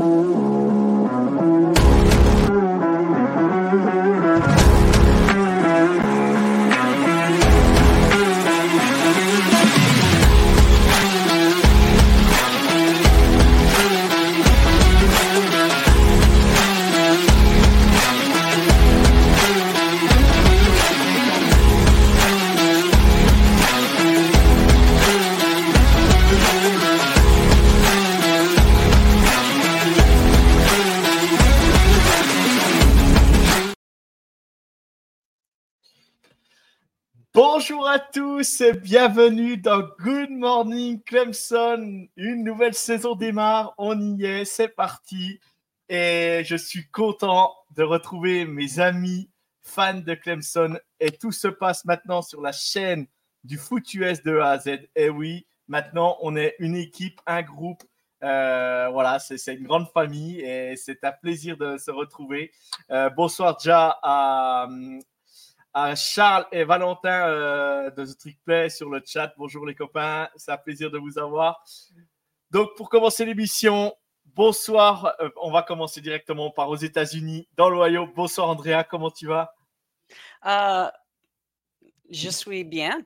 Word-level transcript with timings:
Mm-hmm. 0.00 0.39
Bonjour 37.42 37.88
à 37.88 37.98
tous 37.98 38.60
et 38.60 38.74
bienvenue 38.74 39.56
dans 39.56 39.80
Good 39.98 40.28
Morning 40.28 41.02
Clemson. 41.02 42.06
Une 42.14 42.44
nouvelle 42.44 42.74
saison 42.74 43.14
démarre, 43.14 43.72
on 43.78 43.98
y 43.98 44.26
est, 44.26 44.44
c'est 44.44 44.68
parti. 44.68 45.40
Et 45.88 46.42
je 46.44 46.54
suis 46.54 46.86
content 46.90 47.54
de 47.74 47.82
retrouver 47.82 48.44
mes 48.44 48.78
amis 48.78 49.30
fans 49.62 50.00
de 50.00 50.12
Clemson. 50.12 50.78
Et 51.00 51.12
tout 51.12 51.32
se 51.32 51.48
passe 51.48 51.86
maintenant 51.86 52.20
sur 52.20 52.42
la 52.42 52.52
chaîne 52.52 53.06
du 53.42 53.56
foot 53.56 53.94
US 53.94 54.22
de 54.22 54.36
A 54.36 54.50
à 54.50 54.58
Z. 54.58 54.90
Et 54.94 55.08
oui, 55.08 55.46
maintenant 55.66 56.18
on 56.20 56.36
est 56.36 56.56
une 56.58 56.76
équipe, 56.76 57.22
un 57.26 57.40
groupe. 57.40 57.82
Euh, 58.22 58.90
voilà, 58.92 59.18
c'est 59.18 59.54
une 59.54 59.66
grande 59.66 59.88
famille 59.94 60.40
et 60.40 60.76
c'est 60.76 61.02
un 61.04 61.12
plaisir 61.12 61.56
de 61.56 61.78
se 61.78 61.90
retrouver. 61.90 62.52
Euh, 62.90 63.08
bonsoir 63.08 63.56
déjà 63.56 63.98
à, 64.02 64.68
à 65.72 65.94
Charles 65.94 66.46
et 66.52 66.64
Valentin 66.64 67.28
euh, 67.28 67.90
de 67.90 68.04
The 68.04 68.18
Trick 68.18 68.38
Play 68.44 68.70
sur 68.70 68.90
le 68.90 69.02
chat. 69.04 69.32
Bonjour 69.36 69.66
les 69.66 69.74
copains, 69.74 70.28
c'est 70.36 70.50
un 70.50 70.56
plaisir 70.56 70.90
de 70.90 70.98
vous 70.98 71.18
avoir. 71.18 71.64
Donc 72.50 72.70
pour 72.76 72.88
commencer 72.88 73.24
l'émission, 73.24 73.94
bonsoir. 74.24 75.14
Euh, 75.20 75.30
on 75.40 75.50
va 75.50 75.62
commencer 75.62 76.00
directement 76.00 76.50
par 76.50 76.68
aux 76.68 76.76
États-Unis, 76.76 77.48
dans 77.56 77.70
l'Ohio. 77.70 78.06
Bonsoir 78.06 78.48
Andrea, 78.48 78.84
comment 78.88 79.10
tu 79.10 79.26
vas? 79.26 79.54
Euh, 80.46 80.90
Je 82.10 82.30
suis 82.30 82.64
bien. 82.64 83.00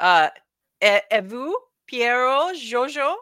et, 0.00 1.00
et, 1.10 1.20
vous, 1.20 1.54
Pierrot, 1.86 2.54
Jojo? 2.54 3.20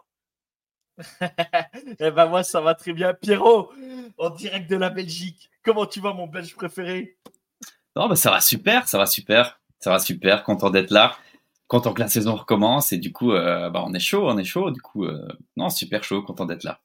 Eh 1.99 2.09
ben 2.09 2.25
moi 2.25 2.43
ça 2.43 2.61
va 2.61 2.73
très 2.73 2.93
bien. 2.93 3.13
Pierrot, 3.13 3.71
en 4.17 4.29
direct 4.31 4.69
de 4.69 4.77
la 4.77 4.89
Belgique. 4.89 5.51
Comment 5.63 5.85
tu 5.85 5.99
vas 5.99 6.13
mon 6.13 6.25
Belge 6.27 6.55
préféré? 6.55 7.17
Non, 7.97 8.07
bah, 8.07 8.15
ça 8.15 8.29
va 8.29 8.41
super, 8.41 8.87
ça 8.87 8.99
va 8.99 9.07
super, 9.07 9.59
ça 9.79 9.89
va 9.89 9.97
super, 9.97 10.43
content 10.43 10.69
d'être 10.69 10.91
là, 10.91 11.17
content 11.67 11.93
que 11.93 11.99
la 11.99 12.07
saison 12.07 12.35
recommence 12.35 12.93
et 12.93 12.99
du 12.99 13.11
coup, 13.11 13.31
euh, 13.31 13.71
bah, 13.71 13.83
on 13.85 13.93
est 13.95 13.99
chaud, 13.99 14.29
on 14.29 14.37
est 14.37 14.43
chaud, 14.43 14.69
du 14.69 14.81
coup, 14.81 15.05
euh, 15.05 15.27
non, 15.55 15.71
super 15.71 16.03
chaud, 16.03 16.21
content 16.21 16.45
d'être 16.45 16.63
là. 16.63 16.79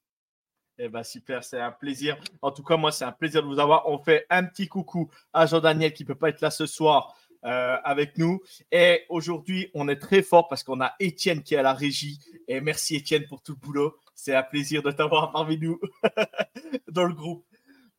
Eh 0.78 0.88
ben 0.88 1.02
super, 1.02 1.44
c'est 1.44 1.60
un 1.60 1.70
plaisir. 1.70 2.16
En 2.40 2.50
tout 2.50 2.62
cas, 2.64 2.78
moi, 2.78 2.90
c'est 2.90 3.04
un 3.04 3.12
plaisir 3.12 3.42
de 3.42 3.46
vous 3.46 3.60
avoir. 3.60 3.86
On 3.88 3.98
fait 3.98 4.24
un 4.30 4.42
petit 4.42 4.68
coucou 4.68 5.10
à 5.34 5.44
Jean-Daniel 5.44 5.92
qui 5.92 6.02
ne 6.02 6.08
peut 6.08 6.14
pas 6.14 6.30
être 6.30 6.40
là 6.40 6.50
ce 6.50 6.64
soir 6.64 7.14
euh, 7.44 7.76
avec 7.84 8.16
nous. 8.16 8.40
Et 8.72 9.02
aujourd'hui, 9.10 9.70
on 9.74 9.88
est 9.88 10.00
très 10.00 10.22
fort 10.22 10.48
parce 10.48 10.64
qu'on 10.64 10.80
a 10.80 10.94
Étienne 10.98 11.42
qui 11.42 11.54
est 11.54 11.58
à 11.58 11.62
la 11.62 11.74
régie. 11.74 12.18
Et 12.48 12.62
merci 12.62 12.96
Étienne 12.96 13.26
pour 13.28 13.42
tout 13.42 13.52
le 13.52 13.58
boulot. 13.58 13.96
C'est 14.14 14.34
un 14.34 14.42
plaisir 14.42 14.82
de 14.82 14.90
t'avoir 14.90 15.30
parmi 15.30 15.58
nous 15.58 15.78
dans 16.88 17.04
le 17.04 17.14
groupe. 17.14 17.44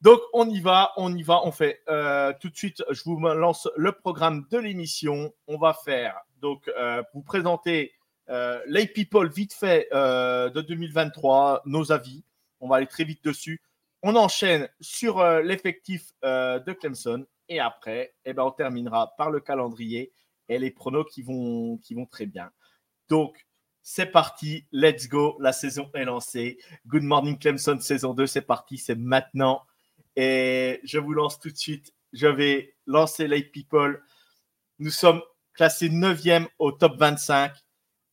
Donc, 0.03 0.19
on 0.34 0.50
y 0.50 0.59
va, 0.59 0.91
on 0.97 1.16
y 1.16 1.24
va, 1.24 1.46
on 1.46 1.53
fait. 1.53 1.81
Euh, 1.88 2.34
tout 2.41 2.50
de 2.50 2.58
suite, 2.58 2.84
je 2.90 3.02
vous 3.06 3.18
lance 3.18 3.69
le 3.78 3.94
programme 3.94 4.46
de 4.52 4.58
l'émission. 4.58 5.34
On 5.47 5.58
va 5.58 5.74
faire, 5.74 6.19
donc, 6.41 6.69
euh, 6.78 7.02
vous 7.14 7.22
présenter 7.22 7.94
euh, 8.28 8.59
les 8.68 8.86
people 8.86 9.30
vite 9.30 9.53
fait 9.53 9.88
de 9.94 10.59
2023, 10.62 11.62
nos 11.66 11.94
avis. 11.94 12.25
On 12.59 12.68
va 12.68 12.78
aller 12.78 12.88
très 12.88 13.06
vite 13.06 13.24
dessus. 13.24 13.62
On 14.02 14.18
enchaîne 14.18 14.68
sur 14.81 15.24
l'effectif 15.40 16.12
de 16.22 16.74
Clemson. 16.74 17.25
Et 17.47 17.62
après, 17.62 18.14
eh 18.25 18.34
ben, 18.34 18.44
on 18.44 18.52
terminera 18.52 19.14
par 19.18 19.31
le 19.31 19.40
calendrier 19.40 20.12
et 20.50 20.59
les 20.59 20.72
pronos 20.72 21.06
qui 21.06 21.22
vont, 21.22 21.78
qui 21.78 21.94
vont 21.94 22.06
très 22.06 22.25
bien. 22.25 22.52
Donc, 23.08 23.38
c'est 23.81 24.08
parti, 24.08 24.66
let's 24.74 25.08
go. 25.08 25.38
La 25.40 25.53
saison 25.53 25.90
est 25.94 26.03
lancée. 26.03 26.58
Good 26.88 27.03
morning 27.03 27.40
Clemson, 27.40 27.80
saison 27.80 28.14
2, 28.14 28.28
c'est 28.28 28.41
parti, 28.41 28.78
c'est 28.78 28.96
maintenant. 28.96 29.62
Et 30.16 30.79
je 30.84 31.00
vous 31.00 31.13
lance 31.13 31.40
tout 31.40 31.50
de 31.50 31.57
suite. 31.57 31.94
Je 32.12 32.28
vais 32.28 32.75
lancer 32.85 33.28
les 33.28 33.44
people. 33.44 34.03
Nous 34.79 34.91
sommes 34.91 35.22
classés 35.53 35.90
9e 35.90 36.47
au 36.59 36.72
top 36.72 36.97
25. 36.97 37.53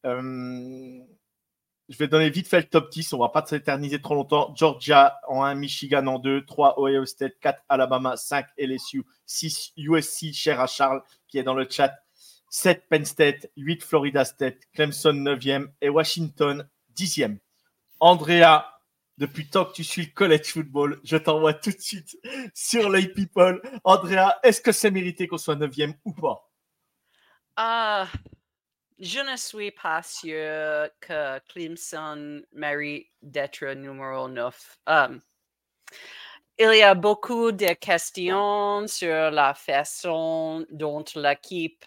Euh, 0.06 1.00
je 1.91 1.97
vais 1.99 2.06
donner 2.06 2.31
vite 2.31 2.49
fait 2.49 2.60
le 2.60 2.69
top 2.69 2.91
10. 2.91 3.12
On 3.12 3.16
ne 3.16 3.22
va 3.22 3.28
pas 3.28 3.44
s'éterniser 3.44 4.00
trop 4.00 4.15
longtemps. 4.15 4.55
Georgia 4.56 5.19
en 5.28 5.43
1, 5.43 5.56
Michigan 5.56 6.06
en 6.06 6.19
2, 6.19 6.47
3 6.47 6.81
Ohio 6.81 7.05
State, 7.05 7.34
4 7.41 7.62
Alabama, 7.69 8.16
5 8.16 8.47
LSU, 8.59 9.05
6 9.27 9.72
USC, 9.77 10.33
cher 10.33 10.60
à 10.60 10.66
Charles 10.66 11.03
qui 11.27 11.39
est 11.39 11.43
dans 11.43 11.55
le 11.55 11.66
chat, 11.69 11.93
7 12.49 12.89
Penn 12.89 13.05
State, 13.05 13.50
8 13.56 13.83
Florida 13.83 14.25
State, 14.25 14.59
Clemson 14.72 15.12
9e 15.12 15.69
et 15.81 15.89
Washington 15.89 16.69
10e. 16.97 17.39
Andrea, 17.99 18.65
depuis 19.20 19.47
tant 19.47 19.66
que 19.66 19.72
tu 19.75 19.84
suis 19.84 20.06
le 20.06 20.12
college 20.12 20.47
football, 20.47 20.98
je 21.04 21.19
t'envoie 21.19 21.53
tout 21.53 21.70
de 21.70 21.81
suite 21.81 22.16
sur 22.54 22.88
les 22.88 23.06
people. 23.06 23.60
Andrea, 23.84 24.38
est-ce 24.42 24.62
que 24.62 24.72
c'est 24.72 24.91
mérité 24.91 25.28
qu'on 25.28 25.36
soit 25.36 25.56
neuvième 25.56 25.94
ou 26.06 26.14
pas? 26.14 26.50
Uh, 27.59 28.06
je 28.98 29.20
ne 29.20 29.36
suis 29.36 29.72
pas 29.72 30.03
sûr 30.03 30.88
que 31.00 31.38
Clemson 31.50 32.41
mérite 32.53 33.09
d'être 33.20 33.66
numéro 33.75 34.26
9. 34.26 34.78
Um, 34.86 35.20
il 36.59 36.78
y 36.78 36.82
a 36.82 36.94
beaucoup 36.94 37.53
de 37.53 37.75
questions 37.75 38.86
sur 38.86 39.30
la 39.30 39.53
façon 39.53 40.64
dont 40.70 41.04
l'équipe 41.14 41.84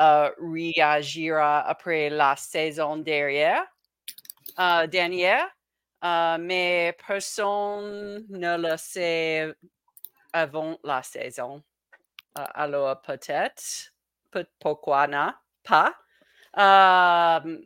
uh, 0.00 0.30
réagira 0.40 1.60
après 1.60 2.10
la 2.10 2.34
saison 2.34 2.96
derrière, 2.96 3.62
uh, 4.58 4.88
dernière. 4.88 5.55
Euh, 6.04 6.36
mais 6.38 6.94
personne 7.06 8.26
ne 8.28 8.56
le 8.58 8.76
sait 8.76 9.54
avant 10.32 10.78
la 10.84 11.02
saison. 11.02 11.62
Euh, 12.38 12.44
alors 12.54 13.00
peut-être, 13.02 13.92
peut 14.30 14.46
pourquoi 14.60 15.08
pas. 15.64 15.94
Euh, 16.58 17.58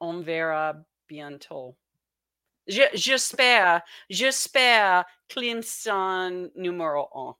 on 0.00 0.20
verra 0.20 0.74
bientôt. 1.08 1.76
J'espère, 2.66 3.82
j'espère 4.10 5.04
Clemson 5.28 6.50
numéro 6.56 7.08
1. 7.14 7.36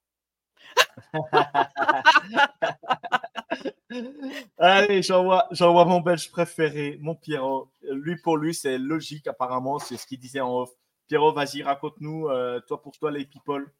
Allez, 4.59 5.03
j'envoie, 5.03 5.49
mon 5.85 6.01
belge 6.01 6.31
préféré, 6.31 6.99
mon 7.01 7.15
Pierrot. 7.15 7.71
Lui 7.91 8.17
pour 8.17 8.37
lui, 8.37 8.55
c'est 8.55 8.79
logique 8.79 9.27
apparemment, 9.27 9.79
c'est 9.79 9.97
ce 9.97 10.07
qu'il 10.07 10.19
disait 10.19 10.41
en 10.41 10.63
off. 10.63 10.71
Pierrot, 11.09 11.33
vas-y, 11.33 11.63
raconte-nous, 11.63 12.29
euh, 12.29 12.61
toi 12.67 12.83
pour 12.83 12.97
toi, 12.99 13.11
les 13.11 13.25
people. 13.25 13.73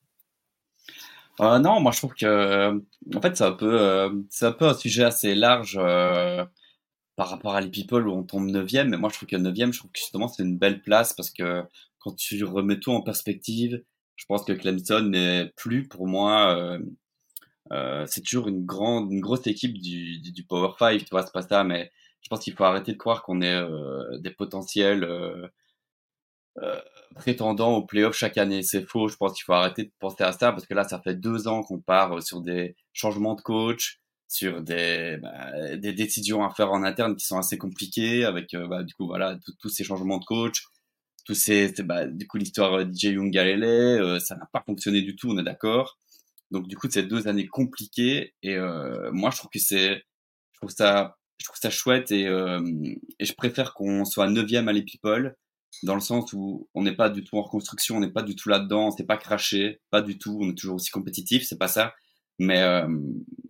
Euh, 1.41 1.59
non, 1.59 1.81
moi 1.81 1.93
je 1.93 1.99
trouve 1.99 2.15
que, 2.15 2.71
en 3.15 3.21
fait, 3.21 3.37
c'est 3.37 3.45
un 3.45 3.53
peu, 3.53 3.81
euh, 3.81 4.11
un 4.41 4.53
peu 4.53 4.67
un 4.67 4.75
sujet 4.75 5.05
assez 5.05 5.35
large 5.35 5.79
par 7.17 7.31
rapport 7.31 7.55
à 7.55 7.61
les 7.61 7.71
people 7.71 8.07
où 8.07 8.13
on 8.13 8.23
tombe 8.23 8.47
neuvième. 8.47 8.89
Mais 8.91 8.97
moi, 8.97 9.11
je 9.11 9.17
trouve 9.17 9.29
que 9.29 9.37
neuvième, 9.37 9.73
je 9.73 9.81
trouve 9.81 9.91
que 9.91 9.99
justement 9.99 10.29
c'est 10.29 10.43
une 10.43 10.57
belle 10.57 10.83
place 10.83 11.13
parce 11.13 11.31
que 11.31 11.65
quand 11.99 12.15
tu 12.15 12.43
remets 12.45 12.79
tout 12.79 12.93
en 12.93 13.03
perspective, 13.03 13.83
je 14.17 14.25
pense 14.27 14.45
que 14.45 14.53
Clemson 14.53 15.03
n'est 15.03 15.53
plus 15.57 15.87
pour 15.87 16.07
moi 16.07 16.79
euh, 17.73 18.05
c'est 18.07 18.23
toujours 18.23 18.49
une 18.49 18.65
grande, 18.65 19.13
une 19.13 19.21
grosse 19.21 19.47
équipe 19.47 19.75
du, 19.75 20.21
du, 20.21 20.45
Power 20.45 20.73
5, 20.79 20.99
tu 20.99 21.07
vois, 21.11 21.23
c'est 21.23 21.33
pas 21.33 21.43
ça, 21.43 21.65
mais 21.65 21.91
je 22.23 22.29
pense 22.29 22.41
qu'il 22.41 22.55
faut 22.55 22.65
arrêter 22.65 22.93
de 22.93 22.99
croire 22.99 23.23
qu'on 23.23 23.43
est 23.43 23.63
des 24.21 24.31
potentiels 24.31 25.07
prétendants 27.15 27.77
au 27.77 27.85
playoff 27.85 28.17
chaque 28.17 28.39
année. 28.39 28.63
C'est 28.63 28.87
faux. 28.87 29.09
Je 29.09 29.17
pense 29.17 29.35
qu'il 29.35 29.45
faut 29.45 29.53
arrêter 29.53 29.85
de 29.85 29.93
penser 29.99 30.25
à 30.25 30.33
ça 30.33 30.53
parce 30.53 30.67
que 30.67 30.75
là, 30.75 30.85
ça 30.85 31.01
fait 31.01 31.15
deux 31.15 31.49
ans 31.49 31.63
qu'on 31.63 31.81
part 31.81 32.23
sur 32.23 32.41
des 32.41 32.77
changements 32.93 33.35
de 33.35 33.43
coach, 33.43 34.01
sur 34.29 34.63
des, 34.63 35.19
bah, 35.23 35.77
des 35.77 35.93
décisions 35.93 36.45
à 36.45 36.51
faire 36.51 36.73
en 36.73 36.83
interne 36.83 37.17
qui 37.17 37.27
sont 37.27 37.39
assez 37.39 37.59
compliquées 37.59 38.25
avec, 38.25 38.55
bah, 38.69 38.83
du 38.83 38.95
coup, 38.95 39.07
voilà, 39.07 39.39
tous 39.61 39.69
ces 39.69 39.85
changements 39.85 40.19
de 40.19 40.25
coach, 40.25 40.65
tous 41.25 41.35
ces, 41.35 41.73
bah, 41.83 42.07
du 42.07 42.27
coup, 42.27 42.39
l'histoire 42.39 42.81
DJ 42.81 43.05
Young 43.05 43.31
Galilée, 43.31 44.19
ça 44.21 44.37
n'a 44.37 44.47
pas 44.53 44.63
fonctionné 44.67 45.03
du 45.03 45.17
tout, 45.17 45.31
on 45.31 45.39
est 45.39 45.45
d'accord. 45.45 45.99
Donc, 46.51 46.67
du 46.69 46.77
coup, 46.77 46.89
c'est 46.91 47.03
deux 47.03 47.29
années 47.29 47.47
compliquées 47.47 48.35
et 48.43 48.57
moi, 49.13 49.31
je 49.31 49.39
trouve 49.39 49.51
que 49.51 49.59
c'est, 49.59 49.97
je 50.53 50.59
trouve 50.61 50.71
ça 50.71 51.19
je 51.39 51.47
trouve 51.47 51.59
ça 51.61 51.71
chouette 51.71 52.11
et, 52.11 52.27
euh, 52.27 52.61
et 53.19 53.25
je 53.25 53.33
préfère 53.35 53.75
qu'on 53.75 54.05
soit 54.05 54.29
neuvième 54.29 54.69
à 54.69 54.75
people 54.83 55.37
dans 55.83 55.95
le 55.95 56.01
sens 56.01 56.33
où 56.33 56.69
on 56.75 56.83
n'est 56.83 56.97
pas 56.97 57.11
du 57.11 57.23
tout 57.25 57.37
en 57.37 57.43
reconstruction, 57.43 57.97
on 57.97 58.01
n'est 58.01 58.11
pas 58.11 58.23
du 58.23 58.35
tout 58.35 58.49
là-dedans, 58.49 58.89
on 58.89 59.05
pas 59.05 59.17
craché, 59.17 59.81
pas 59.91 60.03
du 60.03 60.19
tout, 60.19 60.39
on 60.41 60.51
est 60.51 60.59
toujours 60.59 60.77
aussi 60.77 60.91
compétitif, 60.91 61.45
c'est 61.47 61.59
pas 61.59 61.69
ça. 61.69 61.95
Mais 62.41 62.61
euh, 62.63 62.89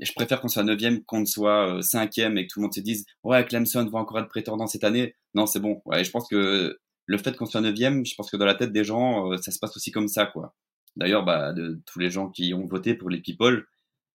je 0.01 0.13
préfère 0.15 0.41
qu'on 0.41 0.49
soit 0.49 0.65
neuvième 0.65 1.05
qu'on 1.05 1.25
soit 1.27 1.77
euh, 1.77 1.83
cinquième 1.83 2.39
et 2.39 2.47
que 2.47 2.53
tout 2.53 2.61
le 2.61 2.65
monde 2.65 2.75
se 2.75 2.81
dise 2.81 3.05
ouais 3.23 3.45
Clemson 3.45 3.85
va 3.87 3.99
encore 3.99 4.19
être 4.19 4.29
prétendant 4.29 4.67
cette 4.67 4.85
année. 4.85 5.15
Non 5.35 5.47
c'est 5.47 5.61
bon. 5.61 5.83
Ouais, 5.85 6.05
je 6.05 6.11
pense 6.11 6.29
que 6.29 6.79
le 7.07 7.19
fait 7.19 7.37
qu'on 7.37 7.47
soit 7.47 7.61
neuvième, 7.61 8.05
je 8.05 8.15
pense 8.15 8.31
que 8.31 8.37
dans 8.37 8.47
la 8.47 8.55
tête 8.55 8.73
des 8.73 8.85
gens, 8.85 9.33
euh, 9.33 9.37
ça 9.39 9.51
se 9.53 9.59
passe 9.59 9.77
aussi 9.77 9.91
comme 9.93 10.09
ça 10.09 10.27
quoi. 10.27 10.55
D'ailleurs, 10.99 11.25
bah, 11.25 11.53
de 11.53 11.81
tous 11.87 12.01
les 12.01 12.11
gens 12.11 12.29
qui 12.29 12.53
ont 12.55 12.67
voté 12.67 12.95
pour 12.95 13.09
les 13.09 13.21
people, 13.21 13.67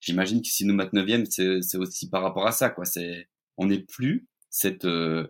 j'imagine 0.00 0.43
que 0.43 0.49
si 0.49 0.67
nous 0.67 0.75
mettent 0.75 0.93
neuvième, 0.93 1.25
c'est 1.26 1.76
aussi 1.76 2.11
par 2.11 2.23
rapport 2.23 2.46
à 2.46 2.52
ça 2.52 2.70
quoi. 2.70 2.84
C'est 2.84 3.29
on 3.56 3.67
n'est 3.67 3.81
plus 3.81 4.26
cette 4.50 4.84
euh, 4.84 5.29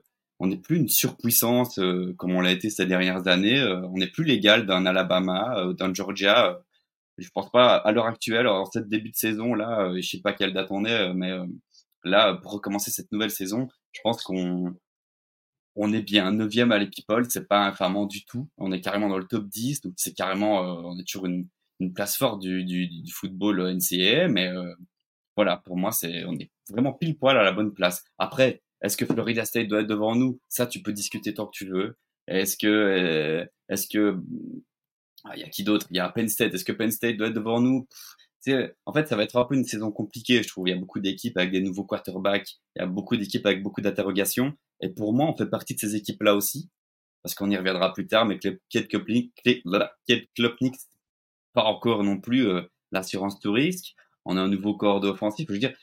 plus 0.64 0.76
une 0.78 0.88
surpuissance 0.88 1.78
euh, 1.78 2.14
comme 2.18 2.32
on 2.32 2.40
l'a 2.40 2.52
été 2.52 2.70
ces 2.70 2.86
dernières 2.86 3.28
années. 3.28 3.60
Euh, 3.60 3.82
on 3.88 3.98
n'est 3.98 4.10
plus 4.10 4.24
l'égal 4.24 4.66
d'un 4.66 4.86
Alabama, 4.86 5.72
d'un 5.78 5.92
Georgia. 5.94 6.58
je 7.18 7.28
pense 7.30 7.50
pas 7.50 7.76
à 7.76 7.92
l'heure 7.92 8.06
actuelle, 8.06 8.48
en 8.48 8.64
cette 8.66 8.88
début 8.88 9.10
de 9.10 9.16
saison 9.16 9.54
là, 9.54 9.92
je 9.96 10.08
sais 10.08 10.20
pas 10.22 10.32
quelle 10.32 10.54
date 10.54 10.68
on 10.70 10.84
est, 10.86 11.12
mais 11.14 11.32
là 12.04 12.34
pour 12.42 12.52
recommencer 12.52 12.90
cette 12.90 13.12
nouvelle 13.12 13.30
saison, 13.30 13.68
je 13.92 14.00
pense 14.02 14.22
qu'on 14.22 14.74
on 15.76 15.92
est 15.92 16.02
bien 16.02 16.32
neuvième 16.32 16.72
à 16.72 16.78
les 16.78 16.88
people, 16.88 17.24
c'est 17.28 17.48
pas 17.48 17.66
infamant 17.66 18.06
du 18.06 18.24
tout. 18.24 18.48
On 18.58 18.72
est 18.72 18.80
carrément 18.80 19.08
dans 19.08 19.18
le 19.18 19.26
top 19.26 19.46
10, 19.48 19.82
donc 19.82 19.94
c'est 19.96 20.14
carrément, 20.14 20.60
on 20.60 20.98
est 20.98 21.04
toujours 21.04 21.26
une, 21.26 21.48
une 21.80 21.92
place 21.92 22.16
forte 22.16 22.40
du, 22.40 22.64
du, 22.64 22.88
du 22.88 23.12
football 23.12 23.74
NCAA, 23.74 24.28
mais 24.28 24.50
voilà, 25.36 25.56
pour 25.58 25.76
moi, 25.76 25.92
c'est, 25.92 26.24
on 26.24 26.34
est 26.34 26.50
vraiment 26.68 26.92
pile 26.92 27.16
poil 27.16 27.36
à 27.38 27.42
la 27.42 27.52
bonne 27.52 27.72
place. 27.72 28.04
Après, 28.18 28.62
est-ce 28.82 28.96
que 28.96 29.06
Florida 29.06 29.44
State 29.44 29.68
doit 29.68 29.80
être 29.80 29.86
devant 29.86 30.14
nous? 30.14 30.40
Ça, 30.48 30.66
tu 30.66 30.82
peux 30.82 30.92
discuter 30.92 31.34
tant 31.34 31.46
que 31.46 31.56
tu 31.56 31.66
veux. 31.66 31.96
Est-ce 32.26 32.56
que, 32.56 32.66
euh, 32.66 33.46
est-ce 33.68 33.86
que, 33.88 34.18
ah, 35.24 35.36
il 35.36 35.40
y 35.40 35.44
a 35.44 35.48
qui 35.48 35.64
d'autre? 35.64 35.86
Il 35.90 35.96
y 35.96 36.00
a 36.00 36.08
Penn 36.08 36.28
State. 36.28 36.54
Est-ce 36.54 36.64
que 36.64 36.72
Penn 36.72 36.90
State 36.90 37.16
doit 37.16 37.28
être 37.28 37.34
devant 37.34 37.60
nous? 37.60 37.86
En 38.86 38.92
fait, 38.92 39.08
ça 39.08 39.16
va 39.16 39.22
être 39.24 39.36
un 39.36 39.44
peu 39.44 39.54
une 39.54 39.64
saison 39.64 39.90
compliquée, 39.92 40.42
je 40.42 40.48
trouve. 40.48 40.68
Il 40.68 40.72
y 40.72 40.74
a 40.74 40.78
beaucoup 40.78 41.00
d'équipes 41.00 41.36
avec 41.36 41.52
des 41.52 41.60
nouveaux 41.60 41.84
quarterbacks, 41.84 42.58
il 42.76 42.80
y 42.80 42.82
a 42.82 42.86
beaucoup 42.86 43.16
d'équipes 43.16 43.46
avec 43.46 43.62
beaucoup 43.62 43.80
d'interrogations. 43.80 44.54
Et 44.80 44.88
pour 44.88 45.12
moi, 45.12 45.30
on 45.30 45.36
fait 45.36 45.46
partie 45.46 45.74
de 45.74 45.80
ces 45.80 45.94
équipes-là 45.96 46.34
aussi, 46.34 46.70
parce 47.22 47.34
qu'on 47.34 47.50
y 47.50 47.56
reviendra 47.56 47.92
plus 47.92 48.06
tard, 48.06 48.26
mais 48.26 48.38
Kate 48.38 48.88
Klopnik, 48.88 49.32
pas 51.52 51.64
encore 51.64 52.02
non 52.02 52.18
plus 52.18 52.48
euh, 52.48 52.62
l'assurance 52.90 53.38
tout 53.38 53.52
risque 53.52 53.94
on 54.24 54.36
a 54.36 54.40
un 54.40 54.48
nouveau 54.48 54.74
corps 54.74 55.02
offensif. 55.04 55.46
Je 55.48 55.52
veux 55.54 55.58
dire, 55.58 55.74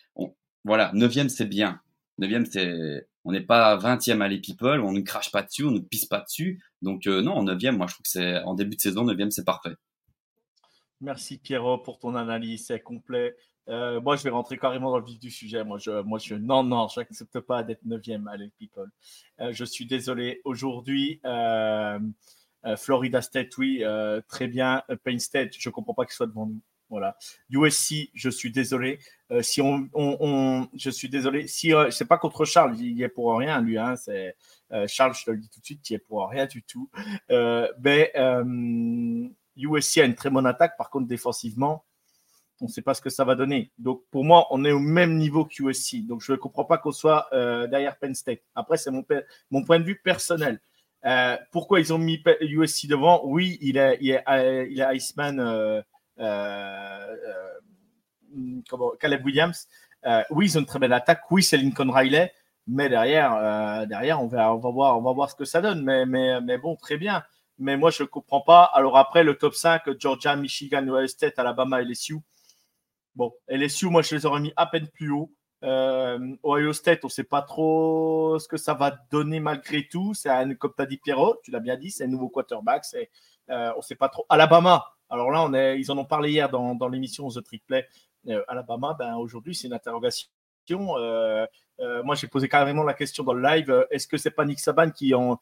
voilà, 0.64 0.92
neuvième 0.94 1.30
c'est 1.30 1.46
bien. 1.46 1.80
Neuvième 2.18 2.46
c'est, 2.46 3.08
on 3.24 3.32
n'est 3.32 3.42
pas 3.42 3.76
vingtième 3.78 4.22
à 4.22 4.28
les 4.28 4.42
on 4.62 4.92
ne 4.92 5.02
crache 5.02 5.32
pas 5.32 5.42
dessus, 5.42 5.66
on 5.66 5.72
ne 5.72 5.80
pisse 5.80 6.06
pas 6.06 6.22
dessus. 6.22 6.62
Donc 6.82 7.08
euh, 7.08 7.22
non, 7.22 7.34
en 7.34 7.44
neuvième, 7.44 7.78
moi 7.78 7.88
je 7.88 7.94
trouve 7.94 8.04
que 8.04 8.10
c'est 8.10 8.40
en 8.44 8.54
début 8.54 8.76
de 8.76 8.82
saison, 8.82 9.04
neuvième 9.04 9.32
c'est 9.32 9.46
parfait. 9.46 9.76
Merci 11.02 11.38
Pierrot 11.38 11.78
pour 11.80 12.00
ton 12.00 12.16
analyse, 12.16 12.68
c'est 12.68 12.82
complet. 12.82 13.36
Euh, 13.68 14.02
moi, 14.02 14.16
je 14.16 14.24
vais 14.24 14.30
rentrer 14.32 14.58
carrément 14.58 14.92
dans 14.92 15.00
le 15.00 15.06
vif 15.06 15.20
du 15.20 15.30
sujet. 15.30 15.64
Moi, 15.64 15.78
je, 15.78 16.02
moi, 16.02 16.20
je 16.20 16.36
non, 16.36 16.64
non, 16.64 16.88
je 16.88 17.00
n'accepte 17.00 17.40
pas 17.40 17.64
d'être 17.64 17.86
neuvième 17.86 18.28
à 18.28 18.36
people. 18.58 18.90
Euh, 19.40 19.54
je 19.54 19.64
suis 19.64 19.86
désolé. 19.86 20.42
Aujourd'hui, 20.44 21.22
Florida 22.78 23.22
State, 23.22 23.58
oui, 23.58 23.84
très 24.28 24.48
bien. 24.48 24.84
Penn 25.04 25.20
State, 25.20 25.54
je 25.58 25.70
comprends 25.70 25.94
pas 25.94 26.06
qu'il 26.06 26.14
soit 26.14 26.28
devant 26.28 26.48
nous. 26.48 26.62
Voilà. 26.90 27.16
USC, 27.52 28.10
je 28.14 28.30
suis 28.30 28.52
désolé. 28.52 29.00
Euh, 29.32 29.42
si 29.44 29.62
on, 29.62 30.68
je 30.76 30.90
suis 30.90 31.08
désolé. 31.08 31.48
Si 31.48 31.74
euh, 31.74 31.92
c'est 31.92 32.06
pas 32.08 32.18
contre 32.18 32.46
Charles, 32.46 32.78
il 32.80 33.02
est 33.02 33.10
pour 33.10 33.38
rien 33.38 33.62
lui. 33.62 33.78
Hein, 33.78 33.96
c'est 33.96 34.36
euh, 34.72 34.88
Charles, 34.88 35.14
je 35.14 35.24
te 35.24 35.32
le 35.32 35.38
dis 35.38 35.50
tout 35.50 35.60
de 35.60 35.66
suite, 35.66 35.88
il 35.90 35.96
est 35.96 36.00
pour 36.00 36.28
rien 36.28 36.48
du 36.48 36.64
tout. 36.64 36.90
mais 37.30 38.12
USC 39.60 39.98
a 40.00 40.06
une 40.06 40.16
très 40.16 40.30
bonne 40.30 40.46
attaque. 40.46 40.78
Par 40.78 40.90
contre, 40.90 41.08
défensivement, 41.08 41.84
on 42.62 42.66
ne 42.66 42.70
sait 42.70 42.82
pas 42.82 42.94
ce 42.94 43.02
que 43.02 43.10
ça 43.10 43.24
va 43.24 43.36
donner. 43.36 43.72
Donc 43.78 44.04
pour 44.12 44.24
moi, 44.24 44.48
on 44.52 44.66
est 44.66 44.72
au 44.72 44.80
même 44.80 45.18
niveau 45.18 45.46
que 45.46 45.64
USC. 45.64 46.06
Donc 46.06 46.22
je 46.22 46.32
ne 46.32 46.38
comprends 46.38 46.66
pas 46.66 46.78
qu'on 46.78 46.92
soit 46.92 47.28
derrière 47.32 47.98
Penn 47.98 48.14
State. 48.14 48.42
Après, 48.56 48.78
c'est 48.78 48.92
mon, 48.92 49.04
point 49.64 49.80
de 49.80 49.86
vue 49.86 50.00
personnel. 50.04 50.60
pourquoi 51.52 51.80
ils 51.80 51.94
ont 51.94 51.98
mis 51.98 52.22
USC 52.42 52.88
devant? 52.88 53.22
Oui, 53.24 53.58
il 53.62 53.78
est, 53.78 53.98
il 54.02 54.86
Iceman 54.94 55.82
euh, 56.20 57.16
euh, 58.36 58.60
comment, 58.70 58.92
Caleb 59.00 59.26
Williams. 59.26 59.68
Euh, 60.06 60.24
oui, 60.30 60.48
ils 60.48 60.58
ont 60.58 60.62
une 60.62 60.68
très 60.68 60.80
belle 60.80 60.94
attaque. 60.94 61.22
Oui, 61.32 61.44
c'est 61.44 61.58
Lincoln 61.58 61.92
Riley. 61.92 62.32
Mais 62.68 62.88
derrière, 62.88 63.88
derrière 63.88 64.22
on, 64.22 64.28
va, 64.28 64.54
voir, 64.54 64.98
on 64.98 65.02
va 65.02 65.12
voir 65.12 65.30
ce 65.32 65.36
que 65.36 65.46
ça 65.46 65.60
donne. 65.60 65.84
Mais 65.84 66.58
bon, 66.58 66.76
très 66.76 66.98
bien 66.98 67.24
mais 67.60 67.78
moi 67.78 67.92
je 67.92 68.04
ne 68.04 68.08
comprends 68.08 68.42
pas. 68.42 68.64
Alors 68.74 68.98
après 68.98 69.24
le 69.24 69.38
top 69.38 69.54
5, 69.54 70.00
Georgia, 70.00 70.36
Michigan, 70.36 70.88
Ohio 70.88 71.08
State, 71.08 71.38
Alabama, 71.38 71.82
LSU. 71.82 72.18
Bon, 73.16 73.34
LSU, 73.48 73.88
moi 73.88 74.02
je 74.02 74.16
les 74.16 74.26
aurais 74.26 74.40
mis 74.40 74.54
à 74.56 74.66
peine 74.66 74.88
plus 74.88 75.12
haut. 75.12 75.32
Ohio 75.62 76.74
State, 76.74 77.04
on 77.04 77.08
ne 77.08 77.12
sait 77.12 77.24
pas 77.24 77.42
trop 77.42 78.40
ce 78.40 78.48
que 78.48 78.58
ça 78.58 78.74
va 78.74 78.98
donner 79.12 79.40
malgré 79.40 79.88
tout. 79.88 80.14
C'est 80.14 80.30
comme 80.58 80.74
tu 80.76 80.82
as 80.82 80.86
dit 80.86 80.98
Pierrot, 80.98 81.38
tu 81.44 81.52
l'as 81.52 81.60
bien 81.60 81.78
dit, 81.78 81.92
c'est 81.92 82.06
un 82.06 82.08
nouveau 82.08 82.30
quarterback. 82.30 82.86
on 83.48 83.78
ne 83.78 83.82
sait 83.82 83.96
pas 83.96 84.10
trop. 84.10 84.26
Alabama, 84.30 84.86
alors 85.10 85.32
là, 85.32 85.44
on 85.44 85.54
est, 85.54 85.80
ils 85.80 85.92
en 85.92 85.98
ont 85.98 86.06
parlé 86.06 86.32
hier 86.32 86.50
dans, 86.50 86.88
l'émission 86.88 87.28
The 87.30 87.44
Trick 87.44 87.66
Play. 87.66 87.88
Euh, 88.28 88.44
Alabama, 88.48 88.96
ben, 88.98 89.16
aujourd'hui, 89.16 89.56
c'est 89.56 89.68
une 89.68 89.74
interrogation. 89.74 90.30
Euh, 91.80 92.00
euh, 92.00 92.04
moi, 92.04 92.16
j'ai 92.16 92.28
posé 92.28 92.50
carrément 92.50 92.84
la 92.84 92.94
question 92.94 93.24
dans 93.24 93.34
le 93.34 93.42
live 93.42 93.88
est-ce 93.90 94.08
que 94.08 94.18
c'est 94.18 94.32
pas 94.32 94.46
Nick 94.46 94.60
Saban 94.60 94.90
qui 94.92 95.14
en, 95.14 95.40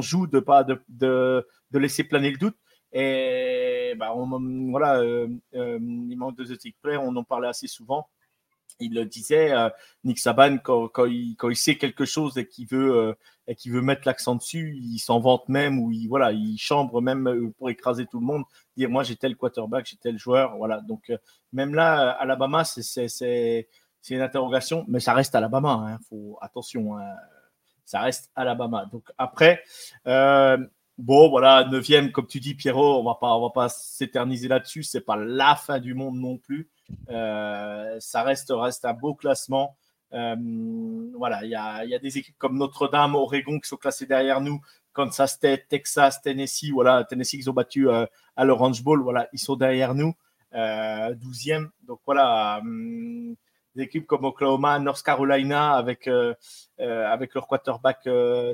joue 0.00 0.26
de 0.26 0.40
pas 0.40 0.64
de, 0.64 1.46
laisser 1.72 2.04
planer 2.04 2.30
le 2.30 2.38
doute? 2.38 2.56
Et 2.92 3.94
ben, 3.98 4.12
voilà, 4.70 5.02
les 5.52 6.16
membres 6.16 6.36
de 6.36 6.44
The 6.44 6.74
Play, 6.82 6.96
on 6.96 7.14
en 7.16 7.24
parlait 7.24 7.48
assez 7.48 7.66
souvent 7.66 8.08
il 8.80 8.94
le 8.94 9.04
disait, 9.04 9.52
euh, 9.52 9.68
Nick 10.04 10.18
Saban, 10.18 10.58
quand, 10.58 10.90
il, 11.06 11.36
sait 11.54 11.76
quelque 11.76 12.04
chose 12.04 12.36
et 12.38 12.46
qu'il 12.46 12.66
veut, 12.66 13.16
euh, 13.48 13.82
mettre 13.82 14.02
l'accent 14.06 14.34
dessus, 14.34 14.76
il 14.82 14.98
s'en 14.98 15.20
vante 15.20 15.48
même 15.48 15.78
ou 15.78 15.92
il, 15.92 16.08
il 16.32 16.58
chambre 16.58 17.00
même 17.00 17.26
euh, 17.28 17.50
pour 17.58 17.70
écraser 17.70 18.06
tout 18.06 18.20
le 18.20 18.26
monde, 18.26 18.44
dire 18.76 18.90
moi 18.90 19.02
j'ai 19.02 19.16
tel 19.16 19.36
quarterback, 19.36 19.86
j'ai 19.86 19.96
tel 19.96 20.18
joueur. 20.18 20.56
Voilà. 20.56 20.80
Donc, 20.80 21.12
même 21.52 21.74
là, 21.74 22.10
Alabama, 22.10 22.64
c'est 22.64 23.68
une 24.10 24.20
interrogation, 24.20 24.84
mais 24.88 25.00
ça 25.00 25.14
reste 25.14 25.34
Alabama. 25.34 25.72
Hein, 25.72 25.98
faut, 26.08 26.38
attention, 26.40 26.96
hein, 26.96 27.14
ça 27.84 28.00
reste 28.00 28.30
Alabama. 28.34 28.86
Donc, 28.86 29.10
après, 29.18 29.62
Bon, 30.98 31.28
voilà, 31.28 31.68
neuvième, 31.70 32.10
comme 32.10 32.26
tu 32.26 32.40
dis, 32.40 32.54
Pierrot, 32.54 32.98
on 32.98 33.04
va 33.04 33.16
pas, 33.16 33.38
va 33.38 33.50
pas 33.50 33.68
s'éterniser 33.68 34.48
là-dessus. 34.48 34.82
C'est 34.82 35.02
pas 35.02 35.16
la 35.16 35.54
fin 35.54 35.78
du 35.78 35.92
monde 35.92 36.16
non 36.16 36.38
plus. 36.38 36.70
Euh, 37.10 37.96
ça 38.00 38.22
reste, 38.22 38.50
reste 38.50 38.86
un 38.86 38.94
beau 38.94 39.14
classement. 39.14 39.76
Euh, 40.14 40.36
voilà, 41.18 41.44
il 41.44 41.50
y 41.50 41.54
a, 41.54 41.84
y 41.84 41.94
a, 41.94 41.98
des 41.98 42.16
équipes 42.16 42.38
comme 42.38 42.56
Notre-Dame, 42.56 43.14
Oregon 43.14 43.60
qui 43.60 43.68
sont 43.68 43.76
classées 43.76 44.06
derrière 44.06 44.40
nous, 44.40 44.58
Kansas 44.94 45.34
State, 45.34 45.68
Texas, 45.68 46.22
Tennessee. 46.22 46.70
Voilà, 46.72 47.04
Tennessee 47.04 47.42
qui 47.42 47.48
ont 47.50 47.52
battu 47.52 47.90
euh, 47.90 48.06
à 48.34 48.46
l'Orange 48.46 48.82
Bowl. 48.82 49.02
Voilà, 49.02 49.28
ils 49.34 49.38
sont 49.38 49.56
derrière 49.56 49.94
nous, 49.94 50.14
12e. 50.54 51.68
Donc 51.86 52.00
voilà. 52.06 52.62
Des 53.76 53.82
équipes 53.82 54.06
comme 54.06 54.24
Oklahoma, 54.24 54.78
North 54.78 55.02
Carolina 55.02 55.74
avec, 55.74 56.08
avec 56.78 57.34
leur 57.34 57.46
quarterback, 57.46 58.00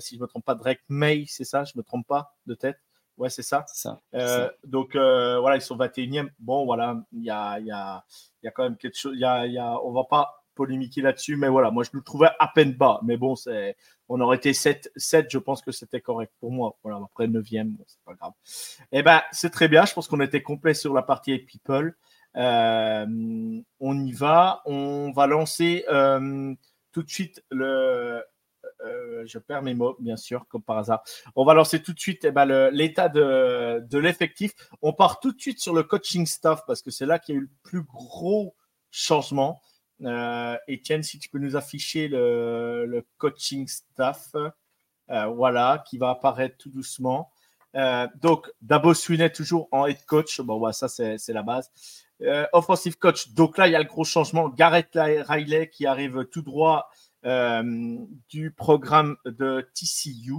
si 0.00 0.17
je 0.17 0.17
ne 0.17 0.21
me 0.23 0.26
trompe 0.26 0.45
pas, 0.45 0.55
Drake 0.55 0.83
May, 0.88 1.25
c'est 1.29 1.45
ça, 1.45 1.64
je 1.64 1.73
ne 1.75 1.81
me 1.81 1.85
trompe 1.85 2.07
pas 2.07 2.35
de 2.47 2.55
tête? 2.55 2.79
Ouais, 3.19 3.31
c'est 3.31 3.43
ça. 3.43 3.64
ça, 3.69 4.00
euh, 4.14 4.50
Donc, 4.64 4.97
euh, 4.97 5.38
voilà, 5.38 5.57
ils 5.57 5.62
sont 5.62 5.76
21e. 5.76 6.31
Bon, 6.38 6.64
voilà, 6.64 7.02
il 7.12 7.23
y 7.23 7.31
a, 7.31 7.59
y, 7.61 7.71
a, 7.71 8.05
y 8.43 8.49
a, 8.49 8.50
quand 8.50 8.64
même 8.64 8.76
quelque 8.76 8.97
chose. 8.97 9.17
Y 9.17 9.25
a, 9.25 9.47
y 9.47 9.59
a, 9.59 9.79
on 9.85 9.93
va 9.93 10.05
pas 10.05 10.45
polémiquer 10.55 11.02
là-dessus, 11.02 11.37
mais 11.37 11.49
voilà, 11.49 11.71
moi, 11.71 11.85
je 11.85 11.91
le 11.93 12.02
trouvais 12.02 12.31
à 12.38 12.49
peine 12.55 12.73
bas. 12.73 13.00
Mais 13.05 13.17
bon, 13.17 13.37
c'est, 13.37 13.76
on 14.09 14.21
aurait 14.21 14.37
été 14.37 14.52
7, 14.52 14.91
7 14.97 15.26
je 15.31 15.38
pense 15.38 15.62
que 15.62 15.73
c'était 15.73 16.00
correct 16.00 16.33
pour 16.41 16.52
moi. 16.52 16.76
Voilà, 16.83 17.00
après 17.05 17.26
9e, 17.26 17.69
bon, 17.76 17.85
c'est 17.87 18.02
pas 18.05 18.14
grave. 18.14 18.33
Eh 18.93 19.02
ben, 19.02 19.23
c'est 19.31 19.50
très 19.50 19.69
bien. 19.69 19.85
Je 19.85 19.93
pense 19.93 20.09
qu'on 20.09 20.21
était 20.21 20.43
complet 20.43 20.75
sur 20.75 20.95
la 20.95 21.02
partie 21.02 21.38
People. 21.38 21.95
Euh, 22.36 23.06
on 23.80 24.04
y 24.04 24.12
va. 24.12 24.62
On 24.66 25.12
va 25.12 25.26
lancer 25.26 25.84
tout 26.92 27.02
de 27.02 27.10
suite 27.10 27.42
le, 27.50 28.22
je 29.24 29.38
perds 29.38 29.62
mes 29.62 29.74
mots, 29.74 29.96
bien 30.00 30.16
sûr, 30.16 30.46
comme 30.48 30.62
par 30.62 30.78
hasard. 30.78 31.02
On 31.36 31.44
va 31.44 31.54
lancer 31.54 31.82
tout 31.82 31.92
de 31.92 32.00
suite 32.00 32.24
eh 32.24 32.30
ben, 32.30 32.70
l'état 32.70 33.08
de, 33.08 33.84
de 33.88 33.98
l'effectif. 33.98 34.52
On 34.82 34.92
part 34.92 35.20
tout 35.20 35.32
de 35.32 35.40
suite 35.40 35.60
sur 35.60 35.74
le 35.74 35.82
coaching 35.82 36.26
staff 36.26 36.62
parce 36.66 36.82
que 36.82 36.90
c'est 36.90 37.06
là 37.06 37.18
qu'il 37.18 37.34
y 37.34 37.38
a 37.38 37.40
eu 37.40 37.44
le 37.44 37.50
plus 37.62 37.82
gros 37.82 38.54
changement. 38.90 39.60
Euh, 40.04 40.56
Etienne, 40.68 41.02
si 41.02 41.18
tu 41.18 41.28
peux 41.28 41.38
nous 41.38 41.56
afficher 41.56 42.08
le, 42.08 42.86
le 42.86 43.06
coaching 43.18 43.68
staff, 43.68 44.34
euh, 45.10 45.26
voilà, 45.26 45.84
qui 45.88 45.98
va 45.98 46.10
apparaître 46.10 46.56
tout 46.58 46.70
doucement. 46.70 47.30
Euh, 47.74 48.06
donc, 48.16 48.50
Dabo 48.60 48.94
Swinney 48.94 49.30
toujours 49.30 49.68
en 49.70 49.86
head 49.86 50.04
coach. 50.06 50.40
Bon, 50.40 50.58
ouais, 50.58 50.72
ça, 50.72 50.88
c'est 50.88 51.28
la 51.28 51.42
base. 51.42 51.70
Euh, 52.23 52.47
offensive 52.52 52.99
coach. 52.99 53.33
Donc 53.33 53.59
là, 53.59 53.67
il 53.67 53.73
y 53.73 53.76
a 53.76 53.81
le 53.81 53.85
gros 53.85 54.05
changement. 54.05 54.49
Garrett 54.49 54.88
Riley 54.95 55.69
qui 55.69 55.87
arrive 55.87 56.25
tout 56.26 56.43
droit 56.43 56.88
euh, 57.25 57.99
du 58.29 58.50
programme 58.50 59.17
de 59.25 59.69
TCU. 59.75 60.35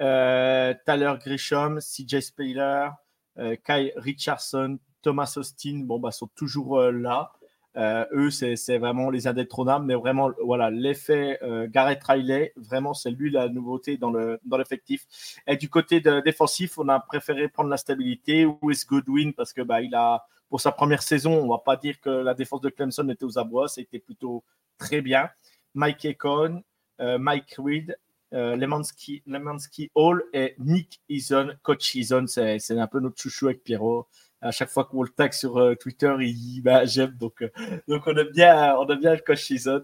Euh, 0.00 0.72
Tyler 0.84 1.14
Grisham, 1.20 1.80
CJ 1.80 2.20
Spailer, 2.20 2.90
euh, 3.38 3.56
Kai 3.64 3.92
Richardson, 3.96 4.78
Thomas 5.02 5.32
Austin, 5.36 5.80
bon, 5.84 5.98
bah, 5.98 6.12
sont 6.12 6.28
toujours 6.36 6.80
là. 6.80 7.32
eux, 7.76 8.30
c'est 8.30 8.78
vraiment 8.78 9.10
les 9.10 9.26
indétrônables, 9.26 9.84
mais 9.84 9.94
vraiment, 9.94 10.30
voilà, 10.42 10.70
l'effet 10.70 11.38
Garrett 11.68 12.02
Riley, 12.02 12.52
vraiment, 12.56 12.94
c'est 12.94 13.10
lui 13.10 13.30
la 13.30 13.48
nouveauté 13.48 13.96
dans 13.96 14.10
l'effectif. 14.56 15.06
Dans 15.46 15.52
Et 15.52 15.56
du 15.56 15.68
côté 15.68 16.00
de, 16.00 16.20
défensif, 16.20 16.78
on 16.78 16.88
a 16.88 16.98
préféré 17.00 17.48
prendre 17.48 17.70
la 17.70 17.76
stabilité. 17.76 18.46
Wes 18.62 18.86
Goodwin, 18.86 19.32
parce 19.34 19.52
que 19.52 19.62
bah, 19.62 19.82
il 19.82 19.94
a, 19.94 20.26
pour 20.48 20.60
sa 20.60 20.72
première 20.72 21.02
saison, 21.02 21.32
on 21.32 21.48
va 21.48 21.58
pas 21.58 21.76
dire 21.76 22.00
que 22.00 22.10
la 22.10 22.34
défense 22.34 22.60
de 22.60 22.68
Clemson 22.68 23.08
était 23.08 23.24
aux 23.24 23.38
abois, 23.38 23.68
c'était 23.68 23.98
plutôt 23.98 24.44
très 24.78 25.00
bien. 25.00 25.28
Mike 25.74 26.04
Econ, 26.06 26.62
euh, 27.00 27.18
Mike 27.18 27.56
Reed, 27.58 27.96
euh, 28.32 28.56
Lemansky, 28.56 29.90
Hall 29.94 30.24
et 30.32 30.54
Nick 30.58 31.00
Eason. 31.08 31.50
Coach 31.62 31.94
Eason, 31.94 32.26
c'est 32.26 32.70
un 32.70 32.86
peu 32.86 33.00
notre 33.00 33.20
chouchou 33.20 33.46
avec 33.46 33.62
Pierrot. 33.62 34.08
À 34.40 34.50
chaque 34.50 34.68
fois 34.68 34.84
qu'on 34.84 35.02
le 35.02 35.08
tag 35.08 35.32
sur 35.32 35.58
euh, 35.58 35.74
Twitter, 35.74 36.14
il 36.20 36.62
bah, 36.62 36.84
j'aime. 36.84 37.12
Donc, 37.12 37.44
donc 37.88 38.02
on, 38.06 38.16
aime 38.16 38.30
bien, 38.32 38.76
on 38.76 38.88
aime 38.88 39.00
le 39.00 39.24
coach 39.24 39.50
Eason. 39.50 39.82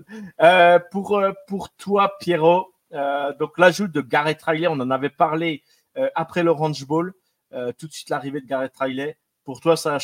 pour, 0.90 1.22
pour 1.46 1.70
toi, 1.70 2.16
Pierrot, 2.20 2.72
donc 3.38 3.58
l'ajout 3.58 3.88
de 3.88 4.00
Garrett 4.00 4.40
Riley, 4.42 4.68
on 4.68 4.80
en 4.80 4.90
avait 4.90 5.10
parlé 5.10 5.62
après 6.14 6.42
l'Orange 6.42 6.86
Bowl. 6.86 7.14
tout 7.78 7.86
de 7.86 7.92
suite 7.92 8.10
l'arrivée 8.10 8.40
de 8.40 8.46
Garrett 8.46 8.76
Riley. 8.76 9.16
Pour 9.44 9.60
toi, 9.60 9.76
ça, 9.76 9.98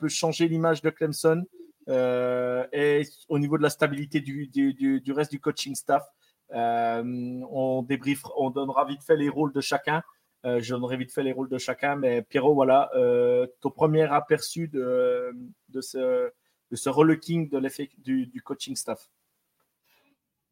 peut 0.00 0.08
changer 0.08 0.48
l'image 0.48 0.82
de 0.82 0.90
Clemson 0.90 1.44
euh, 1.88 2.66
et 2.72 3.02
au 3.28 3.38
niveau 3.38 3.58
de 3.58 3.62
la 3.62 3.70
stabilité 3.70 4.20
du, 4.20 5.02
reste 5.08 5.30
du 5.30 5.40
coaching 5.40 5.74
staff, 5.74 6.06
euh, 6.54 7.02
on 7.50 7.82
débrief, 7.82 8.22
on 8.36 8.50
donnera 8.50 8.84
vite 8.84 9.02
fait 9.02 9.16
les 9.16 9.28
rôles 9.28 9.52
de 9.52 9.60
chacun. 9.60 10.02
Euh, 10.44 10.60
je 10.62 10.74
donnerai 10.74 10.96
vite 10.96 11.12
fait 11.12 11.24
les 11.24 11.32
rôles 11.32 11.48
de 11.48 11.58
chacun, 11.58 11.96
mais 11.96 12.22
Pierrot, 12.22 12.54
voilà, 12.54 12.90
ton 13.60 13.70
premier 13.70 14.04
aperçu 14.04 14.68
de, 14.68 15.32
ce, 15.80 16.30
de 16.70 16.76
ce 16.76 16.88
relooking 16.88 17.48
de 17.48 17.58
l'effet 17.58 17.90
du 17.98 18.42
coaching 18.44 18.76
staff. 18.76 19.08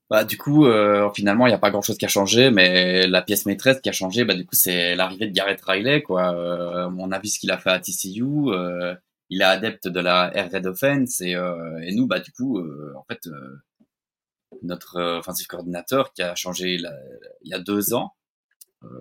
Bah, 0.09 0.25
du 0.25 0.39
coup, 0.39 0.67
euh, 0.67 1.11
finalement, 1.15 1.47
il 1.47 1.51
n'y 1.51 1.55
a 1.55 1.59
pas 1.59 1.71
grand-chose 1.71 1.99
qui 1.99 2.05
a 2.05 2.09
changé, 2.09 2.51
mais 2.51 3.07
la 3.09 3.23
pièce 3.23 3.45
maîtresse 3.45 3.81
qui 3.81 3.89
a 3.89 3.93
changé, 3.93 4.25
bah, 4.25 4.35
du 4.35 4.47
coup, 4.47 4.55
c'est 4.55 4.95
l'arrivée 4.95 5.27
de 5.27 5.33
Garrett 5.33 5.61
Riley. 5.61 6.03
Quoi. 6.03 6.33
Euh, 6.35 6.89
on 6.97 7.11
a 7.11 7.19
vu 7.19 7.29
ce 7.29 7.41
qu'il 7.41 7.51
a 7.51 7.59
fait 7.59 7.71
à 7.71 7.81
TCU. 7.81 8.23
Euh, 8.23 8.95
il 9.29 9.41
est 9.41 9.45
adepte 9.45 9.89
de 9.89 10.01
la 10.01 10.31
air 10.35 10.51
raid 10.51 10.67
offense 10.67 11.21
et, 11.21 11.35
euh, 11.35 11.79
et 11.83 11.95
nous, 11.95 12.07
bah, 12.07 12.21
du 12.21 12.33
coup, 12.33 12.59
euh, 12.59 12.93
en 12.97 13.05
fait, 13.05 13.27
euh, 13.27 13.63
notre 14.63 15.01
offensive 15.19 15.47
coordinateur 15.47 16.13
qui 16.13 16.23
a 16.23 16.35
changé 16.35 16.75
il 16.75 16.89
y 17.43 17.55
a 17.55 17.59
deux 17.59 17.95
ans, 17.95 18.15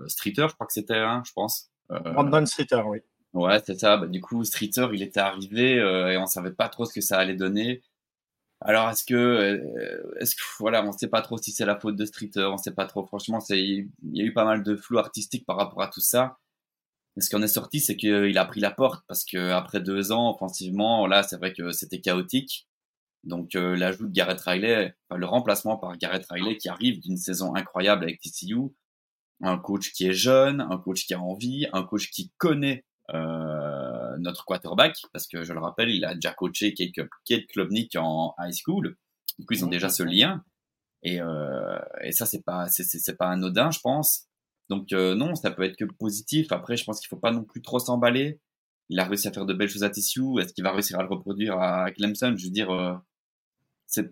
Streeter, 0.07 0.47
je 0.49 0.55
crois 0.55 0.65
que 0.65 0.73
c'était, 0.73 0.97
hein, 0.97 1.21
je 1.27 1.31
pense. 1.33 1.69
Brandon 1.89 2.43
Streeter, 2.47 2.81
oui. 2.87 2.99
Ouais, 3.33 3.61
c'est 3.63 3.79
ça. 3.79 3.97
Bah, 3.97 4.07
du 4.07 4.19
coup, 4.19 4.43
Streeter, 4.43 4.87
il 4.93 5.03
était 5.03 5.19
arrivé 5.19 5.75
et 5.75 6.17
on 6.17 6.25
savait 6.25 6.51
pas 6.51 6.69
trop 6.69 6.85
ce 6.85 6.93
que 6.93 7.01
ça 7.01 7.19
allait 7.19 7.35
donner. 7.35 7.83
Alors, 8.61 8.89
est-ce 8.89 9.03
que, 9.05 9.61
est-ce 10.19 10.35
que, 10.35 10.41
voilà, 10.59 10.83
on 10.85 10.91
sait 10.91 11.07
pas 11.09 11.21
trop 11.21 11.37
si 11.37 11.51
c'est 11.51 11.65
la 11.65 11.79
faute 11.79 11.95
de 11.95 12.05
Streeter, 12.05 12.45
on 12.51 12.57
sait 12.57 12.73
pas 12.73 12.85
trop. 12.85 13.05
Franchement, 13.05 13.39
il 13.49 13.89
y 14.13 14.21
a 14.21 14.25
eu 14.25 14.33
pas 14.33 14.45
mal 14.45 14.63
de 14.63 14.75
flou 14.75 14.97
artistique 14.97 15.45
par 15.45 15.57
rapport 15.57 15.81
à 15.81 15.87
tout 15.87 16.01
ça. 16.01 16.37
Et 17.17 17.21
ce 17.21 17.29
qui 17.29 17.35
en 17.35 17.41
est 17.41 17.47
sorti, 17.47 17.79
c'est 17.79 17.95
qu'il 17.95 18.37
a 18.37 18.45
pris 18.45 18.59
la 18.59 18.71
porte 18.71 19.05
parce 19.07 19.23
que 19.23 19.51
après 19.51 19.79
deux 19.79 20.11
ans 20.11 20.33
offensivement, 20.33 21.07
là, 21.07 21.23
c'est 21.23 21.37
vrai 21.37 21.53
que 21.53 21.71
c'était 21.71 22.01
chaotique. 22.01 22.67
Donc 23.23 23.55
euh, 23.55 23.75
l'ajout 23.75 24.07
de 24.07 24.11
Garrett 24.13 24.39
Riley, 24.41 24.95
enfin, 25.09 25.17
le 25.17 25.25
remplacement 25.25 25.77
par 25.77 25.97
Garrett 25.97 26.25
Riley 26.29 26.57
qui 26.57 26.69
arrive 26.69 26.99
d'une 27.01 27.17
saison 27.17 27.55
incroyable 27.55 28.03
avec 28.03 28.19
TCU, 28.21 28.55
un 29.41 29.57
coach 29.57 29.91
qui 29.93 30.07
est 30.07 30.13
jeune, 30.13 30.61
un 30.61 30.77
coach 30.77 31.05
qui 31.05 31.13
a 31.13 31.19
envie, 31.19 31.67
un 31.73 31.83
coach 31.83 32.11
qui 32.11 32.31
connaît 32.37 32.85
euh, 33.13 33.64
notre 34.19 34.45
quarterback 34.45 34.95
parce 35.13 35.27
que 35.27 35.43
je 35.43 35.53
le 35.53 35.59
rappelle, 35.59 35.89
il 35.89 36.05
a 36.05 36.15
déjà 36.15 36.33
coaché 36.33 36.73
quelques 36.73 37.07
Kate 37.25 37.45
Klubnik 37.47 37.95
en 37.95 38.33
high 38.39 38.53
school. 38.53 38.95
Du 39.37 39.45
coup, 39.45 39.53
ils 39.53 39.65
ont 39.65 39.69
déjà 39.69 39.89
ce 39.89 40.03
lien. 40.03 40.43
Et, 41.03 41.21
euh, 41.21 41.77
et 42.01 42.11
ça, 42.11 42.25
c'est 42.25 42.43
pas, 42.43 42.67
c'est 42.67 43.17
pas 43.17 43.29
anodin, 43.29 43.71
je 43.71 43.79
pense. 43.79 44.27
Donc 44.69 44.91
euh, 44.93 45.15
non, 45.15 45.35
ça 45.35 45.51
peut 45.51 45.63
être 45.63 45.77
que 45.77 45.85
positif. 45.85 46.51
Après, 46.51 46.77
je 46.77 46.83
pense 46.83 46.99
qu'il 46.99 47.07
faut 47.07 47.17
pas 47.17 47.31
non 47.31 47.43
plus 47.43 47.61
trop 47.61 47.79
s'emballer. 47.79 48.39
Il 48.89 48.99
a 48.99 49.05
réussi 49.05 49.27
à 49.27 49.31
faire 49.31 49.45
de 49.45 49.53
belles 49.53 49.69
choses 49.69 49.83
à 49.83 49.89
Tissue. 49.89 50.39
Est-ce 50.39 50.53
qu'il 50.53 50.63
va 50.63 50.71
réussir 50.71 50.99
à 50.99 51.03
le 51.03 51.09
reproduire 51.09 51.59
à 51.59 51.91
Clemson? 51.91 52.35
Je 52.37 52.45
veux 52.45 52.51
dire, 52.51 52.71
euh, 52.71 52.93
c'est 53.87 54.09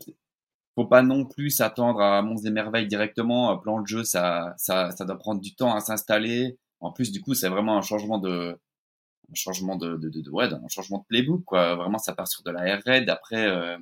faut 0.75 0.86
pas 0.86 1.03
non 1.03 1.25
plus 1.25 1.51
s'attendre 1.51 2.01
à 2.01 2.22
Mons 2.24 2.41
des 2.41 2.51
merveilles 2.51 2.88
directement. 2.88 3.55
Plan 3.60 3.81
de 3.81 3.88
jeu, 3.88 4.03
ça, 4.03 4.53
ça, 4.57 4.91
ça 4.91 5.05
doit 5.05 5.17
prendre 5.17 5.41
du 5.41 5.55
temps 5.55 5.74
à 5.75 5.79
s'installer. 5.79 6.57
En 6.79 6.91
plus, 6.91 7.12
du 7.12 7.22
coup, 7.22 7.33
c'est 7.33 7.50
vraiment 7.50 7.77
un 7.77 7.81
changement 7.81 8.17
de, 8.17 8.57
changement 9.36 9.75
de, 9.75 9.98
de, 9.98 10.10
de, 10.10 10.30
ouais, 10.30 10.52
un 10.54 10.68
changement 10.68 11.00
de 11.00 11.06
playbook, 11.06 11.44
quoi. 11.46 11.75
Vraiment, 11.75 11.98
ça 11.98 12.13
part 12.13 12.28
sur 12.28 12.44
de 12.44 12.52
la 12.52 12.78
raid. 12.78 13.10
Après, 13.10 13.48
euh, 13.48 13.78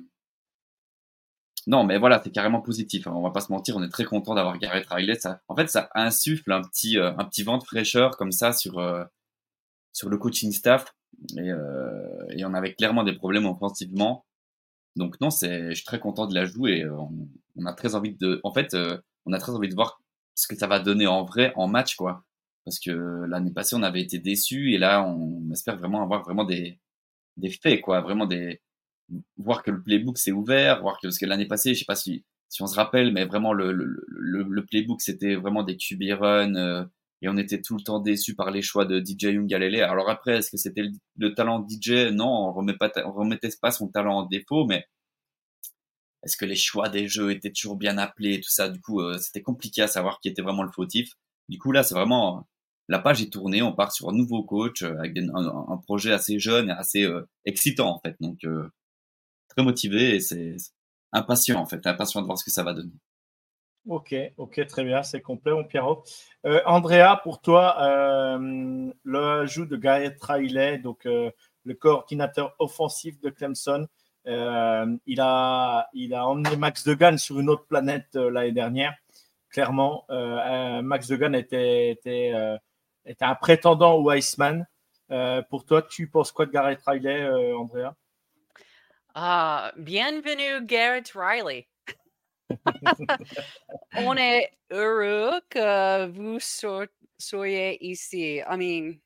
non, 1.66 1.84
mais 1.84 1.98
voilà, 1.98 2.20
c'est 2.22 2.30
carrément 2.30 2.60
positif. 2.60 3.06
Hein. 3.06 3.12
On 3.14 3.22
va 3.22 3.30
pas 3.30 3.40
se 3.40 3.52
mentir, 3.52 3.76
on 3.76 3.82
est 3.82 3.88
très 3.88 4.04
content 4.04 4.34
d'avoir 4.34 4.58
Garrett 4.58 4.86
Riley. 4.88 5.14
Ça, 5.16 5.40
en 5.48 5.56
fait, 5.56 5.68
ça 5.68 5.90
insuffle 5.94 6.52
un 6.52 6.62
petit, 6.62 6.98
euh, 6.98 7.12
un 7.18 7.24
petit 7.24 7.42
vent 7.42 7.58
de 7.58 7.64
fraîcheur 7.64 8.16
comme 8.16 8.32
ça 8.32 8.52
sur, 8.52 8.78
euh, 8.78 9.04
sur 9.92 10.08
le 10.08 10.18
coaching 10.18 10.52
staff. 10.52 10.94
Et, 11.36 11.50
et, 12.30 12.44
on 12.44 12.54
avait 12.54 12.74
clairement 12.74 13.04
des 13.04 13.14
problèmes 13.14 13.46
offensivement. 13.46 14.24
Donc 14.96 15.20
non, 15.20 15.30
c'est, 15.30 15.70
je 15.70 15.74
suis 15.74 15.84
très 15.84 16.00
content 16.00 16.26
de 16.26 16.34
la 16.34 16.46
jouer. 16.46 16.88
On, 16.88 17.10
on, 17.56 17.66
a 17.66 17.74
très 17.74 17.94
envie 17.94 18.14
de, 18.14 18.40
en 18.44 18.52
fait, 18.52 18.76
on 19.26 19.32
a 19.32 19.38
très 19.38 19.52
envie 19.52 19.68
de 19.68 19.74
voir 19.74 20.00
ce 20.34 20.48
que 20.48 20.56
ça 20.56 20.66
va 20.66 20.80
donner 20.80 21.06
en 21.06 21.24
vrai 21.24 21.52
en 21.56 21.68
match, 21.68 21.96
quoi. 21.96 22.24
Parce 22.64 22.78
que 22.78 23.24
l'année 23.28 23.52
passée, 23.52 23.76
on 23.76 23.82
avait 23.82 24.02
été 24.02 24.18
déçus 24.18 24.74
et 24.74 24.78
là, 24.78 25.04
on 25.04 25.50
espère 25.50 25.76
vraiment 25.76 26.02
avoir 26.02 26.22
vraiment 26.22 26.44
des, 26.44 26.78
des 27.36 27.50
faits, 27.50 27.80
quoi. 27.80 28.00
Vraiment 28.00 28.26
des, 28.26 28.60
voir 29.36 29.62
que 29.62 29.70
le 29.70 29.82
playbook 29.82 30.18
s'est 30.18 30.32
ouvert, 30.32 30.80
voir 30.82 30.98
que, 31.00 31.06
parce 31.08 31.18
que 31.18 31.26
l'année 31.26 31.46
passée, 31.46 31.74
je 31.74 31.80
sais 31.80 31.84
pas 31.84 31.96
si, 31.96 32.24
si 32.48 32.62
on 32.62 32.66
se 32.66 32.76
rappelle, 32.76 33.12
mais 33.12 33.24
vraiment 33.24 33.52
le, 33.52 33.72
le, 33.72 34.06
le, 34.08 34.66
playbook 34.66 35.00
c'était 35.00 35.34
vraiment 35.36 35.62
des 35.62 35.76
QB 35.76 36.02
run 36.18 36.54
euh, 36.54 36.84
et 37.22 37.28
on 37.28 37.36
était 37.36 37.60
tout 37.62 37.76
le 37.76 37.82
temps 37.82 38.00
déçus 38.00 38.34
par 38.34 38.50
les 38.50 38.62
choix 38.62 38.84
de 38.84 39.00
DJ 39.00 39.34
Young 39.34 39.46
Galilée. 39.46 39.82
Alors 39.82 40.10
après, 40.10 40.38
est-ce 40.38 40.50
que 40.50 40.56
c'était 40.56 40.84
le, 41.16 41.34
talent 41.34 41.66
DJ 41.68 42.12
Non, 42.12 42.26
on 42.26 42.52
remet 42.52 42.76
pas, 42.76 42.90
on 43.04 43.12
remettait 43.12 43.50
pas 43.60 43.70
son 43.70 43.88
talent 43.88 44.18
en 44.18 44.26
défaut, 44.26 44.66
mais 44.66 44.86
est-ce 46.24 46.36
que 46.36 46.44
les 46.44 46.56
choix 46.56 46.88
des 46.88 47.08
jeux 47.08 47.30
étaient 47.32 47.50
toujours 47.52 47.76
bien 47.76 47.98
appelés, 47.98 48.40
tout 48.40 48.50
ça? 48.50 48.68
Du 48.68 48.80
coup, 48.80 49.00
euh, 49.00 49.18
c'était 49.18 49.42
compliqué 49.42 49.82
à 49.82 49.88
savoir 49.88 50.20
qui 50.20 50.28
était 50.28 50.42
vraiment 50.42 50.62
le 50.62 50.70
fautif. 50.70 51.12
Du 51.48 51.58
coup, 51.58 51.72
là, 51.72 51.82
c'est 51.82 51.94
vraiment 51.94 52.46
la 52.88 52.98
page 52.98 53.22
est 53.22 53.32
tournée, 53.32 53.62
on 53.62 53.72
part 53.72 53.92
sur 53.92 54.08
un 54.08 54.12
nouveau 54.12 54.42
coach 54.42 54.82
euh, 54.82 54.98
avec 54.98 55.16
un, 55.16 55.76
projet 55.86 56.12
assez 56.12 56.38
jeune 56.38 56.68
et 56.70 56.72
assez 56.72 57.08
excitant 57.44 57.96
en 57.96 58.00
fait. 58.00 58.16
Donc 58.20 58.46
très 59.48 59.62
motivé 59.62 60.16
et 60.16 60.20
c'est 60.20 60.56
impatient 61.12 61.60
en 61.60 61.66
fait, 61.66 61.86
impatient 61.86 62.20
de 62.20 62.26
voir 62.26 62.38
ce 62.38 62.44
que 62.44 62.50
ça 62.50 62.62
va 62.62 62.74
donner. 62.74 62.92
Ok, 63.88 64.14
ok, 64.36 64.64
très 64.68 64.84
bien, 64.84 65.02
c'est 65.02 65.20
complet, 65.20 65.52
mon 65.52 65.64
Pierrot. 65.64 66.04
Euh, 66.46 66.60
Andrea, 66.66 67.20
pour 67.24 67.40
toi, 67.40 67.76
euh, 67.82 68.92
l'ajout 69.04 69.66
de 69.66 69.76
Garrett 69.76 70.16
Riley, 70.22 70.78
donc 70.78 71.04
euh, 71.04 71.32
le 71.64 71.74
coordinateur 71.74 72.54
offensif 72.60 73.20
de 73.20 73.28
Clemson, 73.28 73.88
euh, 74.28 74.96
il, 75.06 75.20
a, 75.20 75.88
il 75.94 76.14
a 76.14 76.28
emmené 76.28 76.56
Max 76.56 76.84
Degan 76.84 77.18
sur 77.18 77.40
une 77.40 77.48
autre 77.50 77.66
planète 77.66 78.14
l'année 78.14 78.52
dernière. 78.52 78.94
Clairement, 79.50 80.06
Max 80.08 81.08
Degan 81.08 81.34
était, 81.34 81.90
était, 81.90 82.32
était, 83.04 83.24
un 83.24 83.34
prétendant 83.34 83.96
au 83.96 84.10
Iceman. 84.12 84.66
pour 85.50 85.64
toi, 85.64 85.82
tu 85.82 86.08
penses 86.08 86.32
quoi 86.32 86.46
de 86.46 86.52
Garrett 86.52 86.80
Riley, 86.86 87.28
Andrea? 87.54 87.94
Ah, 89.14 89.72
bienvenue 89.76 90.64
Garrett 90.64 91.12
Riley. 91.14 91.68
On 93.96 94.16
est 94.16 94.50
heureux 94.70 95.40
que 95.50 96.06
vous 96.06 96.38
soyez 97.18 97.84
ici. 97.84 98.40
I 98.48 98.56
mean, 98.56 98.98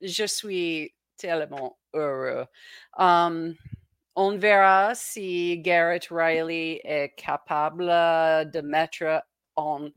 je 0.00 0.24
suis 0.24 0.94
tellement 1.16 1.78
heureux. 1.92 2.46
Um, 2.96 3.56
on 4.16 4.38
verra 4.38 4.94
si 4.94 5.58
Garrett 5.58 6.08
Riley 6.10 6.80
est 6.84 7.14
capable 7.16 7.86
de 7.86 8.60
mettre 8.60 9.22
en 9.56 9.88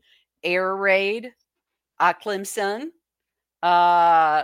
air 0.42 0.76
raid 0.78 1.32
à 1.98 2.14
Clemson. 2.14 2.90
Euh, 3.64 4.42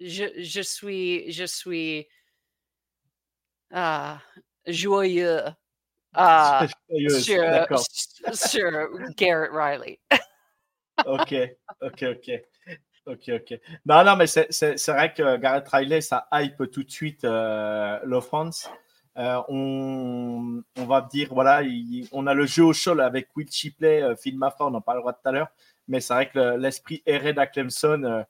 je, 0.00 0.24
je, 0.38 0.60
suis, 0.60 1.32
je 1.32 1.44
suis 1.44 2.06
uh, 3.72 4.16
joyeux 4.66 5.42
uh, 6.16 6.68
sur, 7.20 7.78
sur 8.32 8.88
Garrett 9.16 9.50
Riley. 9.52 9.98
ok, 11.04 11.34
ok, 11.82 12.02
ok. 12.02 12.30
Ok, 13.06 13.28
ok. 13.28 13.60
Non, 13.86 14.02
non, 14.02 14.16
mais 14.16 14.26
c'est 14.26 14.88
vrai 14.88 15.14
que 15.14 15.36
Garrett 15.36 15.68
Riley, 15.68 16.00
ça 16.00 16.26
hype 16.32 16.68
tout 16.72 16.82
de 16.82 16.90
suite 16.90 17.24
euh, 17.24 18.00
l'offense. 18.02 18.68
Euh, 19.16 19.40
on, 19.48 20.62
on, 20.76 20.84
va 20.84 21.00
dire, 21.02 21.28
voilà, 21.30 21.62
on 22.12 22.26
a 22.26 22.34
le 22.34 22.44
jeu 22.46 22.64
au 22.64 22.72
sol 22.74 23.00
avec 23.00 23.28
Will 23.34 23.50
Shipley, 23.50 24.02
euh, 24.02 24.16
Phil 24.16 24.36
Maffa, 24.36 24.64
on 24.64 24.74
en 24.74 24.80
parlera 24.80 25.12
tout 25.12 25.26
à 25.26 25.32
l'heure. 25.32 25.48
Mais 25.88 26.00
c'est 26.00 26.14
vrai 26.14 26.30
que 26.30 26.56
l'esprit 26.56 27.02
erré 27.06 27.34
à 27.36 27.46
Clemson, 27.46 28.02
euh, 28.04 28.22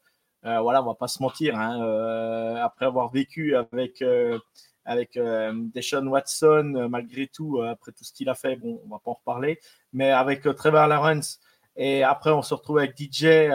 euh, 0.44 0.60
voilà, 0.60 0.82
on 0.82 0.86
va 0.86 0.94
pas 0.94 1.08
se 1.08 1.22
mentir. 1.22 1.58
Hein, 1.58 1.82
euh, 1.82 2.56
après 2.56 2.86
avoir 2.86 3.10
vécu 3.10 3.56
avec, 3.56 4.04
avec 4.84 5.18
Deshaun 5.74 6.06
Watson, 6.06 6.88
malgré 6.90 7.26
tout, 7.26 7.60
après 7.62 7.92
tout 7.92 8.04
ce 8.04 8.12
qu'il 8.12 8.28
a 8.28 8.34
fait, 8.34 8.56
bon, 8.56 8.80
on 8.84 8.88
va 8.88 8.98
pas 8.98 9.10
en 9.10 9.14
reparler. 9.14 9.58
Mais 9.92 10.10
avec 10.10 10.42
Trevor 10.42 10.86
Lawrence, 10.86 11.40
et 11.76 12.02
après, 12.02 12.30
on 12.30 12.42
se 12.42 12.54
retrouve 12.54 12.78
avec 12.78 12.96
DJ 12.96 13.50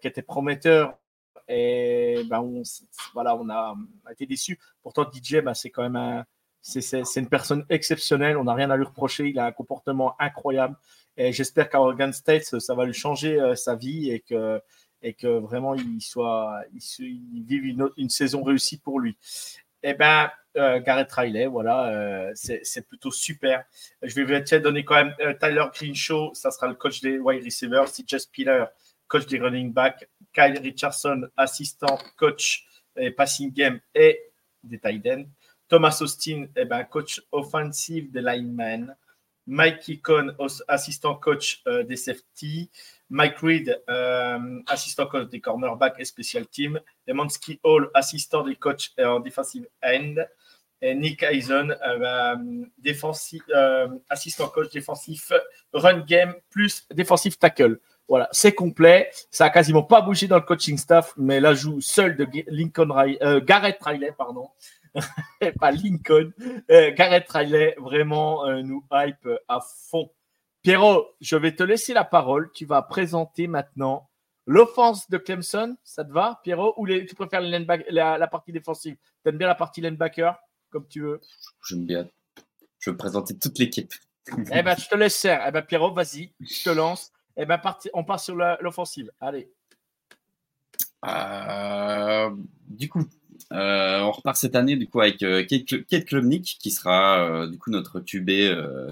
qui 0.00 0.08
était 0.08 0.22
prometteur. 0.22 0.94
Et 1.48 2.24
ben, 2.28 2.40
on, 2.40 2.62
voilà, 3.14 3.34
on 3.34 3.48
a, 3.48 3.74
été 4.10 4.26
déçus. 4.26 4.58
Pourtant, 4.82 5.06
DJ, 5.10 5.36
ben, 5.36 5.54
c'est 5.54 5.70
quand 5.70 5.82
même 5.82 5.96
un, 5.96 6.26
c'est, 6.62 7.16
une 7.16 7.28
personne 7.28 7.64
exceptionnelle. 7.70 8.36
On 8.36 8.44
n'a 8.44 8.54
rien 8.54 8.70
à 8.70 8.76
lui 8.76 8.84
reprocher. 8.84 9.28
Il 9.28 9.38
a 9.38 9.46
un 9.46 9.52
comportement 9.52 10.14
incroyable. 10.18 10.76
Et 11.20 11.32
j'espère 11.32 11.68
qu'à 11.68 11.80
Oregon 11.80 12.12
State, 12.12 12.44
ça 12.60 12.74
va 12.76 12.84
lui 12.84 12.94
changer 12.94 13.40
euh, 13.40 13.56
sa 13.56 13.74
vie 13.74 14.08
et 14.08 14.20
que, 14.20 14.62
et 15.02 15.16
vraiment 15.22 15.74
il 15.74 16.00
soit, 16.00 16.62
il, 16.72 17.44
vive 17.44 17.66
une, 17.96 18.08
saison 18.08 18.44
réussie 18.44 18.78
pour 18.78 19.00
lui. 19.00 19.18
Eh 19.82 19.94
ben, 19.94 20.30
euh, 20.56 20.80
Gareth 20.80 21.10
Riley, 21.10 21.46
voilà, 21.46 21.88
euh, 21.88 22.32
c'est 22.34 22.86
plutôt 22.86 23.10
super. 23.10 23.64
Je 24.00 24.20
vais 24.22 24.44
te 24.44 24.54
donner 24.56 24.84
quand 24.84 24.94
même 24.94 25.14
Tyler 25.40 25.64
Greenshaw, 25.74 26.34
ça 26.34 26.52
sera 26.52 26.68
le 26.68 26.74
coach 26.74 27.00
des 27.00 27.18
wide 27.18 27.44
receivers, 27.44 27.86
CJ 27.86 28.18
Spiller, 28.18 28.64
coach 29.08 29.26
des 29.26 29.40
running 29.40 29.72
backs, 29.72 30.08
Kyle 30.32 30.60
Richardson, 30.62 31.28
assistant 31.36 31.98
coach 32.16 32.64
et 32.96 33.10
passing 33.10 33.52
game 33.52 33.80
et 33.92 34.20
des 34.62 34.78
tight 34.78 35.04
ends, 35.08 35.24
Thomas 35.68 35.98
Austin, 36.00 36.46
eh 36.54 36.64
ben, 36.64 36.84
coach 36.84 37.20
offensive 37.32 38.12
des 38.12 38.20
linemen, 38.20 38.94
Mike 39.48 39.88
Icon, 39.88 40.34
assistant 40.68 41.16
coach 41.16 41.64
des 41.64 41.96
safety, 41.96 42.70
Mike 43.10 43.38
Reed, 43.38 43.82
euh, 43.88 44.60
assistant 44.66 45.06
coach 45.06 45.28
des 45.30 45.40
cornerbacks 45.40 45.96
et 45.98 46.04
special 46.04 46.46
team. 46.46 46.80
Demansky 47.06 47.58
Hall, 47.62 47.90
assistant 47.94 48.42
des 48.42 48.56
coachs 48.56 48.90
en 48.98 49.20
defensive 49.20 49.66
end. 49.82 50.16
Et 50.80 50.94
Nick 50.94 51.24
Eisen, 51.24 51.72
euh, 51.72 52.36
euh, 52.86 53.88
assistant 54.08 54.48
coach 54.48 54.70
défensif 54.70 55.32
run 55.72 56.00
game 56.00 56.34
plus 56.50 56.86
défensif 56.94 57.38
tackle. 57.38 57.80
Voilà, 58.06 58.28
c'est 58.30 58.52
complet. 58.52 59.10
Ça 59.30 59.46
a 59.46 59.50
quasiment 59.50 59.82
pas 59.82 60.00
bougé 60.00 60.28
dans 60.28 60.36
le 60.36 60.42
coaching 60.42 60.78
staff, 60.78 61.12
mais 61.16 61.40
l'ajout 61.40 61.80
seul 61.80 62.16
de 62.16 62.26
Lincoln 62.46 62.88
Garrett 63.44 63.76
Riley, 63.82 64.12
pardon, 64.16 64.48
pas 65.60 65.70
Lincoln, 65.70 66.32
Garrett 66.68 67.30
Riley, 67.30 67.74
vraiment 67.78 68.46
nous 68.62 68.84
hype 68.92 69.28
à 69.48 69.60
fond. 69.60 70.10
Pierrot, 70.62 71.06
je 71.20 71.36
vais 71.36 71.54
te 71.54 71.62
laisser 71.62 71.94
la 71.94 72.04
parole. 72.04 72.50
Tu 72.52 72.66
vas 72.66 72.82
présenter 72.82 73.46
maintenant 73.46 74.08
l'offense 74.46 75.08
de 75.08 75.18
Clemson. 75.18 75.76
Ça 75.84 76.04
te 76.04 76.12
va, 76.12 76.40
Pierrot? 76.42 76.74
Ou 76.76 76.86
tu 76.86 77.14
préfères 77.14 77.40
la, 77.40 78.26
partie 78.26 78.52
défensive? 78.52 78.96
Tu 79.22 79.28
aimes 79.28 79.38
bien 79.38 79.46
la 79.46 79.54
partie 79.54 79.80
linebacker, 79.80 80.36
comme 80.70 80.88
tu 80.88 81.02
veux? 81.02 81.20
J'aime 81.66 81.84
bien. 81.84 82.08
Je 82.80 82.90
veux 82.90 82.96
présenter 82.96 83.38
toute 83.38 83.58
l'équipe. 83.58 83.92
eh 84.52 84.62
ben, 84.62 84.76
je 84.76 84.88
te 84.88 84.94
laisse 84.94 85.20
faire. 85.20 85.44
Eh 85.46 85.52
ben, 85.52 85.62
Pierrot, 85.62 85.92
vas-y, 85.92 86.32
je 86.40 86.64
te 86.64 86.70
lance. 86.70 87.12
Eh 87.36 87.46
ben, 87.46 87.60
on 87.94 88.04
part 88.04 88.20
sur 88.20 88.34
l'offensive. 88.34 89.10
Allez. 89.20 89.50
Euh, 91.06 92.30
du 92.66 92.88
coup, 92.88 93.04
euh, 93.52 94.00
on 94.00 94.10
repart 94.10 94.36
cette 94.36 94.54
année 94.56 94.76
du 94.76 94.88
coup 94.88 95.00
avec 95.00 95.22
euh, 95.22 95.44
Kate 95.44 96.04
qui 96.42 96.70
sera 96.70 97.46
du 97.46 97.58
coup 97.58 97.70
notre 97.70 98.00
QB 98.00 98.30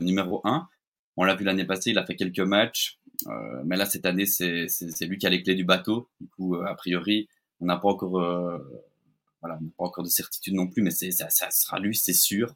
numéro 0.01 0.41
1. 0.45 0.69
On 1.17 1.25
l'a 1.25 1.35
vu 1.35 1.45
l'année 1.45 1.65
passée, 1.65 1.91
il 1.91 1.99
a 1.99 2.05
fait 2.05 2.17
quelques 2.17 2.41
matchs, 2.41 2.99
euh, 3.27 3.63
mais 3.65 3.77
là 3.77 3.87
cette 3.87 4.05
année 4.05 4.27
c'est 4.27 5.07
lui 5.07 5.19
qui 5.19 5.27
a 5.27 5.31
les 5.31 5.43
clés 5.43 5.55
du 5.55 5.65
bateau. 5.65 6.11
Du 6.21 6.29
coup, 6.29 6.57
euh, 6.57 6.67
a 6.67 6.75
priori, 6.75 7.29
on 7.61 7.67
n'a 7.67 7.79
pas 7.79 7.89
encore, 7.89 8.21
euh, 8.21 8.59
voilà, 9.41 9.59
pas 9.79 9.85
encore 9.85 10.05
de 10.05 10.11
certitude 10.11 10.55
non 10.55 10.69
plus, 10.69 10.83
mais 10.83 10.91
ça, 10.91 11.31
ça 11.31 11.51
sera 11.51 11.79
lui, 11.81 11.97
c'est 11.97 12.13
sûr. 12.13 12.55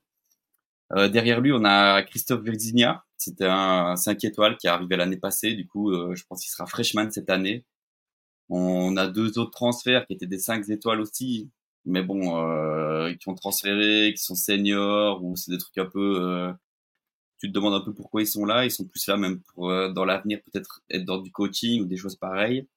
Euh, 0.93 1.09
derrière 1.09 1.41
lui, 1.41 1.53
on 1.53 1.65
a 1.65 2.03
Christophe 2.03 2.43
Virginia. 2.43 3.05
C'était 3.17 3.47
un 3.49 3.97
5 3.97 4.25
étoiles 4.25 4.57
qui 4.59 4.67
est 4.67 4.71
arrivé 4.71 4.97
l'année 4.97 5.17
passée. 5.19 5.55
Du 5.55 5.67
coup, 5.67 5.93
je 6.15 6.25
pense 6.25 6.43
qu'il 6.43 6.51
sera 6.51 6.67
freshman 6.67 7.11
cette 7.11 7.31
année. 7.31 7.65
On 8.49 8.97
a 8.97 9.07
deux 9.07 9.39
autres 9.39 9.53
transferts 9.53 10.07
qui 10.07 10.15
étaient 10.15 10.27
des 10.27 10.39
5 10.39 10.69
étoiles 10.71 11.01
aussi, 11.01 11.51
mais 11.85 12.03
bon, 12.03 12.39
euh, 12.39 13.15
qui 13.15 13.29
ont 13.29 13.35
transféré, 13.35 14.13
qui 14.15 14.23
sont 14.23 14.35
seniors 14.35 15.23
ou 15.25 15.37
c'est 15.37 15.53
des 15.53 15.59
trucs 15.59 15.79
un 15.79 15.87
peu 15.87 16.53
tu 17.41 17.49
te 17.49 17.53
demandes 17.55 17.75
un 17.75 17.81
peu 17.81 17.95
pourquoi 17.95 18.23
ils 18.23 18.27
sont 18.27 18.45
là. 18.45 18.65
Ils 18.65 18.71
sont 18.71 18.85
plus 18.85 19.07
là 19.09 19.17
même 19.17 19.41
pour 19.41 19.71
euh, 19.71 19.91
dans 19.91 20.05
l'avenir 20.05 20.41
peut-être 20.45 20.83
être 20.91 21.05
dans 21.05 21.19
du 21.19 21.33
coaching 21.33 21.83
ou 21.83 21.87
des 21.87 21.97
choses 21.97 22.17
pareilles. 22.17 22.69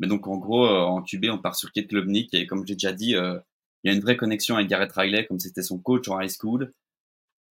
Mais 0.00 0.08
donc 0.08 0.26
en 0.26 0.36
gros, 0.38 0.66
euh, 0.66 0.80
en 0.80 1.02
QB, 1.02 1.26
on 1.30 1.38
part 1.38 1.56
sur 1.56 1.72
Kate 1.72 1.86
Klubnik 1.88 2.34
et 2.34 2.46
comme 2.46 2.66
j'ai 2.66 2.74
déjà 2.74 2.92
dit, 2.92 3.14
euh, 3.14 3.38
il 3.84 3.90
y 3.90 3.94
a 3.94 3.96
une 3.96 4.02
vraie 4.02 4.16
connexion 4.16 4.56
avec 4.56 4.68
Garrett 4.68 4.92
Riley 4.92 5.26
comme 5.26 5.38
c'était 5.38 5.62
son 5.62 5.78
coach 5.78 6.08
en 6.08 6.20
high 6.20 6.30
school. 6.30 6.72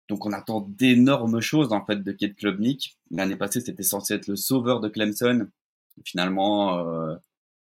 Donc 0.09 0.25
on 0.25 0.31
attend 0.33 0.61
d'énormes 0.61 1.41
choses 1.41 1.73
en 1.73 1.85
fait 1.85 1.97
de 1.97 2.11
Kate 2.13 2.35
Klubnik. 2.35 2.97
L'année 3.11 3.35
passée, 3.35 3.61
c'était 3.61 3.83
censé 3.83 4.15
être 4.15 4.27
le 4.27 4.35
sauveur 4.35 4.79
de 4.79 4.87
Clemson. 4.89 5.47
Finalement, 6.05 7.17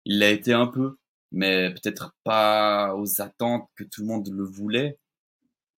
il 0.06 0.19
l'a 0.19 0.30
été 0.32 0.54
un 0.54 0.67
peu, 0.67 0.97
mais 1.32 1.74
peut-être 1.74 2.13
pas 2.24 2.96
aux 2.96 3.22
attentes 3.22 3.70
que 3.76 3.84
tout 3.84 4.02
le 4.02 4.08
monde 4.08 4.30
le 4.32 4.44
voulait. 4.44 5.00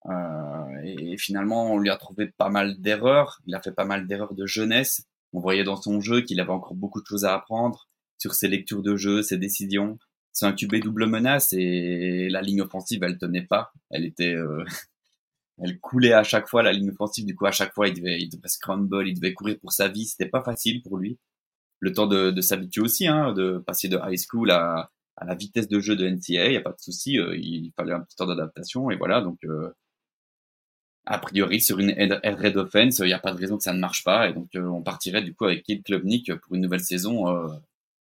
Euh, 0.06 0.82
et, 0.84 1.16
finalement, 1.16 1.72
on 1.72 1.78
lui 1.78 1.90
a 1.90 1.96
trouvé 1.96 2.26
pas 2.26 2.50
mal 2.50 2.80
d'erreurs. 2.80 3.40
Il 3.46 3.54
a 3.54 3.62
fait 3.62 3.72
pas 3.72 3.84
mal 3.84 4.06
d'erreurs 4.06 4.34
de 4.34 4.46
jeunesse. 4.46 5.04
On 5.32 5.40
voyait 5.40 5.64
dans 5.64 5.80
son 5.80 6.00
jeu 6.00 6.22
qu'il 6.22 6.40
avait 6.40 6.50
encore 6.50 6.74
beaucoup 6.74 7.00
de 7.00 7.06
choses 7.06 7.24
à 7.24 7.34
apprendre 7.34 7.88
sur 8.18 8.34
ses 8.34 8.48
lectures 8.48 8.82
de 8.82 8.96
jeu, 8.96 9.22
ses 9.22 9.38
décisions. 9.38 9.98
C'est 10.32 10.46
un 10.46 10.52
QB 10.52 10.76
double 10.82 11.06
menace 11.06 11.52
et 11.52 12.28
la 12.28 12.42
ligne 12.42 12.62
offensive, 12.62 13.02
elle 13.02 13.18
tenait 13.18 13.46
pas. 13.46 13.72
Elle 13.90 14.04
était, 14.04 14.34
euh, 14.34 14.64
elle 15.62 15.78
coulait 15.80 16.12
à 16.12 16.24
chaque 16.24 16.48
fois 16.48 16.62
la 16.62 16.72
ligne 16.72 16.90
offensive. 16.90 17.24
Du 17.26 17.34
coup, 17.36 17.46
à 17.46 17.52
chaque 17.52 17.74
fois, 17.74 17.88
il 17.88 17.94
devait, 17.94 18.20
il 18.20 18.28
devait 18.28 18.48
scramble, 18.48 19.08
il 19.08 19.14
devait 19.14 19.34
courir 19.34 19.58
pour 19.60 19.72
sa 19.72 19.88
vie. 19.88 20.06
C'était 20.06 20.28
pas 20.28 20.42
facile 20.42 20.82
pour 20.82 20.98
lui. 20.98 21.18
Le 21.80 21.92
temps 21.92 22.06
de, 22.06 22.30
de 22.30 22.40
s'habituer 22.40 22.82
aussi, 22.82 23.06
hein, 23.06 23.32
de 23.32 23.58
passer 23.58 23.88
de 23.88 23.98
high 24.02 24.18
school 24.18 24.50
à, 24.50 24.90
à 25.24 25.26
la 25.26 25.34
vitesse 25.34 25.68
de 25.68 25.80
jeu 25.80 25.96
de 25.96 26.06
NCAA, 26.06 26.48
il 26.48 26.52
y 26.52 26.56
a 26.56 26.60
pas 26.60 26.72
de 26.72 26.80
souci. 26.80 27.18
Euh, 27.18 27.36
il 27.36 27.72
fallait 27.76 27.92
un 27.92 28.00
petit 28.00 28.16
temps 28.16 28.26
d'adaptation 28.26 28.90
et 28.90 28.96
voilà. 28.96 29.20
Donc, 29.22 29.42
euh, 29.44 29.72
a 31.06 31.18
priori 31.18 31.60
sur 31.60 31.78
une 31.78 31.90
raid 31.92 32.56
offense, 32.56 32.98
il 32.98 33.06
n'y 33.06 33.12
a 33.12 33.18
pas 33.18 33.32
de 33.32 33.38
raison 33.38 33.56
que 33.56 33.62
ça 33.62 33.72
ne 33.72 33.78
marche 33.78 34.04
pas. 34.04 34.28
Et 34.28 34.34
donc, 34.34 34.54
euh, 34.54 34.66
on 34.66 34.82
partirait 34.82 35.22
du 35.22 35.34
coup 35.34 35.44
avec 35.44 35.64
Kate 35.64 35.82
Klubnik 35.82 36.34
pour 36.40 36.54
une 36.54 36.62
nouvelle 36.62 36.80
saison 36.80 37.24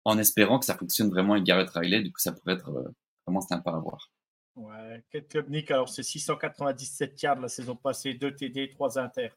en 0.04 0.18
espérant 0.20 0.60
que 0.60 0.66
ça 0.66 0.76
fonctionne 0.76 1.10
vraiment 1.10 1.34
avec 1.34 1.46
Garrett 1.46 1.70
Riley. 1.70 2.02
Du 2.02 2.12
coup, 2.12 2.20
ça 2.20 2.32
pourrait 2.32 2.54
être 2.54 2.72
vraiment 3.26 3.42
sympa 3.42 3.72
à 3.72 3.80
voir. 3.80 4.12
Ouais, 4.56 5.04
Kate 5.12 5.28
Klubnik, 5.28 5.70
alors 5.72 5.90
c'est 5.90 6.04
697 6.04 7.22
yards 7.22 7.42
la 7.42 7.50
saison 7.50 7.76
passée, 7.76 8.14
2 8.14 8.36
TD, 8.36 8.70
3 8.70 9.00
inter. 9.00 9.30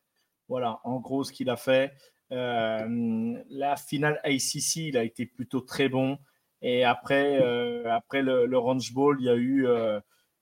Voilà, 0.48 0.80
en 0.84 1.00
gros, 1.00 1.24
ce 1.24 1.32
qu'il 1.32 1.50
a 1.50 1.56
fait. 1.56 1.92
la 2.30 3.76
finale 3.76 4.20
ACC, 4.24 4.76
il 4.76 4.96
a 4.96 5.04
été 5.04 5.26
plutôt 5.26 5.60
très 5.60 5.88
bon. 5.88 6.18
Et 6.62 6.84
après, 6.84 7.38
après 7.86 8.22
le, 8.22 8.46
le 8.46 8.92
Bowl, 8.94 9.16
il 9.20 9.26
y 9.26 9.30
a 9.30 9.36
eu 9.36 9.66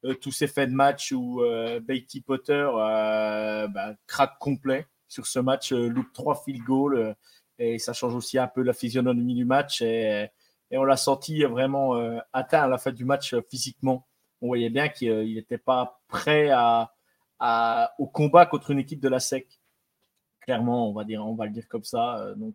euh, 0.07 0.15
tous 0.15 0.31
ces 0.31 0.47
faits 0.47 0.71
de 0.71 0.75
match 0.75 1.13
où 1.13 1.43
euh, 1.43 1.81
Beatty 1.81 2.21
Potter 2.21 2.69
euh, 2.73 3.67
bah, 3.69 3.95
craque 4.07 4.39
complet 4.39 4.87
sur 5.09 5.27
ce 5.27 5.39
match, 5.39 5.73
loupe 5.73 6.13
trois 6.13 6.43
field 6.45 6.63
goals 6.63 7.15
et 7.59 7.79
ça 7.79 7.93
change 7.93 8.15
aussi 8.15 8.39
un 8.39 8.49
peu 8.49 8.63
la 8.63 8.73
physionomie 8.73 9.35
du 9.35 9.45
match 9.45 9.83
et, 9.83 10.29
on 10.73 10.83
l'a 10.83 10.97
senti 10.97 11.45
vraiment 11.45 11.95
atteint 12.33 12.63
à 12.63 12.67
la 12.67 12.77
fin 12.77 12.91
du 12.91 13.05
match 13.05 13.37
physiquement. 13.49 14.05
On 14.43 14.49
voyait 14.49 14.69
bien 14.69 14.89
qu'il 14.89 15.35
n'était 15.35 15.59
pas 15.59 16.01
prêt 16.09 16.51
au 17.99 18.07
combat 18.09 18.47
contre 18.47 18.73
une 18.73 18.81
équipe 18.81 18.99
de 18.99 19.09
la 19.09 19.21
SEC 19.21 19.47
clairement, 20.47 20.89
on 20.89 20.93
va 20.93 21.05
dire, 21.05 21.25
on 21.27 21.35
va 21.35 21.45
le 21.45 21.53
dire 21.53 21.69
comme 21.69 21.85
ça. 21.85 22.33
Donc, 22.37 22.55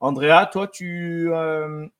Andrea, 0.00 0.46
toi, 0.50 0.68
tu, 0.68 1.28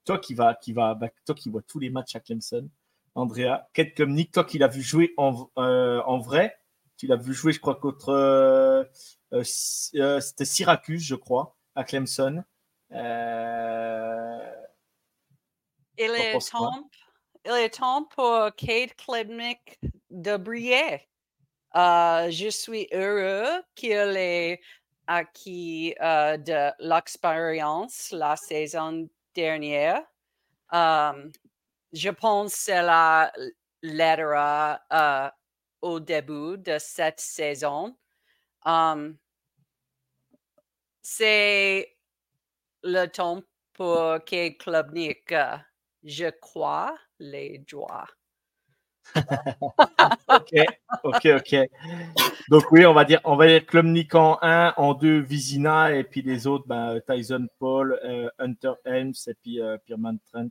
toi 0.05 0.19
qui 0.19 0.35
va, 0.35 0.55
qui 0.55 0.73
va, 0.73 0.95
bah, 0.95 1.09
toi 1.25 1.35
qui 1.35 1.51
vois 1.51 1.63
tous 1.63 1.79
les 1.79 1.91
matchs 1.91 2.17
à 2.17 2.21
Clemson, 2.21 2.69
Andrea. 3.17 3.67
Kate 3.73 3.99
Nick, 4.01 4.31
toi 4.31 4.45
qui 4.45 4.59
l'as 4.59 4.69
vu 4.69 4.83
jouer 4.83 5.15
en, 5.17 5.51
euh, 5.59 6.03
en 6.03 6.19
vrai, 6.19 6.57
tu 6.97 7.07
l'as 7.07 7.17
vu 7.17 7.33
jouer, 7.33 7.53
je 7.53 7.61
crois, 7.61 7.75
contre 7.77 8.11
euh, 8.11 8.85
c'était 9.43 10.45
Syracuse, 10.45 11.03
je 11.03 11.15
crois, 11.15 11.57
à 11.75 11.83
Clemson. 11.83 12.45
il 12.91 12.97
est 15.99 16.39
temps, 16.51 16.89
il 17.47 17.53
est 17.53 17.71
temps 17.71 18.05
pour 18.05 18.51
Kate 18.57 18.95
Klebnik 18.97 19.81
de 20.11 20.37
briller. 20.37 21.09
je 21.75 22.49
suis 22.51 22.87
heureux 22.93 23.63
qu'il 23.75 23.93
ait 23.93 24.61
acquis 25.07 25.95
de 26.01 26.73
l'expérience 26.79 28.11
la 28.13 28.37
saison 28.37 29.09
dernière. 29.35 30.03
je 30.73 32.11
pense 32.11 32.67
que 32.67 33.47
l'aidera 33.83 34.81
uh, 34.91 35.31
au 35.83 36.01
début 36.01 36.59
de 36.59 36.79
cette 36.79 37.21
saison. 37.21 37.97
c'est 41.03 41.97
le 42.83 43.07
temps 43.07 43.43
pour 43.73 44.19
que 44.25 44.57
Klubnik, 44.57 45.31
uh, 45.31 45.59
je 46.03 46.31
crois, 46.31 46.97
les 47.19 47.63
joie. 47.67 48.07
Ok, 50.29 50.53
ok, 51.05 51.27
ok. 51.37 51.69
Donc 52.49 52.71
oui, 52.71 52.87
on 52.87 52.93
va 52.93 53.05
dire, 53.05 53.21
on 53.25 53.37
va 53.37 53.47
dire 53.47 53.67
Klubnik 53.67 54.15
en 54.15 54.39
1, 54.43 54.75
en 54.77 54.95
2, 54.95 55.19
Vizina, 55.19 55.95
et 55.95 56.05
puis 56.05 56.23
les 56.23 56.47
autres, 56.47 56.67
ben, 56.67 57.01
Tyson 57.07 57.47
Paul, 57.59 57.99
euh, 58.05 58.29
Hunter 58.39 58.75
Helms, 58.85 59.15
et 59.27 59.35
puis 59.35 59.61
euh, 59.61 59.79
Pierman 59.85 60.19
Trent. 60.31 60.49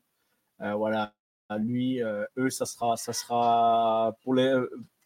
Euh, 0.62 0.74
voilà, 0.74 1.14
lui, 1.60 2.02
eux, 2.02 2.50
ça 2.50 2.66
sera, 2.66 2.98
ça 2.98 3.14
sera 3.14 4.16
pour 4.24 4.34
les. 4.34 4.54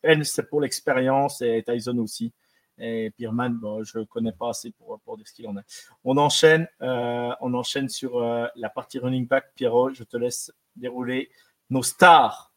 Helms, 0.02 0.24
c'est 0.24 0.50
pour 0.50 0.62
l'expérience, 0.62 1.42
et 1.42 1.64
Tyson 1.64 1.98
aussi. 1.98 2.32
Et 2.78 3.12
Pierman, 3.18 3.54
bon, 3.54 3.84
je 3.84 4.00
ne 4.00 4.04
connais 4.06 4.32
pas 4.32 4.50
assez 4.50 4.72
pour, 4.72 5.00
pour 5.02 5.18
dire 5.18 5.28
ce 5.28 5.34
qu'il 5.34 5.48
en 5.48 5.58
est. 5.58 5.90
On 6.06 6.16
enchaîne, 6.18 6.68
on 6.80 7.54
enchaîne 7.54 7.90
sur 7.90 8.22
la 8.22 8.70
partie 8.70 9.00
running 9.00 9.28
back. 9.28 9.52
Pierrot, 9.56 9.94
je 9.94 10.04
te 10.06 10.16
laisse 10.16 10.54
dérouler 10.78 11.30
nos 11.70 11.84
stars 11.84 12.49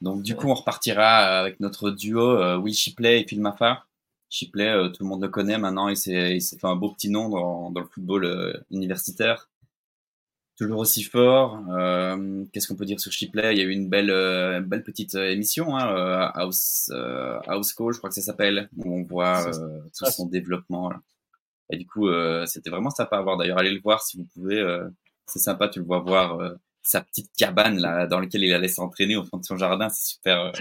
donc 0.00 0.22
du 0.22 0.36
coup, 0.36 0.48
on 0.48 0.54
repartira 0.54 1.40
avec 1.40 1.60
notre 1.60 1.90
duo 1.90 2.20
euh, 2.20 2.58
Will 2.58 2.74
Shipley 2.74 3.20
et 3.20 3.26
Phil 3.26 3.40
Maffa. 3.40 3.86
Shipley, 4.28 4.68
euh, 4.68 4.88
tout 4.88 5.04
le 5.04 5.08
monde 5.08 5.22
le 5.22 5.28
connaît 5.28 5.58
maintenant, 5.58 5.88
il 5.88 5.96
s'est 5.96 6.40
fait 6.40 6.66
un 6.66 6.76
beau 6.76 6.92
petit 6.92 7.10
nom 7.10 7.28
dans, 7.28 7.70
dans 7.70 7.80
le 7.80 7.86
football 7.86 8.24
euh, 8.24 8.52
universitaire. 8.70 9.48
Toujours 10.58 10.78
aussi 10.78 11.02
fort. 11.02 11.60
Qu'est-ce 12.52 12.66
qu'on 12.66 12.76
peut 12.76 12.86
dire 12.86 12.98
sur 12.98 13.12
Shipley? 13.12 13.54
Il 13.54 13.58
y 13.58 13.60
a 13.60 13.64
eu 13.64 13.72
une 13.72 13.90
belle, 13.90 14.06
belle 14.62 14.82
petite 14.84 15.14
émission, 15.14 15.76
hein, 15.76 16.30
House, 16.34 16.90
House 17.46 17.74
Call, 17.74 17.92
je 17.92 17.98
crois 17.98 18.08
que 18.08 18.14
ça 18.14 18.22
s'appelle, 18.22 18.70
où 18.78 18.90
on 18.90 19.02
voit 19.02 19.50
tout 19.50 20.06
son 20.06 20.24
développement. 20.26 20.92
Et 21.70 21.76
du 21.76 21.86
coup, 21.86 22.08
c'était 22.46 22.70
vraiment 22.70 22.88
sympa 22.88 23.18
à 23.18 23.20
voir. 23.20 23.36
D'ailleurs, 23.36 23.58
allez 23.58 23.70
le 23.70 23.82
voir 23.82 24.00
si 24.00 24.16
vous 24.16 24.24
pouvez. 24.32 24.64
c'est 25.26 25.40
sympa, 25.40 25.68
tu 25.68 25.80
le 25.80 25.84
vois 25.84 25.98
voir 25.98 26.56
sa 26.86 27.00
petite 27.02 27.30
cabane 27.36 27.80
là 27.80 28.06
dans 28.06 28.20
laquelle 28.20 28.44
il 28.44 28.52
allait 28.52 28.68
s'entraîner 28.68 29.16
au 29.16 29.24
fond 29.24 29.38
de 29.38 29.44
son 29.44 29.56
jardin. 29.56 29.88
C'est 29.88 30.14
super, 30.14 30.40
euh, 30.40 30.52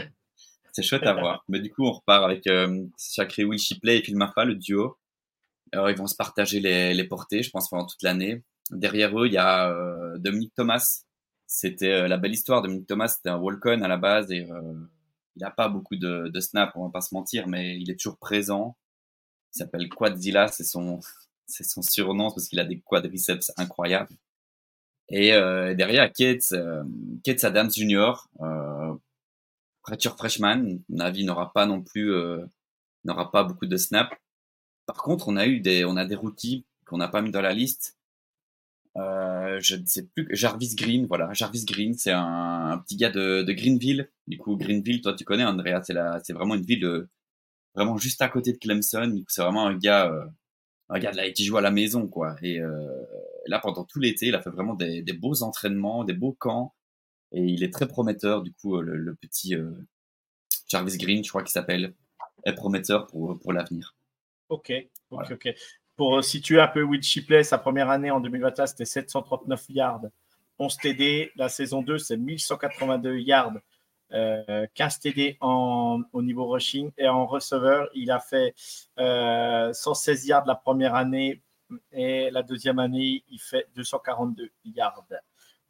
c'est 0.73 0.83
chouette 0.83 1.03
à 1.03 1.13
voir. 1.19 1.43
Mais 1.47 1.59
du 1.59 1.71
coup, 1.71 1.85
on 1.85 1.91
repart 1.91 2.23
avec 2.23 2.47
euh, 2.47 2.85
Sacré 2.97 3.45
Will 3.45 3.59
Shipley 3.59 3.99
et 3.99 4.01
Phil 4.01 4.17
le 4.17 4.55
duo. 4.55 4.97
Alors, 5.71 5.89
ils 5.89 5.97
vont 5.97 6.07
se 6.07 6.15
partager 6.15 6.59
les, 6.59 6.93
les 6.93 7.03
portées, 7.03 7.43
je 7.43 7.49
pense, 7.49 7.69
pendant 7.69 7.85
toute 7.85 8.01
l'année. 8.01 8.43
Derrière 8.71 9.17
eux, 9.19 9.27
il 9.27 9.33
y 9.33 9.38
a 9.38 9.69
euh, 9.69 10.17
Dominique 10.17 10.53
Thomas. 10.55 11.03
C'était 11.47 11.91
euh, 11.91 12.07
la 12.07 12.17
belle 12.17 12.33
histoire. 12.33 12.61
Dominique 12.61 12.88
Thomas, 12.88 13.07
c'était 13.07 13.29
un 13.29 13.38
Walcon 13.38 13.81
à 13.81 13.88
la 13.88 13.97
base 13.97 14.31
et 14.31 14.47
il 15.35 15.41
n'a 15.41 15.51
pas 15.51 15.69
beaucoup 15.69 15.95
de, 15.95 16.29
de 16.29 16.39
snaps, 16.39 16.71
on 16.75 16.85
va 16.85 16.91
pas 16.91 17.01
se 17.01 17.13
mentir, 17.13 17.47
mais 17.47 17.77
il 17.77 17.91
est 17.91 17.99
toujours 17.99 18.17
présent. 18.17 18.77
Il 19.53 19.59
s'appelle 19.59 19.89
Quadzilla, 19.89 20.47
c'est 20.47 20.63
son, 20.63 21.01
c'est 21.45 21.65
son 21.65 21.81
surnom 21.81 22.29
parce 22.31 22.47
qu'il 22.47 22.59
a 22.59 22.65
des 22.65 22.79
quadriceps 22.79 23.51
incroyables. 23.57 24.15
Et 25.09 25.33
euh, 25.33 25.73
derrière, 25.75 26.11
Kate, 26.11 26.51
euh, 26.53 26.83
Kate 27.23 27.43
Adams 27.43 27.71
Jr., 27.71 28.13
euh, 28.41 28.93
freshman, 29.83 30.79
Navi 30.89 31.25
n'aura 31.25 31.53
pas 31.53 31.65
non 31.65 31.81
plus, 31.81 32.11
n'aura 33.03 33.31
pas 33.31 33.43
beaucoup 33.43 33.67
de 33.67 33.77
snaps. 33.77 34.15
Par 34.87 34.97
contre, 34.97 35.27
on 35.27 35.37
a 35.37 35.45
eu 35.47 35.59
des, 35.59 35.85
on 35.85 35.95
a 35.95 36.05
des 36.05 36.15
rookies 36.15 36.65
qu'on 36.85 36.97
n'a 36.97 37.07
pas 37.07 37.21
mis 37.21 37.31
dans 37.31 37.41
la 37.41 37.53
liste. 37.53 37.95
Euh, 38.97 39.59
je 39.59 39.75
ne 39.75 39.85
sais 39.85 40.07
plus, 40.07 40.27
Jarvis 40.31 40.75
Green, 40.75 41.05
voilà, 41.05 41.33
Jarvis 41.33 41.65
Green, 41.65 41.95
c'est 41.95 42.11
un, 42.11 42.71
un, 42.71 42.77
petit 42.77 42.95
gars 42.95 43.09
de, 43.09 43.43
de, 43.43 43.53
Greenville. 43.53 44.09
Du 44.27 44.37
coup, 44.37 44.55
Greenville, 44.55 45.01
toi 45.01 45.13
tu 45.13 45.25
connais, 45.25 45.43
Andrea, 45.43 45.81
c'est 45.83 45.93
la, 45.93 46.19
c'est 46.23 46.33
vraiment 46.33 46.55
une 46.55 46.63
ville 46.65 46.85
euh, 46.85 47.09
vraiment 47.75 47.97
juste 47.97 48.21
à 48.21 48.29
côté 48.29 48.53
de 48.53 48.57
Clemson. 48.57 49.23
C'est 49.27 49.41
vraiment 49.41 49.67
un 49.67 49.77
gars, 49.77 50.09
euh, 50.11 50.25
regarde 50.89 51.15
là, 51.15 51.27
il 51.27 51.43
joue 51.43 51.57
à 51.57 51.61
la 51.61 51.71
maison, 51.71 52.07
quoi. 52.07 52.35
Et 52.41 52.59
là, 53.47 53.60
pendant 53.60 53.84
tout 53.84 53.99
l'été, 53.99 54.27
il 54.27 54.36
a 54.36 54.41
fait 54.41 54.49
vraiment 54.49 54.73
des, 54.73 55.01
des, 55.01 55.13
beaux 55.13 55.43
entraînements, 55.43 56.03
des 56.03 56.13
beaux 56.13 56.34
camps, 56.34 56.73
et 57.31 57.41
il 57.41 57.63
est 57.63 57.73
très 57.73 57.88
prometteur. 57.88 58.41
Du 58.41 58.53
coup, 58.53 58.79
le, 58.81 58.97
le 58.97 59.15
petit 59.15 59.55
euh, 59.55 59.71
Jarvis 60.67 60.97
Green, 60.97 61.23
je 61.23 61.29
crois 61.29 61.43
qu'il 61.43 61.51
s'appelle, 61.51 61.93
est 62.45 62.53
prometteur 62.53 63.08
pour, 63.08 63.39
pour 63.39 63.53
l'avenir. 63.53 63.95
Ok, 64.49 64.71
ok, 64.71 64.89
voilà. 65.10 65.34
ok. 65.34 65.53
Pour 65.95 66.23
situer 66.23 66.60
un 66.60 66.67
peu 66.67 66.84
Will 66.84 67.01
Shipley, 67.01 67.43
sa 67.43 67.58
première 67.58 67.89
année 67.89 68.12
en 68.12 68.19
2021, 68.19 68.65
c'était 68.65 68.86
739 68.86 69.65
yards, 69.69 70.01
11 70.60 70.77
TD. 70.77 71.31
La 71.36 71.49
saison 71.49 71.81
2, 71.81 71.97
c'est 71.97 72.17
1182 72.17 73.17
yards, 73.19 73.53
euh, 74.12 74.67
15 74.73 74.99
TD 74.99 75.38
en, 75.41 76.01
au 76.13 76.21
niveau 76.21 76.47
rushing 76.47 76.91
et 76.97 77.08
en 77.08 77.25
receveur, 77.25 77.89
il 77.95 78.12
a 78.12 78.19
fait 78.19 78.53
euh, 78.99 79.73
116 79.73 80.27
yards 80.27 80.45
la 80.45 80.55
première 80.55 80.95
année 80.95 81.41
et 81.91 82.30
la 82.32 82.43
deuxième 82.43 82.80
année, 82.80 83.23
il 83.30 83.39
fait 83.39 83.67
242 83.75 84.49
yards. 84.65 85.06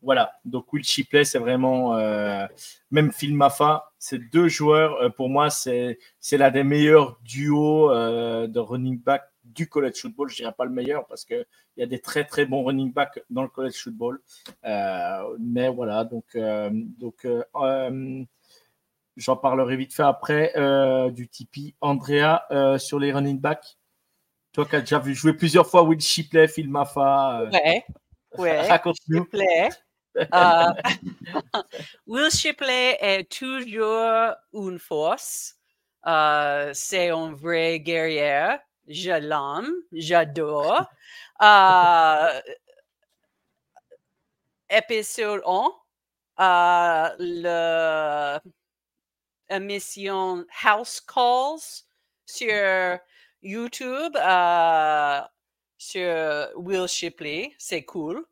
Voilà, 0.05 0.33
donc 0.45 0.71
Will 0.71 0.83
Shipley, 0.83 1.23
c'est 1.23 1.39
vraiment, 1.39 1.95
euh, 1.95 2.45
même 2.91 3.11
Phil 3.11 3.35
Maffa, 3.35 3.91
c'est 3.97 4.19
deux 4.19 4.47
joueurs, 4.47 4.93
euh, 5.01 5.09
pour 5.09 5.29
moi, 5.29 5.49
c'est 5.49 5.97
l'un 6.31 6.51
des 6.51 6.63
meilleurs 6.63 7.19
duos 7.23 7.89
euh, 7.89 8.45
de 8.45 8.59
running 8.59 9.01
back 9.01 9.23
du 9.43 9.67
college 9.67 9.95
football. 9.99 10.29
Je 10.29 10.35
dirais 10.35 10.53
pas 10.55 10.65
le 10.65 10.69
meilleur 10.69 11.07
parce 11.07 11.25
qu'il 11.25 11.43
y 11.77 11.81
a 11.81 11.87
des 11.87 11.97
très 11.99 12.23
très 12.23 12.45
bons 12.45 12.63
running 12.63 12.93
backs 12.93 13.19
dans 13.31 13.41
le 13.41 13.47
college 13.47 13.81
football. 13.81 14.21
Mais 14.63 15.69
voilà, 15.69 16.03
donc, 16.03 16.37
donc 16.37 17.27
j'en 19.17 19.37
parlerai 19.37 19.75
vite 19.75 19.93
fait 19.93 20.03
après 20.03 20.53
du 21.11 21.27
Tipeee. 21.27 21.75
Andrea, 21.81 22.43
sur 22.77 22.99
les 22.99 23.11
running 23.11 23.39
backs, 23.39 23.77
toi 24.55 24.65
qui 24.65 24.75
as 24.75 24.81
déjà 24.81 24.99
vu 24.99 25.13
jouer 25.13 25.33
plusieurs 25.33 25.69
fois 25.69 25.83
Will 25.83 25.99
Shipley, 25.99 26.47
Phil 26.47 26.69
Maffa. 26.69 27.43
ouais, 27.51 27.85
ouais. 28.37 28.67
Raconte-nous. 28.69 29.27
Uh, 30.31 30.71
Will 32.07 32.31
Shipley 32.31 32.97
est 33.01 33.29
toujours 33.29 34.33
une 34.53 34.79
force. 34.79 35.55
Uh, 36.05 36.71
c'est 36.71 37.09
un 37.09 37.33
vrai 37.33 37.81
guerrier 37.81 38.55
je 38.87 39.11
l'aime, 39.11 39.73
j'adore. 39.91 40.85
Euh, 41.41 42.41
épisode 44.69 45.41
1, 45.45 45.69
euh, 46.39 47.09
le 47.19 48.39
émission 49.49 50.45
House 50.63 51.01
Calls 51.01 51.83
sur 52.25 52.99
YouTube, 53.45 54.15
euh, 54.15 55.21
sur 55.77 56.49
Will 56.55 56.87
Shipley. 56.87 57.53
C'est 57.57 57.85
cool. 57.85 58.25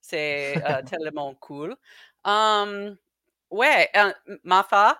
C'est 0.00 0.56
euh, 0.64 0.82
tellement 0.86 1.34
cool. 1.34 1.76
Um, 2.24 2.96
ouais, 3.50 3.90
euh, 3.94 4.12
Mafa 4.42 4.98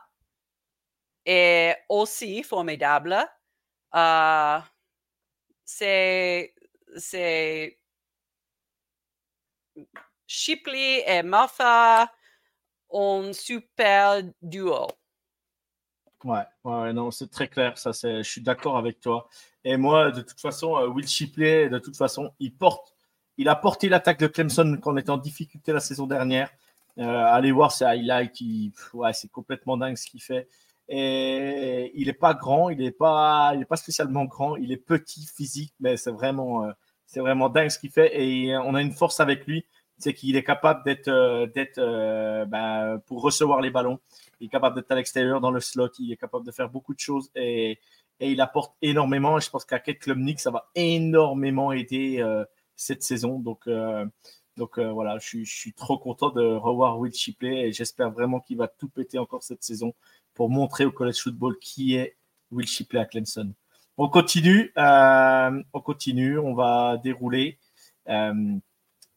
est 1.24 1.79
aussi 1.88 2.42
formidable. 2.42 3.16
Uh, 3.94 4.61
c'est 5.64 6.55
c'est 6.96 7.79
Shipley 10.27 11.05
et 11.07 11.22
Martha 11.22 12.12
un 12.92 13.33
super 13.33 14.22
duo. 14.42 14.88
Ouais, 16.22 16.44
ouais, 16.64 16.92
non, 16.92 17.11
c'est 17.11 17.31
très 17.31 17.48
clair, 17.48 17.77
ça, 17.77 17.90
je 17.92 18.22
suis 18.22 18.40
d'accord 18.40 18.79
avec 18.79 19.00
toi. 19.00 19.29
Et 19.64 19.77
moi, 19.77 20.11
de 20.11 20.20
toute 20.20 20.40
façon, 20.40 20.77
euh, 20.77 20.88
Will 20.88 21.09
Shipley, 21.09 21.68
de 21.68 21.79
toute 21.79 21.96
façon, 21.96 22.33
il 22.38 22.55
porte, 22.55 22.94
il 23.38 23.48
a 23.48 23.57
porté 23.57 23.88
l'attaque 23.88 24.18
de 24.18 24.27
Clemson 24.27 24.79
quand 24.81 24.92
on 24.92 24.96
était 24.96 25.11
en 25.11 25.16
difficulté 25.16 25.72
la 25.72 25.81
saison 25.81 26.07
dernière. 26.07 26.50
Euh, 26.98 27.03
allez 27.03 27.50
voir 27.50 27.72
ses 27.72 27.85
highlights, 27.85 28.40
il, 28.40 28.72
ouais, 28.92 29.12
c'est 29.12 29.31
complètement 29.31 29.77
dingue 29.77 29.96
ce 29.96 30.07
qu'il 30.07 30.22
fait. 30.22 30.48
Et 30.88 31.92
il 31.94 32.07
n'est 32.07 32.12
pas 32.12 32.35
grand, 32.35 32.68
il 32.68 32.79
n'est 32.79 32.90
pas, 32.90 33.53
il 33.55 33.62
est 33.62 33.66
pas 33.66 33.77
spécialement 33.77 34.27
grand, 34.27 34.57
il 34.57 34.70
est 34.70 34.77
petit, 34.77 35.27
physique, 35.27 35.72
mais 35.81 35.96
c'est 35.96 36.11
vraiment, 36.11 36.64
euh, 36.64 36.72
c'est 37.07 37.20
vraiment 37.20 37.48
dingue 37.48 37.70
ce 37.70 37.79
qu'il 37.79 37.90
fait. 37.90 38.22
Et 38.22 38.55
on 38.59 38.74
a 38.74 38.83
une 38.83 38.92
force 38.92 39.18
avec 39.18 39.46
lui, 39.46 39.64
c'est 39.96 40.12
qu'il 40.12 40.37
est 40.37 40.44
capable 40.44 40.85
d'être, 40.85 41.46
d'être, 41.55 41.81
ben, 42.46 43.00
pour 43.07 43.22
recevoir 43.22 43.62
les 43.62 43.70
ballons. 43.70 43.98
Il 44.40 44.46
est 44.46 44.50
capable 44.50 44.77
d'être 44.77 44.90
à 44.90 44.96
l'extérieur 44.96 45.40
dans 45.40 45.50
le 45.50 45.61
slot, 45.61 45.88
il 45.98 46.12
est 46.12 46.16
capable 46.16 46.44
de 46.44 46.53
faire 46.53 46.68
beaucoup 46.68 46.92
de 46.92 47.00
choses. 47.00 47.31
Et, 47.35 47.79
et 48.20 48.33
il 48.33 48.40
apporte 48.40 48.74
énormément. 48.83 49.38
Je 49.40 49.50
pense 49.50 49.64
qu'à 49.64 49.79
Kate 49.79 49.98
Klubnik, 49.98 50.40
ça 50.40 50.50
va 50.50 50.70
énormément 50.74 51.72
aider 51.72 52.24
cette 52.77 53.03
saison. 53.03 53.38
Donc, 53.38 53.68
donc 54.57 54.79
voilà, 54.79 55.18
je 55.18 55.44
suis, 55.44 55.72
trop 55.72 55.98
content 55.98 56.31
de 56.31 56.42
revoir 56.42 56.98
Will 56.98 57.12
Shipley 57.12 57.68
et 57.68 57.72
j'espère 57.72 58.11
vraiment 58.11 58.40
qu'il 58.40 58.57
va 58.57 58.68
tout 58.68 58.88
péter 58.88 59.18
encore 59.18 59.42
cette 59.42 59.62
saison 59.62 59.94
pour 60.35 60.50
montrer 60.50 60.85
au 60.85 60.92
college 60.92 61.20
football 61.20 61.59
qui 61.59 61.96
est 61.96 62.16
Will 62.50 62.66
Shipley 62.66 63.00
à 63.00 63.05
Clemson. 63.05 63.53
On 63.96 64.09
continue, 64.09 64.72
euh, 64.77 65.62
on 65.72 65.81
continue, 65.81 66.38
on 66.38 66.55
va 66.55 66.96
dérouler. 67.03 67.59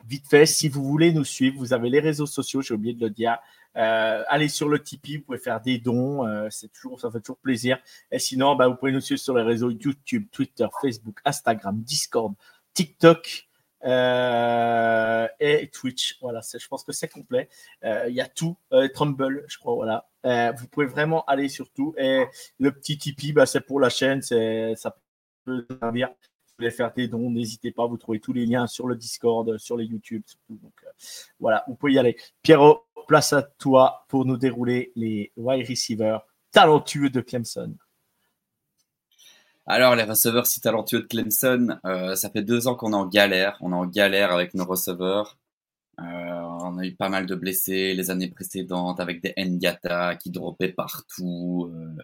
Euh, 0.07 0.09
vite 0.09 0.27
fait, 0.27 0.45
si 0.45 0.69
vous 0.69 0.83
voulez 0.83 1.11
nous 1.11 1.23
suivre, 1.23 1.57
vous 1.57 1.73
avez 1.73 1.89
les 1.89 1.99
réseaux 1.99 2.25
sociaux, 2.25 2.61
j'ai 2.61 2.73
oublié 2.73 2.93
de 2.93 3.05
le 3.05 3.09
dire. 3.09 3.37
Euh, 3.75 4.23
allez 4.29 4.47
sur 4.47 4.69
le 4.69 4.81
Tipeee, 4.81 5.17
vous 5.17 5.23
pouvez 5.23 5.37
faire 5.37 5.61
des 5.61 5.77
dons, 5.77 6.25
c'est 6.49 6.71
toujours, 6.71 6.99
ça 6.99 7.11
fait 7.11 7.19
toujours 7.19 7.37
plaisir. 7.37 7.77
Et 8.11 8.19
sinon, 8.19 8.55
bah, 8.55 8.67
vous 8.67 8.75
pouvez 8.75 8.91
nous 8.91 9.01
suivre 9.01 9.19
sur 9.19 9.35
les 9.35 9.43
réseaux 9.43 9.69
YouTube, 9.69 10.27
Twitter, 10.31 10.67
Facebook, 10.81 11.19
Instagram, 11.25 11.79
Discord, 11.81 12.33
TikTok. 12.73 13.47
Euh, 13.85 15.27
et 15.39 15.69
Twitch. 15.69 16.17
Voilà, 16.21 16.41
je 16.41 16.67
pense 16.67 16.83
que 16.83 16.91
c'est 16.91 17.07
complet. 17.07 17.49
Euh, 17.83 18.05
il 18.09 18.15
y 18.15 18.21
a 18.21 18.27
tout. 18.27 18.57
Euh, 18.73 18.87
Trumble, 18.93 19.45
je 19.47 19.57
crois. 19.57 19.75
Voilà. 19.75 20.07
vous 20.53 20.67
pouvez 20.67 20.87
vraiment 20.87 21.23
aller 21.25 21.49
sur 21.49 21.71
tout. 21.71 21.93
Et 21.97 22.25
le 22.59 22.71
petit 22.71 22.97
Tipeee, 22.97 23.33
bah, 23.33 23.45
c'est 23.45 23.61
pour 23.61 23.79
la 23.79 23.89
chaîne. 23.89 24.21
Ça 24.21 24.95
peut 25.45 25.65
servir. 25.79 26.09
Voulez 26.57 26.71
faire 26.71 26.91
des 26.93 27.07
dons, 27.07 27.29
n'hésitez 27.29 27.71
pas. 27.71 27.85
Vous 27.85 27.97
trouvez 27.97 28.19
tous 28.19 28.33
les 28.33 28.45
liens 28.45 28.67
sur 28.67 28.87
le 28.87 28.95
Discord, 28.95 29.57
sur 29.57 29.77
les 29.77 29.85
YouTube. 29.85 30.23
Donc, 30.49 30.73
voilà, 31.39 31.63
vous 31.67 31.75
pouvez 31.75 31.93
y 31.93 31.99
aller. 31.99 32.17
Pierrot, 32.41 32.87
place 33.07 33.33
à 33.33 33.41
toi 33.41 34.05
pour 34.09 34.25
nous 34.25 34.37
dérouler 34.37 34.91
les 34.95 35.31
wide 35.37 35.67
receivers 35.67 36.21
talentueux 36.51 37.09
de 37.09 37.21
Clemson. 37.21 37.75
Alors, 39.65 39.95
les 39.95 40.03
receveurs 40.03 40.45
si 40.45 40.61
talentueux 40.61 41.01
de 41.01 41.07
Clemson, 41.07 41.77
euh, 41.85 42.15
ça 42.15 42.29
fait 42.29 42.41
deux 42.41 42.67
ans 42.67 42.75
qu'on 42.75 42.93
est 42.93 42.95
en 42.95 43.05
galère. 43.05 43.57
On 43.61 43.71
est 43.73 43.75
en 43.75 43.85
galère 43.85 44.31
avec 44.31 44.53
nos 44.53 44.65
receveurs. 44.65 45.37
Euh, 45.99 46.03
on 46.03 46.77
a 46.77 46.85
eu 46.85 46.95
pas 46.95 47.09
mal 47.09 47.25
de 47.25 47.35
blessés 47.35 47.93
les 47.93 48.11
années 48.11 48.29
précédentes 48.29 48.99
avec 48.99 49.21
des 49.21 49.33
Ngata 49.37 50.15
qui 50.15 50.31
droppaient 50.31 50.71
partout. 50.71 51.71
Euh, 51.73 52.01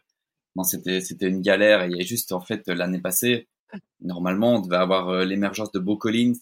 non, 0.56 0.64
c'était 0.64 1.00
c'était 1.02 1.28
une 1.28 1.42
galère. 1.42 1.84
Et 1.84 2.02
juste 2.04 2.34
en 2.34 2.42
fait 2.42 2.68
l'année 2.68 3.00
passée, 3.00 3.48
normalement, 4.02 4.56
on 4.56 4.62
devait 4.62 4.78
avoir 4.78 5.26
l'émergence 5.26 5.72
de 5.72 5.80
Bo 5.80 5.98
Collins 5.98 6.34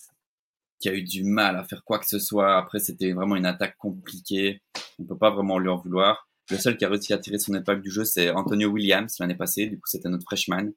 qui 0.80 0.90
a 0.90 0.94
eu 0.94 1.04
du 1.04 1.24
mal 1.24 1.56
à 1.56 1.64
faire 1.64 1.84
quoi 1.84 2.00
que 2.00 2.08
ce 2.08 2.20
soit. 2.20 2.58
Après, 2.58 2.80
c'était 2.80 3.14
vraiment 3.14 3.36
une 3.36 3.46
attaque 3.46 3.78
compliquée. 3.78 4.62
On 5.00 5.06
peut 5.06 5.18
pas 5.18 5.30
vraiment 5.30 5.60
lui 5.60 5.70
en 5.70 5.78
vouloir. 5.78 6.28
Le 6.50 6.58
seul 6.58 6.76
qui 6.76 6.86
a 6.86 6.90
réussi 6.90 7.14
à 7.14 7.18
tirer 7.18 7.38
son 7.38 7.54
épingle 7.54 7.82
du 7.82 7.92
jeu, 7.92 8.04
c'est 8.04 8.32
Antonio 8.32 8.70
Williams 8.70 9.16
l'année 9.20 9.36
passée. 9.36 9.68
Du 9.68 9.78
coup, 9.78 9.88
c'était 9.88 10.10
notre 10.10 10.24
freshman. 10.24 10.72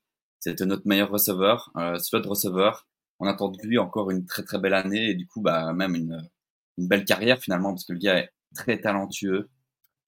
C'était 0.45 0.67
notre 0.67 0.87
meilleur 0.87 1.11
receveur, 1.11 1.73
euh, 1.79 1.99
slot 1.99 2.29
receveur. 2.29 2.87
On 3.19 3.27
attend 3.27 3.49
de 3.49 3.59
lui 3.62 3.79
encore 3.79 4.11
une 4.11 4.27
très 4.27 4.43
très 4.43 4.59
belle 4.59 4.75
année 4.75 5.09
et 5.09 5.14
du 5.14 5.27
coup 5.27 5.40
bah 5.40 5.73
même 5.73 5.95
une, 5.95 6.29
belle 6.77 7.07
carrière 7.07 7.38
finalement 7.40 7.71
parce 7.71 7.87
que 7.87 7.95
le 7.95 7.99
gars 7.99 8.19
est 8.19 8.31
très 8.55 8.79
talentueux. 8.79 9.49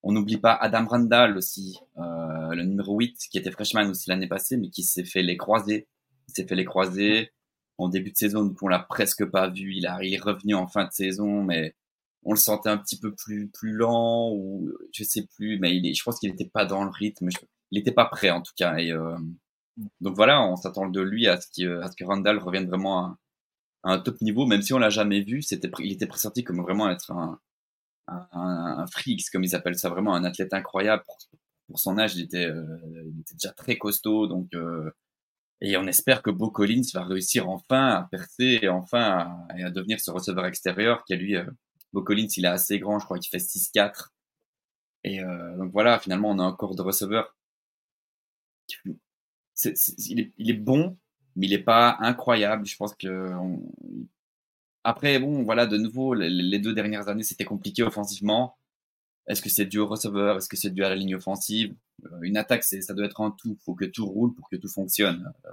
On 0.02 0.12
n'oublie 0.12 0.37
pas 0.37 0.52
Adam 0.52 0.87
Randall 0.87 1.38
aussi, 1.38 1.78
euh, 1.96 2.54
le 2.54 2.64
numéro 2.64 2.98
8 2.98 3.16
qui 3.30 3.38
était 3.38 3.50
freshman 3.50 3.88
aussi 3.88 4.11
l'année 4.11 4.28
passée 4.28 4.59
mais 4.59 4.68
qui 4.68 4.82
s'est 4.82 5.06
fait 5.06 5.22
les 5.22 5.38
croiser. 5.38 5.88
Il 6.28 6.34
s'est 6.34 6.46
fait 6.46 6.54
les 6.54 6.64
croiser 6.64 7.32
en 7.78 7.88
début 7.88 8.10
de 8.12 8.16
saison, 8.16 8.44
donc 8.44 8.62
on 8.62 8.68
l'a 8.68 8.78
presque 8.78 9.24
pas 9.26 9.48
vu. 9.48 9.74
Il, 9.74 9.84
est 9.86 10.18
revenu 10.18 10.54
en 10.54 10.66
fin 10.66 10.84
de 10.84 10.92
saison, 10.92 11.42
mais 11.42 11.74
on 12.24 12.32
le 12.32 12.38
sentait 12.38 12.70
un 12.70 12.78
petit 12.78 12.98
peu 12.98 13.14
plus 13.14 13.48
plus 13.48 13.72
lent 13.72 14.32
ou 14.32 14.72
je 14.92 15.04
sais 15.04 15.26
plus, 15.36 15.58
mais 15.58 15.76
il 15.76 15.86
est, 15.86 15.94
je 15.94 16.02
pense 16.02 16.18
qu'il 16.18 16.30
n'était 16.30 16.48
pas 16.48 16.64
dans 16.64 16.84
le 16.84 16.90
rythme. 16.90 17.28
il 17.70 17.78
n'était 17.78 17.92
pas 17.92 18.06
prêt 18.06 18.30
en 18.30 18.42
tout 18.42 18.52
cas. 18.56 18.78
Et 18.78 18.92
euh, 18.92 19.16
donc 20.00 20.16
voilà, 20.16 20.42
on 20.42 20.56
s'attend 20.56 20.88
de 20.88 21.00
lui 21.00 21.26
à 21.28 21.38
ce, 21.40 21.80
à 21.80 21.90
ce 21.90 21.96
que 21.96 22.04
Randall 22.04 22.38
revienne 22.38 22.66
vraiment 22.66 23.04
à, 23.04 23.18
un 23.84 23.98
top 24.00 24.20
niveau, 24.20 24.46
même 24.46 24.62
si 24.62 24.72
on 24.72 24.78
l'a 24.78 24.90
jamais 24.90 25.22
vu. 25.22 25.42
C'était, 25.42 25.70
il 25.80 25.92
était 25.92 26.06
pressenti 26.06 26.42
comme 26.44 26.60
vraiment 26.62 26.90
être 26.90 27.12
un, 27.12 27.38
un, 28.08 28.26
un, 28.32 28.86
freak, 28.86 29.22
comme 29.30 29.44
ils 29.44 29.54
appellent 29.54 29.78
ça, 29.78 29.88
vraiment 29.88 30.14
un 30.14 30.24
athlète 30.24 30.54
incroyable. 30.54 31.04
Pour, 31.68 31.78
son 31.78 31.98
âge, 31.98 32.16
il 32.16 32.22
était, 32.22 32.46
euh, 32.46 32.64
il 33.12 33.20
était 33.20 33.34
déjà 33.34 33.52
très 33.52 33.76
costaud, 33.76 34.26
donc 34.26 34.48
euh, 34.54 34.90
et 35.60 35.76
on 35.76 35.86
espère 35.86 36.22
que 36.22 36.30
Bo 36.30 36.50
Collins 36.50 36.82
va 36.94 37.04
réussir 37.04 37.48
enfin 37.48 37.86
à 37.88 38.08
percer 38.10 38.60
et 38.62 38.68
enfin 38.68 39.46
à, 39.48 39.70
devenir 39.70 40.00
ce 40.00 40.10
receveur 40.10 40.46
extérieur 40.46 41.04
qui 41.04 41.14
a 41.14 41.16
lui, 41.16 41.36
euh, 41.36 41.44
Bo 41.92 42.02
Collins, 42.02 42.28
il 42.36 42.44
est 42.44 42.48
assez 42.48 42.78
grand, 42.78 42.98
je 42.98 43.04
crois 43.04 43.18
qu'il 43.18 43.30
fait 43.30 43.44
6-4. 43.44 44.10
Et 45.04 45.20
donc 45.20 45.70
voilà, 45.70 46.00
finalement, 46.00 46.30
on 46.30 46.38
a 46.40 46.42
encore 46.42 46.74
de 46.74 46.82
receveurs 46.82 47.36
il, 49.98 50.30
est, 50.50 50.52
bon, 50.52 50.96
mais 51.34 51.46
il 51.46 51.50
n'est 51.50 51.62
pas 51.62 51.96
incroyable. 52.00 52.66
Je 52.66 52.76
pense 52.76 52.94
que. 52.94 53.32
Après, 54.84 55.18
bon, 55.18 55.42
voilà, 55.42 55.66
de 55.66 55.76
nouveau, 55.76 56.14
les, 56.14 56.58
deux 56.58 56.74
dernières 56.74 57.08
années, 57.08 57.24
c'était 57.24 57.44
compliqué 57.44 57.82
offensivement. 57.82 58.56
Est-ce 59.28 59.42
que 59.42 59.48
c'est 59.48 59.64
dû 59.64 59.78
au 59.78 59.86
receveur? 59.86 60.36
Est-ce 60.36 60.48
que 60.48 60.56
c'est 60.56 60.70
dû 60.70 60.84
à 60.84 60.88
la 60.88 60.94
ligne 60.94 61.16
offensive? 61.16 61.74
Euh, 62.04 62.20
Une 62.22 62.36
attaque, 62.36 62.64
ça 62.64 62.94
doit 62.94 63.06
être 63.06 63.20
un 63.20 63.30
tout. 63.30 63.56
Il 63.60 63.64
faut 63.64 63.74
que 63.74 63.84
tout 63.84 64.06
roule 64.06 64.34
pour 64.34 64.48
que 64.48 64.56
tout 64.56 64.68
fonctionne. 64.68 65.32
Euh, 65.44 65.50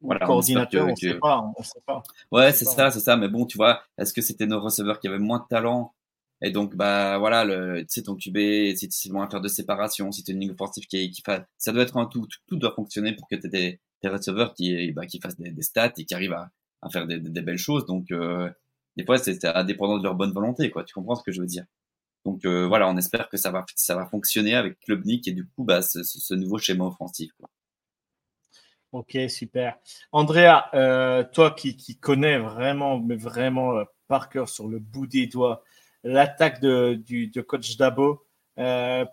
voilà, 0.00 0.26
coordinateur, 0.26 0.86
on 0.86 0.90
ne 0.90 0.96
sait 0.96 1.14
pas. 1.14 1.52
On 1.56 1.62
sait 1.62 1.80
pas. 1.86 2.02
Ouais, 2.30 2.52
c'est 2.52 2.64
ça, 2.66 2.90
c'est 2.90 3.00
ça. 3.00 3.16
Mais 3.16 3.28
bon, 3.28 3.46
tu 3.46 3.56
vois, 3.56 3.82
est-ce 3.96 4.12
que 4.12 4.20
c'était 4.20 4.46
nos 4.46 4.60
receveurs 4.60 5.00
qui 5.00 5.08
avaient 5.08 5.18
moins 5.18 5.38
de 5.38 5.46
talent? 5.48 5.94
Et 6.42 6.50
donc, 6.50 6.76
bah 6.76 7.16
voilà, 7.18 7.44
le, 7.44 7.80
tu 7.80 7.86
sais, 7.88 8.02
ton 8.02 8.16
QB, 8.16 8.74
si 8.76 8.88
tu 8.88 9.16
à 9.16 9.28
faire 9.30 9.40
de 9.40 9.48
séparation, 9.48 10.12
si 10.12 10.22
tu 10.22 10.32
une 10.32 10.40
ligne 10.40 10.50
offensive 10.50 10.84
qui, 10.86 11.10
qui 11.10 11.22
fait, 11.22 11.42
ça 11.56 11.72
doit 11.72 11.82
être 11.82 11.96
un 11.96 12.04
tout, 12.04 12.26
tout, 12.46 12.56
doit 12.56 12.74
fonctionner 12.74 13.14
pour 13.14 13.28
que 13.28 13.36
tu 13.36 13.46
aies 13.46 13.50
des, 13.50 13.80
des, 14.02 14.08
receveurs 14.08 14.52
qui, 14.52 14.92
bah, 14.92 15.06
qui 15.06 15.20
fassent 15.20 15.38
des, 15.38 15.52
des, 15.52 15.62
stats 15.62 15.92
et 15.96 16.04
qui 16.04 16.14
arrivent 16.14 16.34
à, 16.34 16.50
à 16.82 16.90
faire 16.90 17.06
des, 17.06 17.18
des, 17.18 17.40
belles 17.40 17.56
choses. 17.56 17.86
Donc, 17.86 18.10
euh, 18.10 18.50
des 18.96 19.06
fois, 19.06 19.16
c'est 19.16 19.42
indépendant 19.46 19.96
de 19.96 20.02
leur 20.02 20.16
bonne 20.16 20.32
volonté, 20.32 20.70
quoi. 20.70 20.84
Tu 20.84 20.92
comprends 20.92 21.14
ce 21.14 21.22
que 21.22 21.32
je 21.32 21.40
veux 21.40 21.46
dire? 21.46 21.64
Donc 22.24 22.44
euh, 22.44 22.66
voilà, 22.66 22.88
on 22.88 22.96
espère 22.96 23.28
que 23.28 23.36
ça 23.36 23.50
va, 23.50 24.06
fonctionner 24.06 24.54
avec 24.54 24.80
Klubnik 24.80 25.28
et 25.28 25.32
du 25.32 25.46
coup, 25.46 25.64
bah, 25.64 25.82
ce, 25.82 26.34
nouveau 26.34 26.58
schéma 26.58 26.84
offensif. 26.84 27.32
Ok, 28.92 29.18
super. 29.28 29.76
Andrea, 30.12 30.70
euh, 30.74 31.24
toi 31.32 31.50
qui, 31.50 31.98
connais 32.00 32.38
vraiment, 32.38 32.98
mais 32.98 33.16
vraiment 33.16 33.76
euh, 33.76 33.84
par 34.08 34.28
cœur 34.28 34.48
sur 34.48 34.68
le 34.68 34.78
bout 34.78 35.06
des 35.06 35.26
doigts 35.26 35.62
l'attaque 36.02 36.60
de, 36.60 36.94
du, 36.94 37.30
coach 37.46 37.76
Dabo. 37.76 38.26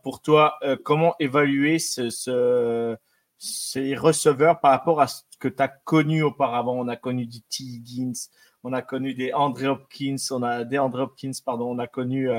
Pour 0.04 0.21
toi, 0.21 0.60
comment 0.84 1.15
évaluer 1.19 1.80
ce, 1.80 2.10
ce, 2.10 2.95
ces 3.38 3.95
receveurs 3.95 4.60
par 4.60 4.71
rapport 4.71 5.02
à 5.02 5.08
ce 5.08 5.21
que 5.39 5.47
tu 5.47 5.63
as 5.63 5.69
connu 5.69 6.21
auparavant? 6.21 6.78
On 6.78 6.89
a 6.89 6.97
connu 6.97 7.26
du 7.26 7.41
T. 7.41 7.63
Higgins, 7.63 8.28
on 8.63 8.74
a 8.74 8.82
connu 8.82 9.13
des 9.13 9.34
Andre 9.34 9.67
Hopkins, 9.67 10.17
on 10.32 10.43
a 10.43 10.63
des 10.65 10.78
Andre 10.78 11.04
Hopkins, 11.04 11.32
pardon, 11.43 11.71
on 11.71 11.80
a 11.80 11.88
connu 11.88 12.30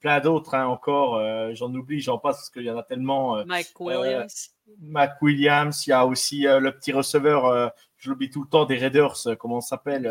plein 0.00 0.20
d'autres 0.20 0.54
hein, 0.54 0.66
encore. 0.66 1.20
j'en 1.54 1.72
oublie, 1.74 2.00
j'en 2.00 2.18
passe 2.18 2.36
parce 2.36 2.50
qu'il 2.50 2.64
y 2.64 2.70
en 2.70 2.78
a 2.78 2.82
tellement. 2.82 3.44
Mike 3.44 3.78
Williams. 3.80 4.50
Mike 4.80 5.20
Williams, 5.20 5.86
il 5.86 5.90
y 5.90 5.92
a 5.92 6.06
aussi 6.06 6.42
le 6.42 6.70
petit 6.70 6.92
receveur, 6.92 7.72
je 7.96 8.10
l'oublie 8.10 8.30
tout 8.30 8.42
le 8.42 8.48
temps, 8.48 8.64
des 8.64 8.76
Raiders, 8.76 9.16
comment 9.38 9.58
on 9.58 9.60
s'appelle 9.60 10.06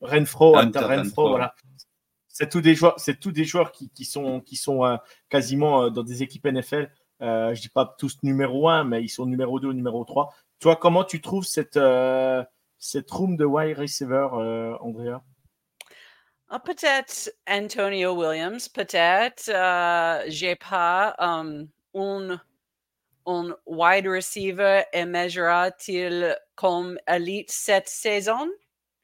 Renfro, 0.00 0.52
Renfro, 0.52 1.30
voilà. 1.30 1.54
C'est 2.28 2.50
tous 2.50 2.60
des 2.60 2.74
joueurs, 2.74 2.94
c'est 2.98 3.18
tous 3.18 3.32
des 3.32 3.44
joueurs 3.44 3.72
qui, 3.72 3.88
qui 3.90 4.04
sont, 4.04 4.40
qui 4.40 4.56
sont 4.56 4.84
euh, 4.84 4.96
quasiment 5.30 5.84
euh, 5.84 5.90
dans 5.90 6.02
des 6.02 6.22
équipes 6.22 6.46
NFL. 6.46 6.90
Euh, 7.22 7.54
je 7.54 7.62
dis 7.62 7.70
pas 7.70 7.94
tous 7.98 8.18
numéro 8.22 8.68
1, 8.68 8.84
mais 8.84 9.02
ils 9.02 9.08
sont 9.08 9.24
numéro 9.24 9.58
2 9.58 9.68
ou 9.68 9.72
numéro 9.72 10.04
3. 10.04 10.34
Toi, 10.60 10.76
comment 10.76 11.04
tu 11.04 11.22
trouves 11.22 11.46
cette, 11.46 11.78
euh, 11.78 12.44
cette 12.78 13.10
room 13.10 13.38
de 13.38 13.46
wide 13.46 13.78
receiver, 13.78 14.28
Andrea? 14.80 15.22
Ah, 16.48 16.58
Peut-être 16.60 17.30
Antonio 17.48 18.12
Williams, 18.12 18.68
peut-être. 18.68 19.46
J'ai 20.28 20.56
pas 20.56 21.14
um, 21.18 21.68
un, 21.94 22.40
un 23.26 23.56
wide 23.66 24.06
receiver 24.06 24.84
émergera-t-il 24.92 26.36
comme 26.54 26.98
elite 27.06 27.50
cette 27.50 27.88
saison? 27.88 28.48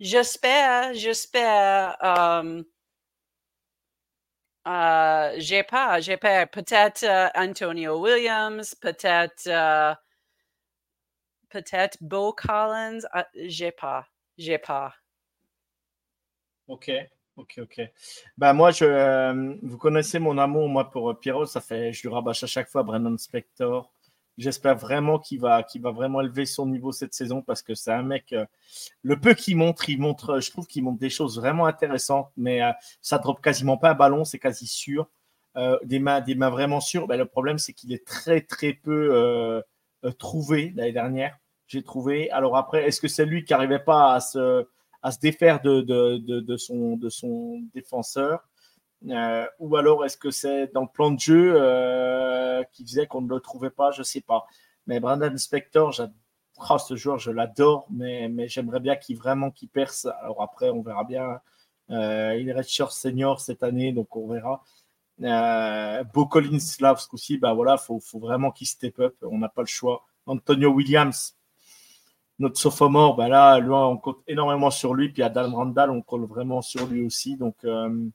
J'espère, 0.00 0.94
j'espère. 0.94 1.96
Um, 2.00 2.64
uh, 4.66 5.38
j'ai 5.38 5.62
pas, 5.62 6.00
j'ai 6.00 6.16
pas. 6.16 6.46
Peut-être 6.46 7.02
uh, 7.04 7.30
Antonio 7.36 8.00
Williams, 8.00 8.74
peut-être, 8.74 9.46
uh, 9.46 9.94
peut-être 11.50 11.98
Bo 12.00 12.32
Collins. 12.32 13.04
Uh, 13.14 13.22
j'ai 13.34 13.70
pas, 13.70 14.06
j'ai 14.38 14.58
pas. 14.58 14.92
Ok, 16.66 16.90
ok, 17.36 17.60
ok. 17.62 17.80
Bah 18.38 18.52
moi, 18.52 18.70
je, 18.70 18.84
euh, 18.84 19.54
vous 19.62 19.78
connaissez 19.78 20.18
mon 20.18 20.38
amour 20.38 20.68
moi 20.68 20.90
pour 20.90 21.18
Pierrot. 21.18 21.46
Ça 21.46 21.60
fait, 21.60 21.92
je 21.92 22.02
lui 22.02 22.14
rabâche 22.14 22.42
à 22.44 22.46
chaque 22.46 22.68
fois 22.68 22.82
Brandon 22.82 23.16
Spector. 23.18 23.92
J'espère 24.38 24.76
vraiment 24.76 25.18
qu'il 25.18 25.40
va, 25.40 25.62
qu'il 25.62 25.82
va 25.82 25.90
vraiment 25.90 26.22
élever 26.22 26.46
son 26.46 26.66
niveau 26.66 26.90
cette 26.90 27.12
saison 27.12 27.42
parce 27.42 27.60
que 27.60 27.74
c'est 27.74 27.92
un 27.92 28.02
mec, 28.02 28.32
euh, 28.32 28.46
le 29.02 29.20
peu 29.20 29.34
qu'il 29.34 29.58
montre, 29.58 29.90
il 29.90 30.00
montre, 30.00 30.40
je 30.40 30.50
trouve 30.50 30.66
qu'il 30.66 30.82
montre 30.82 30.98
des 30.98 31.10
choses 31.10 31.38
vraiment 31.38 31.66
intéressantes, 31.66 32.30
mais 32.38 32.62
euh, 32.62 32.72
ça 33.02 33.18
drop 33.18 33.42
quasiment 33.42 33.76
pas 33.76 33.90
un 33.90 33.94
ballon, 33.94 34.24
c'est 34.24 34.38
quasi 34.38 34.66
sûr. 34.66 35.08
Euh, 35.56 35.78
des 35.84 35.98
mains, 35.98 36.22
des 36.22 36.34
mains 36.34 36.48
vraiment 36.48 36.80
sûres. 36.80 37.06
Ben, 37.06 37.18
le 37.18 37.26
problème, 37.26 37.58
c'est 37.58 37.74
qu'il 37.74 37.92
est 37.92 38.06
très, 38.06 38.40
très 38.40 38.72
peu 38.72 39.62
trouvé 40.18 40.72
l'année 40.74 40.92
dernière. 40.92 41.36
J'ai 41.66 41.82
trouvé. 41.82 42.30
Alors 42.30 42.56
après, 42.56 42.86
est-ce 42.86 43.00
que 43.02 43.08
c'est 43.08 43.26
lui 43.26 43.44
qui 43.44 43.52
n'arrivait 43.52 43.78
pas 43.78 44.14
à 44.14 44.20
se, 44.20 44.66
à 45.02 45.10
se 45.10 45.18
défaire 45.18 45.60
de, 45.60 45.80
de, 45.80 46.18
de, 46.18 46.56
son, 46.56 46.96
de 46.96 47.08
son 47.08 47.60
défenseur 47.74 48.48
Ou 49.58 49.76
alors 49.76 50.04
est-ce 50.04 50.16
que 50.16 50.30
c'est 50.30 50.72
dans 50.72 50.82
le 50.82 50.92
plan 50.92 51.10
de 51.10 51.18
jeu 51.18 51.54
qui 52.72 52.84
faisait 52.84 53.06
qu'on 53.06 53.22
ne 53.22 53.28
le 53.28 53.40
trouvait 53.40 53.70
pas? 53.70 53.90
Je 53.90 54.00
ne 54.00 54.04
sais 54.04 54.20
pas. 54.20 54.46
Mais 54.86 55.00
Brandon 55.00 55.36
Spector, 55.36 55.92
oh, 56.70 56.78
ce 56.78 56.96
joueur, 56.96 57.18
je 57.18 57.30
l'adore, 57.30 57.86
mais, 57.90 58.28
mais 58.28 58.48
j'aimerais 58.48 58.80
bien 58.80 58.96
qu'il 58.96 59.16
vraiment 59.16 59.50
qu'il 59.50 59.68
perce. 59.68 60.06
Alors 60.22 60.42
après, 60.42 60.70
on 60.70 60.82
verra 60.82 61.04
bien. 61.04 61.40
Euh, 61.90 62.36
il 62.38 62.48
est 62.48 62.52
redshirt 62.52 62.92
senior 62.92 63.40
cette 63.40 63.62
année, 63.62 63.92
donc 63.92 64.16
on 64.16 64.28
verra. 64.28 64.62
Euh, 65.20 66.02
ce 66.04 67.08
coup-ci, 67.08 67.38
bah 67.38 67.52
voilà, 67.52 67.76
faut, 67.76 68.00
faut 68.00 68.18
vraiment 68.18 68.50
qu'il 68.50 68.66
step 68.66 68.98
up. 68.98 69.16
On 69.22 69.38
n'a 69.38 69.48
pas 69.48 69.62
le 69.62 69.66
choix. 69.66 70.04
Antonio 70.26 70.70
Williams, 70.70 71.36
notre 72.42 72.58
sophomore, 72.58 73.14
bah 73.14 73.28
là, 73.28 73.58
lui, 73.60 73.70
on 73.70 73.96
compte 73.96 74.18
énormément 74.26 74.70
sur 74.70 74.94
lui. 74.94 75.10
Puis 75.10 75.22
Adam 75.22 75.54
Randall, 75.54 75.90
on 75.90 76.02
compte 76.02 76.28
vraiment 76.28 76.60
sur 76.60 76.86
lui 76.86 77.06
aussi. 77.06 77.36
Donc, 77.36 77.56
euh, 77.64 78.08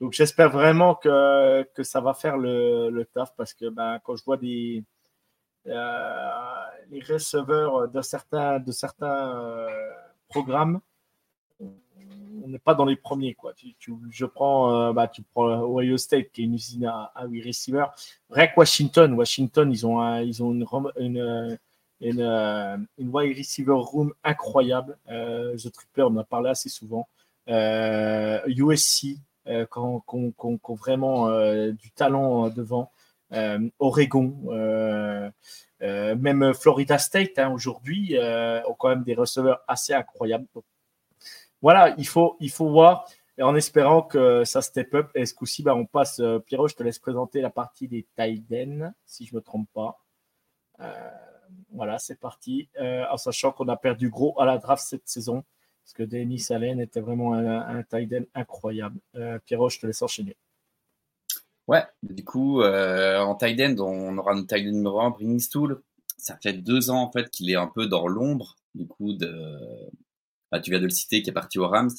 donc 0.00 0.12
j'espère 0.12 0.50
vraiment 0.50 0.94
que, 0.94 1.62
que 1.74 1.82
ça 1.82 2.00
va 2.00 2.14
faire 2.14 2.38
le, 2.38 2.88
le 2.90 3.04
taf 3.04 3.34
parce 3.36 3.52
que 3.52 3.68
bah, 3.68 3.98
quand 4.02 4.16
je 4.16 4.24
vois 4.24 4.38
des, 4.38 4.82
euh, 5.66 6.30
les 6.90 7.00
receveurs 7.00 7.88
de 7.88 8.00
certains, 8.00 8.58
de 8.60 8.72
certains 8.72 9.36
euh, 9.36 9.68
programmes, 10.28 10.80
on 11.60 12.48
n'est 12.48 12.58
pas 12.58 12.74
dans 12.74 12.86
les 12.86 12.96
premiers. 12.96 13.34
Quoi. 13.34 13.52
je 14.10 14.24
prends, 14.24 14.94
bah, 14.94 15.06
tu 15.06 15.22
prends 15.22 15.62
Ohio 15.62 15.98
State, 15.98 16.30
qui 16.32 16.40
est 16.40 16.44
une 16.44 16.54
usine 16.54 16.86
à, 16.86 17.12
à 17.14 17.26
8 17.26 17.46
receivers. 17.46 17.92
Rec 18.30 18.52
Washington, 18.56 19.12
Washington, 19.12 19.70
ils 19.70 19.86
ont, 19.86 20.16
ils 20.20 20.42
ont 20.42 20.52
une, 20.98 21.58
une, 22.00 22.86
une, 22.98 23.08
wide 23.08 23.36
receiver 23.36 23.74
room 23.76 24.12
incroyable. 24.24 24.98
The 25.06 25.72
Tripper, 25.72 26.02
on 26.02 26.16
en 26.16 26.18
a 26.18 26.24
parlé 26.24 26.50
assez 26.50 26.68
souvent. 26.68 27.08
USC, 27.48 29.18
quand, 29.70 30.00
quand, 30.06 30.74
vraiment 30.74 31.28
du 31.72 31.90
talent 31.92 32.48
devant. 32.48 32.90
Euh, 33.32 33.68
Oregon, 33.78 34.36
euh, 34.48 35.30
euh, 35.82 36.16
même 36.16 36.52
Florida 36.52 36.98
State 36.98 37.38
hein, 37.38 37.52
aujourd'hui 37.52 38.16
ont 38.18 38.74
quand 38.78 38.88
même 38.88 39.04
des 39.04 39.14
receveurs 39.14 39.60
assez 39.68 39.92
incroyables. 39.94 40.46
voilà, 41.62 41.94
il 41.98 42.06
faut, 42.06 42.36
il 42.40 42.50
faut 42.50 42.68
voir 42.68 43.06
en 43.40 43.54
espérant 43.54 44.02
que 44.02 44.44
ça 44.44 44.62
step 44.62 44.94
up. 44.94 45.10
Et 45.14 45.26
ce 45.26 45.34
coup-ci, 45.34 45.62
bah, 45.62 45.74
on 45.74 45.86
passe. 45.86 46.20
Pierrot, 46.46 46.68
je 46.68 46.74
te 46.74 46.82
laisse 46.82 46.98
présenter 46.98 47.40
la 47.40 47.50
partie 47.50 47.88
des 47.88 48.06
Tiden, 48.16 48.92
si 49.06 49.26
je 49.26 49.34
ne 49.34 49.38
me 49.38 49.42
trompe 49.42 49.68
pas. 49.72 49.98
Voilà, 51.72 51.98
c'est 51.98 52.18
parti. 52.18 52.68
en 52.78 53.16
sachant 53.16 53.52
qu'on 53.52 53.68
a 53.68 53.76
perdu 53.76 54.10
gros 54.10 54.38
à 54.40 54.44
la 54.44 54.58
draft 54.58 54.84
cette 54.84 55.08
saison, 55.08 55.44
parce 55.84 55.94
que 55.94 56.02
Denis 56.02 56.46
Allen 56.50 56.80
était 56.80 57.00
vraiment 57.00 57.34
un, 57.34 57.78
un 57.78 57.84
incroyable. 58.34 58.98
Pierrot, 59.46 59.68
je 59.68 59.80
te 59.80 59.86
laisse 59.86 60.02
enchaîner. 60.02 60.36
Ouais, 61.70 61.84
du 62.02 62.24
coup, 62.24 62.62
euh, 62.62 63.20
en 63.20 63.36
tight 63.36 63.60
end, 63.60 63.76
on 63.78 64.18
aura 64.18 64.34
notre 64.34 64.48
tight 64.48 64.66
end 64.66 64.72
numéro 64.72 65.00
1, 65.02 65.10
Bringing 65.10 65.38
Stool. 65.38 65.80
Ça 66.18 66.36
fait 66.42 66.52
deux 66.52 66.90
ans 66.90 67.00
en 67.00 67.12
fait 67.12 67.30
qu'il 67.30 67.48
est 67.48 67.54
un 67.54 67.68
peu 67.68 67.86
dans 67.86 68.08
l'ombre, 68.08 68.56
du 68.74 68.88
coup, 68.88 69.12
de. 69.12 69.32
Bah, 70.50 70.58
tu 70.58 70.72
viens 70.72 70.80
de 70.80 70.86
le 70.86 70.90
citer, 70.90 71.22
qui 71.22 71.30
est 71.30 71.32
parti 71.32 71.60
aux 71.60 71.68
Rams. 71.68 71.92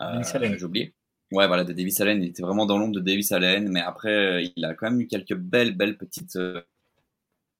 Euh, 0.00 0.22
J'ai 0.22 0.64
oublié. 0.64 0.94
Ouais, 1.30 1.46
voilà, 1.46 1.62
de 1.64 1.74
Davis 1.74 2.00
Allen. 2.00 2.22
Il 2.22 2.30
était 2.30 2.40
vraiment 2.40 2.64
dans 2.64 2.78
l'ombre 2.78 2.94
de 2.94 3.00
Davis 3.00 3.32
Allen, 3.32 3.68
mais 3.68 3.82
après, 3.82 4.50
il 4.56 4.64
a 4.64 4.72
quand 4.72 4.90
même 4.90 5.02
eu 5.02 5.06
quelques 5.06 5.36
belles, 5.36 5.76
belles 5.76 5.98
petites, 5.98 6.38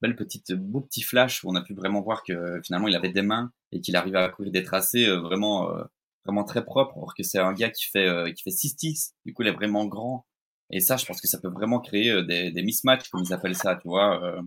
euh, 0.03 0.09
belles 0.09 0.17
petites, 0.17 0.53
beaux 0.53 0.81
petits 0.81 1.03
flashs 1.03 1.45
où 1.45 1.51
on 1.51 1.55
a 1.55 1.63
pu 1.63 1.75
vraiment 1.75 2.01
voir 2.03 2.23
que 2.25 2.61
finalement 2.65 2.89
il 2.89 2.97
avait 2.97 3.13
des 3.13 3.23
mains 3.23 3.53
et 3.73 3.81
qu'il 3.81 3.97
arrivait 3.97 4.19
à 4.19 4.29
courir 4.29 4.53
des 4.53 4.63
tracés 4.63 5.07
euh, 5.07 5.21
vraiment, 5.21 5.71
euh, 5.77 5.85
vraiment 6.25 6.45
très 6.45 6.65
propres. 6.65 6.97
Alors 6.97 7.15
que 7.15 7.23
c'est 7.23 7.39
un 7.39 7.53
gars 7.53 7.71
qui 7.71 7.87
fait, 7.87 8.33
qui 8.35 8.43
fait 8.43 8.51
6 8.51 9.15
Du 9.25 9.35
coup, 9.35 9.43
il 9.43 9.49
est 9.49 9.53
vraiment 9.53 9.87
grand 9.87 10.27
et 10.71 10.81
ça, 10.81 10.97
je 10.97 11.05
pense 11.05 11.21
que 11.21 11.29
ça 11.29 11.39
peut 11.41 11.49
vraiment 11.49 11.81
créer 11.81 12.11
euh, 12.11 12.23
des, 12.23 12.51
des 12.53 12.63
mismatchs, 12.63 13.09
comme 13.11 13.23
ils 13.23 13.33
appellent 13.33 13.57
ça, 13.57 13.77
tu 13.77 13.89
vois. 13.89 14.23
Euh, 14.25 14.43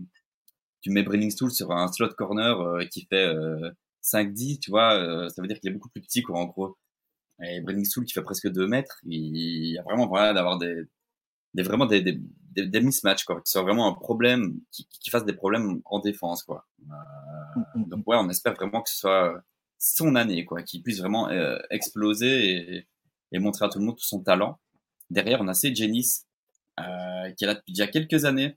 tu 0.80 0.90
mets 0.90 1.02
Brenning 1.02 1.30
Stool 1.30 1.50
sur 1.50 1.72
un 1.72 1.88
slot 1.88 2.10
corner 2.14 2.60
euh, 2.60 2.84
qui 2.86 3.06
fait 3.10 3.32
5-10, 4.02 4.60
tu 4.60 4.70
vois, 4.70 5.28
ça 5.30 5.42
veut 5.42 5.48
dire 5.48 5.58
qu'il 5.60 5.70
est 5.70 5.74
beaucoup 5.74 5.88
plus 5.90 6.02
petit, 6.02 6.22
quoi, 6.22 6.38
en 6.38 6.46
gros. 6.46 6.76
Et 7.42 7.60
Brenning 7.60 7.84
Stool 7.84 8.04
qui 8.04 8.12
fait 8.12 8.22
presque 8.22 8.48
2 8.50 8.66
mètres, 8.66 8.98
il 9.04 9.72
y 9.72 9.78
a 9.78 9.82
vraiment 9.82 10.06
voilà, 10.06 10.34
d'avoir 10.34 10.58
des, 10.58 10.84
des, 11.54 11.62
vraiment 11.62 11.86
des, 11.86 12.02
des, 12.02 12.20
des, 12.66 12.80
mismatchs, 12.80 13.24
quoi, 13.24 13.40
qui 13.40 13.50
soit 13.50 13.62
vraiment 13.62 13.88
un 13.88 13.94
problème, 13.94 14.60
qui, 14.70 14.86
qui 14.88 15.10
fasse 15.10 15.24
des 15.24 15.32
problèmes 15.32 15.80
en 15.84 16.00
défense, 16.00 16.42
quoi. 16.42 16.66
donc 17.74 18.06
ouais, 18.06 18.16
on 18.18 18.28
espère 18.28 18.54
vraiment 18.54 18.82
que 18.82 18.90
ce 18.90 18.98
soit 18.98 19.42
son 19.78 20.14
année, 20.14 20.44
quoi, 20.44 20.62
qu'il 20.62 20.82
puisse 20.82 21.00
vraiment 21.00 21.28
exploser 21.70 22.50
et, 22.50 22.88
et 23.32 23.38
montrer 23.38 23.66
à 23.66 23.68
tout 23.68 23.78
le 23.78 23.84
monde 23.84 23.96
tout 23.96 24.04
son 24.04 24.22
talent. 24.22 24.58
Derrière, 25.10 25.40
on 25.40 25.48
a 25.48 25.54
C. 25.54 25.74
Jennings, 25.74 26.22
euh, 26.80 27.30
qui 27.32 27.44
est 27.44 27.46
là 27.46 27.54
depuis 27.54 27.72
déjà 27.72 27.86
quelques 27.86 28.24
années, 28.24 28.56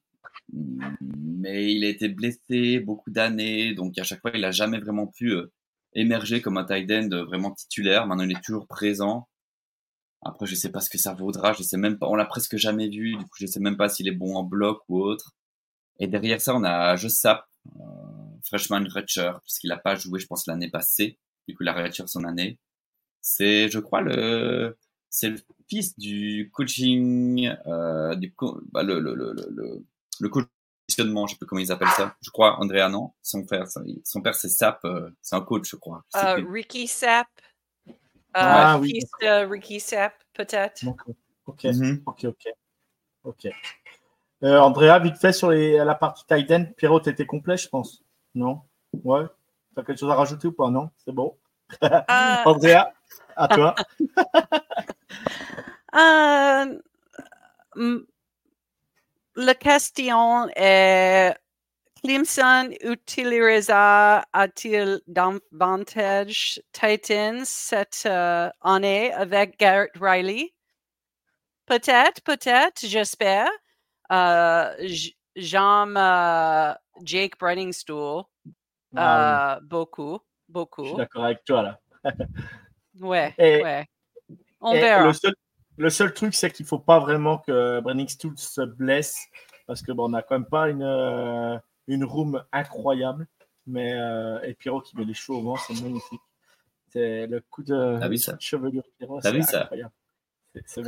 mais 0.52 1.74
il 1.74 1.84
a 1.84 1.90
été 1.90 2.08
blessé 2.10 2.80
beaucoup 2.80 3.12
d'années, 3.12 3.74
donc 3.74 3.98
à 3.98 4.04
chaque 4.04 4.22
fois, 4.22 4.32
il 4.34 4.42
n'a 4.42 4.52
jamais 4.52 4.80
vraiment 4.80 5.08
pu 5.08 5.32
euh, 5.34 5.52
émerger 5.94 6.42
comme 6.42 6.58
un 6.58 6.64
tight 6.64 6.90
end 6.92 7.10
vraiment 7.26 7.52
titulaire. 7.52 8.08
Maintenant, 8.08 8.24
il 8.24 8.32
est 8.32 8.44
toujours 8.44 8.68
présent. 8.68 9.28
Après, 10.22 10.46
je 10.46 10.56
sais 10.56 10.72
pas 10.72 10.82
ce 10.82 10.90
que 10.90 10.98
ça 10.98 11.14
vaudra, 11.14 11.54
je 11.54 11.64
sais 11.64 11.78
même 11.78 11.98
pas, 12.00 12.08
on 12.08 12.16
l'a 12.16 12.26
presque 12.26 12.58
jamais 12.58 12.90
vu, 12.90 13.16
du 13.18 13.24
coup, 13.24 13.38
je 13.40 13.46
sais 13.46 13.60
même 13.60 13.78
pas 13.78 13.88
s'il 13.88 14.08
est 14.08 14.12
bon 14.16 14.36
en 14.36 14.44
bloc 14.44 14.82
ou 14.90 15.00
autre. 15.00 15.36
Et 16.00 16.08
derrière 16.08 16.42
ça, 16.42 16.56
on 16.56 16.64
a 16.64 16.96
Josap, 16.96 17.46
euh, 17.80 17.82
freshman 18.44 18.86
redshirt, 18.94 19.34
parce 19.42 19.60
qu'il 19.60 19.72
a 19.72 19.78
pas 19.78 19.96
joué, 19.96 20.20
je 20.20 20.28
pense, 20.28 20.48
l'année 20.48 20.70
passée. 20.70 21.20
Du 21.48 21.56
coup, 21.56 21.64
il 21.64 21.70
a 21.70 21.74
redshirt 21.74 22.10
son 22.10 22.24
année. 22.24 22.60
C'est, 23.22 23.70
je 23.70 23.80
crois, 23.80 24.02
le, 24.02 24.78
c'est 25.10 25.30
le 25.30 25.40
fils 25.70 25.98
du 25.98 26.50
coaching, 26.54 27.54
euh, 27.68 28.16
du 28.16 28.34
bah, 28.72 28.84
le, 28.84 29.00
le, 29.00 29.16
le, 29.16 29.34
le, 29.34 29.86
le 30.20 30.30
positionnement, 30.30 31.28
je 31.28 31.34
sais 31.34 31.38
plus 31.38 31.46
comment 31.46 31.62
ils 31.62 31.72
appellent 31.72 31.88
ça. 31.90 32.16
Je 32.22 32.30
crois 32.30 32.60
Andrea 32.60 32.90
non, 32.90 33.14
son 33.22 33.46
père, 33.46 33.66
son 34.04 34.22
père 34.22 34.36
c'est 34.36 34.50
Sap, 34.50 34.84
euh, 34.86 35.10
c'est 35.22 35.36
un 35.36 35.42
coach, 35.42 35.70
je 35.70 35.76
crois. 35.76 36.04
Uh, 36.16 36.44
Ricky 36.50 36.88
Sap. 36.88 37.28
Uh, 38.36 38.40
ah 38.40 38.80
oui. 38.80 39.00
Ricky 39.22 39.80
Sap, 39.80 40.13
peut-être. 40.34 40.84
Ok, 41.46 41.63
mm-hmm. 41.63 42.04
ok, 42.06 42.26
ok, 42.26 42.48
ok. 43.24 43.48
Euh, 44.44 44.60
Andrea, 44.60 45.00
vite 45.00 45.18
fait 45.18 45.34
sur 45.34 45.50
les, 45.50 45.78
la 45.78 45.96
partie 45.96 46.24
Titan, 46.28 46.66
Pierrot, 46.76 47.00
t'étais 47.00 47.26
complet, 47.26 47.58
je 47.58 47.68
pense. 47.68 48.04
Non? 48.36 48.62
Ouais. 48.94 49.24
T'as 49.76 49.84
quelque 49.84 50.00
chose 50.00 50.12
à 50.12 50.16
rajouter 50.16 50.48
ou 50.48 50.52
pas? 50.52 50.70
Non? 50.70 50.90
C'est 51.04 51.12
bon. 51.12 51.36
Uh... 51.82 51.88
Andrea, 52.46 52.94
à 53.36 53.48
toi. 53.48 53.76
Euh, 55.96 56.80
la 59.36 59.56
question 59.56 60.48
est 60.56 61.34
Clemson 62.08 62.72
utilisera-t-il 62.82 65.02
davantage 65.08 66.62
Titans 66.72 67.43
cette 67.43 68.04
euh, 68.06 68.50
année 68.62 69.12
avec 69.12 69.60
Garrett 69.60 69.91
Riley? 70.00 70.54
Peut-être, 71.65 72.22
peut-être, 72.24 72.86
j'espère. 72.86 73.50
Euh, 74.13 74.74
J'aime 75.36 75.98
euh, 75.98 76.74
Jake 77.04 77.38
Brenningstool 77.38 78.24
ah 78.96 79.60
beaucoup, 79.63 80.20
beaucoup. 80.48 80.86
Je 80.86 80.89
suis 80.89 80.98
d'accord 80.98 81.26
avec 81.26 81.43
toi 81.43 81.62
là. 81.62 81.78
ouais, 83.02 83.36
ouais. 83.38 83.86
On 84.62 84.72
verra. 84.72 85.04
Le 85.04 85.12
seul, 85.12 85.36
le 85.76 85.89
seul 85.89 86.13
truc, 86.13 86.34
c'est 86.34 86.52
qu'il 86.52 86.63
ne 86.63 86.70
faut 86.70 86.80
pas 86.80 87.00
vraiment 87.00 87.39
que 87.39 87.82
Brenning 87.82 88.08
Stool 88.08 88.38
se 88.38 88.62
blesse 88.62 89.28
parce 89.67 89.82
que 89.82 89.91
bon, 89.91 90.06
on 90.06 90.10
n'a 90.10 90.22
quand 90.22 90.36
même 90.36 90.46
pas 90.46 90.70
une, 90.70 90.82
euh, 90.82 91.58
une 91.88 92.04
room 92.04 92.44
incroyable. 92.52 93.27
Mais 93.65 93.94
euh, 93.94 94.42
et 94.44 94.54
Pierrot 94.54 94.81
qui 94.81 94.96
met 94.98 95.04
les 95.04 95.13
cheveux 95.13 95.38
au 95.38 95.42
vent, 95.42 95.58
c'est 95.58 95.81
magnifique. 95.81 96.21
C'est 96.90 97.27
le 97.27 97.42
coup 97.42 97.63
de, 97.63 98.00
ah 98.02 98.08
oui, 98.08 98.17
ça? 98.17 98.38
chevelure 98.40 98.83
Pierrot. 98.98 99.19
T'as 99.21 99.31
vu 99.31 99.44
ça? 99.44 99.69
C'est 100.65 100.83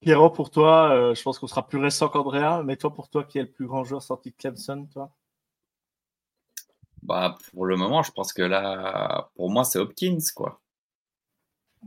Pierrot, 0.00 0.30
pour 0.30 0.50
toi, 0.50 0.94
euh, 0.94 1.14
je 1.14 1.22
pense 1.22 1.38
qu'on 1.38 1.48
sera 1.48 1.66
plus 1.66 1.78
récent 1.78 2.08
qu'Andrea, 2.08 2.62
mais 2.62 2.76
toi, 2.76 2.94
pour 2.94 3.08
toi, 3.10 3.24
qui 3.24 3.38
est 3.38 3.42
le 3.42 3.50
plus 3.50 3.66
grand 3.66 3.84
joueur 3.84 4.02
sorti 4.02 4.30
de 4.30 4.36
Clemson, 4.36 4.86
toi? 4.92 5.12
Bah, 7.02 7.36
Pour 7.52 7.66
le 7.66 7.76
moment, 7.76 8.02
je 8.02 8.12
pense 8.12 8.32
que 8.32 8.42
là, 8.42 9.30
pour 9.34 9.50
moi, 9.50 9.64
c'est 9.64 9.78
Hopkins, 9.78 10.18
quoi. 10.34 10.60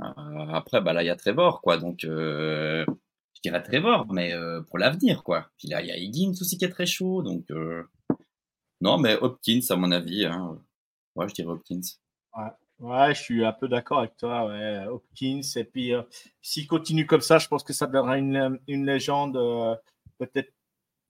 Euh, 0.02 0.47
après, 0.54 0.82
bah 0.82 0.93
là, 0.93 1.04
il 1.04 1.08
y 1.08 1.10
a 1.10 1.16
Trevor, 1.16 1.62
quoi. 1.62 1.78
Donc, 1.78 2.04
euh, 2.04 2.86
je 3.36 3.41
dirais 3.41 3.62
Trevor, 3.64 4.12
mais 4.12 4.34
euh, 4.34 4.62
pour 4.62 4.80
l'avenir, 4.80 5.24
quoi. 5.24 5.49
Puis 5.58 5.68
là, 5.68 5.82
il 5.82 5.88
y 5.88 5.91
a 5.91 5.97
Higgins 5.97 6.34
aussi 6.39 6.58
qui 6.58 6.66
est 6.66 6.70
très 6.70 6.86
chaud. 6.86 7.22
Donc, 7.22 7.45
non, 8.82 8.97
mais 8.97 9.16
Hopkins, 9.16 9.62
à 9.70 9.76
mon 9.76 9.91
avis. 9.91 10.26
Hein. 10.26 10.58
Ouais, 11.16 11.28
je 11.28 11.34
dirais 11.34 11.49
Hopkins. 11.49 11.82
Ouais. 12.36 12.49
Ouais, 12.80 13.14
je 13.14 13.22
suis 13.22 13.45
un 13.45 13.54
peu 13.54 13.68
d'accord 13.68 13.99
avec 13.99 14.18
toi, 14.18 14.47
ouais. 14.47 14.86
Hopkins. 14.88 15.41
Et 15.56 15.64
puis, 15.64 15.93
s'il 16.41 16.68
continue 16.68 17.06
comme 17.06 17.22
ça, 17.22 17.38
je 17.38 17.47
pense 17.47 17.64
que 17.64 17.74
ça 17.74 17.86
deviendra 17.86 18.18
une, 18.18 18.60
une 18.68 18.86
légende, 18.86 19.34
peut-être 20.18 20.52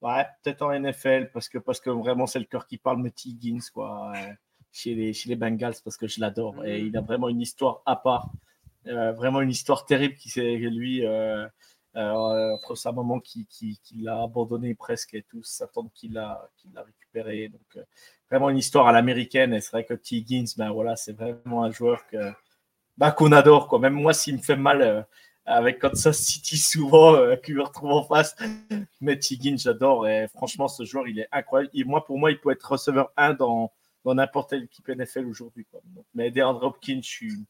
ouais, 0.02 0.26
peut-être 0.44 0.62
en 0.64 0.78
NFL, 0.78 1.30
parce 1.32 1.48
que, 1.48 1.58
parce 1.58 1.80
que 1.80 1.90
vraiment, 1.90 2.28
c'est 2.28 2.40
le 2.40 2.46
cœur 2.46 2.68
qui 2.68 2.78
parle, 2.78 3.02
mais 3.02 3.14
Higgins, 3.24 3.62
quoi, 3.74 4.14
chez, 4.72 4.96
les, 4.96 5.14
chez 5.14 5.30
les 5.30 5.36
Bengals, 5.36 5.76
parce 5.84 5.98
que 5.98 6.08
je 6.08 6.20
l'adore. 6.20 6.66
Et 6.66 6.82
mm. 6.82 6.88
il 6.88 6.98
a 6.98 7.02
vraiment 7.02 7.30
une 7.30 7.42
histoire 7.42 7.82
à 7.86 7.96
part. 7.96 8.32
Euh, 8.88 9.12
vraiment 9.12 9.42
une 9.42 9.50
histoire 9.50 9.86
terrible 9.86 10.16
qui 10.16 10.30
s'est 10.30 10.56
lui 10.56 11.06
euh, 11.06 11.46
euh, 11.96 12.12
entre 12.54 12.76
sa 12.76 12.92
maman 12.92 13.20
qui, 13.20 13.46
qui, 13.48 13.80
l'a 14.02 14.24
abandonné 14.24 14.74
presque 14.74 15.14
et 15.14 15.24
tout, 15.24 15.44
sa 15.44 15.68
tante 15.68 15.92
qui 15.94 16.10
l'a 16.10 16.50
récupéré. 16.76 17.50
Donc 17.50 17.86
vraiment 18.30 18.50
une 18.50 18.58
histoire 18.58 18.88
à 18.88 18.92
l'américaine. 18.92 19.54
Et 19.54 19.62
c'est 19.62 19.72
vrai 19.72 19.86
que 19.86 19.94
T. 19.94 20.18
Higgins, 20.18 20.46
ben 20.58 20.72
voilà, 20.72 20.96
c'est 20.96 21.14
vraiment 21.14 21.64
un 21.64 21.72
joueur 21.72 22.08
que 22.08 22.32
ben, 22.98 23.12
qu'on 23.12 23.32
adore. 23.32 23.68
Quoi. 23.68 23.80
Même 23.80 23.94
moi, 23.94 24.14
s'il 24.14 24.38
me 24.38 24.42
fait 24.42 24.56
mal 24.56 25.06
avec 25.46 25.80
Kansas 25.80 26.18
City 26.18 26.58
souvent, 26.58 27.16
euh, 27.16 27.36
qu'il 27.36 27.56
me 27.56 27.64
retrouve 27.64 27.92
en 27.92 28.04
face. 28.04 28.36
Mais 29.00 29.20
Higgins, 29.30 29.58
j'adore. 29.58 30.08
Et 30.08 30.28
franchement, 30.30 30.68
ce 30.68 30.84
joueur, 30.86 31.08
il 31.08 31.20
est 31.20 31.28
incroyable. 31.32 31.72
Et 31.74 31.84
moi, 31.84 32.06
pour 32.06 32.18
moi, 32.18 32.32
il 32.32 32.40
peut 32.40 32.52
être 32.52 32.72
receveur 32.72 33.12
1 33.18 33.34
dans 33.34 33.72
dans 34.04 34.16
n'importe 34.16 34.50
quelle 34.50 34.64
équipe 34.64 34.88
NFL 34.88 35.28
aujourd'hui. 35.28 35.68
Mais 36.16 36.32
DeAndre 36.32 36.64
Hopkins, 36.64 37.02
je 37.04 37.08
suis, 37.08 37.46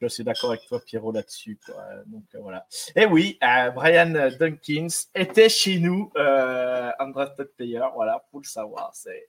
je 0.00 0.06
suis 0.06 0.22
assez 0.22 0.24
d'accord 0.24 0.50
avec 0.50 0.66
toi, 0.66 0.80
Pierrot, 0.84 1.12
là-dessus. 1.12 1.58
Donc 2.06 2.24
euh, 2.34 2.38
voilà. 2.40 2.66
Et 2.94 3.06
oui, 3.06 3.38
euh, 3.42 3.70
Brian 3.70 4.30
Dunkins 4.38 4.86
était 5.14 5.48
chez 5.48 5.78
nous, 5.78 6.12
euh, 6.16 6.90
undrafted 6.98 7.48
player. 7.56 7.82
Voilà, 7.94 8.24
pour 8.30 8.40
le 8.40 8.46
savoir. 8.46 8.90
C'est... 8.94 9.28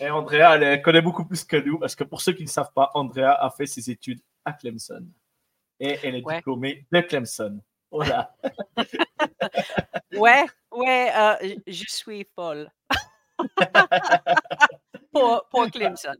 Et 0.00 0.10
Andrea, 0.10 0.56
elle 0.60 0.82
connaît 0.82 1.02
beaucoup 1.02 1.24
plus 1.24 1.44
que 1.44 1.56
nous, 1.56 1.78
parce 1.78 1.94
que 1.94 2.04
pour 2.04 2.20
ceux 2.20 2.32
qui 2.32 2.42
ne 2.42 2.48
savent 2.48 2.72
pas, 2.74 2.90
Andrea 2.94 3.36
a 3.38 3.50
fait 3.50 3.66
ses 3.66 3.90
études 3.90 4.20
à 4.44 4.52
Clemson. 4.52 5.06
Et 5.78 5.98
elle 6.02 6.16
est 6.16 6.22
diplômée 6.22 6.86
de 6.90 7.00
Clemson. 7.00 7.60
Voilà. 7.90 8.34
ouais, 10.12 10.44
ouais, 10.72 11.12
euh, 11.14 11.56
je 11.66 11.84
suis 11.88 12.26
folle. 12.34 12.70
pour, 15.12 15.46
pour 15.50 15.70
Clemson. 15.70 16.16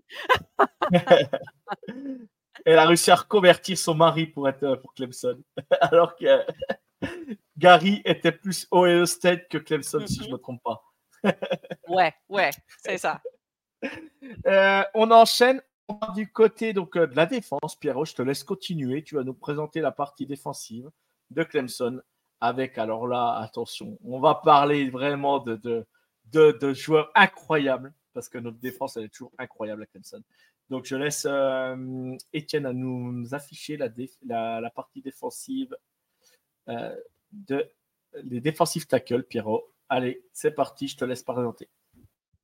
elle 2.65 2.79
a 2.79 2.87
réussi 2.87 3.11
à 3.11 3.17
reconvertir 3.17 3.77
son 3.79 3.95
mari 3.95 4.27
pour 4.27 4.49
être 4.49 4.63
euh, 4.63 4.77
pour 4.77 4.95
Clemson. 4.95 5.43
Alors 5.81 6.17
que 6.17 6.45
Gary 7.59 8.03
était 8.05 8.33
plus 8.33 8.67
Ohio 8.73 9.07
State 9.07 9.49
que 9.49 9.59
Clemson, 9.59 10.07
si 10.07 10.17
je 10.17 10.21
ne 10.23 10.27
mhm. 10.27 10.33
me 10.33 10.39
trompe 10.39 10.63
pas. 10.63 10.83
ouais, 11.89 12.13
ouais, 12.29 12.51
c'est 12.79 12.99
ça. 12.99 13.21
Euh, 14.47 14.83
on 14.95 15.11
enchaîne 15.11 15.63
du 16.15 16.31
côté 16.31 16.73
donc, 16.73 16.97
euh, 16.97 17.07
de 17.07 17.17
la 17.17 17.27
défense. 17.27 17.77
Pierrot, 17.79 18.05
je 18.05 18.15
te 18.15 18.23
laisse 18.23 18.45
continuer. 18.45 19.03
Tu 19.03 19.17
vas 19.17 19.25
nous 19.25 19.35
présenter 19.35 19.81
la 19.81 19.91
partie 19.91 20.27
défensive 20.27 20.91
de 21.31 21.43
Clemson 21.43 22.01
avec, 22.41 22.79
alors 22.79 23.07
là, 23.07 23.37
attention, 23.37 23.99
on 24.05 24.19
va 24.21 24.37
parler 24.37 24.89
vraiment 24.89 25.41
de, 25.41 25.57
de, 25.57 25.87
de, 26.27 26.53
de 26.53 26.73
joueurs 26.73 27.11
incroyables 27.15 27.93
parce 28.13 28.29
que 28.29 28.39
notre 28.39 28.59
défense, 28.59 28.97
elle 28.97 29.05
est 29.05 29.09
toujours 29.09 29.33
incroyable 29.39 29.83
à 29.83 29.87
Clemson. 29.87 30.23
Donc, 30.71 30.85
je 30.87 30.97
laisse 30.97 31.27
euh, 31.29 32.17
Étienne 32.33 32.65
à 32.65 32.73
nous 32.73 33.35
afficher 33.35 33.77
la, 33.77 33.91
la, 34.61 34.71
partie 34.71 35.03
défensive 35.03 35.77
euh, 36.69 36.95
de 37.33 37.69
les 38.25 38.41
défensifs 38.41 38.89
tackles, 38.89 39.25
Pierrot. 39.25 39.73
Allez, 39.89 40.25
c'est 40.33 40.53
parti, 40.53 40.89
je 40.89 40.97
te 40.97 41.05
laisse 41.05 41.23
présenter. 41.23 41.69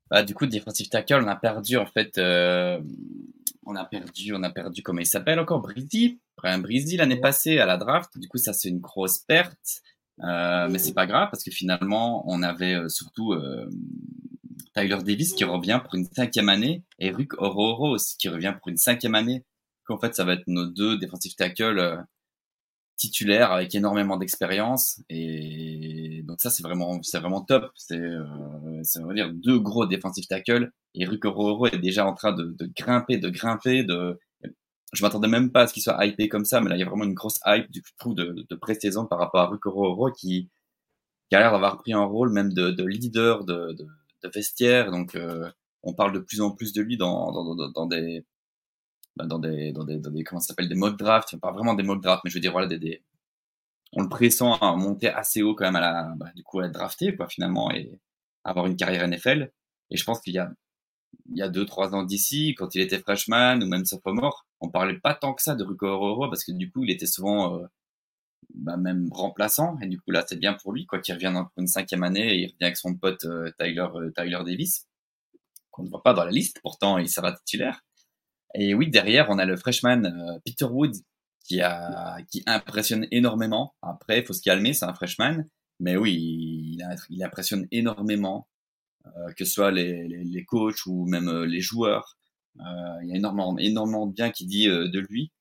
Bah, 0.09 0.23
du 0.23 0.33
coup, 0.33 0.45
défensif 0.45 0.89
tackle, 0.89 1.23
on 1.23 1.27
a 1.27 1.35
perdu 1.35 1.77
en 1.77 1.85
fait. 1.85 2.17
Euh, 2.17 2.81
on 3.65 3.75
a 3.75 3.85
perdu, 3.85 4.33
on 4.33 4.43
a 4.43 4.49
perdu, 4.49 4.81
comment 4.81 5.01
il 5.01 5.05
s'appelle 5.05 5.39
encore? 5.39 5.61
Brizzy. 5.61 6.19
Brian 6.37 6.59
Brizzy 6.59 6.97
l'année 6.97 7.19
passée 7.19 7.59
à 7.59 7.65
la 7.65 7.77
draft. 7.77 8.17
Du 8.17 8.27
coup, 8.27 8.37
ça 8.37 8.53
c'est 8.53 8.69
une 8.69 8.79
grosse 8.79 9.17
perte. 9.17 9.81
Euh, 10.23 10.67
mais 10.69 10.79
c'est 10.79 10.93
pas 10.93 11.05
grave 11.05 11.29
parce 11.29 11.43
que 11.43 11.51
finalement, 11.51 12.23
on 12.27 12.41
avait 12.41 12.89
surtout 12.89 13.33
euh, 13.33 13.69
Tyler 14.77 14.97
Davis 15.03 15.33
qui 15.33 15.43
revient 15.43 15.81
pour 15.83 15.95
une 15.95 16.05
cinquième 16.05 16.49
année 16.49 16.83
et 16.99 17.09
Ruck 17.09 17.33
Ororo 17.39 17.95
aussi 17.95 18.15
qui 18.17 18.29
revient 18.29 18.53
pour 18.59 18.67
une 18.67 18.77
cinquième 18.77 19.15
année. 19.15 19.43
En 19.89 19.97
fait, 19.97 20.13
ça 20.13 20.23
va 20.23 20.33
être 20.33 20.43
nos 20.47 20.65
deux 20.65 20.97
défensifs 20.97 21.35
tackles 21.35 21.79
euh, 21.79 21.97
titulaires 22.97 23.51
avec 23.51 23.73
énormément 23.73 24.17
d'expérience 24.17 25.01
et 25.09 26.21
donc 26.25 26.41
ça 26.41 26.49
c'est 26.49 26.61
vraiment 26.61 27.01
c'est 27.01 27.19
vraiment 27.19 27.41
top. 27.41 27.71
C'est 27.75 27.97
euh, 27.97 28.83
ça 28.83 29.01
veut 29.01 29.15
dire 29.15 29.31
deux 29.33 29.59
gros 29.59 29.87
défensifs 29.87 30.27
tackles 30.27 30.71
et 30.93 31.05
Ruck 31.05 31.25
Ororo 31.25 31.67
est 31.67 31.79
déjà 31.79 32.05
en 32.05 32.13
train 32.13 32.33
de, 32.33 32.55
de 32.59 32.69
grimper, 32.75 33.17
de 33.17 33.29
grimper, 33.29 33.83
de 33.83 34.19
je 34.93 35.01
m'attendais 35.03 35.27
même 35.27 35.51
pas 35.51 35.61
à 35.63 35.67
ce 35.67 35.73
qu'il 35.73 35.83
soit 35.83 36.05
hypé 36.05 36.29
comme 36.29 36.45
ça, 36.45 36.61
mais 36.61 36.69
là 36.69 36.75
il 36.75 36.79
y 36.79 36.83
a 36.83 36.85
vraiment 36.85 37.03
une 37.05 37.13
grosse 37.13 37.39
hype 37.45 37.71
du 37.71 37.81
coup 37.99 38.13
de, 38.13 38.45
de 38.49 38.55
pré-saison 38.55 39.05
par 39.05 39.19
rapport 39.19 39.41
à 39.41 39.47
Ruck 39.47 39.65
Ororo 39.65 40.11
qui 40.11 40.49
qui 41.29 41.35
a 41.35 41.39
l'air 41.39 41.51
d'avoir 41.51 41.77
pris 41.77 41.93
un 41.93 42.03
rôle 42.03 42.31
même 42.31 42.53
de, 42.53 42.71
de 42.71 42.83
leader 42.83 43.45
de, 43.45 43.73
de 43.73 43.87
de 44.06 44.06
vestiaire. 44.33 44.91
Donc, 44.91 45.15
euh, 45.15 45.49
on 45.83 45.93
parle 45.93 46.13
de 46.13 46.19
plus 46.19 46.41
en 46.41 46.51
plus 46.51 46.73
de 46.73 46.81
lui 46.81 46.97
dans, 46.97 47.31
dans, 47.31 47.55
bah, 47.55 47.87
des, 47.89 48.23
dans 49.25 49.39
des, 49.39 49.71
dans 49.71 49.83
des 50.11 50.23
comment 50.23 50.39
s'appelle 50.39 50.69
des 50.69 50.75
mock 50.75 50.97
drafts, 50.97 51.37
pas 51.39 51.51
vraiment 51.51 51.73
des 51.73 51.83
mock 51.83 52.01
drafts, 52.01 52.23
mais 52.23 52.29
je 52.29 52.35
veux 52.35 52.41
dire 52.41 52.51
voilà 52.51 52.67
des, 52.67 53.03
on 53.93 54.03
le 54.03 54.09
pressent 54.09 54.41
à 54.41 54.75
monter 54.75 55.09
assez 55.09 55.41
haut 55.41 55.55
quand 55.55 55.65
même 55.65 55.75
à 55.75 55.79
la 55.79 56.13
bah, 56.17 56.31
du 56.35 56.43
coup 56.43 56.59
à 56.59 56.65
être 56.65 56.73
drafté 56.73 57.15
quoi 57.15 57.27
finalement 57.27 57.71
et 57.71 57.99
avoir 58.43 58.67
une 58.67 58.75
carrière 58.75 59.07
NFL. 59.07 59.51
Et 59.89 59.97
je 59.97 60.03
pense 60.03 60.19
qu'il 60.21 60.33
y 60.33 60.39
a 60.39 60.51
il 61.29 61.37
y 61.37 61.41
a 61.41 61.49
deux, 61.49 61.65
trois 61.65 61.95
ans 61.95 62.03
d'ici, 62.03 62.55
quand 62.57 62.75
il 62.75 62.81
était 62.81 62.99
freshman 62.99 63.61
ou 63.61 63.67
même 63.67 63.85
sophomore, 63.85 64.45
on 64.61 64.69
parlait 64.69 64.99
pas 64.99 65.13
tant 65.13 65.33
que 65.33 65.41
ça 65.41 65.55
de 65.55 65.63
Rico 65.63 65.87
Aurora 65.87 66.29
parce 66.29 66.43
que 66.43 66.51
du 66.51 66.71
coup, 66.71 66.83
il 66.83 66.91
était 66.91 67.05
souvent 67.05 67.55
euh, 67.55 67.65
bah, 68.53 68.77
même 68.77 69.09
remplaçant. 69.11 69.77
Et 69.81 69.87
du 69.87 69.99
coup, 69.99 70.11
là, 70.11 70.23
c'est 70.27 70.37
bien 70.37 70.53
pour 70.53 70.73
lui, 70.73 70.85
quoi, 70.85 70.99
qu'il 70.99 71.13
revienne 71.13 71.33
pour 71.33 71.51
une 71.57 71.67
cinquième 71.67 72.03
année 72.03 72.33
et 72.33 72.37
il 72.39 72.45
revient 72.47 72.63
avec 72.63 72.77
son 72.77 72.95
pote 72.95 73.25
euh, 73.25 73.51
Tyler, 73.59 73.87
euh, 73.95 74.11
Tyler 74.15 74.39
Davis, 74.45 74.87
qu'on 75.71 75.83
ne 75.83 75.89
voit 75.89 76.03
pas 76.03 76.13
dans 76.13 76.23
la 76.25 76.31
liste. 76.31 76.59
Pourtant, 76.61 76.97
il 76.97 77.09
sera 77.09 77.33
titulaire. 77.33 77.81
Et 78.55 78.73
oui, 78.73 78.89
derrière, 78.89 79.29
on 79.29 79.37
a 79.37 79.45
le 79.45 79.57
freshman 79.57 80.39
Peter 80.45 80.65
Wood 80.65 80.95
qui 81.43 81.61
a 81.61 82.17
qui 82.31 82.43
impressionne 82.45 83.07
énormément. 83.11 83.75
Après, 83.81 84.19
il 84.19 84.25
faut 84.25 84.33
se 84.33 84.41
calmer, 84.41 84.73
c'est 84.73 84.85
un 84.85 84.93
freshman. 84.93 85.43
Mais 85.79 85.95
oui, 85.97 86.13
il, 86.15 86.85
il 87.09 87.23
impressionne 87.23 87.67
énormément. 87.71 88.47
Euh, 89.15 89.31
que 89.33 89.45
ce 89.45 89.53
soit 89.53 89.71
les, 89.71 90.07
les, 90.07 90.23
les, 90.23 90.45
coachs 90.45 90.85
ou 90.85 91.05
même 91.05 91.27
euh, 91.27 91.45
les 91.45 91.61
joueurs. 91.61 92.17
Euh, 92.59 92.63
il 93.03 93.09
y 93.09 93.13
a 93.13 93.15
énormément, 93.15 93.57
énormément 93.57 94.07
de 94.07 94.13
bien 94.13 94.31
qui 94.31 94.45
dit 94.45 94.67
de 94.67 94.99
lui, 94.99 95.31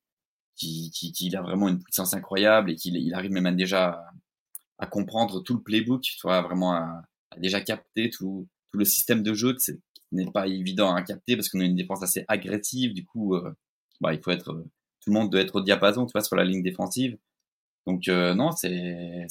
qu'il 0.56 0.90
qui, 0.90 1.12
qui, 1.12 1.34
a 1.36 1.42
vraiment 1.42 1.68
une 1.68 1.82
puissance 1.82 2.14
incroyable 2.14 2.70
et 2.70 2.76
qu'il 2.76 2.96
il 2.96 3.14
arrive 3.14 3.30
même 3.30 3.54
déjà 3.56 4.04
à, 4.78 4.86
comprendre 4.86 5.40
tout 5.42 5.54
le 5.54 5.62
playbook, 5.62 6.02
tu 6.02 6.16
vois, 6.22 6.42
vraiment 6.42 6.72
à, 6.72 7.02
déjà 7.38 7.60
capter 7.60 8.10
tout, 8.10 8.48
tout 8.70 8.78
le 8.78 8.84
système 8.84 9.22
de 9.22 9.34
jeu. 9.34 9.54
C'est 9.58 9.78
n'est 10.12 10.30
pas 10.30 10.46
évident 10.46 10.94
à 10.94 11.02
capter 11.02 11.36
parce 11.36 11.48
qu'on 11.48 11.60
a 11.60 11.64
une 11.64 11.74
défense 11.76 12.02
assez 12.02 12.24
agressive. 12.28 12.94
Du 12.94 13.04
coup, 13.04 13.36
bah, 14.00 14.14
il 14.14 14.20
faut 14.22 14.30
être, 14.30 14.52
tout 15.00 15.10
le 15.10 15.12
monde 15.12 15.30
doit 15.30 15.40
être 15.40 15.56
au 15.56 15.60
diapason, 15.60 16.06
tu 16.06 16.12
vois, 16.12 16.22
sur 16.22 16.36
la 16.36 16.44
ligne 16.44 16.62
défensive. 16.62 17.18
Donc 17.86 18.08
euh, 18.08 18.34
non, 18.34 18.50
c'est 18.50 19.26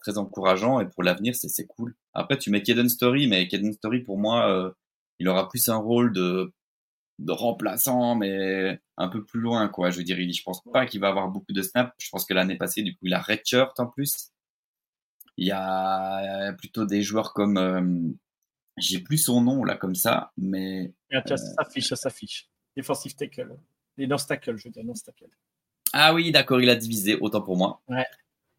très 0.00 0.18
encourageant 0.18 0.80
et 0.80 0.86
pour 0.86 1.02
l'avenir, 1.02 1.34
c'est 1.34 1.66
cool. 1.66 1.94
Après, 2.12 2.36
tu 2.36 2.50
mets 2.50 2.62
Kaden 2.62 2.88
Story, 2.88 3.26
mais 3.26 3.48
Kaden 3.48 3.72
Story, 3.72 4.00
pour 4.00 4.18
moi, 4.18 4.50
euh, 4.50 4.70
il 5.18 5.28
aura 5.28 5.48
plus 5.48 5.68
un 5.70 5.76
rôle 5.76 6.12
de, 6.12 6.52
de 7.18 7.32
remplaçant, 7.32 8.14
mais 8.14 8.80
un 8.96 9.08
peu 9.08 9.24
plus 9.24 9.40
loin, 9.40 9.68
quoi. 9.68 9.90
Je 9.90 9.98
veux 9.98 10.04
dire, 10.04 10.16
je 10.16 10.42
pense 10.42 10.62
pas 10.72 10.86
qu'il 10.86 11.00
va 11.00 11.08
avoir 11.08 11.28
beaucoup 11.28 11.52
de 11.52 11.62
snaps. 11.62 11.92
Je 11.98 12.08
pense 12.10 12.24
que 12.24 12.34
l'année 12.34 12.56
passée, 12.56 12.82
du 12.82 12.92
coup, 12.92 13.06
il 13.06 13.14
a 13.14 13.20
redshirt 13.20 13.78
en 13.78 13.86
plus. 13.86 14.30
Il 15.36 15.46
y 15.46 15.52
a 15.52 16.52
plutôt 16.54 16.84
des 16.84 17.02
joueurs 17.02 17.32
comme... 17.32 17.58
Euh, 17.58 18.12
j'ai 18.78 19.00
plus 19.00 19.18
son 19.18 19.40
nom, 19.40 19.64
là, 19.64 19.76
comme 19.76 19.94
ça, 19.94 20.32
mais... 20.36 20.92
ça 21.26 21.36
s'affiche, 21.36 21.88
ça 21.88 21.96
s'affiche. 21.96 22.50
Defensive 22.76 23.14
tackle. 23.14 23.56
Les 23.96 24.06
non 24.06 24.16
tackle, 24.16 24.56
je 24.56 24.64
veux 24.64 24.70
dire, 24.70 24.84
non 24.84 24.92
tackle. 24.92 25.30
Ah 25.94 26.12
oui, 26.12 26.30
d'accord, 26.30 26.60
il 26.60 26.68
a 26.68 26.74
divisé, 26.74 27.16
autant 27.16 27.40
pour 27.40 27.56
moi. 27.56 27.80
Ouais. 27.88 28.04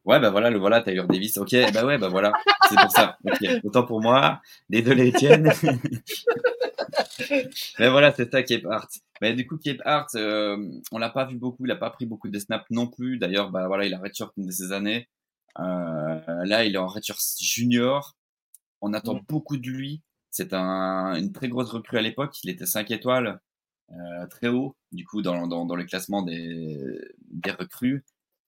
Ouais, 0.05 0.19
bah 0.21 0.29
voilà, 0.29 0.49
le 0.49 0.57
voilà, 0.57 0.81
Tyler 0.81 1.03
Davis. 1.07 1.37
Ok, 1.37 1.53
bah 1.73 1.85
ouais, 1.85 1.97
bah 1.97 2.07
voilà, 2.07 2.31
c'est 2.69 2.79
pour 2.79 2.91
ça. 2.91 3.17
autant 3.63 3.83
pour 3.83 4.01
moi. 4.01 4.41
Désolé, 4.69 5.07
Étienne. 5.07 5.51
Mais 7.79 7.89
voilà, 7.89 8.13
c'est 8.13 8.31
ça, 8.31 8.43
Cape 8.43 8.65
Hart. 8.65 8.89
Mais 9.21 9.33
du 9.33 9.47
coup, 9.47 9.57
Cape 9.57 9.81
Hart, 9.85 10.15
euh, 10.15 10.57
on 10.91 10.97
l'a 10.97 11.09
pas 11.09 11.25
vu 11.25 11.37
beaucoup, 11.37 11.65
il 11.65 11.71
a 11.71 11.75
pas 11.75 11.89
pris 11.89 12.05
beaucoup 12.05 12.29
de 12.29 12.39
snaps 12.39 12.65
non 12.69 12.87
plus. 12.87 13.17
D'ailleurs, 13.17 13.51
bah 13.51 13.67
voilà, 13.67 13.85
il 13.85 13.93
a 13.93 13.99
redshirt 13.99 14.31
une 14.37 14.47
de 14.47 14.51
ces 14.51 14.71
années. 14.71 15.07
Euh, 15.59 16.19
là, 16.45 16.65
il 16.65 16.75
est 16.75 16.79
en 16.79 16.87
redshirt 16.87 17.19
junior. 17.39 18.15
On 18.81 18.93
attend 18.93 19.15
mm. 19.15 19.25
beaucoup 19.27 19.57
de 19.57 19.69
lui. 19.69 20.01
C'est 20.29 20.53
un, 20.53 21.15
une 21.15 21.31
très 21.31 21.49
grosse 21.49 21.71
recrue 21.71 21.97
à 21.97 22.01
l'époque. 22.01 22.35
Il 22.43 22.49
était 22.49 22.65
5 22.65 22.91
étoiles. 22.91 23.39
Euh, 23.91 24.27
très 24.27 24.49
haut, 24.49 24.75
du 24.91 25.05
coup, 25.05 25.21
dans, 25.21 25.47
dans, 25.47 25.65
dans 25.65 25.75
le 25.75 25.85
classement 25.85 26.21
des, 26.21 26.99
des 27.31 27.51
recrues. 27.51 28.03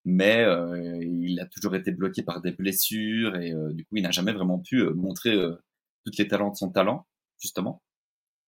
Mais 0.05 0.43
euh, 0.43 0.99
il 1.01 1.39
a 1.39 1.45
toujours 1.45 1.75
été 1.75 1.91
bloqué 1.91 2.23
par 2.23 2.41
des 2.41 2.51
blessures 2.51 3.35
et 3.37 3.53
euh, 3.53 3.73
du 3.73 3.85
coup, 3.85 3.97
il 3.97 4.03
n'a 4.03 4.11
jamais 4.11 4.33
vraiment 4.33 4.59
pu 4.59 4.83
montrer 4.91 5.35
tous 6.05 6.17
les 6.17 6.27
talents 6.27 6.51
de 6.51 6.57
son 6.57 6.69
talent, 6.71 7.07
justement. 7.39 7.81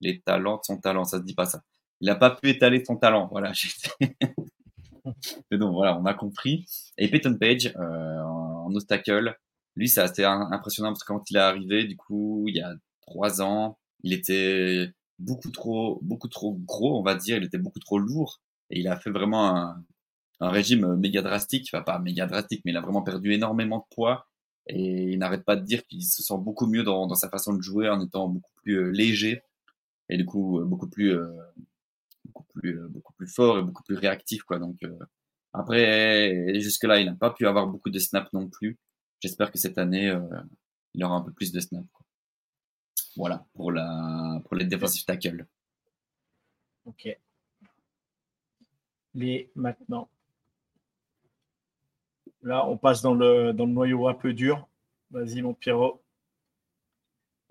Les 0.02 0.22
talents 0.22 0.58
de 0.58 0.64
son 0.64 0.78
talent, 0.78 1.06
ça 1.06 1.20
se 1.20 1.24
dit 1.24 1.36
pas 1.36 1.46
ça. 1.46 1.62
Il 2.00 2.08
n'a 2.08 2.16
pas 2.16 2.32
pu 2.32 2.50
étaler 2.50 2.84
son 2.84 2.98
talent, 2.98 3.28
voilà. 3.32 3.52
Mais 5.52 5.58
donc 5.58 5.74
voilà, 5.74 5.98
on 6.00 6.06
a 6.06 6.14
compris. 6.14 6.66
Et 6.98 7.10
Peyton 7.10 7.38
Page 7.38 7.74
en, 7.78 8.66
en 8.68 8.76
obstacle, 8.76 9.36
lui, 9.76 9.88
c'est 9.90 10.02
assez 10.02 10.24
impressionnant 10.24 10.90
parce 10.90 11.04
que 11.04 11.14
quand 11.14 11.30
il 11.30 11.38
est 11.38 11.40
arrivé, 11.40 11.86
du 11.86 11.96
coup, 11.96 12.46
il 12.48 12.56
y 12.58 12.62
a 12.62 12.74
trois 13.02 13.42
ans, 13.42 13.78
il 14.04 14.14
était 14.14 14.92
beaucoup 15.20 15.52
trop, 15.52 16.00
beaucoup 16.02 16.28
trop 16.28 16.54
gros, 16.66 17.00
on 17.00 17.04
va 17.04 17.16
dire. 17.16 17.38
Il 17.38 17.44
était 17.44 17.58
beaucoup 17.58 17.80
trop 17.80 18.00
lourd 18.00 18.42
et 18.70 18.80
il 18.80 18.88
a 18.88 18.98
fait 18.98 19.12
vraiment 19.12 19.56
un, 19.56 19.84
un 20.40 20.50
régime 20.50 20.96
méga 20.96 21.22
drastique. 21.22 21.70
Enfin, 21.72 21.84
pas 21.84 22.00
méga 22.00 22.26
drastique, 22.26 22.62
mais 22.66 22.72
il 22.72 22.78
a 22.78 22.82
vraiment 22.82 23.04
perdu 23.04 23.34
énormément 23.34 23.80
de 23.80 23.96
poids 23.96 24.28
et 24.68 25.12
il 25.12 25.20
n'arrête 25.20 25.46
pas 25.46 25.56
de 25.56 25.64
dire 25.64 25.86
qu'il 25.88 26.04
se 26.04 26.22
sent 26.22 26.38
beaucoup 26.40 26.68
mieux 26.68 26.84
dans, 26.84 27.08
dans, 27.08 27.16
sa 27.16 27.30
façon 27.30 27.54
de 27.54 27.62
jouer 27.62 27.90
en 27.90 28.02
étant 28.02 28.28
beaucoup 28.28 28.52
plus 28.58 28.76
euh, 28.76 28.92
léger 28.92 29.42
et 30.12 30.18
du 30.18 30.26
coup 30.26 30.60
euh, 30.60 30.66
beaucoup 30.66 30.90
plus, 30.90 31.16
euh, 31.16 31.28
plus, 32.54 32.80
beaucoup 32.90 33.14
plus 33.14 33.28
fort 33.28 33.58
et 33.58 33.64
beaucoup 33.64 33.84
plus 33.84 33.96
réactif, 33.96 34.44
quoi. 34.44 34.60
Donc, 34.60 34.80
après, 35.54 36.60
jusque 36.60 36.84
là, 36.84 37.00
il 37.00 37.06
n'a 37.06 37.16
pas 37.16 37.32
pu 37.32 37.48
avoir 37.48 37.68
beaucoup 37.68 37.90
de 37.90 38.00
snaps 38.00 38.32
non 38.34 38.48
plus. 38.50 38.78
J'espère 39.22 39.52
que 39.52 39.58
cette 39.58 39.78
année, 39.78 40.14
il 40.94 41.04
aura 41.04 41.16
un 41.16 41.22
peu 41.22 41.32
plus 41.32 41.52
de 41.52 41.60
snaps. 41.60 41.88
Voilà, 43.16 43.46
pour, 43.54 43.72
la, 43.72 44.42
pour 44.46 44.56
les 44.56 44.66
defensive 44.66 45.06
tackles. 45.06 45.46
Ok. 46.86 47.18
Les 49.14 49.52
maintenant. 49.56 50.10
Là, 52.44 52.68
on 52.68 52.78
passe 52.78 53.02
dans 53.02 53.14
le, 53.14 53.54
dans 53.54 53.66
le 53.66 53.72
noyau 53.72 54.08
un 54.08 54.14
peu 54.14 54.34
dur. 54.34 54.68
Vas-y, 55.12 55.42
mon 55.42 55.54
Pierrot. 55.54 56.02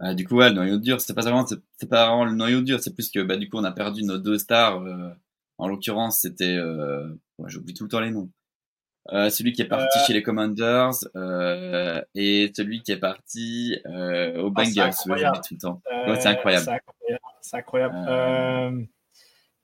Bah, 0.01 0.15
du 0.15 0.27
coup, 0.27 0.37
ouais, 0.37 0.49
le 0.49 0.55
noyau 0.55 0.79
dur, 0.79 1.01
c'est 1.01 1.15
pas 1.15 1.23
vraiment, 1.23 1.47
c'est 1.47 1.89
pas 1.89 2.07
vraiment 2.07 2.25
le 2.25 2.33
noyau 2.33 2.63
dur, 2.63 2.81
c'est 2.81 2.95
plus 2.95 3.11
que 3.11 3.21
bah, 3.21 3.37
du 3.37 3.49
coup, 3.49 3.59
on 3.59 3.65
a 3.65 3.73
perdu 3.73 4.03
nos 4.03 4.19
deux 4.19 4.39
stars. 4.39 4.83
Euh, 4.83 5.11
en 5.59 5.69
l'occurrence, 5.69 6.21
c'était. 6.21 6.57
Euh, 6.57 7.09
J'oublie 7.47 7.75
tout 7.75 7.85
le 7.85 7.91
temps 7.91 8.01
les 8.01 8.11
noms. 8.11 8.31
Euh, 9.13 9.31
celui 9.31 9.53
qui 9.53 9.63
est 9.63 9.67
parti 9.67 9.99
euh, 9.99 10.07
chez 10.07 10.13
les 10.13 10.23
Commanders 10.23 10.93
euh, 11.17 12.03
et 12.15 12.53
celui 12.55 12.83
qui 12.83 12.93
est 12.93 12.99
parti 12.99 13.77
euh, 13.87 14.41
aux 14.43 14.53
ah, 14.55 14.63
Bengals. 14.63 14.93
tout 14.95 15.55
le 15.55 15.59
temps. 15.59 15.83
c'est 16.21 16.27
incroyable. 16.27 16.81
C'est 17.41 17.57
incroyable. 17.57 18.87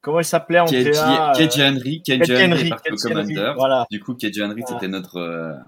comment 0.00 0.20
il 0.20 0.24
s'appelait 0.24 0.60
en 0.60 0.66
KJ 0.66 1.60
Henry, 1.60 2.02
KJ 2.02 2.30
Henry 2.30 2.70
Commanders. 3.00 3.54
Voilà. 3.56 3.86
Du 3.90 4.00
coup, 4.00 4.14
KJ 4.14 4.40
Henry, 4.40 4.62
c'était 4.66 4.88
notre 4.88 5.20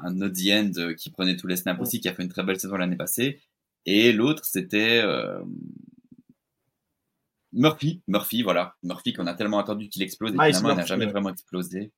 un 0.02 0.12
notre 0.12 0.40
end 0.50 0.94
qui 0.94 1.10
prenait 1.10 1.36
tous 1.36 1.46
les 1.46 1.56
snaps 1.56 1.80
aussi, 1.80 2.00
qui 2.00 2.08
a 2.08 2.14
fait 2.14 2.22
une 2.22 2.30
très 2.30 2.42
belle 2.42 2.58
saison 2.58 2.76
l'année 2.76 2.96
passée. 2.96 3.40
Et 3.90 4.12
l'autre, 4.12 4.44
c'était 4.44 5.02
Murphy. 7.52 8.02
Murphy, 8.06 8.42
voilà. 8.42 8.74
Murphy 8.82 9.12
qu'on 9.14 9.26
a 9.26 9.34
tellement 9.34 9.58
attendu 9.58 9.88
qu'il 9.88 10.02
explose 10.02 10.32
et 10.32 10.34
finalement, 10.34 10.70
il 10.70 10.76
n'a 10.76 10.84
jamais 10.84 11.06
vraiment 11.06 11.30
explosé 11.30 11.92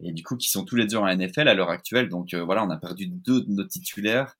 et 0.00 0.12
du 0.12 0.22
coup 0.22 0.36
qui 0.36 0.48
sont 0.48 0.64
tous 0.64 0.76
les 0.76 0.86
deux 0.86 0.96
en 0.96 1.06
NFL 1.06 1.48
à 1.48 1.54
l'heure 1.54 1.70
actuelle. 1.70 2.08
Donc 2.08 2.34
euh, 2.34 2.44
voilà, 2.44 2.64
on 2.64 2.70
a 2.70 2.76
perdu 2.76 3.06
deux 3.06 3.42
de 3.42 3.50
nos 3.50 3.64
titulaires 3.64 4.34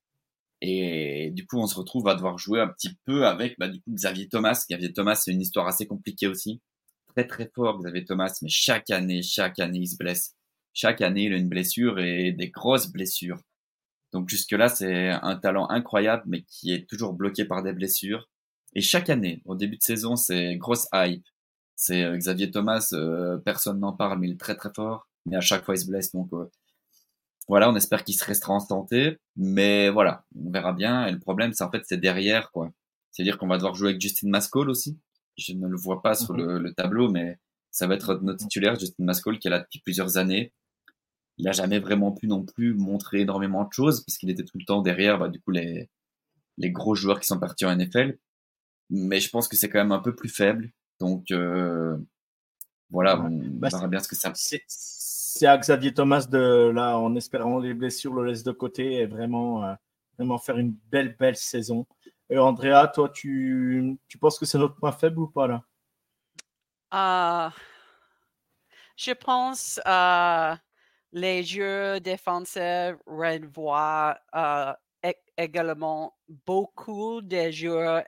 et 0.60 1.30
du 1.34 1.46
coup 1.46 1.58
on 1.58 1.66
se 1.66 1.76
retrouve 1.76 2.08
à 2.08 2.14
devoir 2.14 2.38
jouer 2.38 2.60
un 2.60 2.68
petit 2.68 2.90
peu 3.04 3.26
avec 3.26 3.56
bah, 3.58 3.68
du 3.68 3.80
coup 3.80 3.92
Xavier 3.92 4.28
Thomas. 4.28 4.64
Xavier 4.68 4.92
Thomas, 4.92 5.14
c'est 5.14 5.32
une 5.32 5.40
histoire 5.40 5.66
assez 5.66 5.86
compliquée 5.86 6.26
aussi, 6.26 6.60
très 7.14 7.26
très 7.26 7.50
fort 7.54 7.78
Xavier 7.78 8.04
Thomas, 8.04 8.36
mais 8.42 8.48
chaque 8.48 8.90
année, 8.90 9.22
chaque 9.22 9.58
année 9.58 9.80
il 9.80 9.88
se 9.88 9.96
blesse. 9.96 10.34
Chaque 10.74 11.00
année 11.00 11.24
il 11.24 11.32
a 11.32 11.36
une 11.36 11.48
blessure 11.48 11.98
et 11.98 12.32
des 12.32 12.50
grosses 12.50 12.90
blessures. 12.90 13.40
Donc 14.12 14.28
jusque-là, 14.28 14.68
c'est 14.68 15.08
un 15.08 15.36
talent 15.36 15.68
incroyable, 15.68 16.22
mais 16.26 16.42
qui 16.42 16.72
est 16.72 16.88
toujours 16.88 17.12
bloqué 17.12 17.44
par 17.44 17.62
des 17.62 17.72
blessures. 17.72 18.28
Et 18.74 18.80
chaque 18.80 19.10
année, 19.10 19.42
au 19.44 19.54
début 19.54 19.76
de 19.76 19.82
saison, 19.82 20.16
c'est 20.16 20.56
grosse 20.56 20.86
hype. 20.94 21.26
C'est 21.76 22.04
euh, 22.04 22.16
Xavier 22.16 22.50
Thomas, 22.50 22.88
euh, 22.92 23.38
personne 23.38 23.80
n'en 23.80 23.92
parle, 23.92 24.18
mais 24.18 24.28
il 24.28 24.32
est 24.32 24.40
très 24.40 24.56
très 24.56 24.70
fort 24.74 25.08
mais 25.28 25.36
à 25.36 25.40
chaque 25.40 25.64
fois 25.64 25.74
il 25.74 25.78
se 25.78 25.86
blesse. 25.86 26.12
Donc 26.12 26.32
euh, 26.32 26.50
voilà, 27.48 27.70
on 27.70 27.76
espère 27.76 28.04
qu'il 28.04 28.14
se 28.14 28.24
restera 28.24 28.52
en 28.52 28.60
santé, 28.60 29.18
mais 29.36 29.90
voilà, 29.90 30.24
on 30.36 30.50
verra 30.50 30.72
bien. 30.72 31.06
Et 31.06 31.12
le 31.12 31.18
problème, 31.18 31.52
c'est 31.52 31.64
en 31.64 31.70
fait 31.70 31.82
c'est 31.84 31.98
derrière 31.98 32.50
quoi. 32.50 32.70
C'est-à-dire 33.10 33.38
qu'on 33.38 33.48
va 33.48 33.56
devoir 33.56 33.74
jouer 33.74 33.90
avec 33.90 34.00
Justin 34.00 34.28
Mascall 34.28 34.68
aussi. 34.70 34.98
Je 35.36 35.52
ne 35.52 35.66
le 35.66 35.76
vois 35.76 36.02
pas 36.02 36.14
sur 36.14 36.34
le, 36.34 36.60
mhm. 36.60 36.74
tableau, 36.74 37.10
mais 37.10 37.38
ça 37.70 37.86
va 37.86 37.94
être 37.94 38.18
notre 38.22 38.38
titulaire, 38.38 38.78
Justin 38.78 39.04
Mascall, 39.04 39.38
qui 39.38 39.48
est 39.48 39.50
là 39.50 39.60
depuis 39.60 39.80
plusieurs 39.80 40.16
années. 40.16 40.52
Il 41.38 41.48
a 41.48 41.52
jamais 41.52 41.78
vraiment 41.78 42.12
pu 42.12 42.26
non 42.26 42.44
plus 42.44 42.74
montrer 42.74 43.20
énormément 43.20 43.64
de 43.64 43.72
choses, 43.72 44.04
parce 44.04 44.18
qu'il 44.18 44.30
était 44.30 44.44
tout 44.44 44.58
le 44.58 44.64
temps 44.64 44.82
derrière, 44.82 45.18
bah, 45.18 45.28
du 45.28 45.40
coup, 45.40 45.50
les, 45.50 45.88
les 46.56 46.70
gros 46.70 46.94
joueurs 46.94 47.20
qui 47.20 47.26
sont 47.26 47.38
partis 47.38 47.64
en 47.64 47.74
NFL. 47.76 48.18
Mais 48.90 49.20
je 49.20 49.30
pense 49.30 49.48
que 49.48 49.56
c'est 49.56 49.68
quand 49.68 49.78
même 49.78 49.92
un 49.92 50.00
peu 50.00 50.14
plus 50.14 50.28
faible. 50.28 50.70
Donc, 50.98 51.30
euh, 51.30 51.96
voilà, 52.90 53.20
on 53.20 53.30
bah, 53.30 53.68
verra 53.70 53.86
bien 53.86 54.00
ce 54.00 54.08
que 54.08 54.16
ça 54.16 54.32
c'est 55.38 55.46
à 55.46 55.56
Xavier 55.56 55.94
Thomas 55.94 56.26
de 56.28 56.70
là, 56.74 56.98
en 56.98 57.14
espérant 57.14 57.60
les 57.60 57.72
blessures, 57.72 58.12
le 58.12 58.24
laisse 58.24 58.42
de 58.42 58.50
côté 58.50 58.94
et 58.94 59.06
vraiment, 59.06 59.64
euh, 59.64 59.74
vraiment 60.16 60.38
faire 60.38 60.58
une 60.58 60.74
belle, 60.90 61.14
belle 61.16 61.36
saison. 61.36 61.86
Et 62.28 62.38
Andrea, 62.38 62.88
toi, 62.92 63.08
tu, 63.08 63.96
tu 64.08 64.18
penses 64.18 64.38
que 64.38 64.46
c'est 64.46 64.58
notre 64.58 64.74
point 64.74 64.90
faible 64.90 65.20
ou 65.20 65.28
pas 65.28 65.46
là? 65.46 65.62
Uh, 66.90 67.52
Je 68.96 69.12
pense 69.12 69.78
uh, 69.86 70.58
les 71.12 71.42
jeux 71.42 72.00
défensifs 72.00 72.96
revoient 73.06 74.18
uh, 74.34 74.72
également 75.36 76.16
beaucoup 76.46 77.20
des 77.22 77.52
joueurs 77.52 78.04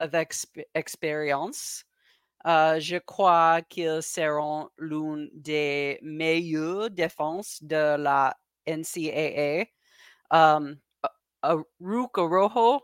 d'expérience. 0.00 1.84
Euh, 2.44 2.80
je 2.80 2.96
crois 2.96 3.62
qu'ils 3.62 4.02
seront 4.02 4.68
l'une 4.76 5.30
des 5.32 6.00
meilleures 6.02 6.90
défenses 6.90 7.62
de 7.62 7.96
la 7.96 8.36
NCAA. 8.66 9.66
Um, 10.30 10.76
Rook 11.80 12.18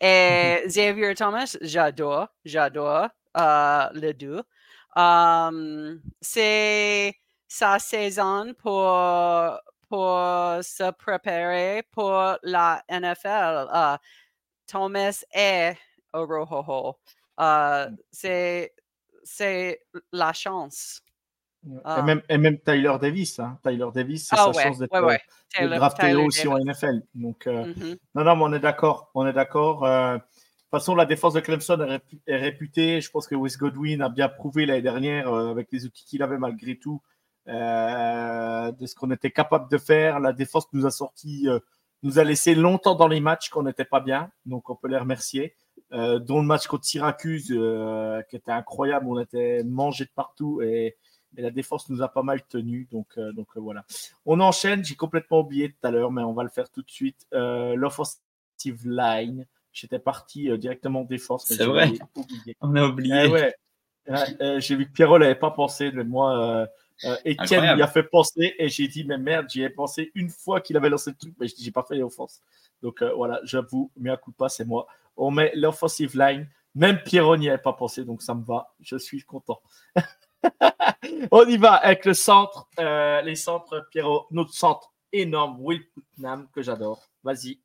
et 0.00 0.62
Xavier 0.66 1.14
Thomas, 1.14 1.56
j'adore, 1.60 2.28
j'adore 2.44 3.08
uh, 3.36 3.88
les 3.94 4.14
deux. 4.14 4.42
Um, 4.96 6.00
c'est 6.20 7.14
sa 7.48 7.78
saison 7.78 8.54
pour, 8.54 9.60
pour 9.88 10.16
se 10.62 10.90
préparer 10.92 11.82
pour 11.90 12.36
la 12.42 12.82
NFL. 12.88 13.68
Uh, 13.72 13.96
Thomas 14.66 15.24
est 15.32 15.76
Oroho. 16.12 16.96
Uh, 17.38 17.90
c'est, 18.12 18.72
la 20.12 20.32
chance. 20.32 21.00
Et, 21.66 21.70
Ah. 21.84 22.02
même, 22.02 22.22
et 22.28 22.36
même 22.38 22.58
Tyler 22.60 22.94
Davis. 23.00 23.38
Hein. 23.40 23.58
Tyler 23.62 23.88
Davis, 23.94 24.28
c'est 24.28 24.36
Ah 24.38 24.44
sa 24.44 24.50
ouais, 24.50 24.62
chance 24.62 24.78
d'être 24.78 24.92
ouais, 24.92 25.18
ouais. 25.60 25.78
drafté 25.78 26.14
aussi 26.14 26.46
en. 26.46 26.58
NFL. 26.58 27.02
Donc, 27.14 27.46
euh, 27.46 27.64
Mhm. 27.66 27.96
non, 28.14 28.24
non, 28.24 28.36
mais 28.36 28.42
on 28.44 28.52
est 28.52 28.60
d'accord. 28.60 29.10
On 29.14 29.26
est 29.26 29.32
d'accord. 29.32 29.84
Euh, 29.84 30.18
toute 30.74 30.82
façon, 30.82 30.94
la 30.94 31.06
défense 31.06 31.34
de 31.34 31.40
Clemson 31.40 31.80
est, 31.80 31.98
répu- 31.98 32.20
est 32.26 32.36
réputée. 32.36 33.00
Je 33.00 33.10
pense 33.10 33.26
que 33.26 33.34
Wes 33.34 33.56
Godwin 33.56 34.02
a 34.02 34.08
bien 34.08 34.28
prouvé 34.28 34.66
l'année 34.66 34.82
dernière, 34.82 35.32
euh, 35.32 35.50
avec 35.50 35.68
les 35.72 35.86
outils 35.86 36.04
qu'il 36.04 36.22
avait 36.22 36.38
malgré 36.38 36.76
tout, 36.76 37.02
euh, 37.48 38.72
de 38.72 38.86
ce 38.86 38.94
qu'on 38.94 39.10
était 39.10 39.30
capable 39.30 39.70
de 39.70 39.78
faire. 39.78 40.20
La 40.20 40.32
défense 40.32 40.66
nous 40.72 40.86
a 40.86 40.90
sorti, 40.90 41.48
euh, 41.48 41.58
nous 42.02 42.18
a 42.18 42.24
laissé 42.24 42.54
longtemps 42.54 42.94
dans 42.94 43.08
les 43.08 43.20
matchs 43.20 43.48
qu'on 43.50 43.62
n'était 43.62 43.84
pas 43.84 44.00
bien. 44.00 44.30
Donc, 44.46 44.70
on 44.70 44.76
peut 44.76 44.88
les 44.88 44.98
remercier. 44.98 45.54
Dont 45.90 46.40
le 46.40 46.46
match 46.46 46.66
contre 46.66 46.84
Syracuse, 46.84 47.56
qui 48.28 48.36
était 48.36 48.50
incroyable. 48.50 49.06
On 49.08 49.20
était 49.20 49.62
mangé 49.62 50.04
de 50.04 50.10
partout 50.10 50.60
et, 50.60 50.96
la 51.36 51.50
défense 51.52 51.88
nous 51.88 52.02
a 52.02 52.08
pas 52.08 52.24
mal 52.24 52.42
tenu. 52.48 52.88
Donc, 52.90 53.16
donc 53.16 53.46
voilà. 53.54 53.84
On 54.26 54.40
enchaîne. 54.40 54.84
J'ai 54.84 54.96
complètement 54.96 55.40
oublié 55.40 55.70
tout 55.70 55.86
à 55.86 55.92
l'heure, 55.92 56.10
mais 56.10 56.22
on 56.22 56.32
va 56.32 56.42
le 56.42 56.48
faire 56.48 56.68
tout 56.68 56.82
de 56.82 56.90
suite. 56.90 57.26
L'offensive 57.32 58.18
line. 58.84 59.46
J'étais 59.74 59.98
parti 59.98 60.48
euh, 60.50 60.56
directement 60.56 61.00
en 61.00 61.04
défense. 61.04 61.50
mais 61.50 61.56
C'est 61.56 61.66
vrai. 61.66 61.92
oublié. 62.14 62.56
On 62.62 62.74
a 62.76 62.86
oublié. 62.86 63.24
Eh 63.26 63.28
ouais. 63.28 63.54
Euh, 64.40 64.60
j'ai 64.60 64.76
vu 64.76 64.86
que 64.86 64.92
Pierrot 64.92 65.18
l'avait 65.18 65.34
pas 65.34 65.50
pensé, 65.50 65.90
mais 65.92 66.04
moi, 66.04 66.38
euh, 66.38 66.66
euh, 67.04 67.16
Étienne 67.24 67.76
m'y 67.76 67.82
a 67.82 67.86
fait 67.86 68.04
penser 68.04 68.54
et 68.58 68.68
j'ai 68.68 68.86
dit, 68.86 69.04
mais 69.04 69.18
merde, 69.18 69.46
j'y 69.48 69.62
ai 69.62 69.70
pensé 69.70 70.12
une 70.14 70.30
fois 70.30 70.60
qu'il 70.60 70.76
avait 70.76 70.88
lancé 70.88 71.10
le 71.10 71.16
truc, 71.16 71.34
mais 71.40 71.48
je 71.48 71.54
dis, 71.54 71.64
j'ai 71.64 71.72
pas 71.72 71.82
fait 71.82 71.96
l'offense. 71.96 72.40
Donc 72.82 73.02
euh, 73.02 73.12
voilà, 73.14 73.40
j'avoue, 73.44 73.90
mais 73.96 74.10
un 74.10 74.16
coup 74.16 74.30
de 74.30 74.36
pas, 74.36 74.48
c'est 74.48 74.64
moi. 74.64 74.86
On 75.16 75.30
met 75.30 75.52
l'offensive 75.54 76.16
line. 76.16 76.48
Même 76.74 77.00
Pierrot 77.02 77.36
n'y 77.36 77.48
avait 77.48 77.58
pas 77.58 77.72
pensé, 77.72 78.04
donc 78.04 78.22
ça 78.22 78.34
me 78.34 78.44
va. 78.44 78.74
Je 78.80 78.96
suis 78.96 79.22
content. 79.22 79.60
On 81.30 81.46
y 81.46 81.56
va 81.56 81.74
avec 81.74 82.04
le 82.04 82.14
centre, 82.14 82.68
euh, 82.78 83.22
les 83.22 83.36
centres, 83.36 83.86
Pierrot, 83.90 84.26
notre 84.30 84.52
centre 84.52 84.92
énorme, 85.12 85.56
Will 85.60 85.82
Putnam, 85.94 86.48
que 86.52 86.62
j'adore. 86.62 87.08
Vas-y, 87.22 87.58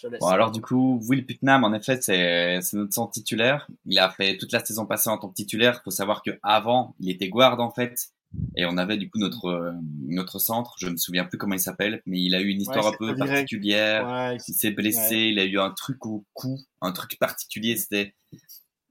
je 0.00 0.06
te 0.06 0.12
laisse. 0.12 0.20
Bon, 0.20 0.26
alors 0.28 0.50
du 0.50 0.60
coup, 0.60 1.00
Will 1.08 1.26
Putnam, 1.26 1.64
en 1.64 1.72
effet, 1.74 2.00
c'est 2.00 2.60
c'est 2.62 2.76
notre 2.76 2.92
centre 2.94 3.12
titulaire. 3.12 3.68
Il 3.86 3.98
a 3.98 4.10
fait 4.10 4.36
toute 4.38 4.52
la 4.52 4.64
saison 4.64 4.86
passée 4.86 5.10
en 5.10 5.18
tant 5.18 5.28
que 5.28 5.34
titulaire. 5.34 5.80
faut 5.84 5.90
savoir 5.90 6.22
que 6.22 6.38
avant, 6.42 6.94
il 7.00 7.10
était 7.10 7.28
guard 7.28 7.60
en 7.60 7.70
fait. 7.70 8.08
Et 8.56 8.64
on 8.64 8.76
avait 8.76 8.96
du 8.96 9.10
coup 9.10 9.18
notre 9.18 9.46
euh, 9.46 9.72
notre 10.06 10.38
centre. 10.38 10.76
Je 10.78 10.88
me 10.88 10.96
souviens 10.96 11.24
plus 11.24 11.36
comment 11.36 11.54
il 11.54 11.60
s'appelle, 11.60 12.00
mais 12.06 12.20
il 12.20 12.34
a 12.36 12.40
eu 12.40 12.48
une 12.48 12.60
histoire 12.60 12.84
Ouais, 12.86 12.92
un 12.92 12.96
peu 12.96 13.08
c'est 13.12 13.18
particulière. 13.18 14.06
Ouais, 14.08 14.36
Il 14.48 14.54
s'est 14.54 14.70
blessé, 14.70 15.16
il 15.16 15.38
a 15.40 15.44
eu 15.44 15.58
un 15.58 15.70
truc 15.72 16.06
au 16.06 16.24
cou, 16.32 16.58
un 16.80 16.92
truc 16.92 17.18
particulier. 17.18 17.76
C'était, 17.76 18.14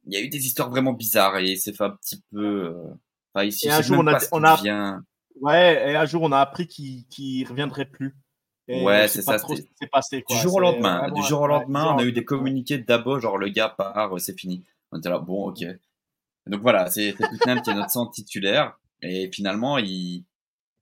il 0.06 0.14
y 0.14 0.18
a 0.18 0.22
eu 0.22 0.28
des 0.28 0.46
histoires 0.46 0.70
vraiment 0.70 0.92
bizarres 0.92 1.38
et 1.38 1.52
il 1.52 1.58
s'est 1.58 1.72
fait 1.74 1.86
un 1.86 1.92
petit 1.92 2.22
peu. 2.32 2.66
euh, 2.66 2.74
Enfin, 3.34 3.46
ici, 3.46 3.68
Et 3.68 3.72
un 3.72 3.82
jour, 3.82 4.00
on 4.00 4.08
a- 4.08 4.20
on. 4.32 4.44
Ouais, 5.40 5.92
et 5.92 5.96
un 5.96 6.06
jour, 6.06 6.24
on 6.24 6.32
a 6.34 6.40
appris 6.40 6.68
qu'il 6.68 7.06
qu'il 7.08 7.48
reviendrait 7.48 7.86
plus. 7.86 8.16
Et 8.70 8.84
Ouais, 8.84 9.08
c'est 9.08 9.22
ça, 9.24 9.40
trop 9.40 9.56
ce 9.56 9.62
qui 9.62 9.70
s'est 9.82 9.88
passé. 9.88 10.24
Du 10.30 10.36
jour 10.44 10.56
au 10.56 10.60
lendemain, 10.60 11.00
vraiment- 11.00 11.16
du 11.16 11.22
jour 11.28 11.42
au 11.42 11.48
lendemain, 11.48 11.86
on 11.96 11.98
a 11.98 12.04
eu 12.06 12.12
des 12.12 12.24
communiqués 12.26 12.78
d'abord, 12.78 13.20
genre 13.20 13.38
le 13.38 13.50
gars 13.50 13.70
part, 13.70 14.20
c'est 14.20 14.40
fini. 14.40 14.64
On 14.92 15.00
était 15.00 15.10
là, 15.10 15.20
bon, 15.20 15.50
ok. 15.50 15.64
Donc 16.48 16.62
voilà, 16.62 16.88
c'est 16.90 17.14
Putnam 17.14 17.62
qui 17.62 17.70
est 17.70 17.74
notre 17.76 17.92
centre 17.92 18.12
titulaire 18.12 18.80
et 19.02 19.30
finalement 19.32 19.78
il 19.78 20.24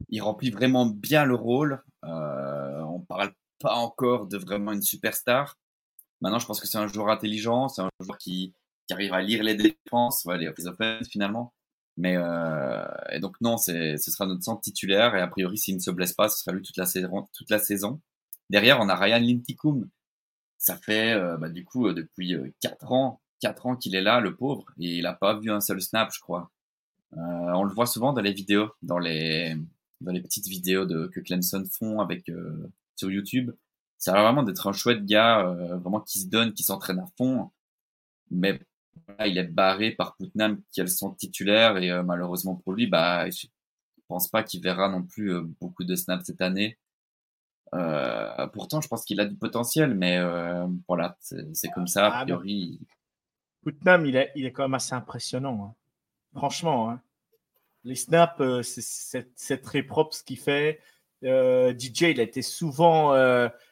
il 0.10 0.22
remplit 0.22 0.52
vraiment 0.52 0.86
bien 0.86 1.26
le 1.26 1.34
rôle. 1.36 1.84
Euh, 2.06 2.82
on 2.84 3.00
parle 3.00 3.34
pas 3.60 3.76
encore 3.76 4.28
de 4.28 4.38
vraiment 4.38 4.72
une 4.72 4.82
superstar. 4.84 5.58
Maintenant, 6.22 6.40
je 6.40 6.46
pense 6.46 6.60
que 6.62 6.68
c'est 6.68 6.78
un 6.78 6.88
joueur 6.88 7.10
intelligent, 7.10 7.68
c'est 7.68 7.82
un 7.82 7.90
joueur 8.00 8.18
qui, 8.18 8.54
qui 8.88 8.94
arrive 8.94 9.14
à 9.14 9.22
lire 9.22 9.44
les 9.44 9.56
défenses, 9.56 10.24
ouais, 10.26 10.38
les, 10.38 10.52
les 10.58 10.68
offenses 10.68 11.08
finalement. 11.10 11.54
Mais 11.98 12.16
euh, 12.18 12.86
et 13.12 13.20
donc 13.20 13.36
non, 13.41 13.58
ce 13.58 13.98
sera 13.98 14.28
notre 14.28 14.43
centre 14.43 14.62
titulaire 14.62 15.16
et 15.16 15.22
a 15.22 15.28
priori 15.28 15.58
s'il 15.58 15.76
ne 15.76 15.82
se 15.82 15.91
blesse 15.91 16.14
pas, 16.14 16.30
ce 16.30 16.39
sera 16.39 16.52
lui 16.52 16.62
toute 16.62 16.78
la 16.78 16.86
saison. 16.86 17.28
Toute 17.34 17.50
la 17.50 17.60
saison. 17.60 18.02
Derrière, 18.50 18.80
on 18.80 18.89
a 18.89 18.95
Ryan 18.95 19.20
Linticum. 19.20 19.89
Ça 20.58 20.76
fait 20.78 21.14
euh, 21.14 21.38
bah, 21.38 21.50
du 21.50 21.66
coup 21.66 21.88
euh, 21.88 21.93
depuis 21.93 22.36
euh, 22.36 22.52
quatre 22.62 22.91
ans, 22.91 23.22
quatre 23.39 23.66
ans 23.66 23.76
qu'il 23.76 23.95
est 23.95 24.02
là, 24.02 24.20
le 24.20 24.36
pauvre, 24.36 24.66
et 24.80 24.98
il 24.98 25.06
a 25.06 25.14
pas 25.14 25.39
vu 25.39 25.52
un 25.52 25.62
seul 25.62 25.82
snap, 25.82 26.12
je 26.14 26.20
crois. 26.20 26.52
On 27.14 27.64
le 27.64 27.74
voit 27.74 27.86
souvent 27.86 28.12
dans 28.14 28.22
les 28.22 28.34
vidéos, 28.34 28.70
dans 28.82 29.00
les 29.00 29.56
dans 30.02 30.12
les 30.12 30.22
petites 30.22 30.48
vidéos 30.48 30.86
de, 30.86 31.08
que 31.08 31.20
Clemson 31.20 31.64
font 31.72 32.00
avec 32.00 32.30
euh, 32.30 32.72
sur 32.95 33.12
YouTube. 33.12 33.52
Ça 33.98 34.12
a 34.12 34.16
l'air 34.16 34.24
vraiment 34.24 34.43
d'être 34.43 34.68
un 34.68 34.74
chouette 34.74 35.06
gars, 35.06 35.48
euh, 35.48 35.78
vraiment 35.78 36.02
qui 36.02 36.20
se 36.20 36.28
donne, 36.28 36.54
qui 36.54 36.64
s'entraîne 36.64 37.00
à 37.00 37.08
fond. 37.18 37.50
Mais 38.30 38.60
voilà, 39.08 39.28
il 39.28 39.38
est 39.38 39.43
barré 39.43 39.91
par 39.91 40.16
Putnam 40.16 40.62
qui 40.72 40.80
est 40.80 40.84
le 40.84 40.89
son 40.89 41.12
titulaire 41.14 41.78
et 41.78 41.91
euh, 41.91 42.04
malheureusement 42.04 42.56
pour 42.56 42.74
lui, 42.74 42.88
bah 42.88 43.30
je 43.30 43.48
pense 44.08 44.28
pas 44.30 44.43
qu'il 44.43 44.62
verra 44.62 44.89
non 44.89 45.04
plus 45.04 45.34
euh, 45.34 45.41
beaucoup 45.60 45.84
de 45.84 45.95
snaps 45.95 46.26
cette 46.26 46.41
année. 46.41 46.78
Euh, 47.74 48.48
pourtant, 48.48 48.80
je 48.82 48.88
pense 48.88 49.04
qu'il 49.04 49.20
a 49.20 49.26
du 49.26 49.36
potentiel, 49.36 49.93
mais 49.93 50.20
voilà, 50.88 51.18
c'est 51.20 51.70
comme 51.74 51.88
ça. 51.88 52.08
Ah, 52.08 52.20
A 52.20 52.24
priori, 52.24 52.80
Putnam, 53.64 54.06
il 54.06 54.16
est, 54.16 54.32
il 54.36 54.45
est 54.45 54.52
quand 54.54 54.64
même 54.64 54.74
assez 54.76 54.93
impressionnant. 54.95 55.66
hein. 55.66 56.38
Franchement, 56.38 56.91
hein. 56.91 57.02
les 57.84 57.95
snaps, 57.95 58.41
c'est- 58.62 59.58
très 59.62 59.84
propre 59.84 60.16
ce 60.16 60.24
qu'il 60.24 60.38
fait. 60.39 60.80
DJ, 61.22 62.04
il 62.12 62.20
a 62.22 62.24
été 62.24 62.41
souvent. 62.41 63.10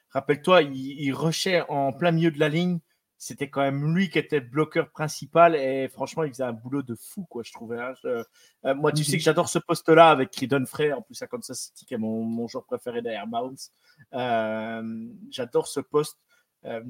Rappelle-toi, 0.09 0.63
il, 0.63 0.75
il 0.75 1.13
rushait 1.13 1.61
en 1.69 1.93
plein 1.93 2.11
milieu 2.11 2.31
de 2.31 2.39
la 2.39 2.49
ligne. 2.49 2.79
C'était 3.17 3.49
quand 3.49 3.61
même 3.61 3.95
lui 3.95 4.09
qui 4.09 4.19
était 4.19 4.39
le 4.39 4.45
bloqueur 4.45 4.89
principal 4.91 5.55
et 5.55 5.87
franchement, 5.87 6.23
il 6.23 6.31
faisait 6.31 6.43
un 6.43 6.51
boulot 6.53 6.83
de 6.83 6.95
fou, 6.95 7.25
quoi, 7.29 7.43
je 7.43 7.51
trouvais. 7.53 7.79
hein. 7.79 7.93
Je- 8.03 8.23
euh, 8.65 8.75
moi, 8.75 8.91
tu 8.91 9.03
sais 9.03 9.17
que 9.17 9.23
j'adore 9.23 9.47
ce 9.49 9.57
poste-là 9.59 10.09
avec 10.09 10.31
Creedon 10.31 10.65
Frey, 10.65 10.91
en 10.91 11.01
plus 11.01 11.21
à 11.21 11.27
Kansas 11.27 11.57
City, 11.59 11.85
qui 11.85 11.93
est 11.93 11.97
mon, 11.97 12.23
mon 12.23 12.47
joueur 12.47 12.65
préféré 12.65 13.01
derrière 13.01 13.25
Bounce. 13.27 13.71
Euh, 14.13 15.07
j'adore 15.31 15.67
ce 15.67 15.79
poste. 15.79 16.17
Euh, 16.65 16.81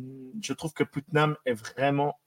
je 0.42 0.54
trouve 0.54 0.74
que 0.74 0.84
Putnam 0.84 1.36
est 1.46 1.54
vraiment 1.54 2.20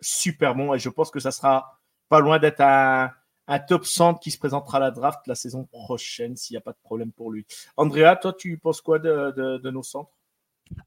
super 0.00 0.54
bon 0.54 0.74
et 0.74 0.78
je 0.78 0.88
pense 0.88 1.10
que 1.10 1.20
ça 1.20 1.30
sera 1.30 1.80
pas 2.08 2.20
loin 2.20 2.38
d'être 2.38 2.60
un, 2.60 3.10
un 3.48 3.58
top 3.58 3.86
100 3.86 4.14
qui 4.14 4.30
se 4.30 4.38
présentera 4.38 4.78
à 4.78 4.80
la 4.80 4.90
draft 4.90 5.20
la 5.26 5.34
saison 5.34 5.64
prochaine 5.64 6.36
s'il 6.36 6.54
n'y 6.54 6.58
a 6.58 6.60
pas 6.62 6.72
de 6.72 6.78
problème 6.82 7.12
pour 7.12 7.30
lui. 7.30 7.46
Andrea, 7.76 8.16
toi, 8.20 8.32
tu 8.32 8.58
penses 8.58 8.80
quoi 8.80 8.98
de, 8.98 9.32
de- 9.36 9.58
de 9.58 9.70
nos 9.70 9.82
centres? 9.82 10.12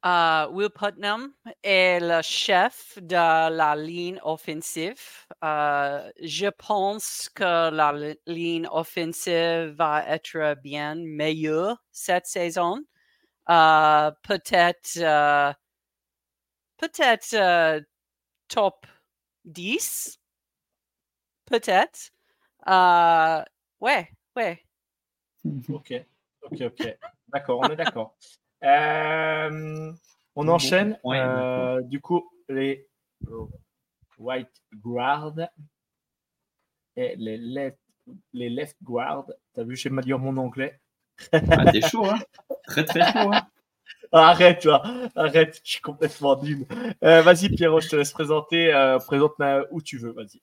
Uh, 0.03 0.47
Will 0.51 0.69
Putnam 0.69 1.33
est 1.63 1.99
le 1.99 2.21
chef 2.21 2.97
de 3.01 3.15
la 3.49 3.75
ligne 3.75 4.19
offensive. 4.23 5.01
Uh, 5.41 6.11
je 6.21 6.49
pense 6.49 7.29
que 7.29 7.69
la 7.71 7.91
li- 7.91 8.19
ligne 8.27 8.67
offensive 8.71 9.73
va 9.77 10.03
être 10.07 10.55
bien 10.61 10.95
meilleure 10.95 11.83
cette 11.91 12.27
saison. 12.27 12.79
Uh, 13.47 14.11
peut-être 14.23 14.97
uh, 14.97 15.53
peut-être 16.77 17.33
uh, 17.33 17.83
top 18.47 18.85
10. 19.45 20.19
Peut-être. 21.45 22.11
Uh, 22.67 23.43
ouais, 23.79 24.09
ouais. 24.35 24.61
Ok, 25.69 25.93
ok, 26.41 26.61
ok. 26.61 26.97
D'accord, 27.27 27.59
on 27.59 27.69
est 27.69 27.75
d'accord. 27.75 28.15
Euh, 28.65 29.91
on 30.35 30.47
enchaîne. 30.47 30.97
Euh, 31.05 31.81
du 31.81 32.01
coup, 32.01 32.29
les 32.49 32.87
white 34.17 34.49
guard 34.73 35.35
et 36.95 37.15
les 37.17 37.37
left, 37.37 37.79
les 38.33 38.49
left 38.49 38.77
guard. 38.83 39.25
T'as 39.53 39.63
vu, 39.63 39.75
j'ai 39.75 39.89
mal 39.89 40.05
mon 40.17 40.37
anglais. 40.37 40.79
ah, 41.31 41.71
t'es 41.71 41.81
chaud, 41.81 42.05
hein 42.05 42.19
Très 42.67 42.83
très 42.83 43.11
chaud, 43.11 43.31
hein 43.33 43.47
Arrête, 44.11 44.61
toi. 44.61 44.83
Arrête, 45.15 45.61
je 45.63 45.71
suis 45.71 45.81
complètement 45.81 46.41
nul. 46.41 46.65
Euh, 47.03 47.21
vas-y, 47.21 47.49
Pierrot, 47.49 47.81
je 47.81 47.89
te 47.89 47.95
laisse 47.95 48.11
présenter. 48.11 48.71
Présente-moi 49.05 49.65
où 49.71 49.81
tu 49.81 49.97
veux, 49.97 50.11
vas-y. 50.11 50.41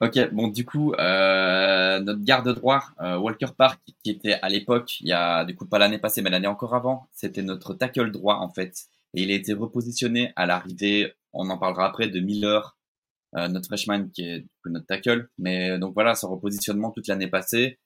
Ok, 0.00 0.16
bon, 0.32 0.46
du 0.48 0.64
coup, 0.64 0.92
euh, 0.94 1.98
notre 2.00 2.22
garde 2.22 2.48
droit, 2.54 2.84
euh, 3.00 3.18
Walker 3.18 3.48
Park, 3.56 3.80
qui 4.04 4.10
était 4.10 4.34
à 4.34 4.48
l'époque, 4.48 5.00
il 5.00 5.08
y 5.08 5.12
a 5.12 5.44
du 5.44 5.56
coup 5.56 5.66
pas 5.66 5.78
l'année 5.78 5.98
passée, 5.98 6.22
mais 6.22 6.30
l'année 6.30 6.46
encore 6.46 6.74
avant, 6.76 7.08
c'était 7.12 7.42
notre 7.42 7.74
tackle 7.74 8.12
droit 8.12 8.36
en 8.36 8.48
fait. 8.48 8.74
Et 9.14 9.22
il 9.24 9.30
a 9.32 9.34
été 9.34 9.52
repositionné 9.54 10.32
à 10.36 10.46
l'arrivée, 10.46 11.14
on 11.32 11.50
en 11.50 11.58
parlera 11.58 11.86
après, 11.86 12.08
de 12.08 12.20
Miller, 12.20 12.78
euh, 13.36 13.48
notre 13.48 13.66
freshman 13.66 14.08
qui 14.10 14.22
est 14.22 14.46
notre 14.66 14.86
tackle. 14.86 15.28
Mais 15.38 15.78
donc 15.78 15.94
voilà, 15.94 16.14
son 16.14 16.30
repositionnement 16.30 16.92
toute 16.92 17.08
l'année 17.08 17.28
passée. 17.28 17.78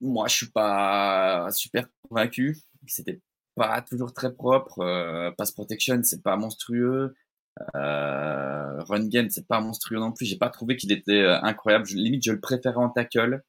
Moi, 0.00 0.26
je 0.28 0.34
suis 0.34 0.50
pas 0.50 1.48
super 1.52 1.86
convaincu. 2.08 2.56
C'était 2.86 3.20
pas 3.54 3.82
toujours 3.82 4.12
très 4.14 4.32
propre. 4.32 4.80
Euh, 4.80 5.30
pass 5.32 5.52
protection, 5.52 6.00
c'est 6.02 6.22
pas 6.22 6.36
monstrueux. 6.36 7.14
Euh, 7.76 8.82
run 8.84 9.08
game, 9.08 9.28
c'est 9.30 9.46
pas 9.46 9.60
monstrueux 9.60 9.98
non 9.98 10.12
plus. 10.12 10.26
J'ai 10.26 10.38
pas 10.38 10.50
trouvé 10.50 10.76
qu'il 10.76 10.92
était 10.92 11.22
euh, 11.22 11.40
incroyable. 11.42 11.86
Je, 11.86 11.96
limite, 11.96 12.24
je 12.24 12.32
le 12.32 12.40
préférais 12.40 12.76
en 12.76 12.90
tackle. 12.90 13.42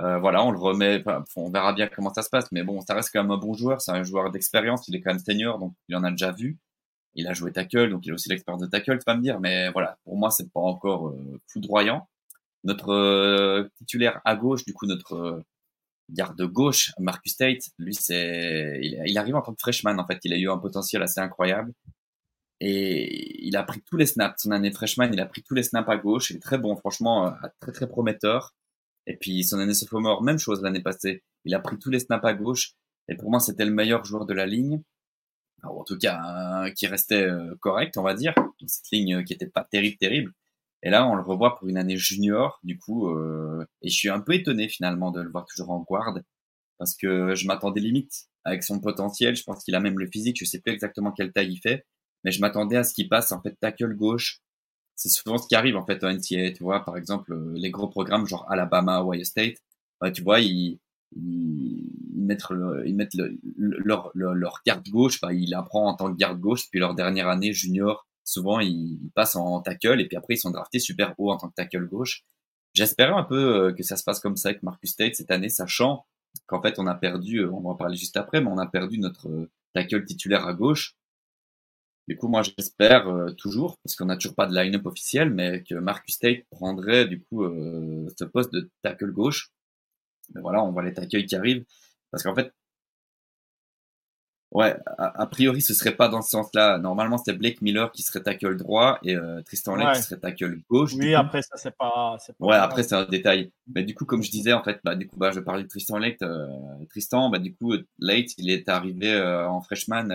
Euh, 0.00 0.18
voilà, 0.18 0.42
on 0.44 0.50
le 0.50 0.58
remet. 0.58 1.04
on 1.36 1.50
verra 1.50 1.72
bien 1.72 1.86
comment 1.86 2.12
ça 2.12 2.22
se 2.22 2.30
passe, 2.30 2.50
mais 2.50 2.62
bon, 2.62 2.80
ça 2.80 2.94
reste 2.94 3.10
quand 3.12 3.22
même 3.22 3.30
un 3.30 3.36
bon 3.36 3.54
joueur. 3.54 3.80
C'est 3.80 3.92
un 3.92 4.02
joueur 4.02 4.30
d'expérience. 4.30 4.88
Il 4.88 4.96
est 4.96 5.00
quand 5.00 5.10
même 5.10 5.18
senior, 5.22 5.58
donc 5.58 5.74
il 5.88 5.96
en 5.96 6.04
a 6.04 6.10
déjà 6.10 6.32
vu. 6.32 6.58
Il 7.14 7.26
a 7.28 7.34
joué 7.34 7.52
tackle, 7.52 7.90
donc 7.90 8.06
il 8.06 8.12
a 8.12 8.14
aussi 8.14 8.28
l'expérience 8.30 8.62
de 8.62 8.68
tackle, 8.68 8.98
tu 8.98 9.04
vas 9.06 9.16
me 9.16 9.22
dire. 9.22 9.40
Mais 9.40 9.70
voilà, 9.70 9.98
pour 10.04 10.16
moi, 10.16 10.30
c'est 10.30 10.50
pas 10.52 10.60
encore 10.60 11.08
euh, 11.08 11.40
foudroyant. 11.48 12.08
Notre 12.64 12.90
euh, 12.92 13.68
titulaire 13.78 14.20
à 14.24 14.36
gauche, 14.36 14.64
du 14.64 14.72
coup, 14.72 14.86
notre 14.86 15.42
garde 16.10 16.40
gauche, 16.42 16.92
Marcus 16.98 17.36
Tate, 17.36 17.64
lui, 17.78 17.94
c'est, 17.94 18.80
il, 18.82 19.18
arrive 19.18 19.36
en 19.36 19.42
tant 19.42 19.54
que 19.54 19.60
freshman. 19.60 19.98
En 19.98 20.06
fait, 20.06 20.18
il 20.24 20.32
a 20.32 20.36
eu 20.38 20.50
un 20.50 20.58
potentiel 20.58 21.02
assez 21.02 21.20
incroyable. 21.20 21.72
Et 22.64 23.44
il 23.44 23.56
a 23.56 23.64
pris 23.64 23.82
tous 23.82 23.96
les 23.96 24.06
snaps. 24.06 24.40
Son 24.40 24.52
année 24.52 24.70
freshman, 24.70 25.10
il 25.12 25.18
a 25.18 25.26
pris 25.26 25.42
tous 25.42 25.54
les 25.54 25.64
snaps 25.64 25.88
à 25.88 25.96
gauche. 25.96 26.30
Il 26.30 26.36
est 26.36 26.40
très 26.40 26.58
bon, 26.58 26.76
franchement, 26.76 27.34
très 27.58 27.72
très 27.72 27.88
prometteur. 27.88 28.54
Et 29.08 29.16
puis 29.16 29.42
son 29.42 29.58
année 29.58 29.74
sophomore, 29.74 30.22
même 30.22 30.38
chose 30.38 30.62
l'année 30.62 30.80
passée. 30.80 31.24
Il 31.44 31.56
a 31.56 31.58
pris 31.58 31.76
tous 31.76 31.90
les 31.90 31.98
snaps 31.98 32.24
à 32.24 32.34
gauche. 32.34 32.74
Et 33.08 33.16
pour 33.16 33.30
moi, 33.30 33.40
c'était 33.40 33.64
le 33.64 33.72
meilleur 33.72 34.04
joueur 34.04 34.26
de 34.26 34.32
la 34.32 34.46
ligne. 34.46 34.80
Alors, 35.64 35.80
en 35.80 35.84
tout 35.84 35.98
cas, 35.98 36.70
qui 36.76 36.86
restait 36.86 37.24
euh, 37.24 37.56
correct, 37.58 37.96
on 37.96 38.04
va 38.04 38.14
dire. 38.14 38.32
Cette 38.64 38.92
ligne 38.92 39.24
qui 39.24 39.32
était 39.32 39.48
pas 39.48 39.66
terrible, 39.68 39.96
terrible. 39.96 40.32
Et 40.84 40.90
là, 40.90 41.08
on 41.08 41.16
le 41.16 41.22
revoit 41.22 41.56
pour 41.56 41.66
une 41.68 41.76
année 41.76 41.96
junior, 41.96 42.60
du 42.62 42.78
coup. 42.78 43.10
Euh, 43.10 43.66
et 43.82 43.88
je 43.88 43.94
suis 43.94 44.08
un 44.08 44.20
peu 44.20 44.34
étonné 44.34 44.68
finalement 44.68 45.10
de 45.10 45.20
le 45.20 45.30
voir 45.30 45.46
toujours 45.46 45.70
en 45.70 45.80
guard. 45.80 46.14
Parce 46.78 46.94
que 46.96 47.34
je 47.34 47.48
m'attendais 47.48 47.80
limite 47.80 48.28
avec 48.44 48.62
son 48.62 48.78
potentiel. 48.78 49.34
Je 49.34 49.42
pense 49.42 49.64
qu'il 49.64 49.74
a 49.74 49.80
même 49.80 49.98
le 49.98 50.06
physique. 50.06 50.36
Je 50.38 50.44
sais 50.44 50.60
plus 50.60 50.72
exactement 50.72 51.10
quelle 51.10 51.32
taille 51.32 51.54
il 51.54 51.58
fait. 51.58 51.84
Mais 52.24 52.32
je 52.32 52.40
m'attendais 52.40 52.76
à 52.76 52.84
ce 52.84 52.94
qu'il 52.94 53.08
passe 53.08 53.32
en 53.32 53.40
fait 53.40 53.56
tackle 53.60 53.94
gauche. 53.94 54.40
C'est 54.94 55.08
souvent 55.08 55.38
ce 55.38 55.48
qui 55.48 55.54
arrive 55.54 55.76
en 55.76 55.84
fait 55.84 56.02
au 56.04 56.08
NCAA, 56.08 56.52
tu 56.52 56.62
vois, 56.62 56.84
par 56.84 56.96
exemple 56.96 57.32
euh, 57.32 57.52
les 57.54 57.70
gros 57.70 57.88
programmes 57.88 58.26
genre 58.26 58.46
Alabama, 58.50 59.02
Ohio 59.02 59.24
State, 59.24 59.56
tu 60.14 60.22
vois, 60.22 60.40
ils, 60.40 60.78
ils, 61.16 62.24
mettent, 62.24 62.44
ils 62.84 62.94
mettent 62.94 63.16
leur, 63.56 64.10
leur, 64.14 64.60
garde 64.66 64.88
gauche, 64.88 65.20
bah, 65.20 65.32
il 65.32 65.54
apprend 65.54 65.88
en 65.88 65.94
tant 65.94 66.12
que 66.12 66.16
garde 66.16 66.40
gauche, 66.40 66.68
puis 66.70 66.80
leur 66.80 66.94
dernière 66.94 67.28
année 67.28 67.52
junior, 67.52 68.06
souvent 68.24 68.60
ils, 68.60 68.98
passent 69.14 69.36
en 69.36 69.60
tackle 69.60 70.00
et 70.00 70.06
puis 70.06 70.16
après 70.16 70.34
ils 70.34 70.38
sont 70.38 70.50
draftés 70.50 70.78
super 70.78 71.14
haut 71.18 71.30
en 71.30 71.36
tant 71.36 71.48
que 71.48 71.54
tackle 71.54 71.86
gauche. 71.86 72.22
J'espérais 72.74 73.12
un 73.12 73.24
peu 73.24 73.66
euh, 73.66 73.72
que 73.72 73.82
ça 73.82 73.96
se 73.96 74.04
passe 74.04 74.20
comme 74.20 74.36
ça 74.36 74.48
avec 74.50 74.62
Marcus 74.62 74.90
State 74.90 75.16
cette 75.16 75.30
année, 75.30 75.50
sachant 75.50 76.06
qu'en 76.46 76.62
fait 76.62 76.78
on 76.78 76.86
a 76.86 76.94
perdu, 76.94 77.40
euh, 77.40 77.50
on 77.52 77.60
va 77.60 77.70
en 77.70 77.74
parler 77.74 77.96
juste 77.96 78.16
après, 78.16 78.40
mais 78.40 78.48
on 78.50 78.58
a 78.58 78.66
perdu 78.66 78.98
notre 78.98 79.48
tackle 79.74 80.04
titulaire 80.04 80.46
à 80.46 80.54
gauche 80.54 80.96
du 82.08 82.16
coup, 82.16 82.28
moi, 82.28 82.42
j'espère 82.42 83.08
euh, 83.08 83.30
toujours, 83.32 83.78
parce 83.82 83.94
qu'on 83.94 84.06
n'a 84.06 84.16
toujours 84.16 84.34
pas 84.34 84.46
de 84.46 84.54
line-up 84.54 84.86
officiel, 84.86 85.30
mais 85.30 85.62
que 85.62 85.74
Marcus 85.76 86.18
Tate 86.18 86.44
prendrait 86.50 87.06
du 87.06 87.22
coup 87.22 87.44
euh, 87.44 88.08
ce 88.18 88.24
poste 88.24 88.52
de 88.52 88.70
tackle 88.82 89.12
gauche. 89.12 89.52
Mais 90.34 90.40
voilà, 90.40 90.62
on 90.64 90.72
voit 90.72 90.82
les 90.82 90.94
tackles 90.94 91.24
qui 91.26 91.36
arrivent, 91.36 91.64
parce 92.10 92.24
qu'en 92.24 92.34
fait, 92.34 92.52
ouais, 94.50 94.76
a, 94.98 95.26
priori, 95.26 95.62
ce 95.62 95.74
serait 95.74 95.94
pas 95.94 96.08
dans 96.08 96.22
ce 96.22 96.30
sens-là. 96.30 96.78
Normalement, 96.78 97.18
c'était 97.18 97.38
Blake 97.38 97.62
Miller 97.62 97.92
qui 97.92 98.02
serait 98.02 98.22
tackle 98.22 98.56
droit 98.56 98.98
et 99.04 99.14
euh, 99.14 99.40
Tristan 99.42 99.76
Lake 99.76 99.96
qui 99.96 100.02
serait 100.02 100.20
tackle 100.20 100.58
gauche. 100.68 100.94
Oui, 100.94 101.14
après 101.14 101.42
ça, 101.42 101.56
c'est 101.56 101.76
pas, 101.76 102.16
pas, 102.18 102.34
Ouais, 102.40 102.56
après 102.56 102.82
c'est 102.82 102.96
un 102.96 103.04
détail. 103.04 103.52
Mais 103.72 103.84
du 103.84 103.94
coup, 103.94 104.06
comme 104.06 104.22
je 104.24 104.30
disais, 104.30 104.52
en 104.52 104.64
fait, 104.64 104.80
bah 104.82 104.96
du 104.96 105.06
coup, 105.06 105.16
bah 105.16 105.30
je 105.30 105.40
parlais 105.40 105.62
de 105.62 105.68
Tristan 105.68 105.98
Lake. 105.98 106.18
Tristan, 106.90 107.30
bah 107.30 107.38
du 107.38 107.54
coup, 107.54 107.74
Lake, 108.00 108.32
il 108.38 108.50
est 108.50 108.68
arrivé 108.68 109.20
en 109.20 109.60
freshman 109.62 110.08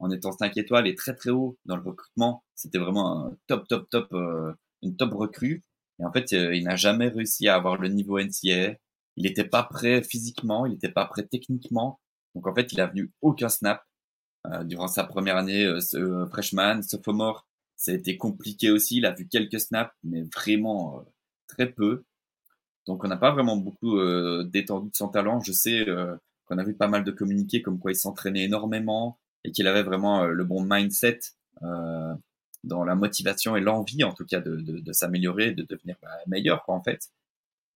en 0.00 0.10
étant 0.10 0.32
5 0.32 0.56
étoiles 0.56 0.88
et 0.88 0.94
très 0.94 1.14
très 1.14 1.30
haut 1.30 1.58
dans 1.66 1.76
le 1.76 1.82
recrutement. 1.82 2.42
C'était 2.56 2.78
vraiment 2.78 3.26
un 3.26 3.36
top, 3.46 3.68
top, 3.68 3.88
top, 3.90 4.12
euh, 4.12 4.52
une 4.82 4.96
top 4.96 5.12
recrue. 5.12 5.62
Et 6.00 6.04
en 6.04 6.12
fait, 6.12 6.32
euh, 6.32 6.54
il 6.54 6.64
n'a 6.64 6.76
jamais 6.76 7.08
réussi 7.08 7.48
à 7.48 7.54
avoir 7.56 7.76
le 7.76 7.88
niveau 7.88 8.18
NCAA. 8.18 8.76
Il 9.16 9.24
n'était 9.24 9.44
pas 9.44 9.62
prêt 9.62 10.02
physiquement, 10.02 10.66
il 10.66 10.72
n'était 10.72 10.90
pas 10.90 11.04
prêt 11.04 11.26
techniquement. 11.30 12.00
Donc 12.34 12.46
en 12.46 12.54
fait, 12.54 12.72
il 12.72 12.80
a 12.80 12.86
venu 12.86 13.12
aucun 13.20 13.48
snap 13.48 13.84
euh, 14.46 14.64
durant 14.64 14.88
sa 14.88 15.04
première 15.04 15.36
année 15.36 15.64
euh, 15.64 16.26
freshman, 16.26 16.82
sophomore. 16.82 17.46
Ça 17.76 17.92
a 17.92 17.94
été 17.94 18.16
compliqué 18.16 18.70
aussi. 18.70 18.98
Il 18.98 19.06
a 19.06 19.12
vu 19.12 19.28
quelques 19.28 19.60
snaps, 19.60 19.92
mais 20.04 20.22
vraiment 20.34 21.04
très 21.48 21.70
peu. 21.70 22.04
Donc 22.86 23.04
on 23.04 23.08
n'a 23.08 23.16
pas 23.16 23.32
vraiment 23.32 23.56
beaucoup 23.56 23.98
détendu 24.44 24.90
de 24.90 24.96
son 24.96 25.08
talent. 25.08 25.40
Je 25.40 25.52
sais 25.52 25.86
qu'on 26.44 26.58
a 26.58 26.64
vu 26.64 26.74
pas 26.74 26.88
mal 26.88 27.04
de 27.04 27.10
communiqués 27.10 27.62
comme 27.62 27.78
quoi 27.78 27.92
il 27.92 27.96
s'entraînait 27.96 28.44
énormément, 28.44 29.18
et 29.44 29.52
qu'il 29.52 29.66
avait 29.66 29.82
vraiment 29.82 30.22
euh, 30.22 30.28
le 30.28 30.44
bon 30.44 30.62
mindset 30.62 31.20
euh, 31.62 32.14
dans 32.64 32.84
la 32.84 32.94
motivation 32.94 33.56
et 33.56 33.60
l'envie 33.60 34.04
en 34.04 34.12
tout 34.12 34.26
cas 34.26 34.40
de, 34.40 34.56
de, 34.56 34.78
de 34.80 34.92
s'améliorer, 34.92 35.52
de 35.52 35.62
devenir 35.62 35.96
bah, 36.02 36.10
meilleur 36.26 36.64
quoi 36.64 36.74
en 36.74 36.82
fait. 36.82 37.08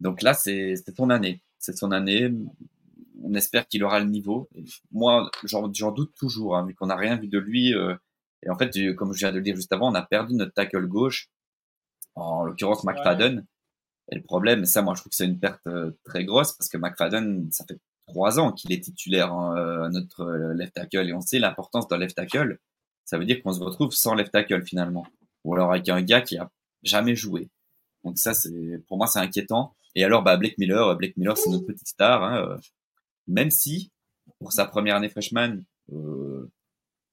Donc 0.01 0.23
là 0.23 0.35
c'est 0.35 0.75
son 0.97 1.11
année, 1.11 1.43
c'est 1.59 1.77
son 1.77 1.93
année. 1.93 2.31
On 3.23 3.35
espère 3.35 3.67
qu'il 3.67 3.83
aura 3.85 4.01
le 4.01 4.07
niveau. 4.07 4.49
moi 4.93 5.31
j'en 5.45 5.69
doute 5.69 6.15
toujours 6.17 6.57
hein, 6.57 6.67
vu 6.67 6.75
qu'on 6.75 6.87
n'a 6.87 6.97
rien 6.97 7.17
vu 7.17 7.29
de 7.29 7.39
lui. 7.39 7.75
Euh, 7.75 7.95
et 8.43 8.51
en 8.51 8.59
fait 8.59 8.71
comme 8.97 9.13
je 9.15 9.21
viens 9.21 9.31
de 9.31 9.37
le 9.37 9.43
dire 9.43 9.57
juste 9.57 9.73
avant, 9.73 9.91
on 9.91 9.95
a 9.95 10.03
perdu 10.03 10.35
notre 10.35 10.53
tackle 10.53 10.87
gauche, 10.87 11.31
en 12.15 12.45
l'occurrence 12.45 12.85
McFadden. 12.85 13.47
Et 14.13 14.17
le 14.17 14.23
problème, 14.23 14.67
ça 14.67 14.83
moi 14.83 14.95
je 14.95 15.01
trouve 15.01 15.11
que 15.11 15.17
c'est 15.17 15.25
une 15.25 15.41
perte 15.41 15.67
très 16.05 16.25
grosse 16.27 16.53
parce 16.53 16.69
que 16.69 16.77
McFadden 16.77 17.49
ça 17.51 17.65
fait 17.67 17.79
trois 18.07 18.39
ans 18.39 18.53
qu'il 18.53 18.73
est 18.73 18.83
titulaire 18.83 19.35
euh, 19.35 19.89
notre 19.89 20.23
euh, 20.23 20.55
left 20.55 20.75
tackle 20.75 21.09
et 21.09 21.13
on 21.13 21.21
sait 21.21 21.39
l'importance 21.39 21.89
d'un 21.89 21.99
left 21.99 22.17
tackle. 22.17 22.59
Ça 23.05 23.19
veut 23.19 23.25
dire 23.25 23.43
qu'on 23.43 23.53
se 23.53 23.61
retrouve 23.61 23.93
sans 23.93 24.15
left 24.15 24.33
tackle 24.33 24.65
finalement, 24.65 25.07
ou 25.45 25.55
alors 25.55 25.73
avec 25.73 25.89
un 25.89 26.03
gars 26.03 26.23
qui 26.23 26.39
a 26.39 26.51
jamais 26.83 27.15
joué. 27.15 27.51
Donc 28.05 28.19
ça, 28.19 28.35
c'est 28.35 28.83
pour 28.89 28.99
moi 28.99 29.07
c'est 29.07 29.19
inquiétant. 29.19 29.75
Et 29.95 30.05
alors, 30.05 30.23
bah 30.23 30.37
Blake 30.37 30.59
Miller, 30.59 30.89
euh, 30.89 30.95
Blake 30.95 31.17
Miller, 31.17 31.37
c'est 31.37 31.51
notre 31.51 31.67
petite 31.67 31.89
star. 31.89 32.23
Hein, 32.23 32.59
même 33.27 33.51
si 33.51 33.93
pour 34.39 34.53
sa 34.53 34.65
première 34.67 34.97
année 34.97 35.09
freshman, 35.09 35.63
euh, 35.93 36.51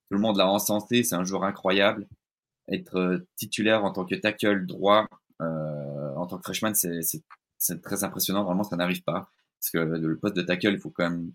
tout 0.10 0.16
le 0.16 0.20
monde 0.20 0.38
l'a 0.38 0.48
encensé, 0.48 1.04
c'est 1.04 1.16
un 1.16 1.24
joueur 1.24 1.44
incroyable. 1.44 2.08
Être 2.68 3.24
titulaire 3.36 3.84
en 3.86 3.92
tant 3.92 4.06
que 4.06 4.16
tackle 4.16 4.66
droit 4.66 5.08
euh, 5.42 6.16
en 6.16 6.28
tant 6.28 6.38
que 6.38 6.44
freshman, 6.44 6.74
c'est 6.76 7.82
très 7.82 8.04
impressionnant. 8.04 8.44
Vraiment, 8.44 8.64
ça 8.64 8.76
n'arrive 8.76 9.04
pas. 9.04 9.30
Parce 9.62 9.72
que 9.72 9.78
le 9.78 10.18
poste 10.18 10.36
de 10.36 10.42
tackle, 10.42 10.74
il 10.74 10.80
faut 10.80 10.90
quand 10.90 11.10
même 11.10 11.32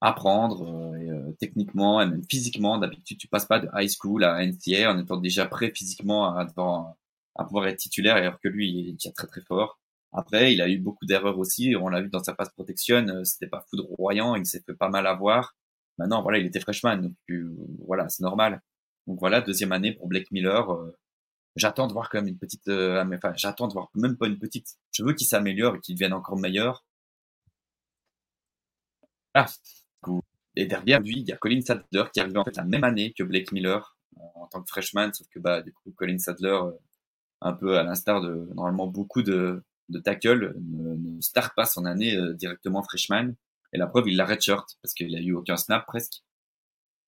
apprendre 0.00 0.62
euh, 0.62 1.28
euh, 1.28 1.32
techniquement 1.38 2.00
et 2.00 2.06
même 2.06 2.22
physiquement. 2.28 2.78
D'habitude, 2.78 3.18
tu 3.18 3.28
passes 3.28 3.46
pas 3.46 3.60
de 3.60 3.68
high 3.74 3.90
school 3.90 4.24
à 4.24 4.44
NCA 4.44 4.92
en 4.92 4.98
étant 4.98 5.16
déjà 5.16 5.46
prêt 5.46 5.72
physiquement 5.74 6.36
à, 6.36 6.46
pouvoir 7.44 7.68
être 7.68 7.78
titulaire, 7.78 8.16
alors 8.16 8.40
que 8.40 8.48
lui, 8.48 8.70
il 8.70 8.88
est 8.90 8.92
déjà 8.92 9.12
très 9.12 9.26
très 9.26 9.42
fort. 9.42 9.80
Après, 10.12 10.52
il 10.54 10.62
a 10.62 10.68
eu 10.68 10.78
beaucoup 10.78 11.06
d'erreurs 11.06 11.38
aussi. 11.38 11.74
On 11.76 11.88
l'a 11.88 12.00
vu 12.00 12.08
dans 12.08 12.22
sa 12.22 12.34
passe 12.34 12.50
protection, 12.50 13.06
euh, 13.08 13.24
c'était 13.24 13.48
pas 13.48 13.64
foudroyant, 13.70 14.34
il 14.36 14.46
s'est 14.46 14.62
fait 14.64 14.74
pas 14.74 14.88
mal 14.88 15.06
avoir. 15.06 15.56
Maintenant, 15.98 16.22
voilà, 16.22 16.38
il 16.38 16.46
était 16.46 16.60
freshman, 16.60 16.98
donc 16.98 17.14
voilà, 17.86 18.08
c'est 18.08 18.22
normal. 18.22 18.62
Donc 19.06 19.18
voilà, 19.20 19.40
deuxième 19.40 19.72
année 19.72 19.92
pour 19.92 20.06
Blake 20.08 20.30
Miller. 20.30 20.66
j'attends 21.56 21.88
de 21.88 21.92
voir 21.92 22.08
quand 22.10 22.18
même 22.18 22.28
une 22.28 22.38
petite, 22.38 22.68
enfin, 22.68 23.32
j'attends 23.36 23.68
de 23.68 23.72
voir 23.72 23.90
même 23.94 24.16
pas 24.16 24.26
une 24.28 24.38
petite. 24.38 24.76
Je 24.92 25.04
veux 25.04 25.12
qu'il 25.14 25.26
s'améliore 25.26 25.76
et 25.76 25.80
qu'il 25.80 25.94
devienne 25.96 26.12
encore 26.12 26.38
meilleur. 26.38 26.84
Et 30.58 30.66
derrière 30.66 31.00
lui, 31.00 31.20
il 31.20 31.28
y 31.28 31.30
a 31.30 31.36
Colin 31.36 31.60
Sadler 31.60 32.04
qui 32.12 32.18
arrive 32.18 32.36
en 32.36 32.44
fait 32.44 32.56
la 32.56 32.64
même 32.64 32.82
année 32.82 33.12
que 33.12 33.22
Blake 33.22 33.52
Miller 33.52 33.96
euh, 34.16 34.22
en 34.34 34.48
tant 34.48 34.60
que 34.60 34.68
freshman, 34.68 35.12
sauf 35.12 35.28
que 35.28 35.38
bah 35.38 35.62
du 35.62 35.72
coup 35.72 35.92
Colin 35.92 36.18
Sadler, 36.18 36.48
euh, 36.48 36.72
un 37.40 37.52
peu 37.52 37.78
à 37.78 37.84
l'instar 37.84 38.20
de 38.20 38.48
normalement 38.56 38.88
beaucoup 38.88 39.22
de, 39.22 39.62
de 39.88 40.00
tackle, 40.00 40.56
ne, 40.60 40.96
ne 40.96 41.20
start 41.20 41.54
pas 41.54 41.64
son 41.64 41.84
année 41.84 42.16
euh, 42.16 42.34
directement 42.34 42.82
freshman. 42.82 43.34
Et 43.72 43.78
la 43.78 43.86
preuve, 43.86 44.08
il 44.08 44.16
l'a 44.16 44.26
redshirt 44.26 44.66
parce 44.82 44.94
qu'il 44.94 45.14
a 45.14 45.20
eu 45.20 45.32
aucun 45.32 45.56
snap 45.56 45.86
presque. 45.86 46.24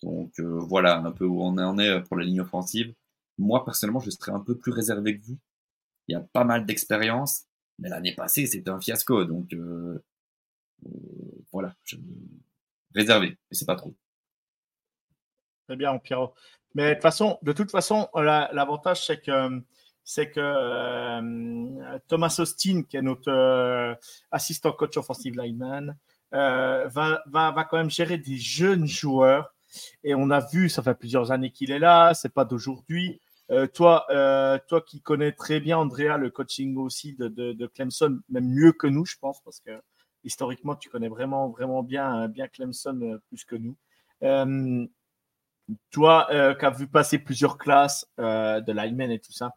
Donc 0.02 0.38
voilà 0.40 0.98
un 0.98 1.10
peu 1.10 1.24
où 1.26 1.42
on 1.42 1.58
en 1.58 1.78
est 1.78 2.02
pour 2.04 2.16
la 2.16 2.24
ligne 2.24 2.40
offensive. 2.40 2.94
Moi 3.36 3.64
personnellement, 3.64 4.00
je 4.00 4.10
serais 4.10 4.32
un 4.32 4.40
peu 4.40 4.56
plus 4.56 4.72
réservé 4.72 5.18
que 5.18 5.26
vous. 5.26 5.38
Il 6.08 6.12
y 6.12 6.14
a 6.14 6.20
pas 6.20 6.44
mal 6.44 6.66
d'expérience, 6.66 7.46
mais 7.78 7.88
l'année 7.88 8.14
passée 8.14 8.46
c'était 8.46 8.70
un 8.70 8.80
fiasco. 8.80 9.24
Donc 9.24 9.52
voilà, 11.52 11.74
je... 11.84 11.96
réservé, 12.94 13.28
mais 13.28 13.36
c'est 13.50 13.66
pas 13.66 13.76
trop. 13.76 13.94
Très 15.66 15.76
bien, 15.76 15.98
Pierrot. 15.98 16.34
Mais 16.74 16.94
de 16.94 16.94
toute 16.94 17.02
façon, 17.02 17.38
façon, 17.70 18.08
l'avantage 18.14 19.06
c'est 19.06 19.20
que 19.20 19.62
c'est 20.04 20.30
que 20.30 20.40
euh, 20.40 21.98
Thomas 22.08 22.34
Austin, 22.38 22.82
qui 22.82 22.96
est 22.96 23.02
notre 23.02 23.30
euh, 23.30 23.94
assistant 24.30 24.72
coach 24.72 24.96
offensive 24.96 25.36
lineman, 25.36 25.96
euh, 26.34 26.88
va, 26.88 27.22
va, 27.26 27.50
va, 27.50 27.64
quand 27.64 27.76
même 27.76 27.90
gérer 27.90 28.18
des 28.18 28.36
jeunes 28.36 28.86
joueurs 28.86 29.52
Et 30.04 30.14
on 30.14 30.30
a 30.30 30.40
vu, 30.40 30.68
ça 30.68 30.82
fait 30.82 30.94
plusieurs 30.94 31.32
années 31.32 31.50
qu'il 31.50 31.70
est 31.70 31.78
là, 31.78 32.14
c'est 32.14 32.32
pas 32.32 32.44
d'aujourd'hui. 32.44 33.20
Euh, 33.50 33.66
toi, 33.66 34.06
euh, 34.10 34.58
toi 34.68 34.80
qui 34.80 35.00
connais 35.00 35.32
très 35.32 35.58
bien, 35.58 35.78
Andrea, 35.78 36.16
le 36.18 36.30
coaching 36.30 36.76
aussi 36.76 37.14
de, 37.16 37.28
de, 37.28 37.66
Clemson, 37.66 38.20
même 38.28 38.48
mieux 38.48 38.72
que 38.72 38.86
nous, 38.86 39.04
je 39.04 39.16
pense, 39.20 39.42
parce 39.42 39.60
que 39.60 39.72
historiquement, 40.24 40.76
tu 40.76 40.88
connais 40.88 41.08
vraiment, 41.08 41.48
vraiment 41.48 41.82
bien, 41.82 42.28
Clemson 42.52 42.98
euh, 43.02 43.18
plus 43.28 43.44
que 43.44 43.56
nous. 43.56 43.76
toi, 45.90 46.26
qui 46.58 46.64
as 46.64 46.70
vu 46.70 46.86
passer 46.88 47.18
plusieurs 47.18 47.58
classes 47.58 48.06
de 48.18 48.72
linemen 48.72 49.10
et 49.10 49.18
tout 49.18 49.32
ça, 49.32 49.54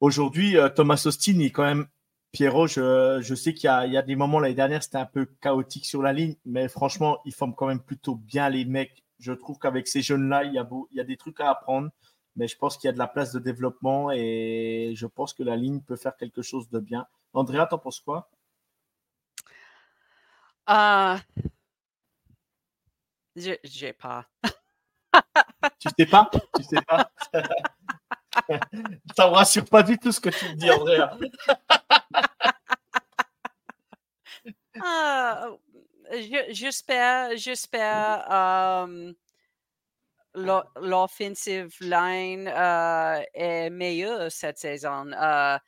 aujourd'hui, 0.00 0.56
Thomas 0.74 1.02
Austin 1.06 1.40
est 1.40 1.50
quand 1.50 1.64
même 1.64 1.86
Pierrot, 2.32 2.66
je, 2.66 3.34
sais 3.34 3.54
qu'il 3.54 3.70
y, 3.70 3.90
y, 3.92 3.96
a 3.96 4.02
des 4.02 4.16
moments 4.16 4.40
l'année 4.40 4.54
dernière, 4.54 4.82
c'était 4.82 4.98
un 4.98 5.06
peu 5.06 5.26
chaotique 5.40 5.86
sur 5.86 6.02
la 6.02 6.12
ligne, 6.12 6.34
mais 6.44 6.68
franchement, 6.68 7.18
il 7.24 7.32
forme 7.32 7.54
quand 7.54 7.66
même 7.66 7.80
plutôt 7.80 8.16
bien 8.16 8.50
les 8.50 8.66
mecs. 8.66 9.04
Je 9.18 9.32
trouve 9.32 9.58
qu'avec 9.58 9.88
ces 9.88 10.02
jeunes-là, 10.02 10.44
il, 10.44 10.52
il, 10.90 10.96
y 10.96 11.00
a 11.00 11.04
des 11.04 11.16
trucs 11.16 11.40
à 11.40 11.50
apprendre 11.50 11.90
mais 12.36 12.48
je 12.48 12.56
pense 12.56 12.76
qu'il 12.76 12.86
y 12.88 12.90
a 12.90 12.92
de 12.92 12.98
la 12.98 13.08
place 13.08 13.32
de 13.32 13.38
développement 13.38 14.10
et 14.12 14.92
je 14.94 15.06
pense 15.06 15.32
que 15.32 15.42
la 15.42 15.56
ligne 15.56 15.80
peut 15.80 15.96
faire 15.96 16.16
quelque 16.16 16.42
chose 16.42 16.68
de 16.68 16.78
bien. 16.78 17.06
Andrea, 17.32 17.66
t'en 17.68 17.78
penses 17.78 18.00
quoi? 18.00 18.30
Euh... 20.70 21.16
J'ai 23.36 23.92
pas. 23.92 24.26
tu 25.78 25.88
sais 25.98 26.06
pas? 26.06 26.30
Tu 26.56 26.62
sais 26.62 26.82
pas? 26.86 27.10
Ça 29.16 29.28
me 29.28 29.34
rassure 29.34 29.64
pas 29.64 29.82
du 29.82 29.98
tout 29.98 30.12
ce 30.12 30.20
que 30.20 30.30
tu 30.30 30.44
me 30.46 30.54
dis, 30.54 30.70
Andrea. 30.70 31.18
Ah, 34.78 35.48
j'espère, 36.50 37.34
j'espère. 37.36 38.30
Euh, 38.30 39.12
l'offensive 40.36 41.74
line 41.80 42.48
euh, 42.48 43.22
est 43.34 43.70
meilleure 43.70 44.30
cette 44.30 44.58
saison. 44.58 45.10
Euh, 45.12 45.58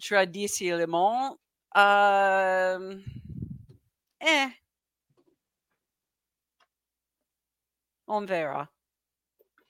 traditionnellement, 0.00 1.38
euh, 1.76 2.98
eh. 4.20 4.46
on 8.06 8.24
verra. 8.24 8.68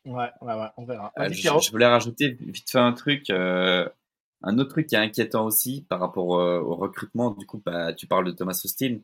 Ouais, 0.05 0.31
ouais, 0.41 0.55
ouais, 0.55 0.69
on 0.77 0.85
verra. 0.85 1.13
je, 1.31 1.71
voulais 1.71 1.87
rajouter 1.87 2.37
vite 2.41 2.71
fait 2.71 2.79
un 2.79 2.93
truc. 2.93 3.31
un 3.31 4.59
autre 4.59 4.71
truc 4.71 4.87
qui 4.87 4.95
est 4.95 4.99
inquiétant 4.99 5.47
aussi 5.47 5.85
par 5.89 6.01
rapport 6.01 6.29
au 6.29 6.77
recrutement. 6.77 7.31
Du 7.33 7.47
coup, 7.47 7.63
bah, 7.65 7.93
tu 7.93 8.07
parles 8.07 8.27
de 8.27 8.33
Thomas 8.33 8.61
Austin 8.65 9.01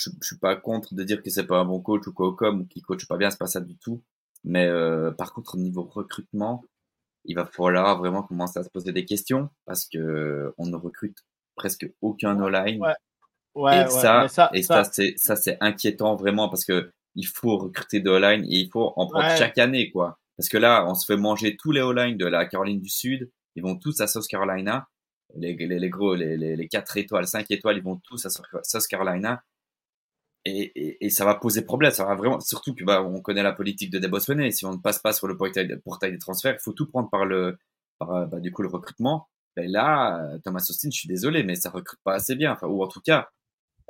je, 0.00 0.10
je 0.20 0.26
suis 0.26 0.38
pas 0.38 0.56
contre 0.56 0.94
de 0.94 1.02
dire 1.02 1.22
que 1.22 1.30
c'est 1.30 1.46
pas 1.46 1.58
un 1.58 1.64
bon 1.64 1.80
coach 1.80 2.06
ou 2.06 2.12
quoi 2.12 2.34
comme 2.34 2.62
ou 2.62 2.64
qu'il 2.66 2.82
coach 2.82 3.06
pas 3.06 3.16
bien, 3.16 3.30
c'est 3.30 3.38
pas 3.38 3.46
ça 3.46 3.60
du 3.60 3.76
tout. 3.76 4.02
Mais 4.44 4.66
euh, 4.66 5.10
par 5.10 5.32
contre, 5.34 5.56
au 5.56 5.58
niveau 5.58 5.82
recrutement, 5.82 6.64
il 7.24 7.36
va 7.36 7.44
falloir 7.44 7.98
vraiment 7.98 8.22
commencer 8.22 8.58
à 8.58 8.64
se 8.64 8.70
poser 8.70 8.92
des 8.92 9.04
questions 9.04 9.50
parce 9.66 9.86
que 9.86 10.54
on 10.56 10.66
ne 10.66 10.76
recrute 10.76 11.18
presque 11.54 11.90
aucun 12.00 12.40
online. 12.40 12.80
Ouais. 12.80 12.94
Ouais, 13.54 13.84
et 13.84 13.88
ça, 13.88 14.50
et 14.54 14.62
ça, 14.62 14.84
c'est 14.84 15.14
ça 15.16 15.36
c'est 15.36 15.56
inquiétant 15.60 16.14
vraiment 16.14 16.48
parce 16.48 16.64
que 16.64 16.92
il 17.16 17.26
faut 17.26 17.56
recruter 17.58 18.00
de 18.00 18.10
online 18.10 18.44
et 18.44 18.60
il 18.60 18.70
faut 18.70 18.92
en 18.96 19.08
prendre 19.08 19.36
chaque 19.36 19.58
année 19.58 19.90
quoi. 19.90 20.18
Parce 20.36 20.48
que 20.48 20.56
là, 20.56 20.86
on 20.88 20.94
se 20.94 21.04
fait 21.04 21.18
manger 21.18 21.56
tous 21.56 21.72
les 21.72 21.82
online 21.82 22.16
de 22.16 22.26
la 22.26 22.46
Caroline 22.46 22.80
du 22.80 22.88
Sud. 22.88 23.30
Ils 23.56 23.62
vont 23.62 23.76
tous 23.76 24.00
à 24.00 24.06
South 24.06 24.26
Carolina. 24.26 24.88
Les, 25.36 25.54
les, 25.54 25.78
les 25.78 25.90
gros, 25.90 26.14
les, 26.14 26.36
les, 26.36 26.56
les 26.56 26.68
4 26.68 26.96
étoiles, 26.96 27.26
5 27.26 27.50
étoiles, 27.50 27.76
ils 27.76 27.82
vont 27.82 28.00
tous 28.02 28.24
à 28.24 28.30
South 28.30 28.86
Carolina 28.88 29.42
et, 30.44 31.04
et, 31.04 31.10
ça 31.10 31.24
va 31.24 31.34
poser 31.34 31.62
problème. 31.62 31.90
Ça 31.90 32.04
va 32.04 32.14
vraiment, 32.14 32.40
surtout 32.40 32.74
que 32.74 32.84
bah, 32.84 33.02
on 33.02 33.20
connaît 33.20 33.42
la 33.42 33.52
politique 33.52 33.90
de 33.90 33.98
Deboswene. 33.98 34.50
Si 34.50 34.64
on 34.64 34.72
ne 34.72 34.78
passe 34.78 34.98
pas 34.98 35.12
sur 35.12 35.28
le 35.28 35.36
portail, 35.36 35.68
portail 35.84 36.12
des 36.12 36.18
transferts, 36.18 36.56
il 36.58 36.62
faut 36.62 36.72
tout 36.72 36.86
prendre 36.86 37.10
par 37.10 37.26
le, 37.26 37.58
par, 37.98 38.26
bah, 38.26 38.40
du 38.40 38.50
coup, 38.52 38.62
le 38.62 38.68
recrutement. 38.68 39.28
Et 39.56 39.62
ben 39.62 39.72
là, 39.72 40.38
Thomas 40.44 40.64
Austin, 40.70 40.88
je 40.90 40.98
suis 40.98 41.08
désolé, 41.08 41.42
mais 41.42 41.56
ça 41.56 41.70
recrute 41.70 42.00
pas 42.04 42.14
assez 42.14 42.34
bien. 42.36 42.52
Enfin, 42.52 42.66
ou 42.68 42.82
en 42.82 42.88
tout 42.88 43.00
cas, 43.00 43.28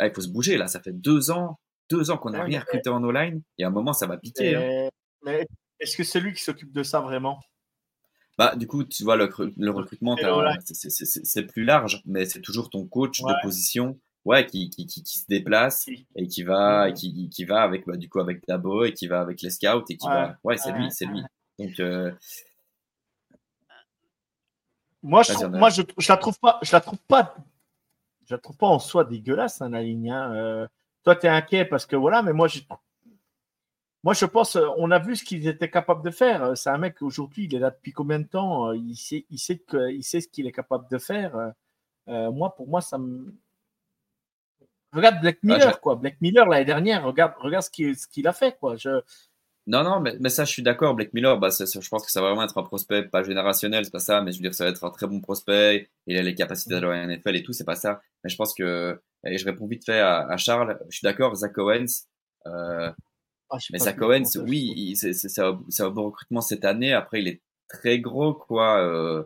il 0.06 0.14
faut 0.14 0.20
se 0.20 0.28
bouger. 0.28 0.56
Là, 0.56 0.66
ça 0.66 0.80
fait 0.80 0.92
deux 0.92 1.30
ans, 1.30 1.58
deux 1.90 2.10
ans 2.10 2.18
qu'on 2.18 2.30
n'a 2.30 2.42
rien 2.42 2.60
recruté 2.60 2.88
en 2.90 3.02
online. 3.04 3.42
Et 3.58 3.64
à 3.64 3.68
un 3.68 3.70
moment, 3.70 3.92
ça 3.92 4.06
va 4.06 4.16
piquer. 4.16 4.54
Hein. 4.54 4.88
Mais, 5.24 5.46
est-ce 5.78 5.96
que 5.96 6.04
c'est 6.04 6.20
lui 6.20 6.32
qui 6.32 6.42
s'occupe 6.42 6.72
de 6.72 6.82
ça 6.82 7.00
vraiment? 7.00 7.40
Bah, 8.38 8.54
du 8.56 8.66
coup, 8.66 8.84
tu 8.84 9.04
vois, 9.04 9.16
le, 9.16 9.28
le 9.56 9.70
recrutement, 9.70 10.16
c'est 10.64 11.42
plus 11.42 11.64
large, 11.64 12.02
mais 12.06 12.24
c'est 12.24 12.40
toujours 12.40 12.70
ton 12.70 12.86
coach 12.86 13.20
de 13.20 13.42
position 13.42 13.98
ouais, 14.24 14.46
qui, 14.46 14.70
qui, 14.70 14.86
qui, 14.86 15.18
se 15.18 15.26
déplace 15.28 15.88
et 16.16 16.26
qui 16.26 16.42
va, 16.42 16.92
qui, 16.92 17.28
qui 17.30 17.44
va 17.44 17.62
avec, 17.62 17.86
bah, 17.86 17.96
du 17.96 18.08
coup, 18.08 18.20
avec 18.20 18.46
Dabo 18.46 18.84
et 18.84 18.92
qui 18.92 19.06
va 19.06 19.20
avec 19.20 19.42
les 19.42 19.50
scouts 19.50 19.84
et 19.88 19.96
qui 19.96 20.06
va, 20.06 20.36
ouais, 20.44 20.56
c'est 20.56 20.72
lui, 20.72 20.90
c'est 20.90 21.06
lui. 21.06 21.22
Donc, 21.58 21.78
euh... 21.80 22.12
moi, 25.02 25.22
je, 25.22 25.46
moi, 25.46 25.70
je, 25.70 25.82
je, 25.98 26.08
la 26.12 26.16
trouve 26.16 26.38
pas, 26.38 26.58
je 26.62 26.72
la 26.72 26.80
trouve 26.80 26.98
pas, 27.08 27.34
je 28.30 28.36
la 28.36 28.38
trouve 28.38 28.56
pas 28.56 28.68
en 28.68 28.78
soi 28.78 29.04
dégueulasse, 29.04 29.58
la 29.58 29.82
ligne. 29.82 30.12
Hein. 30.12 30.32
Euh, 30.34 30.68
toi, 31.02 31.16
tu 31.16 31.26
es 31.26 31.28
inquiet 31.28 31.64
parce 31.64 31.84
que 31.84 31.96
voilà, 31.96 32.22
mais 32.22 32.32
moi, 32.32 32.46
je, 32.46 32.60
moi, 34.04 34.14
je 34.14 34.24
pense, 34.24 34.54
euh, 34.54 34.68
on 34.78 34.92
a 34.92 35.00
vu 35.00 35.16
ce 35.16 35.24
qu'ils 35.24 35.48
étaient 35.48 35.68
capables 35.68 36.04
de 36.04 36.12
faire. 36.12 36.56
C'est 36.56 36.70
un 36.70 36.78
mec 36.78 37.02
aujourd'hui, 37.02 37.46
il 37.46 37.56
est 37.56 37.58
là 37.58 37.70
depuis 37.70 37.92
combien 37.92 38.20
de 38.20 38.28
temps 38.28 38.72
Il 38.72 38.94
sait, 38.94 39.26
il 39.30 39.38
sait 39.38 39.58
que, 39.58 39.90
il 39.90 40.04
sait 40.04 40.20
ce 40.20 40.28
qu'il 40.28 40.46
est 40.46 40.52
capable 40.52 40.88
de 40.88 40.98
faire. 40.98 41.52
Euh, 42.08 42.30
moi, 42.30 42.54
pour 42.54 42.68
moi, 42.68 42.80
ça 42.80 42.98
me, 42.98 43.34
Regarde 44.92 45.20
Black 45.20 45.38
bah, 45.42 45.54
Miller, 45.54 45.80
quoi. 45.80 45.96
Black 45.96 46.20
Miller, 46.20 46.46
l'année 46.46 46.64
dernière, 46.64 47.04
regarde, 47.04 47.34
regarde 47.40 47.64
ce 47.64 48.06
qu'il 48.08 48.28
a 48.28 48.32
fait, 48.32 48.56
quoi. 48.58 48.76
Je... 48.76 49.00
Non, 49.66 49.84
non, 49.84 50.00
mais, 50.00 50.16
mais, 50.20 50.30
ça, 50.30 50.44
je 50.44 50.52
suis 50.52 50.62
d'accord. 50.62 50.94
Black 50.94 51.12
Miller, 51.12 51.38
bah, 51.38 51.48
je 51.50 51.88
pense 51.88 52.04
que 52.04 52.10
ça 52.10 52.20
va 52.20 52.28
vraiment 52.28 52.44
être 52.44 52.58
un 52.58 52.62
prospect, 52.62 53.04
pas 53.04 53.22
générationnel, 53.22 53.84
c'est 53.84 53.92
pas 53.92 53.98
ça, 53.98 54.20
mais 54.22 54.32
je 54.32 54.38
veux 54.38 54.42
dire, 54.42 54.54
ça 54.54 54.64
va 54.64 54.70
être 54.70 54.84
un 54.84 54.90
très 54.90 55.06
bon 55.06 55.20
prospect. 55.20 55.88
Il 56.06 56.16
a 56.16 56.22
les 56.22 56.34
capacités 56.34 56.80
de 56.80 56.86
la 56.86 57.06
NFL 57.06 57.36
et 57.36 57.42
tout, 57.42 57.52
c'est 57.52 57.64
pas 57.64 57.76
ça. 57.76 58.00
Mais 58.24 58.30
je 58.30 58.36
pense 58.36 58.54
que, 58.54 59.00
et 59.24 59.38
je 59.38 59.44
réponds 59.44 59.66
vite 59.66 59.84
fait 59.84 60.00
à, 60.00 60.36
Charles, 60.36 60.78
je 60.88 60.98
suis 60.98 61.04
d'accord, 61.04 61.34
Zach 61.34 61.56
Owens, 61.58 62.06
euh, 62.46 62.90
ah, 63.50 63.58
mais 63.72 63.78
Zach 63.78 64.00
Owens, 64.00 64.36
oui, 64.46 64.94
c'est 64.96 65.38
un, 65.40 65.90
bon 65.90 66.04
recrutement 66.04 66.40
cette 66.40 66.64
année. 66.64 66.92
Après, 66.92 67.20
il 67.20 67.28
est 67.28 67.42
très 67.68 67.98
gros, 67.98 68.32
quoi. 68.34 68.80
Euh, 68.80 69.24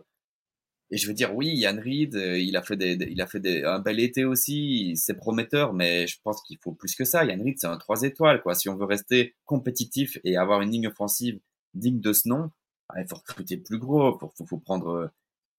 et 0.91 0.97
je 0.97 1.07
veux 1.07 1.13
dire, 1.13 1.35
oui, 1.35 1.47
Yann 1.55 1.79
Reed, 1.79 2.15
euh, 2.15 2.37
il 2.39 2.57
a 2.57 2.61
fait, 2.63 2.75
des, 2.75 2.93
il 3.09 3.21
a 3.21 3.27
fait 3.27 3.39
des, 3.39 3.63
un 3.63 3.79
bel 3.79 3.99
été 3.99 4.25
aussi, 4.25 4.95
c'est 4.95 5.15
prometteur, 5.15 5.73
mais 5.73 6.07
je 6.07 6.19
pense 6.23 6.41
qu'il 6.43 6.57
faut 6.63 6.73
plus 6.73 6.95
que 6.95 7.05
ça. 7.05 7.23
Yann 7.23 7.41
Reed, 7.41 7.57
c'est 7.59 7.67
un 7.67 7.77
3 7.77 8.03
étoiles, 8.03 8.41
quoi. 8.41 8.55
Si 8.55 8.69
on 8.69 8.75
veut 8.75 8.85
rester 8.85 9.35
compétitif 9.45 10.17
et 10.23 10.37
avoir 10.37 10.61
une 10.61 10.71
ligne 10.71 10.87
offensive 10.87 11.39
digne 11.73 11.99
de 11.99 12.13
ce 12.13 12.27
nom, 12.29 12.49
ah, 12.89 13.01
il 13.01 13.07
faut 13.07 13.17
recruter 13.17 13.57
plus 13.57 13.79
gros, 13.79 14.15
il 14.15 14.19
faut, 14.19 14.45
faut, 14.47 14.57
prendre. 14.57 15.11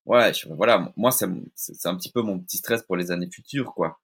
Ouais, 0.06 0.32
voilà, 0.50 0.92
moi, 0.96 1.10
c'est 1.10 1.26
un 1.86 1.96
petit 1.96 2.10
peu 2.10 2.22
mon 2.22 2.38
petit 2.38 2.58
stress 2.58 2.82
pour 2.82 2.96
les 2.96 3.10
années 3.10 3.28
futures, 3.30 3.74
quoi. 3.74 3.98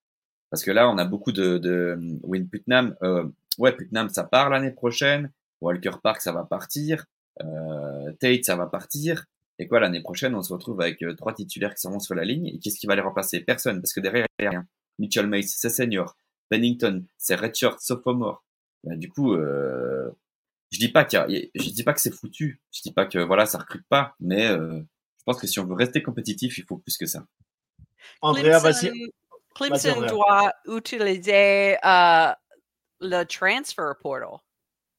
Parce 0.50 0.64
que 0.64 0.70
là, 0.70 0.90
on 0.90 0.98
a 0.98 1.04
beaucoup 1.04 1.32
de, 1.32 1.58
de 1.58 1.98
Win 2.24 2.48
Putnam. 2.48 2.94
Euh, 3.02 3.24
ouais, 3.58 3.72
Putnam, 3.72 4.08
ça 4.10 4.24
part 4.24 4.50
l'année 4.50 4.72
prochaine. 4.72 5.30
Walker 5.60 5.92
Park, 6.02 6.20
ça 6.20 6.32
va 6.32 6.44
partir. 6.44 7.06
Euh, 7.40 8.12
Tate, 8.20 8.44
ça 8.44 8.56
va 8.56 8.66
partir. 8.66 9.26
Et 9.58 9.68
quoi, 9.68 9.80
l'année 9.80 10.02
prochaine, 10.02 10.34
on 10.34 10.42
se 10.42 10.52
retrouve 10.52 10.80
avec 10.80 11.02
euh, 11.02 11.14
trois 11.14 11.32
titulaires 11.32 11.74
qui 11.74 11.82
sont 11.82 11.98
sur 12.00 12.14
la 12.14 12.24
ligne. 12.24 12.48
Et 12.48 12.58
qu'est-ce 12.58 12.78
qui 12.78 12.86
va 12.86 12.96
les 12.96 13.00
remplacer? 13.00 13.40
Personne, 13.40 13.80
parce 13.80 13.92
que 13.92 14.00
derrière, 14.00 14.26
il 14.38 14.42
n'y 14.42 14.48
a 14.48 14.50
rien. 14.50 14.66
Mitchell 14.98 15.26
Mace, 15.26 15.54
c'est 15.56 15.70
senior. 15.70 16.16
Bennington, 16.50 17.04
c'est 17.16 17.36
redshirt, 17.36 17.80
sophomore. 17.80 18.44
Bah, 18.84 18.96
du 18.96 19.08
coup, 19.08 19.34
euh, 19.34 20.10
je 20.70 20.78
dis 20.78 20.88
pas 20.88 21.04
qu'il 21.04 21.50
je 21.54 21.70
dis 21.70 21.84
pas 21.84 21.92
que 21.94 22.00
c'est 22.00 22.14
foutu. 22.14 22.60
Je 22.72 22.82
dis 22.82 22.92
pas 22.92 23.06
que 23.06 23.18
voilà, 23.18 23.46
ça 23.46 23.58
recrute 23.58 23.86
pas. 23.88 24.14
Mais 24.20 24.48
euh, 24.48 24.80
je 25.22 25.32
pense 25.32 25.40
que 25.40 25.46
si 25.46 25.60
on 25.60 25.64
veut 25.66 25.74
rester 25.74 26.02
compétitif, 26.02 26.58
il 26.58 26.64
faut 26.64 26.78
plus 26.78 26.96
que 26.96 27.06
ça. 27.06 27.24
Andrea, 28.22 28.58
vas-y. 28.58 28.90
Clemson 29.54 30.00
doit 30.00 30.52
utiliser 30.66 31.76
euh, 31.84 32.32
le 33.00 33.22
transfer 33.22 33.94
portal. 34.02 34.40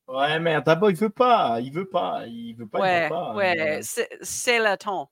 Ouais, 0.08 0.40
mais 0.40 0.62
d'abord, 0.62 0.92
il 0.92 0.96
veut 0.96 1.10
pas. 1.10 1.60
Il 1.60 1.74
veut 1.74 1.90
pas. 1.90 2.26
Il 2.26 2.56
veut 2.56 2.68
pas. 2.68 2.80
Ouais, 2.80 3.00
il 3.00 3.04
veut 3.04 3.10
pas, 3.10 3.34
ouais. 3.34 3.80
C'est 4.22 4.60
le 4.60 4.78
temps. 4.78 5.12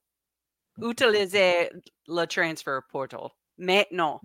Utiliser 0.81 1.69
le 2.07 2.25
transfer 2.25 2.79
portal. 2.89 3.27
Maintenant. 3.57 4.21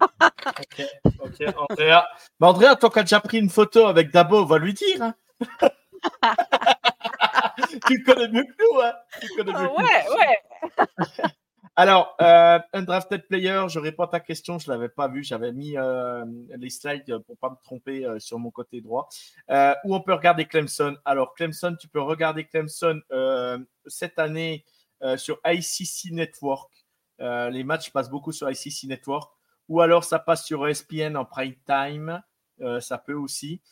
ok, 0.00 0.82
ok. 1.20 1.54
Andrea. 1.70 2.04
Mais 2.40 2.46
Andrea, 2.48 2.74
toi, 2.74 2.90
qui 2.90 2.98
as 2.98 3.02
déjà 3.02 3.20
pris 3.20 3.38
une 3.38 3.50
photo 3.50 3.86
avec 3.86 4.10
Dabo, 4.10 4.44
va 4.44 4.58
lui 4.58 4.74
dire. 4.74 5.02
Hein. 5.02 5.14
tu 7.86 8.02
connais 8.02 8.28
mieux 8.28 8.44
que 8.44 8.62
nous, 8.62 8.80
hein. 8.80 8.92
Tu 9.20 9.28
connais 9.36 9.52
mieux 9.52 9.68
que 9.68 9.76
ouais, 9.76 10.16
ouais. 10.16 11.24
Alors, 11.80 12.16
euh, 12.20 12.58
un 12.72 12.82
drafted 12.82 13.28
player, 13.28 13.66
je 13.68 13.78
réponds 13.78 14.02
à 14.02 14.08
ta 14.08 14.18
question, 14.18 14.58
je 14.58 14.68
ne 14.68 14.74
l'avais 14.74 14.88
pas 14.88 15.06
vu, 15.06 15.22
j'avais 15.22 15.52
mis 15.52 15.76
euh, 15.76 16.24
les 16.56 16.70
slides 16.70 17.04
pour 17.18 17.36
ne 17.36 17.38
pas 17.40 17.50
me 17.50 17.56
tromper 17.62 18.04
euh, 18.04 18.18
sur 18.18 18.40
mon 18.40 18.50
côté 18.50 18.80
droit. 18.80 19.08
où 19.84 19.94
on 19.94 20.00
peut 20.00 20.12
regarder 20.12 20.44
Clemson. 20.46 20.96
Alors, 21.04 21.34
Clemson, 21.34 21.76
tu 21.80 21.86
peux 21.86 22.00
regarder 22.00 22.46
Clemson 22.46 23.00
cette 23.86 24.18
année 24.18 24.64
sur 25.16 25.38
ICC 25.46 26.10
Network. 26.10 26.68
les 27.20 27.62
matchs 27.62 27.92
passent 27.92 28.10
beaucoup 28.10 28.32
sur 28.32 28.50
ICC 28.50 28.88
Network. 28.88 29.32
Ou 29.68 29.80
alors, 29.80 30.02
ça 30.02 30.18
passe 30.18 30.44
sur 30.44 30.66
ESPN 30.66 31.16
en 31.16 31.24
prime 31.24 31.54
time. 31.64 32.20
ça 32.80 32.98
peut 32.98 33.14
aussi. 33.14 33.62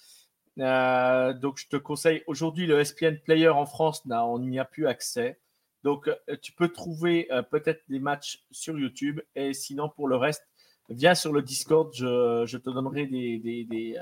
Euh, 0.59 1.33
donc, 1.35 1.59
je 1.59 1.69
te 1.69 1.77
conseille, 1.77 2.23
aujourd'hui, 2.27 2.67
le 2.67 2.83
SPN 2.83 3.19
Player 3.19 3.49
en 3.49 3.67
France, 3.67 4.03
on 4.09 4.39
n'y 4.39 4.59
a 4.59 4.65
plus 4.65 4.87
accès. 4.87 5.39
Donc, 5.83 6.09
euh, 6.09 6.37
tu 6.43 6.53
peux 6.53 6.69
trouver 6.69 7.29
euh, 7.31 7.43
peut-être 7.43 7.83
des 7.89 7.99
matchs 7.99 8.45
sur 8.51 8.79
YouTube. 8.79 9.21
Et 9.35 9.53
sinon, 9.53 9.89
pour 9.89 10.09
le 10.09 10.17
reste, 10.17 10.47
viens 10.89 11.15
sur 11.15 11.33
le 11.33 11.43
Discord, 11.43 11.93
je, 11.95 12.57
te 12.57 12.71
donnerai 12.71 13.07
des, 13.07 13.97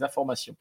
informations. 0.00 0.56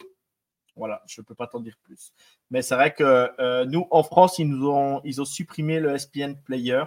Voilà, 0.76 1.04
je 1.06 1.22
ne 1.22 1.26
peux 1.26 1.36
pas 1.36 1.48
t'en 1.48 1.60
dire 1.60 1.76
plus. 1.84 2.14
Mais 2.50 2.62
c'est 2.62 2.76
vrai 2.76 2.94
que 2.94 3.66
nous, 3.66 3.88
en 3.92 4.04
France, 4.04 4.40
ils, 4.40 4.48
nous 4.48 4.70
ont, 4.70 5.02
ils 5.04 5.22
ont 5.22 5.26
supprimé 5.26 5.80
le 5.80 5.98
SPN 5.98 6.42
Player. 6.42 6.84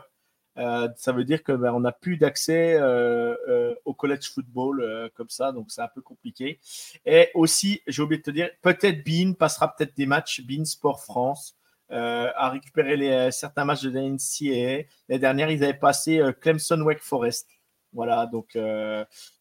Euh, 0.57 0.89
ça 0.97 1.13
veut 1.13 1.25
dire 1.25 1.43
qu'on 1.43 1.57
ben, 1.57 1.79
n'a 1.81 1.93
plus 1.93 2.17
d'accès 2.17 2.75
euh, 2.75 3.35
euh, 3.49 3.75
au 3.85 3.93
college 3.93 4.31
football 4.33 5.11
comme 5.15 5.29
ça, 5.29 5.53
donc 5.53 5.67
c'est 5.69 5.83
un 5.83 5.89
peu 5.89 6.01
compliqué. 6.01 6.61
Et 7.05 7.31
aussi, 7.35 7.83
j'ai 7.87 8.03
oublié 8.03 8.19
de 8.19 8.25
te 8.25 8.31
dire, 8.31 8.51
peut-être 8.63 9.05
Bean 9.05 9.33
passera 9.35 9.75
peut-être 9.75 9.97
des 9.97 10.07
matchs, 10.07 10.43
Bean 10.43 10.65
Sport 10.65 11.03
France, 11.03 11.57
à 11.91 12.51
récupérer 12.51 13.31
certains 13.31 13.65
matchs 13.65 13.83
de 13.83 13.91
la 13.91 14.03
NCAA. 14.03 14.87
Les 15.09 15.19
dernières, 15.19 15.51
ils 15.51 15.63
avaient 15.63 15.75
passé 15.75 16.21
Clemson 16.41 16.81
Wake 16.81 17.01
Forest. 17.01 17.49
Voilà, 17.93 18.27
donc, 18.27 18.57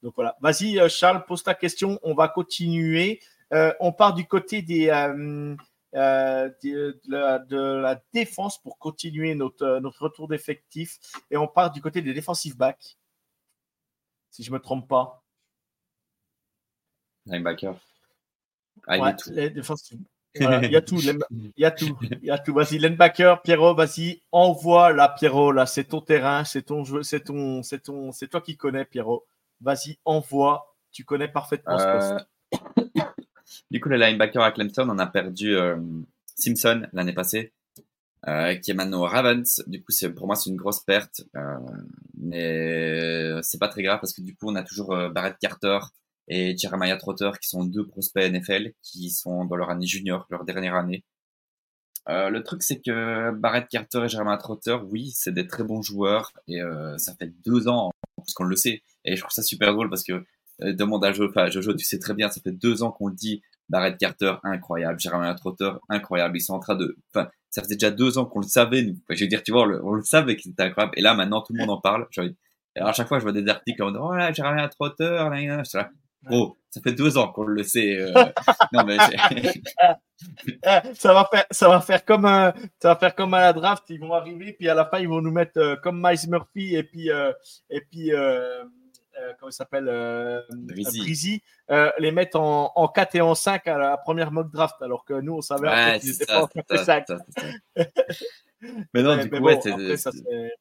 donc 0.04 0.14
voilà. 0.16 0.38
Vas-y, 0.42 0.88
Charles, 0.90 1.26
pose 1.26 1.44
ta 1.44 1.56
question. 1.56 2.00
On 2.04 2.14
va 2.14 2.28
continuer. 2.28 3.20
on 3.80 3.92
part 3.92 4.14
du 4.14 4.26
côté 4.26 4.62
des 4.62 4.90
euh, 5.96 6.50
de, 6.64 7.00
la, 7.08 8.02
défense 8.14 8.62
pour 8.62 8.80
continuer 8.80 9.36
notre, 9.36 9.80
notre 9.80 10.04
retour 10.04 10.28
d'effectif. 10.28 11.00
Et 11.30 11.38
on 11.38 11.48
part 11.48 11.72
du 11.72 11.82
côté 11.82 12.02
des 12.02 12.14
defensive 12.14 12.58
backs, 12.58 12.98
si 14.32 14.44
je 14.44 14.50
ne 14.50 14.56
me 14.56 14.60
trompe 14.60 14.88
pas. 14.88 15.24
Linebacker. 17.26 17.76
Ah, 18.88 18.98
il, 18.98 19.04
y 19.04 19.08
a 19.08 19.14
tout. 19.14 19.30
il 20.36 20.72
y 20.72 20.76
a 20.76 20.82
tout. 20.82 21.00
Il 21.00 22.26
y 22.26 22.32
a 22.32 22.40
tout. 22.40 22.54
Vas-y, 22.54 22.80
linebacker, 22.80 23.42
Pierrot, 23.44 23.76
vas-y, 23.76 24.22
envoie 24.32 24.92
la 24.94 25.10
Pierrot. 25.10 25.52
Là, 25.52 25.66
c'est 25.66 25.86
ton 25.86 26.02
terrain, 26.02 26.44
c'est 26.44 26.64
ton 26.64 26.84
jeu, 26.84 27.04
c'est 27.04 27.22
ton, 27.22 27.62
c'est 27.62 27.80
ton, 27.84 28.12
c'est 28.12 28.28
toi 28.28 28.42
qui 28.42 28.58
connais, 28.58 28.86
Pierrot. 28.86 29.26
Vas-y, 29.62 30.00
envoie. 30.06 30.76
Tu 30.92 31.06
connais 31.06 31.28
parfaitement 31.28 31.78
ce 31.78 31.86
poste. 31.86 33.13
Du 33.72 33.80
coup, 33.80 33.90
le 33.90 33.98
linebacker 33.98 34.42
à 34.42 34.52
Clemson, 34.52 34.88
on 34.90 35.00
a 35.00 35.08
perdu 35.08 35.56
euh, 35.56 35.78
Simpson 36.36 36.88
l'année 36.94 37.14
passée, 37.14 37.54
euh, 38.28 38.56
qui 38.56 38.72
est 38.72 38.74
maintenant 38.74 39.02
au 39.02 39.06
Ravens. 39.06 39.64
Du 39.68 39.84
coup, 39.84 39.94
pour 40.16 40.28
moi, 40.28 40.36
c'est 40.36 40.50
une 40.50 40.56
grosse 40.56 40.82
perte, 40.82 41.22
euh, 41.36 41.58
mais 42.18 43.42
c'est 43.42 43.60
pas 43.60 43.68
très 43.68 43.84
grave 43.84 44.00
parce 44.00 44.14
que 44.14 44.22
du 44.22 44.36
coup, 44.36 44.50
on 44.50 44.56
a 44.56 44.64
toujours 44.64 44.96
Barrett 45.10 45.38
Carter 45.40 45.80
et 46.28 46.58
Jeremiah 46.58 46.98
Trotter 46.98 47.32
qui 47.42 47.50
sont 47.50 47.66
deux 47.66 47.86
prospects 47.86 48.24
NFL 48.32 48.74
qui 48.82 49.10
sont 49.10 49.46
dans 49.46 49.56
leur 49.56 49.70
année 49.70 49.88
junior, 49.88 50.26
leur 50.30 50.46
dernière 50.46 50.76
année. 50.76 51.04
le 52.08 52.40
truc, 52.40 52.64
c'est 52.64 52.80
que 52.82 53.32
Barrett 53.32 53.68
Carter 53.68 54.04
et 54.06 54.10
Jeremiah 54.10 54.38
Trotter, 54.38 54.78
oui, 54.90 55.12
c'est 55.14 55.34
des 55.34 55.48
très 55.48 55.64
bons 55.64 55.82
joueurs 55.82 56.32
et 56.48 56.60
ça 56.98 57.14
fait 57.16 57.32
deux 57.46 57.68
ans 57.68 57.92
qu'on 58.36 58.46
le 58.46 58.56
sait. 58.56 58.84
Et 59.06 59.16
je 59.16 59.22
trouve 59.22 59.34
ça 59.34 59.44
super 59.44 59.74
drôle 59.74 59.90
parce 59.90 60.04
que 60.04 60.24
demande 60.72 61.04
à 61.06 61.12
Jojo, 61.12 61.30
enfin 61.30 61.50
Jojo, 61.50 61.74
tu 61.74 61.86
sais 61.86 62.00
très 62.00 62.14
bien, 62.14 62.30
ça 62.30 62.42
fait 62.42 62.52
deux 62.52 62.84
ans 62.84 62.92
qu'on 62.92 63.08
le 63.08 63.16
dit, 63.16 63.42
Barrett 63.70 63.98
Carter, 63.98 64.36
incroyable. 64.44 65.00
Jeremy 65.00 65.36
Trotter, 65.36 65.72
incroyable. 65.90 66.38
Ils 66.38 66.42
sont 66.42 66.54
en 66.54 66.60
train 66.60 66.76
de, 66.76 66.98
enfin, 67.14 67.30
ça 67.50 67.62
faisait 67.62 67.76
déjà 67.76 67.92
deux 67.92 68.18
ans 68.18 68.26
qu'on 68.26 68.40
le 68.40 68.48
savait. 68.48 68.84
Nous. 68.84 68.96
je 69.10 69.24
veux 69.24 69.28
dire, 69.28 69.44
tu 69.44 69.52
vois, 69.52 69.64
on 69.84 69.94
le, 69.94 70.04
savait 70.04 70.36
que 70.36 70.44
c'était 70.44 70.64
incroyable. 70.64 70.94
Et 70.98 71.02
là, 71.02 71.14
maintenant, 71.14 71.42
tout 71.42 71.54
le 71.54 71.60
monde 71.60 71.70
en 71.70 71.82
parle. 71.82 72.08
Alors, 72.76 72.90
à 72.90 72.94
chaque 72.94 73.08
fois, 73.08 73.20
je 73.20 73.24
vois 73.24 73.32
des 73.32 73.48
articles 73.48 73.82
en 73.84 73.92
disant, 73.92 74.10
oh 74.10 74.16
là, 74.16 74.32
Jeremy 74.32 74.68
Trotter, 74.70 75.04
là, 75.04 75.30
là, 75.30 75.64
là. 75.74 75.90
Oh, 76.32 76.58
ça 76.70 76.80
fait 76.82 76.94
deux 76.94 77.18
ans 77.18 77.28
qu'on 77.28 77.44
le 77.44 77.64
sait. 77.64 78.00
Euh. 78.00 78.14
non, 78.72 78.86
mais 78.86 78.98
ça 80.94 81.14
va 81.14 81.28
faire, 81.32 81.46
ça 81.52 81.68
va 81.68 81.82
faire 81.82 82.06
comme 82.06 82.26
un, 82.26 82.54
ça 82.82 82.90
va 82.90 82.96
faire 82.96 83.14
comme 83.14 83.34
à 83.34 83.42
la 83.42 83.54
draft. 83.54 83.84
Ils 83.90 84.00
vont 84.00 84.14
arriver, 84.14 84.54
puis 84.54 84.70
à 84.70 84.74
la 84.74 84.86
fin, 84.86 85.00
ils 85.00 85.10
vont 85.10 85.22
nous 85.22 85.32
mettre 85.32 85.60
euh, 85.60 85.76
comme 85.76 86.02
Miles 86.02 86.30
Murphy 86.30 86.76
et 86.76 86.84
puis, 86.84 87.12
euh, 87.12 87.32
et 87.70 87.82
puis, 87.82 88.14
euh, 88.14 88.64
comment 89.40 89.50
il 89.50 89.54
s'appelle 89.54 89.88
euh, 89.88 90.42
euh, 91.72 91.92
les 92.00 92.12
mettre 92.12 92.40
en, 92.40 92.72
en, 92.76 92.88
4 92.88 93.16
et 93.16 93.22
en 93.22 93.36
5 93.36 93.68
à 93.68 93.78
la 93.78 93.98
première 93.98 94.32
mock 94.32 94.52
draft, 94.52 94.76
alors 94.82 95.06
que 95.06 95.14
nous, 95.14 95.34
on 95.34 95.42
savait 95.42 95.68
ouais, 95.68 96.00
qu'ils 96.00 96.12
n'étaient 96.12 96.26
pas 96.26 96.44
en 96.44 96.78
5. 96.78 97.06
Mais 98.94 99.04
non, 99.04 99.18
du 99.18 99.30
coup, 99.30 99.38
ouais, 99.38 99.58
après, 99.58 100.56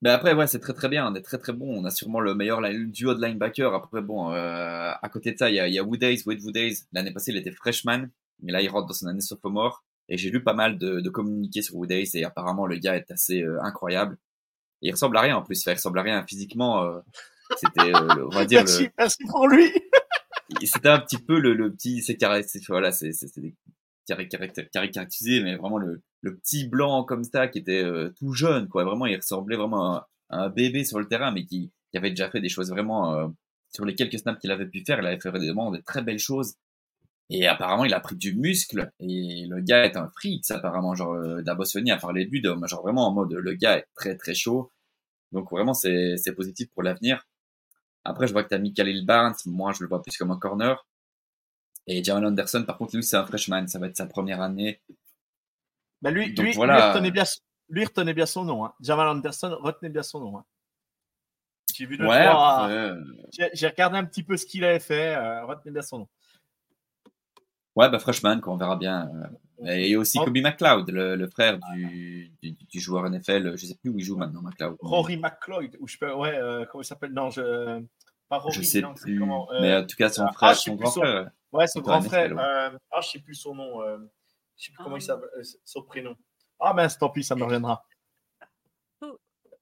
Mais 0.00 0.10
après, 0.10 0.34
ouais, 0.34 0.46
c'est 0.46 0.60
très 0.60 0.72
très 0.72 0.88
bien. 0.88 1.10
On 1.10 1.14
est 1.14 1.22
très 1.22 1.38
très 1.38 1.52
bon. 1.52 1.80
On 1.80 1.84
a 1.84 1.90
sûrement 1.90 2.20
le 2.20 2.34
meilleur 2.34 2.60
duo 2.62 3.14
de 3.14 3.24
linebacker. 3.24 3.74
Après, 3.74 4.00
bon, 4.00 4.32
euh, 4.32 4.90
à 5.00 5.08
côté 5.10 5.32
de 5.32 5.38
ça, 5.38 5.50
il 5.50 5.56
y 5.56 5.60
a, 5.60 5.68
y 5.68 5.78
a 5.78 5.82
Woodays, 5.82 6.22
Wade 6.26 6.40
Woodays. 6.42 6.74
L'année 6.92 7.12
passée, 7.12 7.32
il 7.32 7.36
était 7.36 7.50
freshman, 7.50 8.08
mais 8.42 8.52
là, 8.52 8.62
il 8.62 8.68
rentre 8.68 8.86
dans 8.86 8.94
son 8.94 9.06
année 9.06 9.20
sophomore. 9.20 9.84
Et 10.08 10.18
j'ai 10.18 10.30
lu 10.30 10.42
pas 10.42 10.54
mal 10.54 10.78
de, 10.78 11.00
de 11.00 11.10
communiqués 11.10 11.62
sur 11.62 11.76
Woodays 11.76 12.08
et 12.14 12.24
apparemment, 12.24 12.66
le 12.66 12.76
gars 12.76 12.96
est 12.96 13.10
assez 13.10 13.42
euh, 13.42 13.62
incroyable. 13.62 14.18
Et 14.82 14.88
il 14.88 14.90
ressemble 14.92 15.16
à 15.16 15.22
rien 15.22 15.36
en 15.36 15.42
plus. 15.42 15.64
il 15.64 15.72
ressemble 15.72 15.98
à 15.98 16.02
rien 16.02 16.24
physiquement. 16.26 16.82
Euh, 16.82 17.00
c'était, 17.56 17.94
euh, 17.94 18.26
on 18.26 18.30
va 18.30 18.44
dire. 18.44 18.60
Merci, 18.60 18.88
merci 18.98 19.24
pour 19.28 19.48
lui. 19.48 19.70
C'était 20.62 20.88
un 20.88 21.00
petit 21.00 21.18
peu 21.18 21.38
le, 21.38 21.54
le 21.54 21.72
petit, 21.72 22.02
c'est 22.02 22.18
voilà, 22.68 22.92
c'est 22.92 23.12
caricaturisé, 24.72 25.42
mais 25.42 25.56
vraiment 25.56 25.78
le, 25.78 26.02
le 26.24 26.36
petit 26.36 26.66
blanc 26.66 27.04
comme 27.04 27.24
ça 27.24 27.48
qui 27.48 27.58
était 27.58 27.82
euh, 27.84 28.10
tout 28.18 28.32
jeune, 28.32 28.68
quoi. 28.68 28.84
Vraiment, 28.84 29.06
il 29.06 29.16
ressemblait 29.16 29.56
vraiment 29.56 29.94
à, 29.94 30.08
un 30.30 30.48
bébé 30.48 30.84
sur 30.84 30.98
le 30.98 31.06
terrain, 31.06 31.32
mais 31.32 31.44
qui, 31.44 31.70
qui 31.90 31.98
avait 31.98 32.10
déjà 32.10 32.30
fait 32.30 32.40
des 32.40 32.48
choses 32.48 32.70
vraiment 32.70 33.14
euh, 33.14 33.28
sur 33.70 33.84
les 33.84 33.94
quelques 33.94 34.18
snaps 34.18 34.40
qu'il 34.40 34.50
avait 34.50 34.66
pu 34.66 34.82
faire. 34.84 34.98
Il 35.00 35.06
avait 35.06 35.20
fait 35.20 35.30
vraiment 35.30 35.70
des 35.70 35.82
très 35.82 36.02
belles 36.02 36.18
choses. 36.18 36.54
Et 37.30 37.46
apparemment, 37.46 37.84
il 37.84 37.94
a 37.94 38.00
pris 38.00 38.16
du 38.16 38.34
muscle. 38.34 38.90
Et 39.00 39.46
le 39.48 39.60
gars 39.60 39.84
est 39.84 39.96
un 39.96 40.08
freak, 40.08 40.50
apparemment. 40.50 40.94
Genre, 40.94 41.12
euh, 41.12 41.42
Dabosoni 41.42 41.90
a 41.90 41.98
parlé 41.98 42.24
de 42.24 42.30
lui, 42.30 42.40
de, 42.40 42.54
genre 42.66 42.82
vraiment 42.82 43.06
en 43.08 43.12
mode 43.12 43.32
le 43.32 43.54
gars 43.54 43.78
est 43.78 43.86
très 43.94 44.16
très 44.16 44.34
chaud. 44.34 44.70
Donc 45.32 45.50
vraiment, 45.50 45.74
c'est 45.74 46.34
positif 46.36 46.68
pour 46.72 46.82
l'avenir. 46.82 47.26
Après, 48.04 48.26
je 48.26 48.32
vois 48.32 48.44
que 48.44 48.48
tu 48.48 48.54
as 48.54 48.58
mis 48.58 48.74
Khalil 48.74 49.04
Barnes. 49.04 49.34
Moi, 49.46 49.72
je 49.72 49.82
le 49.82 49.88
vois 49.88 50.02
plus 50.02 50.16
comme 50.16 50.30
un 50.30 50.38
corner. 50.38 50.86
Et 51.86 52.02
Jamal 52.02 52.26
Anderson, 52.26 52.64
par 52.66 52.78
contre, 52.78 52.96
lui, 52.96 53.02
c'est 53.02 53.16
un 53.16 53.26
freshman. 53.26 53.66
Ça 53.66 53.78
va 53.78 53.86
être 53.86 53.96
sa 53.96 54.06
première 54.06 54.40
année. 54.40 54.80
Bah 56.02 56.10
lui, 56.10 56.34
lui, 56.34 56.54
retenez 56.56 57.10
bien, 57.10 57.24
lui, 57.70 57.84
retenez 57.84 58.12
bien, 58.12 58.26
son 58.26 58.44
nom. 58.44 58.64
Hein. 58.64 58.74
Jamal 58.80 59.08
Anderson, 59.08 59.56
retenez 59.60 59.88
bien 59.88 60.02
son 60.02 60.20
nom. 60.20 60.38
Hein. 60.38 60.44
J'ai 61.74 61.86
vu 61.86 61.96
ouais, 62.06 62.28
euh, 62.28 63.02
J'ai 63.54 63.66
regardé 63.66 63.96
un 63.96 64.04
petit 64.04 64.22
peu 64.22 64.36
ce 64.36 64.44
qu'il 64.46 64.64
avait 64.64 64.80
fait. 64.80 65.16
Euh, 65.16 65.44
retenez 65.46 65.72
bien 65.72 65.82
son 65.82 66.00
nom. 66.00 66.08
Ouais, 67.74 67.90
bah 67.90 67.98
freshman, 67.98 68.40
qu'on 68.40 68.56
verra 68.56 68.76
bien. 68.76 69.08
Euh. 69.08 69.26
Et 69.62 69.96
aussi 69.96 70.18
Kobe 70.18 70.36
McLeod, 70.38 70.90
le, 70.90 71.28
frère 71.28 71.58
du, 71.72 72.32
du, 72.42 72.80
joueur 72.80 73.08
NFL. 73.08 73.56
Je 73.56 73.66
sais 73.66 73.76
plus 73.76 73.90
où 73.90 73.98
il 73.98 74.04
joue 74.04 74.16
maintenant, 74.16 74.42
McLeod. 74.42 74.76
Rory 74.80 75.16
McLeod, 75.16 75.76
ou 75.80 75.86
je 75.86 75.96
peux, 75.98 76.12
ouais, 76.12 76.38
comment 76.70 76.82
il 76.82 76.86
s'appelle? 76.86 77.12
Non, 77.12 77.30
je. 77.30 77.82
Pas 78.28 78.38
Rory, 78.38 78.54
je 78.54 78.62
sais 78.62 78.82
plus. 78.82 79.18
Comment, 79.18 79.48
mais 79.60 79.76
en 79.76 79.86
tout 79.86 79.96
cas, 79.96 80.08
son 80.08 80.26
frère, 80.28 80.50
ah, 80.50 80.54
son 80.54 80.74
grand 80.74 80.90
frère. 80.90 81.30
Ouais, 81.52 81.66
son 81.66 81.80
grand 81.80 82.02
frère. 82.02 82.32
ah, 82.38 83.00
je 83.00 83.08
sais 83.08 83.18
plus 83.20 83.34
son 83.34 83.54
nom. 83.54 83.80
je 84.56 84.64
sais 84.64 84.72
plus 84.72 84.82
comment 84.82 84.96
il 84.96 85.02
s'appelle, 85.02 85.28
son 85.64 85.82
prénom. 85.82 86.16
Ah, 86.60 86.72
mince, 86.72 86.98
tant 86.98 87.10
pis, 87.10 87.22
ça 87.22 87.34
me 87.34 87.44
reviendra. 87.44 87.84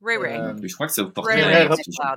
Ray 0.05 0.17
Ray. 0.17 0.69
je 0.69 0.75
crois 0.75 0.89
que 0.89 0.93
c'est 0.93 1.03
Ray 1.03 1.43
Ray, 1.43 1.69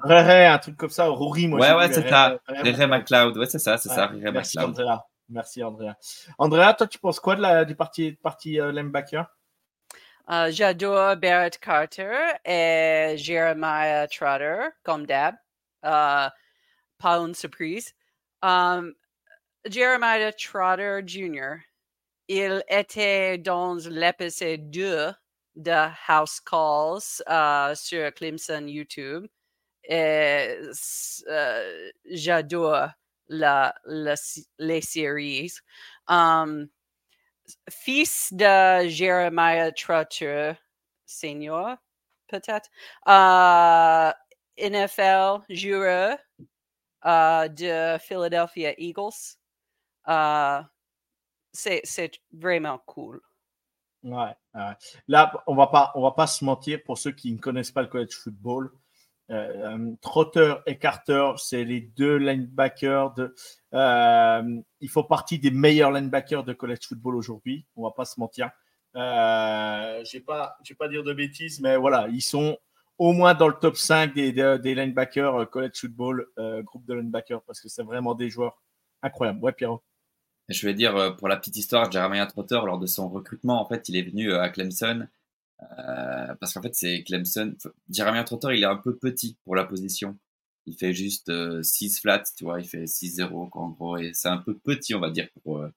Ray 0.03 0.23
Ray, 0.23 0.45
un 0.47 0.57
truc 0.57 0.75
comme 0.75 0.89
ça. 0.89 1.05
Rory, 1.05 1.47
moi. 1.47 1.59
Ouais, 1.59 1.73
ouais, 1.75 1.93
c'est 1.93 2.07
ça. 2.07 2.39
Ray 2.47 2.71
Ray 2.71 2.87
McLeod. 2.87 3.37
Ouais, 3.37 3.45
c'est 3.45 3.59
ça, 3.59 3.77
c'est 3.77 3.89
ça. 3.89 4.07
Ray 4.07 4.23
Ray 4.23 4.33
McLeod. 4.33 4.75
Merci, 5.29 5.63
Andrea. 5.63 5.95
Andrea, 6.37 6.73
toi, 6.73 6.87
tu 6.87 6.99
penses 6.99 7.19
quoi 7.19 7.35
de 7.35 7.41
la, 7.41 7.65
du 7.65 7.75
parti, 7.75 8.11
parti 8.13 8.53
uh, 8.55 8.71
linebacker? 8.71 9.25
Uh, 10.27 10.51
J'adore 10.51 11.15
Barrett 11.17 11.59
Carter 11.59 12.39
et 12.43 13.15
Jeremiah 13.17 14.07
Trotter, 14.07 14.69
comme 14.83 15.05
d'hab. 15.05 15.35
Uh, 15.83 16.29
pas 16.97 17.17
une 17.19 17.35
surprise. 17.35 17.93
Um, 18.41 18.95
Jeremiah 19.65 20.31
Trotter 20.31 21.01
Jr., 21.05 21.57
il 22.27 22.63
était 22.67 23.37
dans 23.37 23.75
l'épisode 23.87 24.69
2 24.71 25.13
de 25.55 25.89
House 26.07 26.39
Calls 26.39 27.21
uh, 27.27 27.75
sur 27.75 28.11
Clemson 28.13 28.67
YouTube. 28.67 29.27
J'adore 32.05 32.89
la, 33.27 33.73
la, 33.85 34.15
les 34.59 34.81
séries. 34.81 35.53
Um, 36.07 36.69
fils 37.69 38.33
de 38.33 38.87
Jeremiah 38.87 39.71
Trotter, 39.71 40.53
senior, 41.05 41.77
peut-être, 42.27 42.69
uh, 43.07 44.13
NFL 44.57 45.43
joueur 45.49 46.17
uh, 47.03 47.49
de 47.49 47.97
Philadelphia 47.99 48.73
Eagles. 48.77 49.37
Uh, 50.07 50.63
c'est 51.53 52.11
vraiment 52.33 52.79
cool. 52.85 53.21
Ouais, 54.03 54.35
ouais, 54.53 54.73
Là, 55.07 55.31
on 55.47 55.55
va 55.55 55.67
pas, 55.67 55.91
on 55.95 56.01
va 56.01 56.11
pas 56.11 56.27
se 56.27 56.45
mentir 56.45 56.79
pour 56.85 56.97
ceux 56.97 57.11
qui 57.11 57.31
ne 57.31 57.39
connaissent 57.39 57.71
pas 57.71 57.81
le 57.81 57.87
college 57.87 58.13
football. 58.13 58.71
Euh, 59.31 59.91
Trotter 60.01 60.55
et 60.67 60.77
Carter, 60.77 61.31
c'est 61.37 61.63
les 61.63 61.81
deux 61.81 62.17
linebackers. 62.17 63.13
De, 63.13 63.35
euh, 63.73 64.61
ils 64.81 64.89
font 64.89 65.03
partie 65.03 65.39
des 65.39 65.51
meilleurs 65.51 65.91
linebackers 65.91 66.43
de 66.43 66.53
college 66.53 66.87
football 66.87 67.15
aujourd'hui. 67.15 67.65
On 67.75 67.83
va 67.83 67.91
pas 67.91 68.05
se 68.05 68.19
mentir. 68.19 68.51
Euh, 68.95 70.03
je 70.05 70.15
ne 70.15 70.19
vais 70.19 70.25
pas, 70.25 70.57
pas 70.77 70.87
dire 70.87 71.03
de 71.03 71.13
bêtises, 71.13 71.59
mais 71.59 71.75
voilà, 71.75 72.07
ils 72.09 72.21
sont 72.21 72.57
au 72.97 73.11
moins 73.11 73.33
dans 73.33 73.47
le 73.47 73.55
top 73.55 73.75
5 73.75 74.13
des, 74.13 74.31
des, 74.31 74.75
linebackers 74.75 75.49
college 75.49 75.79
football, 75.81 76.27
groupe 76.63 76.85
de 76.85 76.93
linebackers, 76.93 77.41
parce 77.41 77.59
que 77.59 77.67
c'est 77.67 77.83
vraiment 77.83 78.15
des 78.15 78.29
joueurs 78.29 78.61
incroyables. 79.01 79.43
Ouais, 79.43 79.51
Pierrot. 79.51 79.83
Je 80.47 80.65
vais 80.65 80.73
dire, 80.73 81.15
pour 81.17 81.27
la 81.27 81.35
petite 81.35 81.57
histoire, 81.57 81.91
Jeremiah 81.91 82.27
Trotter, 82.27 82.61
lors 82.63 82.77
de 82.77 82.85
son 82.85 83.09
recrutement, 83.09 83.59
en 83.59 83.65
fait, 83.67 83.89
il 83.89 83.97
est 83.97 84.03
venu 84.03 84.33
à 84.33 84.47
Clemson 84.49 85.07
euh, 85.61 86.35
parce 86.39 86.53
qu'en 86.53 86.61
fait, 86.61 86.75
c'est 86.75 87.03
Clemson. 87.03 87.55
Jeremy 87.89 88.23
Trotter, 88.25 88.49
il 88.53 88.63
est 88.63 88.67
un 88.67 88.75
peu 88.75 88.95
petit 88.95 89.37
pour 89.43 89.55
la 89.55 89.65
position. 89.65 90.17
Il 90.65 90.75
fait 90.75 90.93
juste 90.93 91.31
6 91.63 91.97
euh, 91.97 92.01
flats, 92.01 92.23
tu 92.35 92.43
vois, 92.43 92.59
il 92.59 92.67
fait 92.67 92.85
6-0, 92.85 93.49
en 93.51 93.69
gros. 93.69 93.97
Et 93.97 94.11
c'est 94.13 94.29
un 94.29 94.37
peu 94.37 94.55
petit, 94.55 94.95
on 94.95 94.99
va 94.99 95.11
dire, 95.11 95.27
pour, 95.43 95.59
euh, 95.59 95.69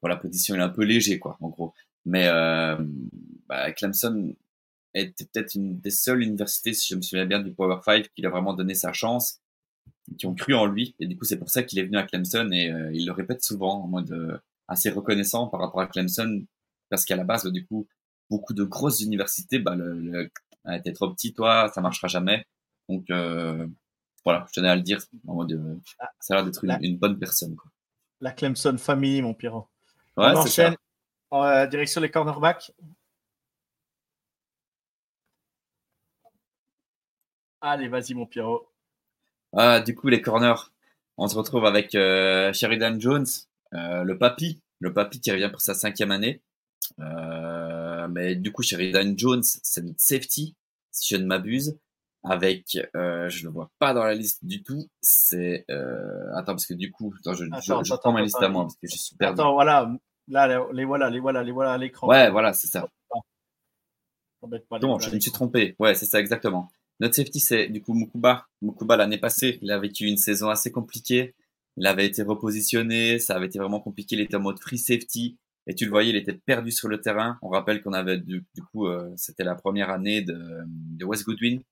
pour 0.00 0.08
la 0.08 0.16
position. 0.16 0.54
Il 0.54 0.60
est 0.60 0.64
un 0.64 0.68
peu 0.68 0.84
léger, 0.84 1.18
quoi, 1.18 1.36
en 1.40 1.48
gros. 1.48 1.74
Mais 2.06 2.28
bah, 3.48 3.72
Clemson 3.72 4.34
était 4.92 5.24
peut-être 5.24 5.54
une 5.54 5.80
des 5.80 5.90
seules 5.90 6.22
universités, 6.22 6.74
si 6.74 6.88
je 6.92 6.96
me 6.96 7.02
souviens 7.02 7.26
bien, 7.26 7.40
du 7.40 7.52
Power 7.52 7.78
5 7.82 8.10
qui 8.14 8.26
a 8.26 8.28
vraiment 8.28 8.52
donné 8.52 8.74
sa 8.74 8.92
chance, 8.92 9.40
qui 10.18 10.26
ont 10.26 10.34
cru 10.34 10.54
en 10.54 10.66
lui. 10.66 10.94
Et 11.00 11.06
du 11.06 11.16
coup, 11.16 11.24
c'est 11.24 11.38
pour 11.38 11.48
ça 11.48 11.62
qu'il 11.62 11.78
est 11.78 11.84
venu 11.84 11.96
à 11.96 12.02
Clemson 12.02 12.50
et 12.52 12.66
il 12.92 13.06
le 13.06 13.12
répète 13.12 13.42
souvent 13.42 13.84
en 13.84 13.88
mode 13.88 14.42
assez 14.68 14.90
reconnaissant 14.90 15.48
par 15.48 15.60
rapport 15.60 15.80
à 15.80 15.86
Clemson, 15.86 16.44
parce 16.90 17.06
qu'à 17.06 17.16
la 17.16 17.24
base, 17.24 17.46
du 17.46 17.64
coup, 17.66 17.88
beaucoup 18.30 18.54
de 18.54 18.64
grosses 18.64 19.00
universités, 19.00 19.58
bah, 19.58 19.74
le, 19.74 19.94
le, 19.94 20.30
t'es 20.82 20.92
trop 20.92 21.10
petit, 21.10 21.34
toi, 21.34 21.70
ça 21.74 21.80
marchera 21.80 22.08
jamais. 22.08 22.46
Donc, 22.88 23.08
euh, 23.10 23.66
voilà, 24.24 24.46
je 24.48 24.52
tenais 24.52 24.68
à 24.68 24.76
le 24.76 24.82
dire. 24.82 25.00
En 25.26 25.34
mode, 25.34 25.52
euh, 25.52 25.76
ah, 25.98 26.10
ça 26.20 26.34
a 26.34 26.36
l'air 26.36 26.46
d'être 26.46 26.64
une, 26.64 26.98
bonne 26.98 27.18
personne. 27.18 27.54
Quoi. 27.56 27.70
La 28.20 28.32
Clemson 28.32 28.76
famille, 28.78 29.22
mon 29.22 29.34
Pierrot. 29.34 29.68
Ouais, 30.16 30.26
On 30.26 30.36
enchaîne 30.36 30.76
en 31.30 31.42
euh, 31.44 31.66
direction 31.66 32.00
les 32.00 32.10
cornerbacks. 32.10 32.72
Allez, 37.60 37.88
vas-y, 37.88 38.14
mon 38.14 38.26
Pierrot. 38.26 38.68
Ah, 39.56 39.80
du 39.80 39.94
coup, 39.94 40.08
les 40.08 40.20
corners, 40.20 40.70
on 41.16 41.28
se 41.28 41.36
retrouve 41.36 41.64
avec 41.64 41.92
Sheridan 41.92 42.98
Jones, 42.98 43.26
le 43.72 44.14
papy, 44.14 44.60
le 44.80 44.92
papy 44.92 45.20
qui 45.20 45.30
revient 45.30 45.48
pour 45.50 45.62
sa 45.62 45.74
cinquième 45.74 46.10
année. 46.10 46.42
Euh, 47.00 47.53
mais 48.08 48.34
du 48.36 48.52
coup, 48.52 48.62
Sheridan 48.62 49.14
Jones, 49.16 49.42
c'est 49.42 49.82
notre 49.82 50.00
safety, 50.00 50.56
si 50.90 51.14
je 51.14 51.20
ne 51.20 51.26
m'abuse. 51.26 51.78
Avec, 52.26 52.78
euh, 52.96 53.28
je 53.28 53.44
le 53.44 53.50
vois 53.50 53.70
pas 53.78 53.92
dans 53.92 54.02
la 54.02 54.14
liste 54.14 54.46
du 54.46 54.62
tout. 54.62 54.88
C'est 55.02 55.66
euh, 55.70 56.34
attends 56.34 56.52
parce 56.52 56.64
que 56.64 56.72
du 56.72 56.90
coup, 56.90 57.12
attends, 57.18 57.34
je, 57.34 57.44
je, 57.44 57.94
prends 57.96 58.12
ma 58.12 58.22
liste 58.22 58.42
à 58.42 58.48
moi 58.48 58.62
parce 58.62 58.76
que 58.76 58.86
je 58.88 58.96
suis 58.96 59.14
perdu. 59.14 59.38
Attends, 59.38 59.52
voilà, 59.52 59.94
là, 60.28 60.66
les, 60.72 60.86
voilà, 60.86 61.10
les 61.10 61.20
voilà, 61.20 61.42
les 61.42 61.52
voilà 61.52 61.72
à 61.72 61.78
l'écran. 61.78 62.08
Ouais, 62.08 62.30
voilà, 62.30 62.54
c'est 62.54 62.68
ça. 62.68 62.88
Non, 64.80 64.98
je 64.98 65.14
me 65.14 65.20
suis 65.20 65.32
trompé. 65.32 65.76
Ouais, 65.78 65.94
c'est 65.94 66.06
ça 66.06 66.18
exactement. 66.18 66.70
Notre 67.00 67.14
safety, 67.14 67.40
c'est 67.40 67.68
du 67.68 67.82
coup 67.82 67.92
Mukuba. 67.92 68.46
Mukuba 68.62 68.96
l'année 68.96 69.18
passée, 69.18 69.58
il 69.62 69.70
a 69.70 69.78
vécu 69.78 70.06
une 70.06 70.16
saison 70.16 70.48
assez 70.48 70.70
compliquée. 70.70 71.34
Il 71.76 71.86
avait 71.86 72.06
été 72.06 72.22
repositionné, 72.22 73.18
ça 73.18 73.34
avait 73.34 73.46
été 73.46 73.58
vraiment 73.58 73.80
compliqué. 73.80 74.16
Il 74.16 74.22
était 74.22 74.36
en 74.36 74.40
mode 74.40 74.60
free 74.60 74.78
safety. 74.78 75.36
Et 75.66 75.74
tu 75.74 75.84
le 75.84 75.90
voyais, 75.90 76.10
il 76.10 76.16
était 76.16 76.34
perdu 76.34 76.70
sur 76.70 76.88
le 76.88 77.00
terrain. 77.00 77.38
On 77.42 77.48
rappelle 77.48 77.82
qu'on 77.82 77.94
avait 77.94 78.18
du, 78.18 78.44
du 78.54 78.62
coup, 78.62 78.86
euh, 78.86 79.12
c'était 79.16 79.44
la 79.44 79.54
première 79.54 79.90
année 79.90 80.20
de, 80.20 80.62
de 80.66 81.04
West 81.04 81.24
Goodwin, 81.24 81.62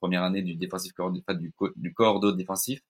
première 0.00 0.22
année 0.22 0.42
du 0.42 0.54
défensif 0.54 0.92
du, 1.10 1.52
du 1.76 1.94
cordeau 1.94 2.32
défensif. 2.32 2.80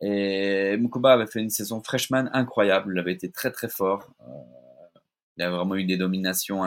Et 0.00 0.76
Mukuba 0.76 1.12
avait 1.12 1.26
fait 1.26 1.40
une 1.40 1.50
saison 1.50 1.82
freshman 1.82 2.28
incroyable. 2.32 2.92
Il 2.94 2.98
avait 2.98 3.12
été 3.12 3.30
très 3.30 3.50
très 3.50 3.68
fort. 3.68 4.10
Euh, 4.20 5.00
il 5.36 5.42
a 5.42 5.50
vraiment 5.50 5.74
eu 5.74 5.84
des 5.84 5.96
dominations. 5.96 6.66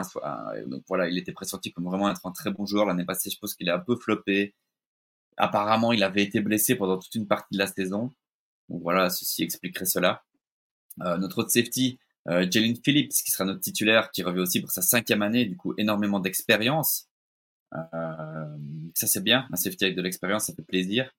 donc 0.66 0.82
voilà, 0.88 1.08
il 1.08 1.18
était 1.18 1.32
pressenti 1.32 1.72
comme 1.72 1.84
vraiment 1.84 2.10
être 2.10 2.24
un 2.24 2.32
très 2.32 2.50
bon 2.50 2.66
joueur. 2.66 2.86
L'année 2.86 3.04
passée, 3.04 3.30
je 3.30 3.38
pense 3.38 3.54
qu'il 3.54 3.68
a 3.68 3.76
un 3.76 3.80
peu 3.80 3.96
floppé. 3.96 4.54
Apparemment, 5.36 5.92
il 5.92 6.02
avait 6.02 6.22
été 6.22 6.40
blessé 6.40 6.76
pendant 6.76 6.98
toute 6.98 7.14
une 7.14 7.26
partie 7.26 7.54
de 7.54 7.58
la 7.58 7.66
saison. 7.66 8.10
Donc 8.68 8.82
voilà, 8.82 9.10
ceci 9.10 9.42
expliquerait 9.42 9.86
cela. 9.86 10.22
Euh, 11.02 11.16
notre 11.18 11.38
autre 11.38 11.50
safety, 11.50 11.98
euh, 12.28 12.46
Jalen 12.50 12.76
Phillips, 12.84 13.12
qui 13.12 13.30
sera 13.30 13.44
notre 13.44 13.60
titulaire, 13.60 14.10
qui 14.10 14.22
revient 14.22 14.40
aussi 14.40 14.60
pour 14.60 14.70
sa 14.70 14.82
cinquième 14.82 15.22
année, 15.22 15.46
du 15.46 15.56
coup 15.56 15.74
énormément 15.78 16.20
d'expérience. 16.20 17.08
Euh, 17.74 18.56
ça 18.94 19.06
c'est 19.06 19.22
bien, 19.22 19.46
un 19.52 19.56
safety 19.56 19.84
avec 19.84 19.96
de 19.96 20.02
l'expérience, 20.02 20.46
ça 20.46 20.54
fait 20.54 20.62
plaisir. 20.62 21.10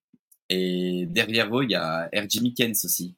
Et 0.49 1.05
derrière 1.07 1.55
eux, 1.57 1.63
il 1.63 1.71
y 1.71 1.75
a 1.75 2.09
R.J. 2.13 2.41
Mickens 2.41 2.83
aussi, 2.83 3.15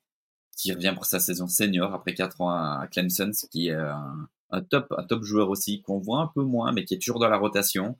qui 0.56 0.72
revient 0.72 0.94
pour 0.94 1.06
sa 1.06 1.20
saison 1.20 1.48
senior 1.48 1.94
après 1.94 2.14
quatre 2.14 2.42
ans 2.42 2.52
à 2.52 2.88
Clemson, 2.92 3.32
qui 3.52 3.70
est 3.70 3.74
un, 3.74 4.30
un, 4.52 4.62
top, 4.62 4.94
un 4.98 5.04
top 5.04 5.24
joueur 5.24 5.50
aussi, 5.50 5.82
qu'on 5.82 6.00
voit 6.00 6.22
un 6.22 6.32
peu 6.34 6.44
moins, 6.44 6.72
mais 6.72 6.86
qui 6.86 6.94
est 6.94 7.00
toujours 7.00 7.20
dans 7.20 7.30
la 7.30 7.38
rotation. 7.38 7.98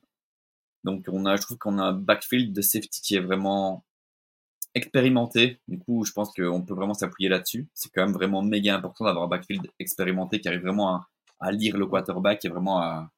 Donc 0.84 1.06
on 1.10 1.26
a, 1.26 1.36
je 1.36 1.42
trouve 1.42 1.58
qu'on 1.58 1.78
a 1.78 1.84
un 1.84 1.92
backfield 1.92 2.52
de 2.54 2.62
safety 2.62 3.00
qui 3.02 3.16
est 3.16 3.20
vraiment 3.20 3.84
expérimenté. 4.74 5.60
Du 5.68 5.78
coup, 5.78 6.04
je 6.04 6.12
pense 6.12 6.32
qu'on 6.32 6.62
peut 6.62 6.74
vraiment 6.74 6.94
s'appuyer 6.94 7.28
là-dessus. 7.28 7.68
C'est 7.74 7.90
quand 7.92 8.04
même 8.04 8.14
vraiment 8.14 8.42
méga 8.42 8.76
important 8.76 9.04
d'avoir 9.04 9.24
un 9.24 9.28
backfield 9.28 9.68
expérimenté 9.78 10.40
qui 10.40 10.48
arrive 10.48 10.62
vraiment 10.62 10.96
à, 11.40 11.52
lire 11.52 11.76
le 11.76 11.86
quarterback 11.86 12.44
et 12.44 12.48
vraiment 12.48 12.80
à, 12.80 13.10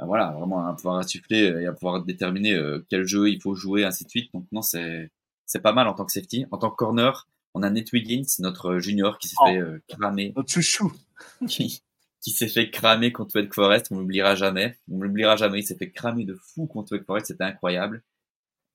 voilà, 0.00 0.32
vraiment 0.32 0.66
à 0.66 0.74
pouvoir 0.74 0.96
insuffler 0.96 1.44
et 1.62 1.66
à 1.66 1.72
pouvoir 1.72 2.02
déterminer 2.04 2.54
euh, 2.54 2.84
quel 2.88 3.06
jeu 3.06 3.30
il 3.30 3.40
faut 3.40 3.54
jouer, 3.54 3.84
ainsi 3.84 4.04
de 4.04 4.10
suite. 4.10 4.32
Donc 4.34 4.46
non, 4.52 4.62
c'est 4.62 5.10
c'est 5.46 5.62
pas 5.62 5.72
mal 5.72 5.88
en 5.88 5.94
tant 5.94 6.04
que 6.04 6.12
safety. 6.12 6.46
En 6.50 6.58
tant 6.58 6.70
que 6.70 6.76
corner, 6.76 7.26
on 7.54 7.62
a 7.62 7.70
Nate 7.70 7.92
Wiggins, 7.92 8.26
notre 8.40 8.78
junior 8.78 9.18
qui 9.18 9.28
s'est 9.28 9.36
fait 9.46 9.56
euh, 9.56 9.82
cramer. 9.88 10.32
Notre 10.36 10.50
chouchou. 10.50 10.92
qui, 11.48 11.82
qui 12.20 12.30
s'est 12.30 12.48
fait 12.48 12.70
cramer 12.70 13.12
contre 13.12 13.40
Wake 13.40 13.54
Forest. 13.54 13.88
On 13.90 13.98
l'oubliera 13.98 14.34
jamais. 14.34 14.78
On 14.90 15.00
l'oubliera 15.00 15.36
jamais. 15.36 15.60
Il 15.60 15.64
s'est 15.64 15.76
fait 15.76 15.90
cramer 15.90 16.24
de 16.24 16.34
fou 16.34 16.66
contre 16.66 16.92
Wake 16.92 17.06
Forest. 17.06 17.26
C'était 17.26 17.44
incroyable. 17.44 18.02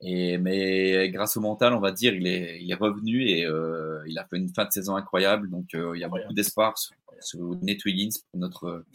Et, 0.03 0.37
mais 0.37 1.09
grâce 1.09 1.37
au 1.37 1.41
mental, 1.41 1.73
on 1.73 1.79
va 1.79 1.91
dire, 1.91 2.13
il 2.13 2.27
est, 2.27 2.61
il 2.61 2.69
est 2.69 2.75
revenu 2.75 3.27
et 3.27 3.45
euh, 3.45 4.03
il 4.07 4.17
a 4.19 4.25
fait 4.25 4.37
une 4.37 4.49
fin 4.49 4.65
de 4.65 4.71
saison 4.71 4.95
incroyable. 4.95 5.49
Donc 5.49 5.73
euh, 5.75 5.95
il 5.95 6.01
y 6.01 6.03
a 6.03 6.09
beaucoup 6.09 6.33
d'espoir 6.33 6.77
sur, 6.77 6.95
sur 7.21 7.39
Nate 7.61 7.85
Wiggins 7.85 8.19
pour 8.29 8.39
notre 8.39 8.85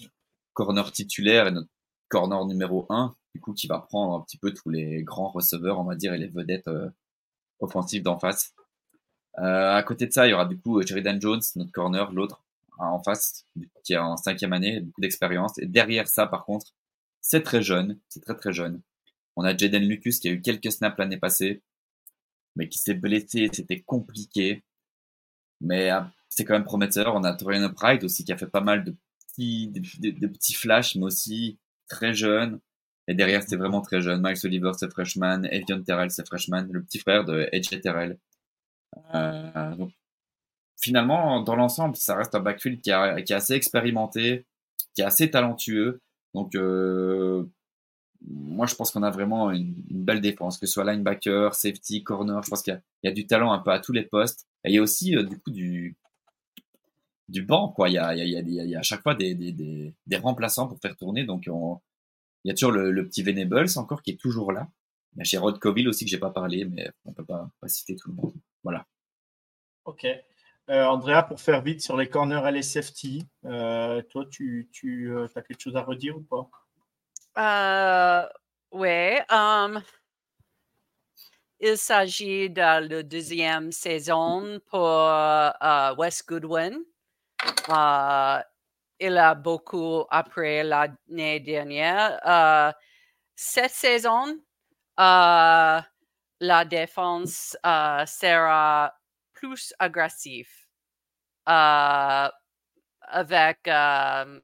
corner 0.53 0.91
titulaire 0.93 1.47
et 1.47 1.51
notre 1.53 1.69
corner 2.09 2.45
numéro 2.47 2.87
1, 2.91 3.15
du 3.35 3.41
coup, 3.41 3.53
qui 3.53 3.67
va 3.67 3.79
prendre 3.79 4.15
un 4.17 4.21
petit 4.23 4.39
peu 4.39 4.53
tous 4.53 4.71
les 4.71 5.03
grands 5.03 5.29
receveurs, 5.29 5.79
on 5.79 5.85
va 5.85 5.95
dire, 5.95 6.15
et 6.15 6.19
les 6.19 6.29
vedettes 6.29 6.69
euh, 6.69 6.89
offensives 7.61 8.03
d'en 8.03 8.19
face. 8.19 8.55
Euh, 9.39 9.75
à 9.75 9.83
côté 9.83 10.07
de 10.07 10.13
ça, 10.13 10.27
il 10.27 10.31
y 10.31 10.35
aura 10.35 10.47
du 10.47 10.59
coup 10.59 10.83
Sheridan 10.83 11.21
Jones, 11.21 11.41
notre 11.57 11.71
corner, 11.71 12.11
l'autre 12.13 12.43
hein, 12.79 12.89
en 12.89 13.03
face, 13.03 13.47
qui 13.85 13.93
est 13.93 13.99
en 13.99 14.17
cinquième 14.17 14.53
année, 14.53 14.81
beaucoup 14.81 15.01
d'expérience. 15.01 15.59
Et 15.59 15.67
derrière 15.67 16.09
ça, 16.09 16.27
par 16.27 16.45
contre, 16.45 16.75
c'est 17.21 17.43
très 17.43 17.63
jeune, 17.63 17.99
c'est 18.09 18.21
très 18.21 18.35
très 18.35 18.53
jeune. 18.53 18.81
On 19.39 19.45
a 19.45 19.57
Jaden 19.57 19.85
Lucas 19.85 20.19
qui 20.21 20.29
a 20.29 20.33
eu 20.33 20.41
quelques 20.41 20.73
snaps 20.73 20.99
l'année 20.99 21.17
passée, 21.17 21.63
mais 22.57 22.69
qui 22.69 22.79
s'est 22.79 22.95
blessé, 22.95 23.49
c'était 23.53 23.81
compliqué. 23.81 24.65
Mais 25.61 25.91
ah, 25.91 26.13
c'est 26.29 26.45
quand 26.45 26.55
même 26.55 26.65
prometteur. 26.65 27.15
On 27.15 27.23
a 27.23 27.33
Toriano 27.33 27.73
Pride 27.73 28.03
aussi 28.03 28.25
qui 28.25 28.33
a 28.33 28.37
fait 28.37 28.49
pas 28.49 28.63
mal 28.63 28.83
de 28.83 28.97
petits, 29.29 29.69
de, 29.69 30.27
petits 30.27 30.55
flashs, 30.55 30.97
mais 30.97 31.05
aussi 31.05 31.57
très 31.89 32.15
jeune. 32.15 32.59
Et 33.07 33.15
derrière, 33.15 33.41
c'était 33.45 33.55
vraiment 33.55 33.81
très 33.81 34.01
jeune. 34.01 34.21
Miles 34.21 34.39
Oliver, 34.43 34.73
c'est 34.77 34.91
freshman. 34.91 35.45
Evian 35.45 35.83
Terrell, 35.85 36.11
c'est 36.11 36.27
freshman. 36.27 36.67
Le 36.73 36.83
petit 36.83 36.99
frère 36.99 37.25
de 37.25 37.49
Edge 37.53 37.69
Terrell. 37.81 38.19
Euh, 39.15 39.87
finalement, 40.83 41.43
dans 41.45 41.55
l'ensemble, 41.55 41.95
ça 41.95 42.17
reste 42.17 42.35
un 42.35 42.41
backfield 42.41 42.81
qui, 42.81 42.91
qui, 43.23 43.33
est 43.33 43.37
assez 43.37 43.55
expérimenté, 43.55 44.47
qui 44.97 45.03
est 45.03 45.05
assez 45.05 45.31
talentueux. 45.31 46.01
Donc, 46.35 46.57
euh, 46.57 47.47
moi, 48.27 48.67
je 48.67 48.75
pense 48.75 48.91
qu'on 48.91 49.03
a 49.03 49.11
vraiment 49.11 49.51
une, 49.51 49.75
belle 49.91 50.21
défense, 50.21 50.59
que 50.59 50.67
ce 50.67 50.73
soit 50.73 50.91
linebacker, 50.91 51.55
safety, 51.55 52.03
corner. 52.03 52.43
Je 52.43 52.51
pense 52.51 52.63
qu'il 52.63 52.81
y, 53.05 53.09
a 53.09 53.13
du 53.13 53.27
talent 53.27 53.53
un 53.53 53.59
peu 53.61 53.71
à 53.71 53.79
tous 53.79 53.93
les 53.93 54.05
postes. 54.05 54.47
Et 54.65 54.71
il 54.71 54.75
y 54.75 54.79
a 54.79 54.83
aussi, 54.83 55.17
euh, 55.17 55.23
du 55.23 55.39
coup, 55.39 55.51
du, 55.51 55.97
banc, 57.29 57.69
quoi. 57.69 57.89
Il 57.89 57.95
y 57.95 57.99
a, 57.99 58.79
à 58.79 58.83
chaque 58.83 59.03
fois 59.03 59.15
des, 59.15 59.95
remplaçants 60.21 60.67
pour 60.67 60.79
faire 60.81 60.97
tourner. 60.97 61.25
Donc, 61.25 61.45
on, 61.49 61.81
il 62.45 62.49
y 62.49 62.51
a 62.51 62.55
toujours 62.55 62.73
le, 62.73 63.07
petit 63.07 63.23
Venables 63.23 63.69
encore 63.77 64.03
qui 64.03 64.13
est 64.13 64.21
toujours 64.21 64.53
là. 64.53 64.69
Il 65.15 65.19
y 65.19 65.23
a 65.23 65.25
chez 65.25 65.39
Rod 65.39 65.59
Coville 65.59 65.89
aussi 65.89 66.05
que 66.05 66.11
j'ai 66.11 66.19
pas 66.19 66.31
parlé, 66.31 66.65
mais 66.65 66.91
on 67.05 67.13
peut 67.13 67.25
pas, 67.25 67.51
citer 67.67 67.97
tout 67.97 68.11
le 68.11 68.17
monde. 68.17 68.35
Voilà. 68.63 68.87
Ok. 69.85 70.07
Euh, 70.71 70.85
Andrea, 70.85 71.23
pour 71.23 71.41
faire 71.41 71.63
vite 71.63 71.81
sur 71.81 71.97
les 71.97 72.09
corners 72.09 72.43
et 72.47 72.53
les 72.53 72.63
safety, 72.63 73.27
euh, 73.47 74.03
toi, 74.03 74.27
tu, 74.31 74.69
as 75.35 75.43
quelque 75.43 75.61
chose 75.61 75.77
à 75.77 75.83
redire 75.83 76.17
ou 76.17 76.23
pas? 76.23 76.51
Euh, 77.39 78.27
oui. 78.73 79.19
Um, 79.31 79.83
il 81.61 81.77
s'agit 81.79 82.51
de 82.51 82.61
la 82.61 83.03
deuxième 83.03 83.73
saison 83.73 84.61
pour 84.67 84.89
uh, 84.89 85.95
West 85.97 86.29
Goodwin. 86.29 86.85
Uh, 87.69 88.43
il 89.01 89.17
a 89.17 89.35
beaucoup 89.35 90.05
appris 90.11 90.63
l'année 90.63 91.41
dernière. 91.41 92.21
Uh, 92.25 92.73
cette 93.35 93.73
saison, 93.73 94.39
la 96.41 96.65
défense 96.65 97.57
euh, 97.65 98.07
sera 98.07 98.93
plus 99.33 99.73
agressive 99.79 100.51
euh, 101.49 102.29
avec, 103.03 103.67
um, 103.69 104.41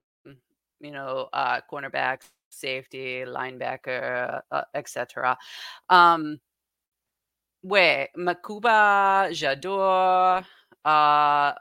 you 0.80 0.90
know, 0.90 1.28
uh, 1.32 1.60
cornerback, 1.68 2.22
safety, 2.54 3.24
linebacker, 3.26 4.40
uh, 4.50 4.62
etc. 4.74 5.36
Um, 5.88 6.38
ouais, 7.62 8.08
Makuba, 8.16 9.32
j'adore. 9.32 10.44
Uh, 10.84 11.52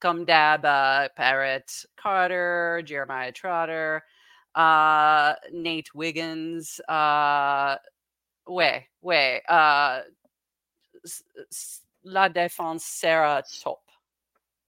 Parrot 0.00 1.86
Carter, 1.96 2.82
Jeremiah 2.84 3.32
Trotter, 3.32 4.02
uh, 4.54 5.34
Nate 5.52 5.94
Wiggins. 5.94 6.80
Uh, 6.88 7.76
ouais, 8.48 8.86
ouais. 9.00 9.40
Uh, 9.48 10.00
la 12.04 12.28
défense 12.28 12.84
sera 12.84 13.42
top 13.62 13.80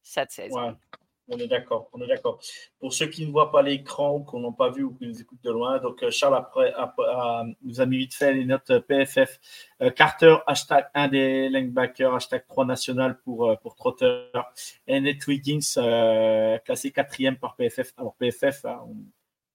cette 0.03 0.31
saison. 0.31 0.77
On 1.29 1.39
est 1.39 1.47
d'accord, 1.47 1.89
on 1.93 2.01
est 2.03 2.07
d'accord. 2.07 2.39
Pour 2.79 2.93
ceux 2.93 3.07
qui 3.07 3.27
ne 3.27 3.33
voient 3.33 3.51
pas 3.51 3.63
l'écran 3.63 4.17
ou 4.17 4.25
qui 4.25 4.37
n'ont 4.37 4.53
pas 4.53 4.71
vu 4.71 4.83
ou 4.83 4.95
qui 4.95 5.07
nous 5.07 5.21
écoutent 5.21 5.43
de 5.43 5.51
loin, 5.51 5.79
donc 5.79 6.03
euh, 6.03 6.11
Charles 6.11 6.35
a, 6.35 7.45
nous 7.63 7.81
a 7.81 7.87
mis 7.87 7.99
vite 7.99 8.15
fait 8.15 8.35
les 8.35 8.45
notes 8.45 8.79
PFF. 8.81 9.41
Euh, 9.81 9.91
Carter, 9.91 10.37
hashtag 10.47 10.87
1 10.95 11.09
des 11.09 11.49
linebackers, 11.49 12.15
hashtag 12.15 12.47
3 12.47 12.67
national 12.67 13.19
pour, 13.21 13.49
euh, 13.49 13.57
pour 13.57 13.75
Trotter. 13.75 14.27
Et 14.87 15.01
Nate 15.01 15.27
Wiggins, 15.27 15.61
euh, 15.79 16.59
classé 16.59 16.91
quatrième 16.91 17.37
par 17.37 17.57
PFF. 17.57 17.93
Alors 17.97 18.15
PFF, 18.17 18.65
hein, 18.65 18.81
on, 18.87 18.97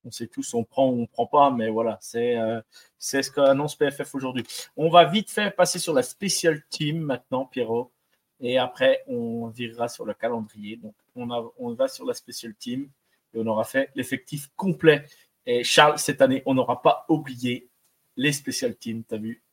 on 0.06 0.12
sait 0.12 0.28
tous, 0.28 0.54
on 0.54 0.64
prend 0.64 0.90
ou 0.90 1.02
on 1.02 1.06
prend 1.06 1.28
pas, 1.28 1.52
mais 1.52 1.70
voilà, 1.70 1.98
c'est 2.02 2.38
euh, 2.38 2.62
c'est 2.98 3.24
ce 3.24 3.32
qu'annonce 3.32 3.76
PFF 3.76 4.16
aujourd'hui. 4.16 4.44
On 4.78 4.90
va 4.90 5.06
vite 5.06 5.30
faire 5.30 5.54
passer 5.56 5.80
sur 5.80 5.94
la 5.94 6.04
special 6.04 6.62
team 6.70 7.00
maintenant, 7.00 7.46
Pierrot. 7.46 7.92
Et 8.40 8.58
après, 8.58 9.04
on 9.08 9.48
virera 9.48 9.88
sur 9.90 10.06
le 10.06 10.14
calendrier. 10.14 10.78
Donc, 10.78 10.96
on, 11.16 11.74
va 11.74 11.88
sur 11.88 12.06
la 12.06 12.14
special 12.14 12.54
team 12.56 12.90
et 13.34 13.40
on 13.40 13.48
aura 13.48 13.64
fait 13.64 13.90
l'effectif 13.96 14.50
complet. 14.56 15.06
Et 15.46 15.64
Charles, 15.64 16.00
cette 16.00 16.22
année, 16.22 16.42
on 16.46 16.54
n'aura 16.54 16.82
pas 16.82 17.06
oublié 17.10 17.70
les 18.16 18.32
special 18.32 18.76
teams, 18.76 19.04
tu 19.08 19.16
as 19.16 19.18
vu? 19.18 19.44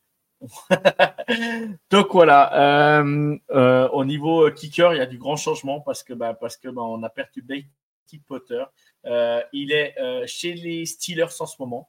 Donc 1.91 2.09
voilà, 2.13 3.01
euh, 3.01 3.39
euh, 3.51 3.89
au 3.89 4.05
niveau 4.05 4.51
kicker, 4.51 4.93
il 4.93 4.99
y 4.99 5.01
a 5.01 5.07
du 5.07 5.19
grand 5.19 5.37
changement 5.37 5.81
parce 5.81 6.03
que, 6.03 6.13
bah, 6.13 6.35
parce 6.35 6.57
que 6.57 6.69
bah, 6.69 6.83
on 6.83 7.03
a 7.03 7.09
perdu 7.09 7.43
Beatty 7.43 8.19
Potter. 8.27 8.63
Euh, 9.07 9.43
il 9.53 9.73
est 9.73 9.95
chez 10.27 10.55
les 10.55 10.85
Steelers 10.87 11.41
en 11.41 11.47
ce 11.47 11.57
moment, 11.59 11.89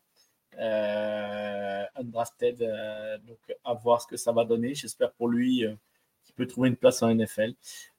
undrafted. 1.96 2.58
donc, 3.28 3.40
à 3.64 3.74
voir 3.74 4.02
ce 4.02 4.08
que 4.08 4.18
ça 4.18 4.32
va 4.32 4.46
donner. 4.46 4.74
J'espère 4.74 5.12
pour 5.12 5.28
lui 5.28 5.66
peut 6.38 6.48
trouver 6.48 6.70
une 6.70 6.76
place 6.78 7.02
en 7.04 7.14
NFL. 7.14 7.54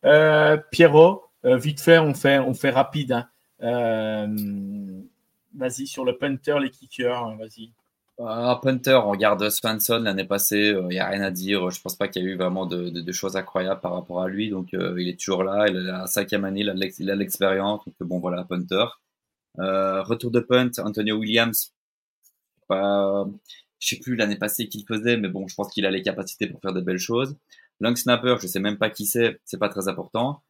Euh, 0.04 0.56
Pierrot, 0.70 1.24
euh, 1.44 1.56
vite 1.56 1.80
fait, 1.80 1.98
on 1.98 2.14
fait, 2.14 2.38
on 2.38 2.54
fait 2.54 2.70
rapide. 2.70 3.12
hein. 3.12 3.28
Euh, 3.62 4.26
vas-y, 5.54 5.86
sur 5.86 6.04
le 6.04 6.16
punter, 6.16 6.58
les 6.60 6.70
kickers, 6.70 7.24
hein, 7.24 7.36
vas-y. 7.38 7.70
Ah, 8.20 8.58
punter, 8.60 8.94
on 8.94 9.10
regarde 9.10 9.48
Swanson 9.48 10.00
l'année 10.00 10.24
passée, 10.24 10.74
il 10.76 10.88
n'y 10.88 10.98
a 10.98 11.08
rien 11.08 11.22
à 11.22 11.30
dire. 11.30 11.70
Je 11.70 11.80
pense 11.80 11.94
pas 11.96 12.08
qu'il 12.08 12.24
y 12.24 12.26
a 12.26 12.28
eu 12.28 12.36
vraiment 12.36 12.66
de, 12.66 13.12
choses 13.12 13.36
incroyables 13.36 13.80
par 13.80 13.94
rapport 13.94 14.22
à 14.22 14.28
lui. 14.28 14.50
Donc, 14.50 14.74
euh, 14.74 15.00
il 15.00 15.08
est 15.08 15.18
toujours 15.18 15.44
là. 15.44 15.66
Il 15.68 15.76
a 15.76 15.80
la 16.00 16.06
cinquième 16.06 16.44
année, 16.44 16.62
il 16.98 17.10
a 17.10 17.14
l'expérience. 17.14 17.80
Donc, 17.86 17.94
bon, 18.00 18.18
voilà, 18.18 18.44
punter. 18.44 18.86
Euh, 19.60 20.02
retour 20.02 20.30
de 20.30 20.40
punt, 20.40 20.70
Antonio 20.78 21.16
Williams. 21.16 21.72
Je 22.70 23.26
sais 23.80 23.96
plus 24.00 24.16
l'année 24.16 24.36
passée 24.36 24.68
qu'il 24.68 24.84
faisait, 24.86 25.16
mais 25.16 25.28
bon, 25.28 25.46
je 25.48 25.54
pense 25.54 25.70
qu'il 25.72 25.86
a 25.86 25.90
les 25.90 26.02
capacités 26.02 26.48
pour 26.48 26.60
faire 26.60 26.72
de 26.72 26.80
belles 26.80 26.98
choses. 26.98 27.36
Long 27.80 27.94
snapper, 27.96 28.36
je 28.40 28.46
sais 28.46 28.60
même 28.60 28.78
pas 28.78 28.90
qui 28.90 29.06
c'est, 29.06 29.40
c'est 29.44 29.58
pas 29.58 29.68
très 29.68 29.88
important. 29.88 30.42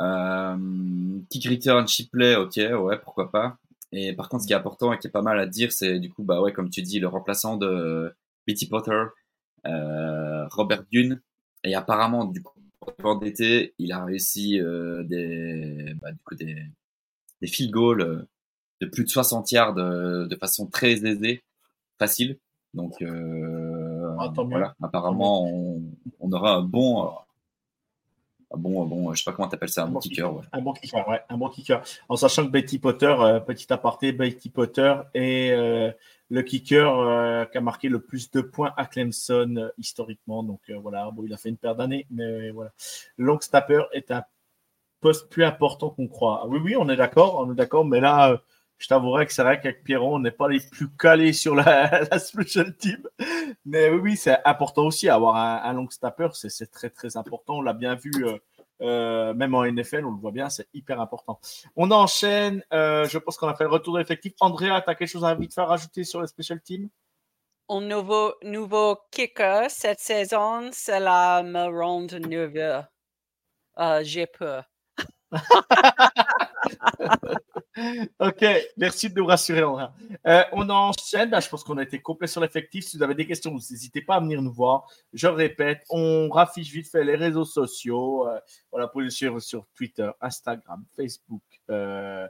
Euh, 0.00 1.18
kick 1.30 1.48
return, 1.48 1.86
chip 1.88 2.10
play, 2.10 2.36
ok, 2.36 2.56
ouais, 2.56 2.98
pourquoi 3.02 3.30
pas. 3.30 3.58
Et 3.92 4.12
par 4.14 4.28
contre, 4.28 4.42
ce 4.42 4.46
qui 4.48 4.52
est 4.52 4.56
important 4.56 4.92
et 4.92 4.98
qui 4.98 5.06
est 5.06 5.10
pas 5.10 5.22
mal 5.22 5.38
à 5.38 5.46
dire, 5.46 5.72
c'est 5.72 5.98
du 5.98 6.10
coup, 6.10 6.24
bah 6.24 6.40
ouais, 6.40 6.52
comme 6.52 6.70
tu 6.70 6.82
dis, 6.82 6.98
le 6.98 7.08
remplaçant 7.08 7.56
de 7.56 8.14
Betty 8.46 8.68
Potter, 8.68 9.04
euh, 9.66 10.46
Robert 10.48 10.84
Dune. 10.90 11.20
Et 11.64 11.74
apparemment, 11.74 12.24
du 12.24 12.42
coup, 12.42 12.60
pendant 12.98 13.18
d'été, 13.18 13.74
il 13.78 13.92
a 13.92 14.04
réussi 14.04 14.60
euh, 14.60 15.02
des, 15.04 15.94
bah, 16.00 16.12
du 16.12 16.18
coup, 16.24 16.34
des, 16.34 16.56
field 17.46 17.70
goals 17.70 18.00
euh, 18.00 18.28
de 18.80 18.86
plus 18.86 19.04
de 19.04 19.08
60 19.08 19.50
yards 19.52 19.78
euh, 19.78 20.26
de 20.26 20.36
façon 20.36 20.66
très 20.66 20.92
aisée, 21.06 21.42
facile. 21.98 22.38
Donc 22.74 23.00
euh, 23.02 23.75
Ah, 24.18 24.32
voilà, 24.36 24.74
apparemment, 24.82 25.44
on, 25.44 25.82
on 26.20 26.32
aura 26.32 26.54
un 26.56 26.62
bon, 26.62 27.06
euh, 27.06 27.10
un 28.54 28.58
bon, 28.58 28.82
un 28.82 28.86
bon, 28.86 29.12
je 29.14 29.22
sais 29.22 29.30
pas 29.30 29.34
comment 29.36 29.48
t'appelles 29.48 29.68
ça, 29.68 29.84
un 29.84 29.88
bon 29.88 29.98
kicker. 30.00 30.34
Ouais. 30.34 30.44
Un 30.52 30.60
bon 30.60 30.72
kicker, 30.72 31.08
ouais, 31.08 31.20
un 31.28 31.36
bon 31.36 31.48
kicker. 31.48 31.82
En 32.08 32.16
sachant 32.16 32.46
que 32.46 32.50
Betty 32.50 32.78
Potter, 32.78 33.14
euh, 33.18 33.40
petit 33.40 33.72
aparté, 33.72 34.12
Betty 34.12 34.50
Potter 34.50 34.94
est 35.14 35.50
euh, 35.50 35.90
le 36.30 36.42
kicker 36.42 36.98
euh, 36.98 37.44
qui 37.46 37.58
a 37.58 37.60
marqué 37.60 37.88
le 37.88 38.00
plus 38.00 38.30
de 38.30 38.40
points 38.40 38.72
à 38.76 38.86
Clemson 38.86 39.70
historiquement. 39.78 40.42
Donc 40.42 40.60
voilà, 40.80 41.10
bon, 41.10 41.24
il 41.24 41.32
a 41.32 41.36
fait 41.36 41.48
une 41.48 41.56
paire 41.56 41.74
d'années, 41.74 42.06
mais 42.10 42.50
voilà. 42.50 42.72
Long 43.18 43.40
snapper 43.40 43.82
est 43.92 44.10
un 44.10 44.24
poste 45.00 45.28
plus 45.28 45.44
important 45.44 45.90
qu'on 45.90 46.08
croit. 46.08 46.40
Ah 46.42 46.46
Oui, 46.46 46.58
oui, 46.62 46.76
on 46.76 46.88
est 46.88 46.96
d'accord, 46.96 47.38
on 47.40 47.52
est 47.52 47.56
d'accord, 47.56 47.84
mais 47.84 48.00
là, 48.00 48.40
je 48.78 48.88
t'avouerai 48.88 49.26
que 49.26 49.32
c'est 49.32 49.42
vrai 49.42 49.60
qu'avec 49.60 49.84
Pierron, 49.84 50.16
on 50.16 50.18
n'est 50.18 50.30
pas 50.30 50.48
les 50.48 50.60
plus 50.60 50.88
calés 50.96 51.32
sur 51.32 51.54
la, 51.54 52.04
la 52.10 52.18
special 52.18 52.74
team. 52.76 53.02
Mais 53.64 53.90
oui, 53.90 53.98
oui, 54.02 54.16
c'est 54.16 54.38
important 54.44 54.84
aussi, 54.86 55.08
avoir 55.08 55.36
un, 55.36 55.62
un 55.68 55.72
long 55.72 55.88
snapper, 55.90 56.28
c'est 56.34 56.70
très, 56.70 56.90
très 56.90 57.16
important. 57.16 57.56
On 57.58 57.62
l'a 57.62 57.72
bien 57.72 57.94
vu. 57.94 58.10
euh, 58.26 58.38
euh, 58.82 59.32
même 59.32 59.54
en 59.54 59.64
NFL, 59.64 60.04
on 60.04 60.10
le 60.10 60.18
voit 60.20 60.32
bien, 60.32 60.50
c'est 60.50 60.68
hyper 60.74 61.00
important. 61.00 61.40
On 61.76 61.90
enchaîne. 61.90 62.62
euh, 62.74 63.08
je 63.08 63.16
pense 63.16 63.38
qu'on 63.38 63.48
a 63.48 63.54
fait 63.54 63.64
le 63.64 63.70
retour 63.70 63.94
de 63.94 64.00
l'effectif. 64.00 64.34
Andrea, 64.40 64.82
tu 64.84 64.90
as 64.90 64.94
quelque 64.94 65.08
chose 65.08 65.24
à 65.24 65.34
vite 65.34 65.54
faire 65.54 65.68
rajouter 65.68 66.04
sur 66.04 66.20
le 66.20 66.26
special 66.26 66.60
team? 66.60 66.90
Un 67.70 67.80
nouveau, 67.80 68.34
nouveau 68.42 68.98
kicker 69.10 69.70
cette 69.70 70.00
saison, 70.00 70.68
c'est 70.72 71.00
la 71.00 71.42
Maronde 71.42 72.12
Nerveux. 72.28 72.82
J'ai 74.02 74.26
peur. 74.26 74.64
Ok, 78.18 78.44
merci 78.78 79.10
de 79.10 79.14
nous 79.20 79.26
rassurer, 79.26 79.62
Andrea. 79.62 79.92
Euh, 80.26 80.42
on 80.52 80.68
enchaîne. 80.70 81.38
Je 81.38 81.48
pense 81.48 81.62
qu'on 81.62 81.76
a 81.76 81.82
été 81.82 82.00
complet 82.00 82.26
sur 82.26 82.40
l'effectif. 82.40 82.86
Si 82.86 82.96
vous 82.96 83.02
avez 83.02 83.14
des 83.14 83.26
questions, 83.26 83.52
n'hésitez 83.52 84.00
pas 84.00 84.16
à 84.16 84.20
venir 84.20 84.40
nous 84.40 84.52
voir. 84.52 84.86
Je 85.12 85.26
répète, 85.26 85.84
on 85.90 86.30
raffiche 86.30 86.70
vite 86.70 86.88
fait 86.88 87.04
les 87.04 87.16
réseaux 87.16 87.44
sociaux. 87.44 88.26
Euh, 88.28 88.38
voilà, 88.70 88.88
pour 88.88 89.02
nous 89.02 89.10
suivre 89.10 89.40
sur 89.40 89.66
Twitter, 89.74 90.10
Instagram, 90.22 90.84
Facebook, 90.96 91.42
euh, 91.70 92.26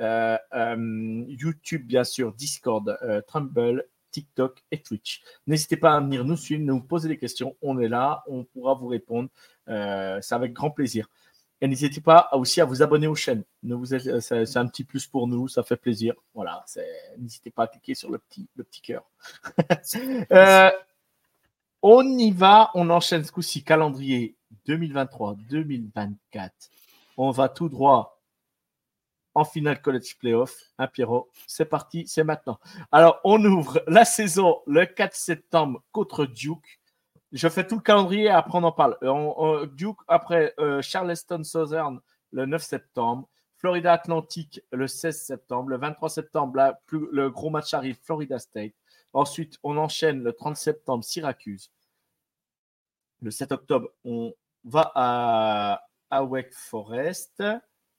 euh, 0.00 1.24
YouTube, 1.28 1.86
bien 1.86 2.04
sûr, 2.04 2.32
Discord, 2.32 2.98
Trumble, 3.28 3.84
TikTok 4.10 4.64
et 4.72 4.82
Twitch. 4.82 5.22
N'hésitez 5.46 5.76
pas 5.76 5.94
à 5.94 6.00
venir 6.00 6.24
nous 6.24 6.36
suivre, 6.36 6.64
nous 6.64 6.80
poser 6.80 7.08
des 7.08 7.18
questions. 7.18 7.56
On 7.62 7.78
est 7.78 7.88
là, 7.88 8.24
on 8.26 8.42
pourra 8.42 8.74
vous 8.74 8.88
répondre. 8.88 9.28
C'est 9.66 10.34
avec 10.34 10.54
grand 10.54 10.70
plaisir. 10.70 11.08
Et 11.60 11.66
n'hésitez 11.66 12.00
pas 12.00 12.28
aussi 12.32 12.60
à 12.60 12.64
vous 12.64 12.82
abonner 12.82 13.08
aux 13.08 13.14
chaînes. 13.16 13.42
Êtes- 13.92 14.20
c'est 14.20 14.56
un 14.56 14.66
petit 14.68 14.84
plus 14.84 15.06
pour 15.06 15.26
nous, 15.26 15.48
ça 15.48 15.62
fait 15.62 15.76
plaisir. 15.76 16.14
Voilà, 16.34 16.64
n'hésitez 17.18 17.50
pas 17.50 17.64
à 17.64 17.66
cliquer 17.66 17.94
sur 17.94 18.10
le 18.10 18.18
petit, 18.18 18.48
le 18.56 18.64
petit 18.64 18.80
cœur. 18.80 19.04
Euh, 20.32 20.70
on 21.82 22.02
y 22.18 22.30
va, 22.32 22.70
on 22.74 22.90
enchaîne 22.90 23.24
ce 23.24 23.32
coup-ci, 23.32 23.62
calendrier 23.64 24.36
2023-2024. 24.66 26.50
On 27.16 27.30
va 27.30 27.48
tout 27.48 27.68
droit 27.68 28.20
en 29.34 29.44
finale 29.44 29.80
college 29.80 30.16
playoff. 30.18 30.56
Un 30.78 30.88
Pierrot, 30.88 31.30
c'est 31.46 31.64
parti, 31.64 32.04
c'est 32.06 32.24
maintenant. 32.24 32.58
Alors, 32.92 33.20
on 33.24 33.44
ouvre 33.44 33.82
la 33.86 34.04
saison 34.04 34.60
le 34.66 34.86
4 34.86 35.14
septembre 35.14 35.82
contre 35.92 36.26
Duke. 36.26 36.80
Je 37.32 37.48
fais 37.48 37.66
tout 37.66 37.76
le 37.76 37.82
calendrier 37.82 38.24
et 38.24 38.30
après 38.30 38.58
on 38.58 38.64
en 38.64 38.72
parle. 38.72 38.96
Euh, 39.02 39.66
Duke, 39.66 39.98
après 40.08 40.54
euh, 40.58 40.80
Charleston 40.80 41.44
Southern 41.44 42.00
le 42.32 42.46
9 42.46 42.62
septembre. 42.62 43.28
Florida 43.58 43.92
Atlantic 43.92 44.62
le 44.72 44.86
16 44.86 45.20
septembre. 45.20 45.70
Le 45.70 45.78
23 45.78 46.08
septembre, 46.08 46.76
le 46.92 47.28
gros 47.28 47.50
match 47.50 47.74
arrive, 47.74 47.98
Florida 48.02 48.38
State. 48.38 48.72
Ensuite, 49.12 49.58
on 49.62 49.76
enchaîne 49.76 50.22
le 50.22 50.32
30 50.32 50.56
septembre, 50.56 51.02
Syracuse. 51.02 51.70
Le 53.20 53.32
7 53.32 53.50
octobre, 53.50 53.88
on 54.04 54.32
va 54.62 54.92
à, 54.94 55.84
à 56.08 56.24
Forest. 56.52 57.42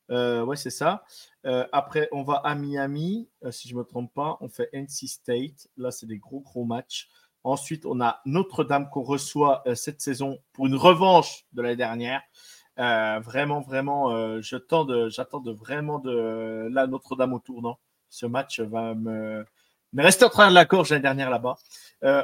Euh, 0.10 0.45
ouais, 0.45 0.56
c'est 0.56 0.69
ça. 0.69 1.03
Après, 1.43 2.07
on 2.14 2.23
va 2.23 2.35
à 2.35 2.56
Miami, 2.56 3.27
si 3.51 3.68
je 3.68 3.73
ne 3.73 3.80
me 3.80 3.84
trompe 3.84 4.14
pas. 4.14 4.38
On 4.39 4.47
fait 4.47 4.69
NC 4.72 5.10
State. 5.10 5.68
Là, 5.76 5.91
c'est 5.91 6.06
des 6.06 6.19
gros, 6.19 6.39
gros 6.39 6.64
matchs. 6.64 7.10
Ensuite, 7.44 7.86
on 7.86 8.02
a 8.02 8.22
Notre-Dame 8.26 8.90
qu'on 8.90 9.03
reçoit 9.03 9.64
euh, 9.66 9.76
cette 9.76 10.02
saison 10.02 10.40
pour 10.53 10.68
une 10.68 10.76
revanche 10.76 11.45
de 11.53 11.61
l'année 11.61 11.78
dernière. 11.78 12.22
Euh, 12.78 13.20
vraiment, 13.20 13.61
vraiment, 13.61 14.11
euh, 14.11 14.41
j'attends 14.41 14.84
de, 14.84 15.52
vraiment 15.52 15.99
de 15.99 16.68
là 16.72 16.88
Notre-Dame 16.88 17.34
au 17.34 17.40
tournant. 17.40 17.80
Ce 18.10 18.26
match 18.26 18.60
va 18.60 18.94
me, 18.94 19.45
Mais 19.94 20.03
restez 20.03 20.26
en 20.26 20.30
train 20.30 20.49
de 20.49 20.56
la 20.56 20.66
gorge 20.66 20.90
l'année 20.90 21.02
dernière 21.02 21.30
là-bas. 21.30 21.57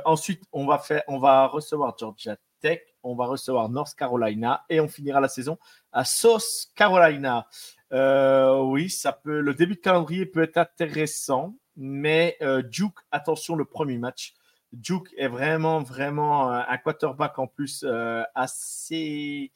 Ensuite, 0.05 0.43
on 0.51 0.65
va, 0.65 0.79
faire, 0.79 1.03
on 1.07 1.19
va 1.19 1.47
recevoir 1.47 1.95
Georgia 1.97 2.35
Tech, 2.59 2.81
on 3.03 3.15
va 3.15 3.25
recevoir 3.25 3.69
North 3.69 3.95
Carolina 3.95 4.65
et 4.69 4.79
on 4.79 4.87
finira 4.87 5.19
la 5.19 5.27
saison 5.27 5.57
à 5.91 6.03
South 6.03 6.71
Carolina. 6.75 7.47
Oui, 7.91 8.89
ça 8.89 9.13
peut, 9.13 9.39
le 9.41 9.53
début 9.53 9.75
de 9.75 9.81
calendrier 9.81 10.25
peut 10.25 10.41
être 10.41 10.57
intéressant, 10.57 11.55
mais 11.75 12.37
Duke, 12.71 12.97
attention, 13.11 13.55
le 13.55 13.65
premier 13.65 13.97
match. 13.97 14.33
Duke 14.73 15.13
est 15.17 15.27
vraiment, 15.27 15.81
vraiment 15.81 16.49
un 16.51 16.77
quarterback 16.77 17.39
en 17.39 17.47
plus 17.47 17.85
assez, 18.33 19.51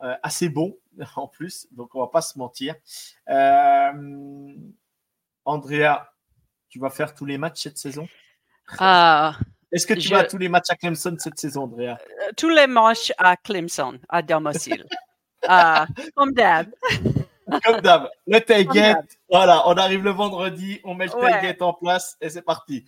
assez 0.00 0.48
bon 0.48 0.76
en 1.16 1.26
plus, 1.28 1.66
donc 1.72 1.94
on 1.94 2.00
va 2.00 2.06
pas 2.08 2.20
se 2.22 2.38
mentir. 2.38 2.74
Andrea, 5.44 6.12
tu 6.68 6.78
vas 6.78 6.90
faire 6.90 7.14
tous 7.14 7.24
les 7.24 7.38
matchs 7.38 7.62
cette 7.62 7.78
saison? 7.78 8.08
Ah, 8.78 9.36
Est-ce 9.72 9.86
que 9.86 9.94
tu 9.94 10.00
Je- 10.02 10.10
vas 10.10 10.20
à 10.20 10.24
tous 10.24 10.38
les 10.38 10.48
matchs 10.48 10.70
à 10.70 10.76
Clemson 10.76 11.16
cette 11.18 11.38
saison, 11.38 11.64
Andrea? 11.64 11.98
Euh, 12.00 12.32
tous 12.36 12.48
les 12.48 12.66
matchs 12.66 13.12
à 13.18 13.36
Clemson, 13.36 13.98
à 14.08 14.22
domicile. 14.22 14.86
Ah, 15.46 15.86
comme 16.14 16.32
d'hab. 16.32 16.68
Comme 17.64 17.80
d'hab, 17.80 18.08
le 18.26 18.38
tailgate. 18.40 19.18
Voilà, 19.30 19.68
on 19.68 19.74
arrive 19.76 20.02
le 20.02 20.10
vendredi, 20.10 20.80
on 20.84 20.94
met 20.94 21.06
le 21.06 21.14
Ouais. 21.14 21.30
tailgate 21.30 21.62
en 21.62 21.72
place 21.74 22.16
et 22.20 22.28
c'est 22.28 22.42
parti. 22.42 22.84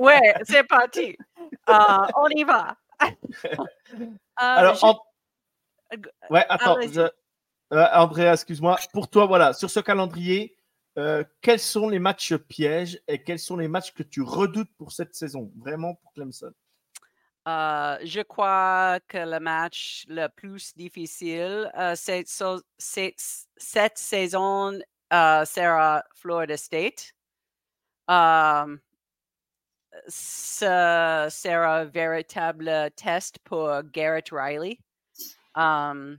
Ouais, 0.00 0.34
c'est 0.44 0.64
parti. 0.64 1.16
Ah, 1.66 2.08
on 2.16 2.28
y 2.28 2.42
va. 2.44 2.76
Ah, 2.98 3.08
Alors, 4.36 4.74
je- 4.76 4.86
en- 4.86 5.00
ouais, 6.30 6.44
attends, 6.48 6.74
allez-y. 6.76 6.94
je- 6.94 7.00
euh, 7.72 7.86
Andrea, 7.94 8.32
excuse-moi. 8.32 8.78
Pour 8.92 9.08
toi, 9.08 9.26
voilà, 9.26 9.52
sur 9.52 9.70
ce 9.70 9.80
calendrier, 9.80 10.56
euh, 10.98 11.22
quels 11.40 11.60
sont 11.60 11.88
les 11.88 11.98
matchs 11.98 12.34
pièges 12.34 13.00
et 13.08 13.22
quels 13.22 13.38
sont 13.38 13.56
les 13.56 13.68
matchs 13.68 13.92
que 13.92 14.02
tu 14.02 14.22
redoutes 14.22 14.72
pour 14.76 14.92
cette 14.92 15.14
saison, 15.14 15.50
vraiment 15.56 15.94
pour 15.94 16.12
Clemson? 16.12 16.52
Euh, 17.48 17.98
je 18.04 18.20
crois 18.20 19.00
que 19.08 19.16
le 19.18 19.40
match 19.40 20.04
le 20.08 20.28
plus 20.28 20.74
difficile 20.76 21.70
euh, 21.78 21.94
cette, 21.96 22.28
cette- 22.78 23.98
saison 23.98 24.78
euh, 25.12 25.44
sera 25.44 26.04
Florida 26.14 26.56
State. 26.56 27.12
Um, 28.08 28.80
ce 30.06 31.26
sera 31.30 31.78
un 31.80 31.84
véritable 31.86 32.90
test 32.96 33.38
pour 33.44 33.82
Garrett 33.84 34.28
Riley. 34.30 34.78
Um, 35.54 36.18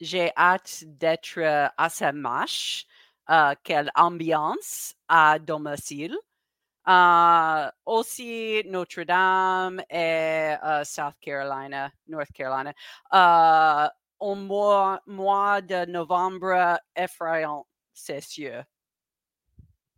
J'ai 0.00 0.30
hâte 0.36 0.84
d'être 0.86 1.38
à 1.76 1.88
ce 1.88 2.12
match. 2.12 2.86
Euh, 3.30 3.54
quelle 3.64 3.90
ambiance 3.96 4.94
à 5.08 5.38
domicile. 5.38 6.16
Aussi 6.86 8.62
Notre-Dame 8.66 9.82
et 9.90 10.54
euh, 10.64 10.84
South 10.84 11.14
Carolina, 11.20 11.90
North 12.08 12.32
Carolina. 12.32 12.72
Euh, 13.12 13.88
au 14.20 14.34
mois, 14.34 15.00
mois 15.06 15.60
de 15.60 15.84
novembre 15.86 16.78
effrayant, 16.94 17.66
c'est 17.92 18.20
sûr. 18.20 18.62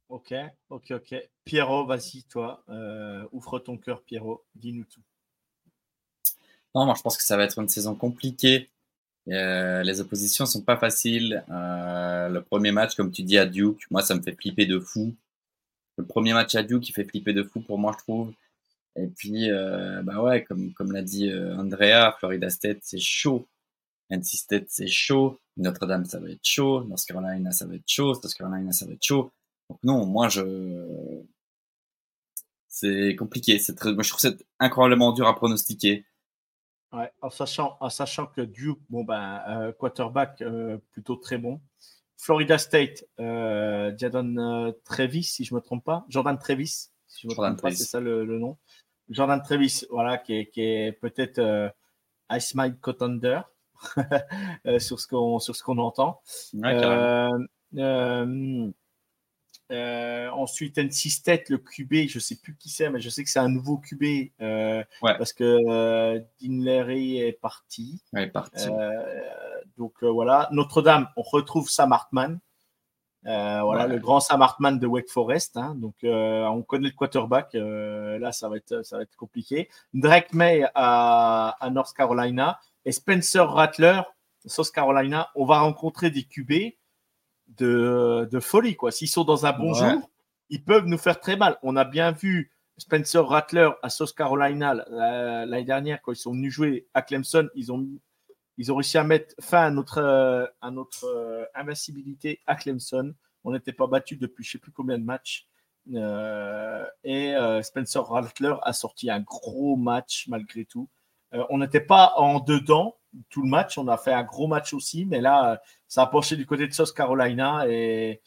Ok, 0.09 0.32
ok, 0.70 0.93
ok. 0.93 1.15
Pierrot, 1.44 1.85
vas-y, 1.85 2.23
toi, 2.24 2.62
euh, 2.70 3.27
ouvre 3.32 3.59
ton 3.59 3.77
cœur, 3.77 4.02
Pierrot, 4.02 4.44
dis-nous 4.55 4.85
tout. 4.85 5.02
Non, 6.74 6.86
moi 6.86 6.94
je 6.97 7.02
pense 7.02 7.16
que 7.16 7.23
ça 7.23 7.36
va 7.36 7.44
être 7.44 7.59
une 7.59 7.69
saison 7.69 7.94
compliquée. 7.94 8.70
Euh, 9.28 9.82
les 9.82 10.01
oppositions 10.01 10.47
sont 10.47 10.62
pas 10.62 10.78
faciles. 10.78 11.44
Euh, 11.51 12.28
le 12.28 12.43
premier 12.43 12.73
match, 12.73 12.94
comme 12.94 13.10
tu 13.10 13.23
dis, 13.23 13.36
à 13.36 13.44
Duke, 13.44 13.82
moi 13.90 14.01
ça 14.01 14.15
me 14.15 14.23
fait 14.23 14.32
flipper 14.32 14.65
de 14.65 14.81
fou. 14.81 15.15
Le 15.98 16.04
premier 16.04 16.32
match 16.32 16.54
à 16.54 16.62
Duke, 16.62 16.88
il 16.88 16.92
fait 16.92 17.04
flipper 17.04 17.32
de 17.32 17.42
fou 17.42 17.60
pour 17.60 17.76
moi, 17.76 17.92
je 17.92 18.04
trouve. 18.04 18.32
Et 18.94 19.08
puis, 19.08 19.50
euh, 19.50 20.00
bah 20.02 20.22
ouais, 20.22 20.44
comme, 20.44 20.72
comme 20.72 20.92
l'a 20.92 21.02
dit 21.02 21.28
euh, 21.28 21.56
Andrea, 21.56 22.14
Florida 22.18 22.48
State, 22.50 22.78
c'est 22.82 23.00
chaud. 23.00 23.48
NC 24.08 24.24
State, 24.24 24.66
c'est 24.68 24.86
chaud. 24.86 25.40
Notre-Dame, 25.56 26.04
ça 26.04 26.20
va 26.20 26.30
être 26.30 26.44
chaud. 26.44 26.84
North 26.84 27.04
Carolina, 27.04 27.50
ça 27.50 27.66
va 27.66 27.74
être 27.74 27.88
chaud. 27.88 28.14
South 28.14 28.32
Carolina, 28.32 28.70
ça 28.70 28.86
va 28.86 28.92
être 28.92 29.04
chaud. 29.04 29.32
Donc 29.68 29.80
non, 29.82 30.06
moi 30.06 30.28
je... 30.28 31.20
C'est 32.68 33.16
compliqué. 33.16 33.58
C'est 33.58 33.74
très... 33.74 33.92
moi, 33.92 34.04
je 34.04 34.10
trouve 34.10 34.20
ça 34.20 34.30
incroyablement 34.60 35.12
dur 35.12 35.26
à 35.26 35.34
pronostiquer. 35.34 36.06
Ouais, 36.92 37.10
en 37.22 37.28
sachant, 37.28 37.76
en 37.80 37.90
sachant 37.90 38.26
que 38.26 38.40
Duke, 38.40 38.80
bon 38.88 39.02
ben, 39.02 39.42
euh, 39.48 39.72
quarterback 39.72 40.42
plutôt 40.92 41.16
très 41.16 41.38
bon. 41.38 41.60
Florida 42.20 42.58
State, 42.58 43.04
euh, 43.20 43.92
Jadon 43.96 44.36
euh, 44.36 44.72
Trevis, 44.84 45.22
si 45.24 45.44
je 45.44 45.54
me 45.54 45.60
trompe 45.60 45.84
pas, 45.84 46.04
Jordan 46.08 46.36
Trevis, 46.36 46.90
si 47.06 47.22
je 47.22 47.28
me 47.28 47.34
Jordan 47.34 47.52
trompe 47.52 47.62
pas, 47.62 47.68
Travis. 47.68 47.76
c'est 47.76 47.84
ça 47.88 48.00
le, 48.00 48.24
le 48.24 48.38
nom. 48.38 48.56
Jordan 49.08 49.40
Trevis, 49.42 49.84
voilà, 49.90 50.18
qui 50.18 50.34
est, 50.34 50.46
qui 50.50 50.60
est 50.62 50.92
peut-être 50.92 51.38
euh, 51.38 51.68
Ice 52.32 52.54
Mike 52.54 52.80
Contender 52.80 53.40
euh, 54.66 54.78
sur 54.80 54.98
ce 55.00 55.06
qu'on 55.06 55.38
sur 55.38 55.54
ce 55.56 55.62
qu'on 55.62 55.78
entend. 55.78 56.20
Ouais. 56.54 56.74
Euh, 56.74 57.28
euh, 59.70 60.28
ensuite, 60.30 60.78
NC 60.78 61.10
State, 61.10 61.50
le 61.50 61.58
QB, 61.58 62.08
je 62.08 62.18
sais 62.18 62.36
plus 62.36 62.56
qui 62.56 62.70
c'est, 62.70 62.88
mais 62.90 63.00
je 63.00 63.10
sais 63.10 63.22
que 63.22 63.28
c'est 63.30 63.38
un 63.38 63.50
nouveau 63.50 63.76
QB 63.78 64.02
euh, 64.40 64.82
Ouais. 65.02 65.16
parce 65.18 65.32
que 65.34 65.44
euh, 65.44 66.18
Dean 66.40 66.62
Leary 66.64 67.18
est 67.18 67.32
parti. 67.32 68.02
Ouais, 68.14 68.26
parti. 68.26 68.66
Donc 69.78 69.94
euh, 70.02 70.10
voilà, 70.10 70.48
Notre-Dame, 70.52 71.09
on 71.16 71.22
retrouve 71.22 71.70
Sam 71.70 71.92
Hartman. 71.92 72.40
Euh, 73.26 73.60
voilà, 73.62 73.86
Ouais. 73.86 73.94
le 73.94 73.98
grand 73.98 74.20
Sam 74.20 74.42
Hartman 74.42 74.78
de 74.78 74.86
Wake 74.86 75.09
Forest. 75.10 75.56
hein. 75.56 75.74
donc 75.76 75.94
euh, 76.05 76.44
on 76.46 76.62
connaît 76.62 76.88
le 76.88 76.94
quarterback. 76.94 77.50
là, 77.55 78.32
ça 78.32 78.48
va 78.48 78.56
être 78.56 78.84
ça 78.84 78.96
va 78.96 79.02
être 79.05 79.16
compliqué. 79.16 79.68
Drake 79.94 80.32
May 80.34 80.64
à, 80.74 81.56
à 81.60 81.70
North 81.70 81.94
Carolina 81.96 82.59
et 82.84 82.92
Spencer 82.92 83.40
Rattler, 83.48 84.00
South 84.46 84.70
Carolina. 84.72 85.30
On 85.34 85.44
va 85.46 85.60
rencontrer 85.60 86.10
des 86.10 86.22
QB 86.24 86.74
de, 87.48 88.28
de 88.30 88.40
folie 88.40 88.76
quoi. 88.76 88.90
S'ils 88.90 89.09
sont 89.09 89.24
dans 89.24 89.46
un 89.46 89.52
bon 89.52 89.72
Ouais. 89.72 89.90
jour, 89.92 90.10
ils 90.50 90.62
peuvent 90.64 90.86
nous 90.86 90.98
faire 90.98 91.20
très 91.20 91.36
mal. 91.36 91.59
On 91.62 91.76
a 91.76 91.84
bien 91.84 92.12
vu 92.12 92.52
Spencer 92.78 93.26
Rattler 93.26 93.68
à 93.82 93.90
South 93.90 94.14
Carolina 94.14 94.74
l'année 94.74 95.64
dernière 95.64 96.00
quand 96.02 96.12
ils 96.12 96.16
sont 96.16 96.32
venus 96.32 96.52
jouer 96.52 96.86
à 96.94 97.02
Clemson. 97.02 97.48
Ils 97.56 97.72
ont 97.72 97.84
ils 98.59 98.72
ont 98.72 98.76
réussi 98.76 98.98
à 98.98 99.05
mettre 99.05 99.35
fin 99.40 99.66
à 99.66 99.70
notre, 99.70 99.98
euh, 99.98 100.44
à 100.60 100.70
euh, 101.05 101.44
invincibilité 101.55 102.40
à 102.47 102.56
Clemson. 102.56 103.14
On 103.44 103.52
n'était 103.52 103.72
pas 103.72 103.86
battu 103.86 104.16
depuis 104.16 104.44
je 104.44 104.48
ne 104.48 104.52
sais 104.52 104.59
plus 104.59 104.72
combien 104.72 104.98
de 104.98 105.05
matchs. 105.05 105.47
Euh, 105.94 106.85
et 107.02 107.35
Spencer 107.62 108.02
Rattler 108.02 108.55
a 108.62 108.72
sorti 108.74 109.10
un 109.10 109.20
gros 109.20 109.76
match 109.76 110.26
malgré 110.28 110.64
tout. 110.66 110.89
On 111.32 111.59
n'était 111.59 111.80
pas 111.80 112.14
en 112.16 112.40
dedans 112.40 112.97
tout 113.30 113.43
le 113.43 113.48
match. 113.48 113.78
On 113.78 113.86
a 113.89 113.97
fait 113.97 114.12
un 114.12 114.24
gros 114.24 114.48
match 114.48 114.74
aussi, 114.74 115.06
mais 115.06 115.20
là, 115.20 115.62
ça 115.86 116.02
a 116.02 116.06
penché 116.06 116.36
du 116.36 116.44
côté 116.44 116.66
de 116.66 116.72
South 116.72 116.93
Carolina. 116.93 117.64
Et, 117.68 118.20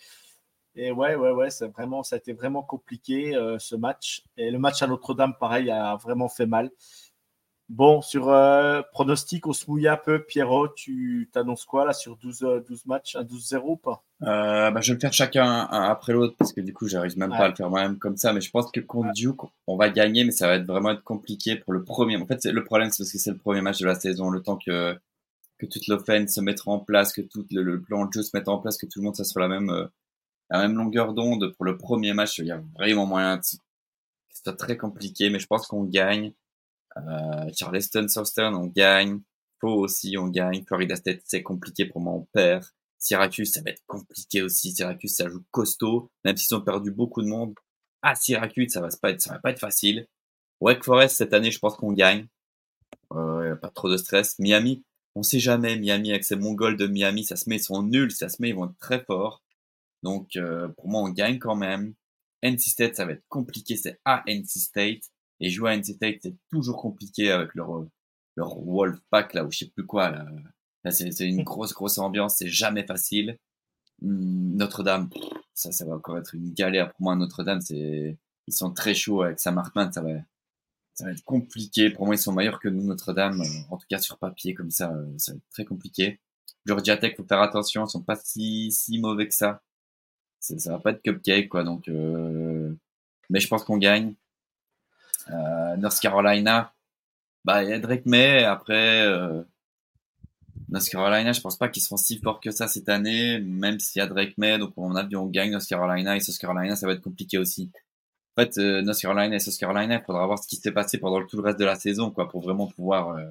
et 0.76 0.92
ouais, 0.92 1.16
ouais, 1.16 1.32
ouais, 1.32 1.50
c'est 1.50 1.68
vraiment, 1.68 2.04
ça 2.04 2.16
a 2.16 2.20
été 2.20 2.34
vraiment 2.34 2.64
compliqué 2.64 3.34
ce 3.60 3.76
match. 3.76 4.24
Et 4.38 4.50
le 4.50 4.58
match 4.60 4.82
à 4.82 4.88
Notre-Dame, 4.88 5.36
pareil, 5.40 5.70
a 5.70 5.96
vraiment 5.98 6.30
fait 6.30 6.48
mal. 6.48 6.72
Bon, 7.74 8.02
sur 8.02 8.28
euh, 8.28 8.82
pronostic, 8.92 9.48
on 9.48 9.54
se 9.54 9.70
mouille 9.72 9.88
un 9.88 9.96
peu. 9.96 10.22
Pierrot, 10.22 10.68
tu 10.68 11.30
t'annonces 11.32 11.64
quoi 11.64 11.86
là 11.86 11.94
sur 11.94 12.18
12, 12.18 12.44
euh, 12.44 12.60
12 12.68 12.86
matchs, 12.86 13.16
un 13.16 13.24
12-0 13.24 13.62
ou 13.64 13.78
pas? 13.78 14.04
Euh, 14.24 14.72
bah, 14.72 14.82
je 14.82 14.92
vais 14.92 14.96
le 14.96 15.00
faire 15.00 15.14
chacun 15.14 15.46
un 15.72 15.84
après 15.90 16.12
l'autre 16.12 16.36
parce 16.38 16.52
que 16.52 16.60
du 16.60 16.74
coup, 16.74 16.90
j'arrive 16.90 17.18
même 17.18 17.32
Ouais. 17.32 17.38
pas 17.38 17.46
à 17.46 17.48
le 17.48 17.56
faire 17.56 17.70
moi-même 17.70 17.98
comme 17.98 18.18
ça. 18.18 18.34
Mais 18.34 18.42
je 18.42 18.52
pense 18.52 18.70
que 18.72 18.82
contre 18.82 19.14
Duke, 19.14 19.40
on 19.68 19.78
va 19.78 19.90
gagner, 19.90 20.26
mais 20.26 20.32
ça 20.32 20.48
va 20.48 20.56
être 20.56 20.66
vraiment 20.66 20.92
être 20.92 21.04
compliqué 21.04 21.56
pour 21.56 21.72
le 21.72 21.86
premier. 21.86 22.18
En 22.18 22.26
fait, 22.28 22.42
c'est- 22.42 22.52
le 22.52 22.64
problème, 22.66 22.90
c'est 22.92 23.04
parce 23.04 23.12
que 23.14 23.18
c'est 23.18 23.32
le 23.32 23.38
premier 23.38 23.62
match 23.62 23.80
de 23.80 23.86
la 23.86 23.96
saison. 23.96 24.30
Le 24.30 24.42
temps 24.44 24.58
que, 24.58 25.00
que 25.58 25.66
toute 25.66 25.88
l'offense 25.88 26.32
se 26.32 26.42
mettra 26.42 26.72
en 26.72 26.80
place, 26.80 27.14
que 27.14 27.22
tout 27.22 27.46
le, 27.52 27.64
le 27.64 27.82
plan 27.82 28.06
de 28.06 28.12
jeu 28.12 28.22
se 28.22 28.32
mette 28.34 28.50
en 28.50 28.58
place, 28.58 28.78
que 28.78 28.86
tout 28.86 29.00
le 29.00 29.06
monde 29.06 29.16
soit 29.16 29.24
sur 29.24 29.40
la 29.40 29.48
même, 29.48 29.70
euh, 29.70 29.86
la 30.50 30.60
même 30.60 30.76
longueur 30.76 31.14
d'onde 31.14 31.54
pour 31.56 31.64
le 31.64 31.78
premier 31.78 32.12
match. 32.14 32.38
Il 32.40 32.48
y 32.48 32.52
a 32.52 32.62
vraiment 32.76 33.06
moyen 33.06 33.38
de- 33.38 33.42
que 33.42 33.48
ce 34.36 34.44
soit 34.44 34.58
très 34.58 34.76
compliqué, 34.76 35.30
mais 35.30 35.40
je 35.40 35.48
pense 35.48 35.68
qu'on 35.68 35.84
gagne. 35.86 36.34
Euh, 36.98 37.50
Charleston, 37.58 38.08
Southern, 38.08 38.56
on 38.56 38.68
gagne. 38.68 39.22
Pau 39.60 39.74
aussi, 39.80 40.18
on 40.18 40.28
gagne. 40.28 40.64
Florida 40.66 40.96
State, 40.96 41.22
c'est 41.26 41.44
compliqué 41.44 41.86
pour 41.86 42.02
moi, 42.02 42.14
on 42.14 42.28
perd. 42.34 42.66
Syracuse, 42.98 43.52
ça 43.52 43.62
va 43.62 43.72
être 43.72 43.84
compliqué 43.88 44.42
aussi. 44.42 44.72
Syracuse, 44.72 45.16
ça 45.16 45.30
joue 45.30 45.44
costaud, 45.52 46.12
même 46.24 46.38
s'ils 46.38 46.56
ont 46.56 46.62
perdu 46.62 46.92
beaucoup 46.92 47.22
de 47.22 47.28
monde. 47.28 47.56
À 48.02 48.16
Syracuse, 48.16 48.72
ça 48.72 48.82
va 48.82 48.90
pas 49.02 49.12
être, 49.12 49.22
ça 49.22 49.34
va 49.34 49.40
pas 49.40 49.52
être 49.52 49.60
facile. 49.60 50.08
Wake 50.60 50.84
Forest, 50.84 51.18
cette 51.18 51.34
année, 51.34 51.52
je 51.52 51.60
pense 51.60 51.76
qu'on 51.76 51.94
gagne. 51.94 52.28
Euh, 53.14 53.56
pas 53.56 53.70
trop 53.70 53.90
de 53.90 53.98
stress. 53.98 54.38
Miami, 54.40 54.84
on 55.16 55.24
sait 55.24 55.40
jamais. 55.40 55.78
Miami, 55.78 56.12
avec 56.12 56.24
ces 56.24 56.36
Mongols 56.36 56.78
de 56.78 56.88
Miami, 56.88 57.24
ça 57.24 57.36
se 57.36 57.50
met, 57.50 57.58
ils 57.58 57.64
sont 57.64 57.84
nuls. 57.84 58.12
Ça 58.12 58.30
se 58.30 58.42
met, 58.42 58.50
ils 58.50 58.56
vont 58.56 58.66
être 58.66 58.78
très 58.80 59.04
forts. 59.04 59.44
Donc, 60.04 60.36
euh, 60.36 60.68
pour 60.70 60.88
moi, 60.88 61.02
on 61.02 61.10
gagne 61.10 61.40
quand 61.40 61.56
même. 61.56 61.94
NC 62.44 62.60
State, 62.60 62.96
ça 62.96 63.06
va 63.06 63.14
être 63.14 63.26
compliqué. 63.30 63.76
C'est 63.76 64.00
à 64.06 64.24
NC 64.28 64.60
State. 64.60 65.04
Et 65.42 65.50
jouer 65.50 65.72
à 65.72 65.78
NC 65.78 65.96
State, 65.96 66.20
c'est 66.22 66.36
toujours 66.50 66.78
compliqué 66.78 67.32
avec 67.32 67.54
leur, 67.56 67.86
leur 68.38 68.58
Wolfpack, 68.60 69.34
là, 69.34 69.44
ou 69.44 69.52
je 69.52 69.58
sais 69.58 69.66
plus 69.66 69.86
quoi, 69.86 70.10
là. 70.12 70.26
Là, 70.84 70.92
c'est 70.92 71.28
une 71.28 71.44
grosse, 71.44 71.74
grosse 71.74 71.98
ambiance. 71.98 72.38
C'est 72.38 72.48
jamais 72.48 72.86
facile. 72.86 73.38
Hum, 74.04 74.56
Notre-Dame, 74.56 75.10
ça, 75.54 75.72
ça 75.72 75.86
va 75.86 75.96
encore 75.96 76.18
être 76.18 76.34
une 76.36 76.54
galère. 76.54 76.92
Pour 76.94 77.02
moi, 77.02 77.16
Notre-Dame, 77.16 77.62
c'est, 77.62 78.18
ils 78.48 78.54
sont 78.54 78.72
très 78.72 78.94
chauds 78.94 79.24
avec 79.24 79.40
Hartman, 79.46 79.92
ça 79.92 80.02
va, 80.02 80.10
ça 80.94 81.06
va 81.06 81.12
être 81.12 81.24
compliqué. 81.24 81.90
Pour 81.90 82.06
moi, 82.06 82.16
ils 82.16 82.20
sont 82.20 82.34
meilleurs 82.34 82.60
que 82.60 82.70
nous, 82.70 82.84
Notre-Dame, 82.84 83.42
en 83.70 83.78
tout 83.78 83.86
cas 83.90 84.00
sur 84.00 84.18
papier, 84.18 84.54
comme 84.54 84.72
ça, 84.72 84.94
ça 85.18 85.34
va 85.34 85.38
être 85.38 85.50
très 85.52 85.66
compliqué. 85.66 86.20
Georgia 86.66 86.98
Tech, 86.98 87.16
faut 87.18 87.26
faire 87.26 87.42
attention, 87.42 87.86
ils 87.86 87.90
sont 87.90 88.04
pas 88.04 88.16
si, 88.16 88.72
si 88.72 89.00
mauvais 89.00 89.28
que 89.28 89.36
ça. 89.36 89.62
Ça 90.40 90.72
va 90.72 90.80
pas 90.80 90.92
être 90.92 91.02
cupcake, 91.04 91.50
quoi, 91.50 91.64
donc, 91.64 91.88
mais 91.88 93.40
je 93.40 93.48
pense 93.48 93.64
qu'on 93.64 93.78
gagne. 93.78 94.16
North 95.78 96.00
Carolina, 96.00 96.74
bah, 97.46 97.64
il 97.64 97.70
y 97.70 97.74
a 97.74 97.80
Drake 97.80 98.06
May, 98.06 98.44
après, 98.44 99.08
North 100.70 100.88
Carolina, 100.88 101.34
je 101.34 101.42
pense 101.42 101.58
pas 101.58 101.68
qu'ils 101.68 101.84
seront 101.84 101.98
si 101.98 102.18
forts 102.20 102.40
que 102.40 102.52
ça 102.52 102.68
cette 102.68 102.88
année, 102.88 103.40
même 103.40 103.80
s'il 103.80 104.00
y 104.00 104.04
a 104.04 104.08
Drake 104.08 104.38
May, 104.38 104.58
donc 104.58 104.74
on 104.78 104.96
a 104.96 105.06
on 105.16 105.26
gagne 105.26 105.52
North 105.52 105.68
Carolina 105.68 106.16
et 106.16 106.22
South 106.22 106.38
Carolina, 106.38 106.76
ça 106.78 106.88
va 106.88 106.94
être 106.94 107.02
compliqué 107.02 107.38
aussi. 107.38 107.70
En 108.38 108.44
fait, 108.44 108.58
euh, 108.58 108.82
North 108.82 109.00
Carolina 109.00 109.36
et 109.36 109.40
South 109.40 109.58
Carolina, 109.58 109.96
il 109.96 110.04
faudra 110.06 110.26
voir 110.26 110.40
ce 110.40 110.48
qui 110.48 110.56
s'est 110.56 110.72
passé 110.72 110.98
pendant 110.98 111.26
tout 111.26 111.36
le 111.36 111.44
reste 111.44 111.60
de 111.60 111.66
la 111.66 111.76
saison, 111.76 112.10
quoi, 112.12 112.30
pour 112.30 112.42
vraiment 112.42 112.68
pouvoir 112.68 113.10
euh, 113.10 113.26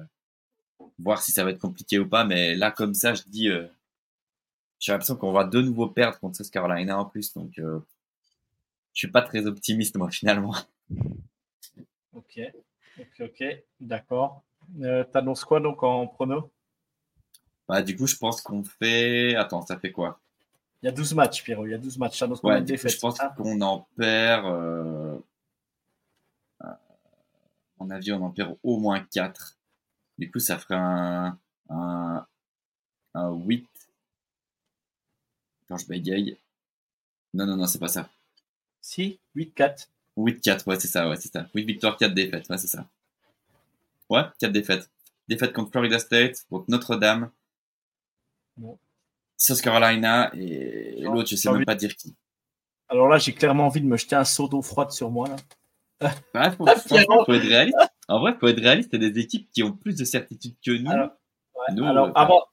voir 0.99 1.21
si 1.23 1.31
ça 1.31 1.43
va 1.43 1.49
être 1.49 1.59
compliqué 1.59 1.97
ou 1.97 2.07
pas. 2.07 2.25
Mais 2.25 2.55
là, 2.55 2.69
comme 2.69 2.93
ça, 2.93 3.15
je 3.15 3.23
dis, 3.27 3.49
euh, 3.49 3.65
j'ai 4.79 4.91
l'impression 4.91 5.15
qu'on 5.15 5.31
va 5.31 5.43
de 5.43 5.61
nouveau 5.61 5.87
perdre 5.87 6.19
contre 6.19 6.37
South 6.37 6.51
Carolina 6.51 6.99
en 6.99 7.05
plus, 7.05 7.33
donc 7.33 7.57
euh, 7.57 7.79
je 8.93 8.99
suis 8.99 9.11
pas 9.11 9.21
très 9.23 9.47
optimiste 9.47 9.97
moi 9.97 10.09
finalement. 10.11 10.55
Ok, 12.13 12.39
ok, 12.99 13.21
ok, 13.21 13.43
d'accord. 13.79 14.43
Euh, 14.81 15.03
T'annonces 15.03 15.45
quoi 15.45 15.59
donc 15.59 15.83
en 15.83 16.07
prono? 16.07 16.51
Bah, 17.67 17.81
du 17.81 17.95
coup, 17.95 18.07
je 18.07 18.15
pense 18.17 18.41
qu'on 18.41 18.63
fait. 18.63 19.35
Attends, 19.35 19.65
ça 19.65 19.79
fait 19.79 19.91
quoi? 19.91 20.19
Il 20.81 20.87
y 20.87 20.89
a 20.89 20.91
12 20.91 21.13
matchs, 21.13 21.43
Pierrot. 21.43 21.65
Il 21.67 21.71
y 21.71 21.73
a 21.73 21.77
12 21.77 21.97
matchs. 21.97 22.17
Ça 22.19 22.27
ouais, 22.27 22.65
je 22.67 22.99
pense 22.99 23.19
qu'on 23.37 23.61
en 23.61 23.87
perd. 23.95 24.45
Euh... 24.45 25.19
À 26.59 26.77
mon 27.79 27.89
avis, 27.89 28.11
on 28.11 28.21
en 28.23 28.31
perd 28.31 28.57
au 28.63 28.77
moins 28.77 28.99
4. 28.99 29.57
Du 30.17 30.29
coup, 30.29 30.39
ça 30.39 30.57
ferait 30.57 30.75
un, 30.75 31.39
un, 31.69 32.25
un 33.13 33.31
8. 33.31 33.67
Quand 35.67 35.77
je 35.77 35.87
bégaye. 35.87 36.37
Non, 37.33 37.45
non, 37.45 37.55
non, 37.55 37.67
c'est 37.67 37.79
pas 37.79 37.87
ça. 37.87 38.09
Si, 38.81 39.19
8-4. 39.35 39.87
8-4, 40.17 40.67
ouais, 40.67 40.79
c'est 40.79 40.87
ça, 40.87 41.09
ouais, 41.09 41.15
c'est 41.15 41.31
ça. 41.31 41.47
8 41.53 41.65
victoires, 41.65 41.97
4 41.97 42.13
défaites, 42.13 42.49
ouais, 42.49 42.57
c'est 42.57 42.67
ça. 42.67 42.85
Ouais, 44.09 44.23
4 44.39 44.51
défaites. 44.51 44.89
Défaite 45.27 45.53
contre 45.53 45.71
Florida 45.71 45.99
State, 45.99 46.45
contre 46.49 46.65
Notre-Dame, 46.67 47.31
Bon. 48.57 48.77
South 49.37 49.61
Carolina 49.61 50.31
et 50.35 51.01
l'autre, 51.01 51.29
je 51.29 51.35
sais 51.35 51.51
même 51.51 51.65
pas 51.65 51.75
dire 51.75 51.95
qui. 51.95 52.15
Alors 52.89 53.07
là, 53.07 53.17
j'ai 53.17 53.33
clairement 53.33 53.65
envie 53.65 53.81
de 53.81 53.87
me 53.87 53.97
jeter 53.97 54.15
un 54.15 54.25
seau 54.25 54.47
d'eau 54.47 54.61
froide 54.61 54.91
sur 54.91 55.09
moi. 55.09 55.27
Là. 55.29 55.35
Ouais, 56.33 56.49
faut, 56.51 56.65
faut 56.65 57.33
être 57.33 57.47
réaliste. 57.47 57.77
En 58.07 58.19
vrai, 58.19 58.35
faut 58.39 58.47
être 58.47 58.59
réaliste. 58.59 58.89
Il 58.93 59.03
y 59.03 59.05
a 59.05 59.09
des 59.09 59.19
équipes 59.19 59.49
qui 59.51 59.61
ont 59.61 59.71
plus 59.71 59.95
de 59.95 60.03
certitude 60.03 60.55
que 60.65 60.71
nous. 60.71 60.89
Alors, 60.89 61.11
nous, 61.73 61.85
alors 61.85 62.07
euh, 62.07 62.11
avant, 62.15 62.43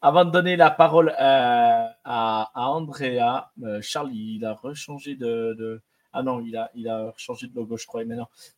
avant, 0.00 0.24
de 0.24 0.30
donner 0.30 0.56
la 0.56 0.70
parole 0.70 1.10
euh, 1.10 1.12
à, 1.18 2.50
à, 2.54 2.70
Andrea, 2.70 3.52
euh, 3.62 3.80
Charles, 3.82 4.12
il 4.14 4.44
a 4.46 4.54
rechangé 4.54 5.14
de, 5.14 5.54
de, 5.58 5.82
Ah 6.18 6.22
non, 6.22 6.40
il 6.40 6.56
a, 6.56 6.70
il 6.74 6.88
a 6.88 7.12
changé 7.18 7.46
de 7.46 7.54
logo, 7.54 7.76
je 7.76 7.86
crois. 7.86 8.02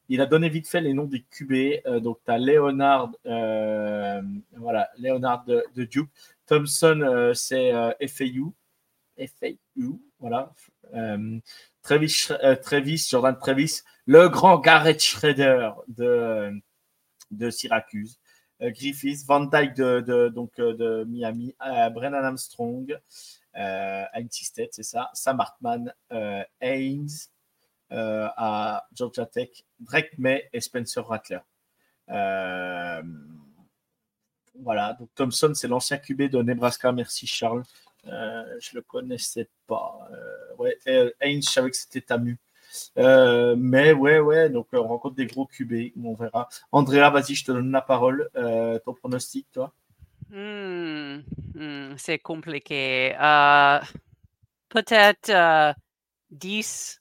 Il 0.09 0.20
a 0.20 0.26
donné 0.26 0.48
vite 0.48 0.68
fait 0.68 0.80
les 0.80 0.94
noms 0.94 1.06
des 1.06 1.22
QB. 1.22 1.82
Euh, 1.86 1.98
donc, 1.98 2.18
tu 2.24 2.30
as 2.30 2.39
Léonard, 2.39 3.10
voilà, 3.24 4.89
Léonard 4.97 5.44
de, 5.44 5.64
Duke. 5.74 6.09
Thompson, 6.47 7.01
euh, 7.02 7.35
c'est 7.35 7.74
euh, 7.74 7.93
FAU. 8.06 8.55
FAU, 9.18 10.01
voilà. 10.20 10.52
Euh, 10.94 11.40
Travis, 11.82 12.28
Travis, 12.62 13.09
Jordan 13.10 13.36
Travis, 13.36 13.80
le 14.06 14.28
grand 14.28 14.60
Garrett 14.60 15.02
Schrader 15.02 15.70
de, 15.89 16.52
de 17.32 17.51
Syracuse. 17.51 18.20
Griffiths, 18.60 19.24
Van 19.26 19.40
Dyke 19.40 19.74
de, 19.74 20.28
donc, 20.28 20.56
de 20.56 21.05
Miami, 21.09 21.55
Brennan 21.93 22.24
Armstrong 22.24 22.97
State, 24.30 24.70
c'est 24.72 24.82
ça, 24.82 25.10
Sam 25.12 25.40
Hartman, 25.40 25.93
Haynes 26.60 27.09
à 27.90 28.86
Georgia 28.94 29.27
Tech, 29.27 29.51
Drake 29.81 30.19
May 30.19 30.48
et 30.52 30.60
Spencer 30.60 31.06
Rattler. 31.06 31.40
Voilà, 34.60 34.94
donc 34.94 35.09
Thompson, 35.15 35.52
c'est 35.55 35.69
l'ancien 35.69 35.98
QB 35.98 36.23
de 36.31 36.43
Nebraska. 36.43 36.90
Merci 36.93 37.27
Charles. 37.27 37.62
Euh, 38.06 38.44
je 38.60 38.74
le 38.74 38.82
connaissais 38.82 39.48
pas. 39.66 40.09
Euh, 40.12 40.56
ouais, 40.59 40.78
Haynes, 41.20 41.43
je 41.43 41.48
savais 41.48 41.70
que 41.70 41.77
c'était 41.77 42.01
Tamu. 42.01 42.39
Euh, 42.98 43.56
mais 43.56 43.93
ouais, 43.93 44.19
ouais, 44.19 44.51
donc 44.51 44.69
on 44.73 44.86
rencontre 44.86 45.16
des 45.16 45.27
gros 45.27 45.47
QB, 45.47 45.93
on 46.02 46.15
verra. 46.15 46.48
Andrea, 46.73 47.10
vas-y, 47.10 47.35
je 47.35 47.44
te 47.44 47.52
donne 47.52 47.70
la 47.70 47.81
parole. 47.81 48.28
Euh, 48.36 48.78
ton 48.81 48.94
pronostic, 48.94 49.47
toi? 49.52 49.73
Hmm, 50.31 51.20
hmm, 51.55 51.94
C'est 51.97 52.19
compliqué. 52.19 53.15
Euh, 53.20 53.81
peut-être 54.69 55.74
10, 56.31 57.01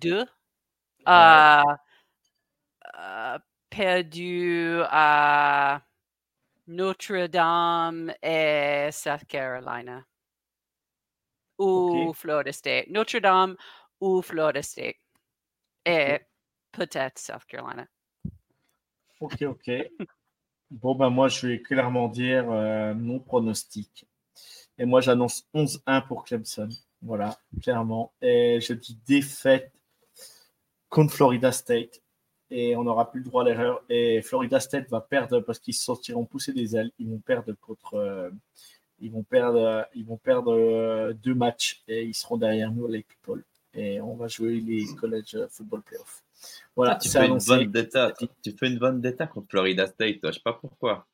2. 0.00 0.24
perdu 3.70 4.80
à 4.90 5.82
Notre-Dame 6.66 8.12
et 8.22 8.90
South 8.92 9.24
Carolina. 9.26 10.04
Ou 11.58 12.12
Florida 12.14 12.52
State. 12.52 12.88
Notre-Dame 12.88 13.56
ou 14.00 14.22
Florida 14.22 14.62
State. 14.62 14.96
Et 15.84 16.20
peut-être 16.72 17.18
South 17.18 17.44
Carolina. 17.46 17.86
Ok, 19.20 19.42
ok. 19.42 19.70
bon, 20.70 20.94
ben 20.94 21.10
moi, 21.10 21.28
je 21.28 21.46
vais 21.46 21.62
clairement 21.62 22.08
dire 22.08 22.50
euh, 22.50 22.94
mon 22.94 23.18
pronostic. 23.18 24.06
Et 24.78 24.84
moi, 24.84 25.00
j'annonce 25.00 25.48
11-1 25.54 26.06
pour 26.06 26.24
Clemson. 26.24 26.68
Voilà, 27.02 27.38
clairement. 27.62 28.12
Et 28.20 28.60
je 28.60 28.74
dis 28.74 28.98
défaite 29.06 29.72
contre 30.88 31.12
Florida 31.14 31.52
State 31.52 32.02
et 32.50 32.76
on 32.76 32.84
n'aura 32.84 33.10
plus 33.10 33.20
le 33.20 33.26
droit 33.26 33.42
à 33.42 33.44
l'erreur. 33.44 33.82
Et 33.88 34.22
Florida 34.22 34.60
State 34.60 34.88
va 34.90 35.00
perdre 35.00 35.40
parce 35.40 35.58
qu'ils 35.58 35.74
se 35.74 35.84
sortiront 35.84 36.24
pousser 36.24 36.52
des 36.52 36.76
ailes. 36.76 36.90
Ils 36.98 37.08
vont 37.08 37.18
perdre 37.18 37.52
contre. 37.60 37.94
Euh, 37.94 38.30
ils 39.00 39.12
vont 39.12 39.22
perdre, 39.22 39.86
ils 39.94 40.04
vont 40.04 40.16
perdre 40.16 40.52
euh, 40.52 41.12
deux 41.12 41.34
matchs 41.34 41.82
et 41.86 42.04
ils 42.04 42.14
seront 42.14 42.36
derrière 42.36 42.72
nous, 42.72 42.88
les 42.88 43.02
people. 43.02 43.44
Et 43.74 44.00
on 44.00 44.16
va 44.16 44.26
jouer 44.26 44.60
les 44.60 44.86
college 44.96 45.36
football 45.50 45.82
playoffs. 45.82 46.24
Voilà, 46.74 46.96
tu, 46.96 47.08
fais 47.08 47.26
une 47.26 47.38
bonne 47.38 47.70
data, 47.70 48.12
tu, 48.42 48.52
fais 48.52 48.68
une 48.68 49.00
data 49.00 49.26
contre 49.26 49.48
Florida 49.50 49.86
State, 49.86 50.20
toi. 50.20 50.30
je 50.30 50.36
sais 50.36 50.42
pas 50.42 50.52
pourquoi. 50.52 51.06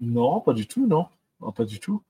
Non, 0.00 0.40
pas 0.40 0.52
du 0.52 0.66
tout, 0.66 0.86
non. 0.86 1.06
non 1.40 1.52
pas 1.52 1.64
du 1.64 1.78
tout. 1.78 2.02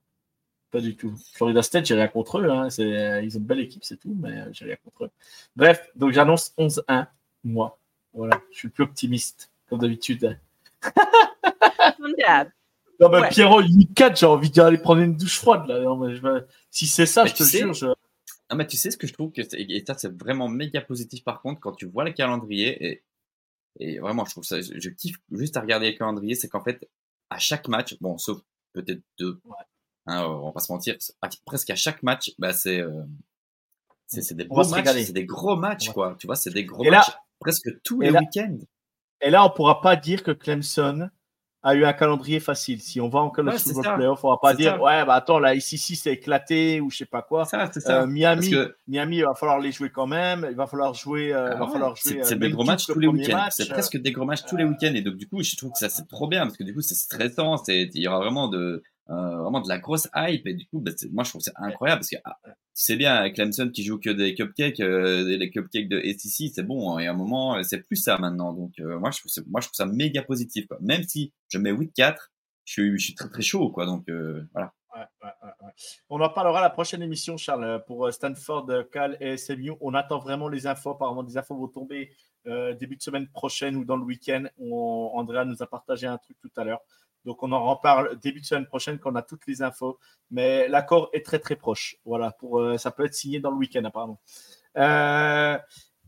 Pas 0.73 0.81
du 0.81 0.95
tout. 0.95 1.13
Florida 1.33 1.61
State, 1.61 1.85
j'ai 1.85 1.93
rien 1.93 2.07
contre 2.07 2.39
eux. 2.39 2.49
Hein. 2.49 2.67
Ils 2.79 3.37
ont 3.37 3.39
une 3.39 3.45
belle 3.45 3.59
équipe, 3.59 3.83
c'est 3.83 3.97
tout, 3.97 4.17
mais 4.19 4.43
j'ai 4.53 4.65
rien 4.65 4.75
contre 4.83 5.03
eux. 5.05 5.11
Bref, 5.55 5.87
donc 5.95 6.13
j'annonce 6.13 6.51
11-1, 6.57 7.05
moi. 7.43 7.77
Voilà, 8.11 8.41
je 8.51 8.57
suis 8.57 8.69
plus 8.69 8.83
optimiste, 8.83 9.51
comme 9.69 9.77
d'habitude. 9.77 10.39
non, 11.99 13.09
mais 13.11 13.29
Pierrot, 13.29 13.61
il 13.61 13.87
4, 13.93 14.17
j'ai 14.17 14.25
envie 14.25 14.49
d'aller 14.49 14.79
prendre 14.79 15.01
une 15.01 15.15
douche 15.15 15.37
froide. 15.37 15.67
Là. 15.67 15.79
Non, 15.79 15.95
mais 15.95 16.15
je... 16.15 16.43
Si 16.71 16.87
c'est 16.87 17.05
ça, 17.05 17.27
je 17.27 17.35
te 17.35 17.43
jure. 17.43 17.71
Je... 17.73 17.85
Ah, 18.49 18.55
mais 18.55 18.65
tu 18.65 18.75
sais 18.75 18.89
ce 18.89 18.97
que 18.97 19.05
je 19.05 19.13
trouve 19.13 19.31
que 19.31 19.41
et 19.55 19.83
ça, 19.85 19.95
c'est 19.95 20.11
vraiment 20.11 20.47
méga 20.47 20.81
positif 20.81 21.23
par 21.23 21.43
contre, 21.43 21.59
quand 21.59 21.73
tu 21.73 21.85
vois 21.85 22.03
le 22.03 22.13
calendrier, 22.13 22.83
et, 22.83 23.03
et 23.79 23.99
vraiment, 23.99 24.25
je 24.25 24.31
trouve 24.31 24.43
ça, 24.43 24.59
je, 24.59 24.89
kiffe 24.89 25.17
juste 25.33 25.55
à 25.55 25.61
regarder 25.61 25.91
le 25.91 25.97
calendrier, 25.99 26.33
c'est 26.33 26.49
qu'en 26.49 26.63
fait, 26.63 26.89
à 27.29 27.37
chaque 27.37 27.67
match, 27.67 27.95
bon, 28.01 28.17
sauf 28.17 28.41
peut-être 28.73 29.01
deux, 29.19 29.39
hein, 30.05 30.25
on 30.25 30.45
va 30.47 30.51
pas 30.51 30.59
se 30.59 30.71
mentir, 30.71 30.95
presque 31.45 31.69
à 31.69 31.75
chaque 31.75 32.03
match, 32.03 32.31
bah, 32.37 32.53
c'est. 32.53 32.79
Euh, 32.79 33.03
c'est 34.07 34.35
des 34.35 34.45
gros 34.45 34.67
matchs, 34.67 35.05
c'est 35.05 35.13
des 35.13 35.25
gros 35.25 35.55
matchs, 35.55 35.89
quoi. 35.89 36.15
Tu 36.19 36.27
vois, 36.27 36.35
c'est 36.35 36.51
des 36.51 36.65
gros 36.65 36.83
matchs 36.83 37.11
presque 37.39 37.81
tous 37.83 37.99
les 37.99 38.11
week-ends. 38.11 38.59
Et 39.21 39.29
là, 39.29 39.43
on 39.43 39.49
ne 39.49 39.53
pourra 39.53 39.81
pas 39.81 39.95
dire 39.95 40.21
que 40.21 40.31
Clemson 40.31 41.09
a 41.63 41.75
eu 41.75 41.85
un 41.85 41.93
calendrier 41.93 42.41
facile. 42.41 42.81
Si 42.81 42.99
on 42.99 43.07
va 43.07 43.19
en 43.19 43.29
college 43.29 43.59
football 43.59 43.95
playoff, 43.95 44.23
on 44.23 44.27
ne 44.27 44.33
va 44.33 44.37
pas 44.37 44.53
dire 44.53 44.81
ouais, 44.81 45.05
bah 45.05 45.13
attends, 45.15 45.39
là, 45.39 45.55
ici, 45.55 45.77
c'est 45.77 46.11
éclaté 46.11 46.81
ou 46.81 46.91
je 46.91 46.97
sais 46.97 47.05
pas 47.05 47.21
quoi. 47.21 47.45
Ça, 47.45 47.71
ça. 47.71 48.01
Euh, 48.01 48.05
Miami, 48.05 48.53
Miami, 48.85 49.17
il 49.17 49.23
va 49.23 49.33
falloir 49.33 49.59
les 49.59 49.71
jouer 49.71 49.89
quand 49.89 50.05
même. 50.05 50.45
Il 50.49 50.57
va 50.57 50.67
falloir 50.67 50.93
jouer. 50.93 51.33
Euh, 51.33 51.55
va 51.55 51.65
ah 51.67 51.71
falloir 51.71 51.95
jouer. 51.95 52.19
C'est 52.21 52.35
euh, 52.35 52.37
des 52.37 52.49
gros 52.51 52.65
matchs 52.65 52.85
tous 52.85 52.99
les 52.99 53.07
week-ends. 53.07 53.47
C'est 53.49 53.69
presque 53.69 53.97
des 53.97 54.11
gros 54.11 54.25
matchs 54.25 54.43
tous 54.45 54.57
les 54.57 54.65
week-ends. 54.65 54.93
Et 54.93 55.01
donc, 55.01 55.15
du 55.15 55.27
coup, 55.27 55.41
je 55.41 55.55
trouve 55.55 55.71
que 55.71 55.79
ça, 55.79 55.87
c'est 55.87 56.07
trop 56.07 56.27
bien 56.27 56.41
parce 56.41 56.57
que 56.57 56.65
du 56.65 56.73
coup, 56.73 56.81
c'est 56.81 56.95
stressant. 56.95 57.55
Il 57.69 57.97
y 57.97 58.07
aura 58.09 58.19
vraiment 58.19 58.49
de, 58.49 58.83
euh, 59.09 59.41
vraiment 59.41 59.59
de 59.59 59.67
la 59.67 59.79
grosse 59.79 60.07
hype 60.15 60.47
et 60.47 60.53
du 60.53 60.65
coup 60.67 60.79
bah, 60.79 60.91
moi 61.11 61.25
je 61.25 61.31
trouve 61.31 61.41
ça 61.41 61.51
incroyable 61.57 61.99
parce 61.99 62.09
que 62.09 62.15
ah, 62.23 62.37
tu 62.45 62.53
sais 62.73 62.95
bien 62.95 63.29
Clemson 63.31 63.69
qui 63.69 63.83
joue 63.83 63.99
que 63.99 64.09
des 64.09 64.33
cupcakes 64.33 64.79
euh, 64.79 65.25
les 65.37 65.51
cupcakes 65.51 65.89
de 65.89 65.99
SEC 65.99 66.53
c'est 66.55 66.63
bon 66.63 66.95
hein, 66.95 66.99
et 66.99 67.07
à 67.07 67.11
un 67.11 67.13
moment 67.13 67.61
c'est 67.63 67.79
plus 67.79 67.97
ça 67.97 68.17
maintenant 68.17 68.53
donc 68.53 68.71
euh, 68.79 68.97
moi 68.99 69.11
je 69.11 69.19
trouve 69.19 69.73
ça, 69.73 69.85
méga 69.85 70.23
positif 70.23 70.67
même 70.79 71.03
si 71.03 71.33
je 71.49 71.57
mets 71.57 71.71
8 71.71 71.91
4 71.93 72.31
je 72.63 72.95
suis 72.95 73.13
très 73.13 73.27
très 73.27 73.41
chaud 73.41 73.73
donc 73.75 74.09
voilà 74.53 74.71
ouais, 74.95 75.01
ouais, 75.21 75.71
On 76.07 76.21
en 76.21 76.29
parlera 76.29 76.61
la 76.61 76.69
prochaine 76.69 77.01
émission, 77.01 77.35
Charles, 77.35 77.83
pour 77.85 78.13
Stanford, 78.13 78.69
Cal 78.89 79.17
et 79.19 79.35
SMU. 79.35 79.73
On 79.81 79.93
attend 79.95 80.19
vraiment 80.19 80.47
les 80.47 80.65
infos. 80.65 80.91
Apparemment, 80.91 81.23
des 81.23 81.35
infos 81.35 81.57
vont 81.57 81.67
tomber 81.67 82.15
début 82.45 82.95
de 82.95 83.01
semaine 83.01 83.27
prochaine 83.27 83.75
ou 83.75 83.83
dans 83.83 83.97
le 83.97 84.03
week-end. 84.03 84.45
Andrea 84.61 85.43
nous 85.43 85.61
a 85.61 85.67
partagé 85.67 86.07
un 86.07 86.17
truc 86.17 86.37
tout 86.39 86.51
à 86.55 86.63
l'heure. 86.63 86.79
Donc, 87.25 87.43
on 87.43 87.51
en 87.51 87.75
reparle 87.75 88.17
début 88.19 88.41
de 88.41 88.45
semaine 88.45 88.65
prochaine 88.65 88.99
quand 88.99 89.11
on 89.11 89.15
a 89.15 89.21
toutes 89.21 89.47
les 89.47 89.61
infos. 89.61 89.99
Mais 90.31 90.67
l'accord 90.67 91.09
est 91.13 91.25
très, 91.25 91.39
très 91.39 91.55
proche. 91.55 91.97
Voilà, 92.05 92.31
pour, 92.31 92.61
ça 92.77 92.91
peut 92.91 93.05
être 93.05 93.13
signé 93.13 93.39
dans 93.39 93.51
le 93.51 93.57
week-end, 93.57 93.83
apparemment. 93.85 94.19
Euh, 94.77 95.57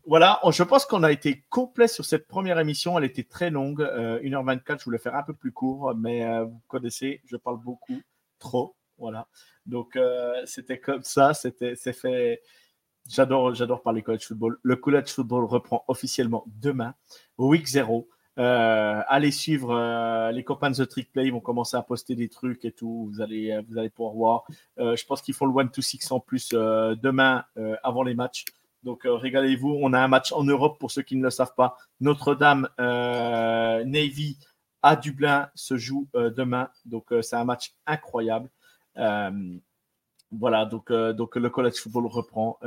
voilà, 0.07 0.39
je 0.51 0.61
pense 0.61 0.85
qu'on 0.85 1.01
a 1.01 1.11
été 1.11 1.43
complet 1.49 1.87
sur 1.87 2.05
cette 2.05 2.27
première 2.27 2.59
émission. 2.59 2.97
Elle 2.97 3.05
était 3.05 3.23
très 3.23 3.49
longue, 3.49 3.81
1h24. 3.81 4.73
Euh, 4.73 4.77
je 4.77 4.85
voulais 4.85 4.99
faire 4.99 5.15
un 5.15 5.23
peu 5.23 5.33
plus 5.33 5.51
court, 5.51 5.95
mais 5.95 6.23
euh, 6.23 6.45
vous 6.45 6.61
connaissez, 6.67 7.21
je 7.25 7.37
parle 7.37 7.59
beaucoup, 7.59 7.99
trop. 8.37 8.75
Voilà. 8.99 9.27
Donc, 9.65 9.95
euh, 9.95 10.45
c'était 10.45 10.79
comme 10.79 11.03
ça. 11.03 11.33
C'est 11.33 11.93
fait. 11.93 12.41
J'adore, 13.07 13.53
j'adore 13.55 13.81
parler 13.81 14.03
college 14.03 14.27
football. 14.27 14.57
Le 14.61 14.75
college 14.75 15.09
football 15.09 15.45
reprend 15.45 15.83
officiellement 15.87 16.43
demain, 16.47 16.93
week 17.37 17.67
0. 17.67 18.07
Allez 18.37 19.31
suivre 19.31 20.31
les 20.31 20.43
copains 20.43 20.71
de 20.71 20.75
The 20.75 20.87
Trick 20.87 21.11
Play. 21.11 21.27
Ils 21.27 21.31
vont 21.31 21.39
commencer 21.39 21.77
à 21.77 21.81
poster 21.81 22.15
des 22.15 22.29
trucs 22.29 22.65
et 22.65 22.71
tout. 22.71 23.09
Vous 23.11 23.21
allez, 23.21 23.59
vous 23.69 23.77
allez 23.77 23.89
pouvoir 23.89 24.13
voir. 24.13 24.43
je 24.77 25.05
pense 25.05 25.21
qu'ils 25.21 25.33
font 25.33 25.45
le 25.45 25.57
1 25.57 25.67
to 25.67 25.81
6 25.81 26.11
en 26.11 26.19
plus 26.19 26.49
demain 26.49 27.45
avant 27.83 28.03
les 28.03 28.13
matchs. 28.13 28.45
Donc, 28.85 29.05
euh, 29.05 29.15
régalez-vous. 29.15 29.79
On 29.81 29.91
a 29.93 29.99
un 29.99 30.07
match 30.07 30.31
en 30.31 30.43
Europe 30.43 30.77
pour 30.79 30.91
ceux 30.91 31.01
qui 31.01 31.17
ne 31.17 31.23
le 31.23 31.31
savent 31.31 31.55
pas. 31.55 31.75
Notre-Dame 31.99 32.69
euh, 32.79 33.83
Navy 33.83 34.37
à 34.83 34.95
Dublin 34.95 35.49
se 35.55 35.75
joue 35.75 36.07
euh, 36.15 36.29
demain. 36.29 36.69
Donc, 36.85 37.11
c'est 37.21 37.35
un 37.35 37.43
match 37.43 37.73
incroyable. 37.87 38.49
voilà, 40.31 40.65
donc, 40.65 40.91
donc 40.91 41.35
le 41.35 41.49
college 41.49 41.75
football 41.75 42.05
reprend. 42.05 42.59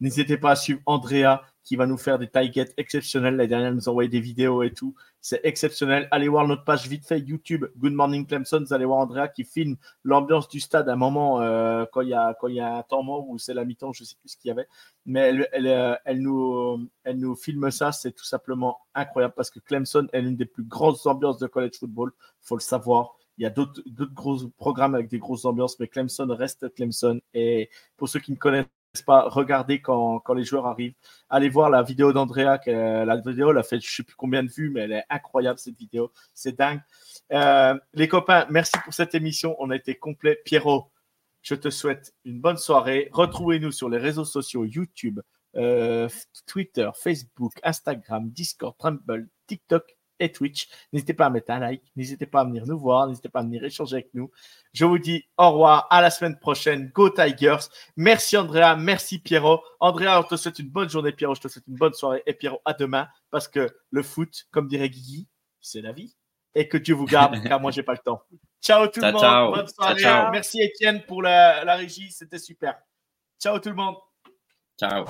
N'hésitez 0.00 0.38
pas 0.38 0.52
à 0.52 0.56
suivre 0.56 0.80
Andrea 0.86 1.42
qui 1.68 1.76
va 1.76 1.84
nous 1.84 1.98
faire 1.98 2.18
des 2.18 2.28
tailgates 2.28 2.72
exceptionnelles. 2.78 3.36
La 3.36 3.46
dernière, 3.46 3.68
elle 3.68 3.74
nous 3.74 3.90
a 3.90 3.90
envoyé 3.90 4.08
des 4.08 4.20
vidéos 4.20 4.62
et 4.62 4.72
tout. 4.72 4.94
C'est 5.20 5.42
exceptionnel. 5.44 6.08
Allez 6.10 6.26
voir 6.26 6.48
notre 6.48 6.64
page 6.64 6.88
vite 6.88 7.06
fait 7.06 7.20
YouTube, 7.20 7.66
Good 7.76 7.92
Morning 7.92 8.26
Clemson. 8.26 8.64
Vous 8.66 8.72
allez 8.72 8.86
voir 8.86 9.00
Andrea 9.00 9.28
qui 9.28 9.44
filme 9.44 9.76
l'ambiance 10.02 10.48
du 10.48 10.60
stade 10.60 10.88
à 10.88 10.94
un 10.94 10.96
moment 10.96 11.42
euh, 11.42 11.84
quand 11.92 12.00
il 12.00 12.08
y 12.08 12.14
a 12.14 12.32
quand 12.40 12.48
il 12.48 12.54
y 12.54 12.60
a 12.60 12.76
un 12.76 12.82
temps 12.84 13.02
mort 13.02 13.28
ou 13.28 13.36
c'est 13.36 13.52
la 13.52 13.66
mi-temps, 13.66 13.92
je 13.92 14.04
sais 14.04 14.16
plus 14.18 14.30
ce 14.30 14.38
qu'il 14.38 14.48
y 14.48 14.50
avait. 14.50 14.66
Mais 15.04 15.20
elle, 15.20 15.48
elle, 15.52 15.66
euh, 15.66 15.94
elle, 16.06 16.22
nous 16.22 16.88
elle 17.04 17.18
nous 17.18 17.36
filme 17.36 17.70
ça. 17.70 17.92
C'est 17.92 18.12
tout 18.12 18.24
simplement 18.24 18.78
incroyable 18.94 19.34
parce 19.36 19.50
que 19.50 19.60
Clemson 19.60 20.08
est 20.14 20.22
l'une 20.22 20.36
des 20.36 20.46
plus 20.46 20.64
grandes 20.64 20.96
ambiances 21.04 21.38
de 21.38 21.48
college 21.48 21.76
football. 21.78 22.12
Faut 22.40 22.56
le 22.56 22.62
savoir. 22.62 23.16
Il 23.36 23.42
y 23.42 23.46
a 23.46 23.50
d'autres 23.50 23.82
gros 24.14 24.38
programmes 24.56 24.94
avec 24.94 25.08
des 25.08 25.18
grosses 25.18 25.44
ambiances, 25.44 25.78
mais 25.78 25.86
Clemson 25.86 26.28
reste 26.30 26.72
Clemson. 26.74 27.20
Et 27.34 27.68
pour 27.98 28.08
ceux 28.08 28.20
qui 28.20 28.32
ne 28.32 28.36
connaissent 28.38 28.64
pas, 29.02 29.28
regardez 29.28 29.80
quand, 29.80 30.22
les 30.34 30.44
joueurs 30.44 30.66
arrivent. 30.66 30.94
Allez 31.28 31.48
voir 31.48 31.70
la 31.70 31.82
vidéo 31.82 32.12
d'Andrea. 32.12 32.58
La 32.66 33.16
vidéo, 33.16 33.50
elle 33.50 33.58
a 33.58 33.62
fait 33.62 33.80
je 33.80 33.90
sais 33.90 34.02
plus 34.02 34.16
combien 34.16 34.42
de 34.42 34.48
vues, 34.48 34.70
mais 34.70 34.80
elle 34.82 34.92
est 34.92 35.04
incroyable 35.10 35.58
cette 35.58 35.76
vidéo. 35.76 36.12
C'est 36.34 36.56
dingue. 36.56 36.80
Euh, 37.32 37.78
les 37.94 38.08
copains, 38.08 38.46
merci 38.50 38.72
pour 38.84 38.94
cette 38.94 39.14
émission. 39.14 39.56
On 39.58 39.70
a 39.70 39.76
été 39.76 39.94
complet. 39.94 40.40
Pierrot, 40.44 40.90
je 41.42 41.54
te 41.54 41.70
souhaite 41.70 42.14
une 42.24 42.40
bonne 42.40 42.56
soirée. 42.56 43.08
Retrouvez-nous 43.12 43.72
sur 43.72 43.88
les 43.88 43.98
réseaux 43.98 44.24
sociaux 44.24 44.64
YouTube, 44.64 45.20
euh, 45.56 46.08
Twitter, 46.46 46.88
Facebook, 46.94 47.52
Instagram, 47.62 48.30
Discord, 48.30 48.74
Trumble, 48.78 49.28
TikTok 49.46 49.97
et 50.20 50.32
Twitch. 50.32 50.68
N'hésitez 50.92 51.14
pas 51.14 51.26
à 51.26 51.30
mettre 51.30 51.50
un 51.50 51.58
like, 51.58 51.82
n'hésitez 51.96 52.26
pas 52.26 52.40
à 52.40 52.44
venir 52.44 52.66
nous 52.66 52.78
voir, 52.78 53.06
n'hésitez 53.06 53.28
pas 53.28 53.40
à 53.40 53.42
venir 53.42 53.64
échanger 53.64 53.96
avec 53.96 54.10
nous. 54.14 54.30
Je 54.72 54.84
vous 54.84 54.98
dis 54.98 55.24
au 55.36 55.50
revoir, 55.50 55.86
à 55.90 56.00
la 56.00 56.10
semaine 56.10 56.38
prochaine. 56.38 56.90
Go 56.94 57.10
Tigers. 57.10 57.68
Merci 57.96 58.36
Andrea, 58.36 58.76
merci 58.76 59.18
Pierrot. 59.18 59.62
Andrea, 59.80 60.20
on 60.20 60.22
te 60.22 60.36
souhaite 60.36 60.58
une 60.58 60.70
bonne 60.70 60.88
journée, 60.88 61.12
Pierrot. 61.12 61.34
Je 61.34 61.42
te 61.42 61.48
souhaite 61.48 61.66
une 61.66 61.76
bonne 61.76 61.94
soirée. 61.94 62.22
Et 62.26 62.34
Pierrot, 62.34 62.60
à 62.64 62.72
demain, 62.74 63.08
parce 63.30 63.48
que 63.48 63.68
le 63.90 64.02
foot, 64.02 64.46
comme 64.50 64.68
dirait 64.68 64.90
Guigui, 64.90 65.28
c'est 65.60 65.80
la 65.80 65.92
vie. 65.92 66.14
Et 66.54 66.68
que 66.68 66.78
Dieu 66.78 66.94
vous 66.94 67.04
garde, 67.04 67.42
car 67.46 67.60
moi, 67.60 67.70
j'ai 67.70 67.82
pas 67.82 67.92
le 67.92 67.98
temps. 67.98 68.22
Ciao 68.60 68.86
tout 68.88 69.00
le 69.00 69.12
monde. 69.12 69.54
Bonne 69.54 69.68
soirée. 69.68 70.30
Merci 70.32 70.60
Étienne 70.60 71.02
pour 71.06 71.22
la, 71.22 71.64
la 71.64 71.76
régie. 71.76 72.10
C'était 72.10 72.38
super. 72.38 72.76
Ciao 73.40 73.58
tout 73.58 73.68
le 73.68 73.76
monde. 73.76 73.96
Ciao. 74.78 75.04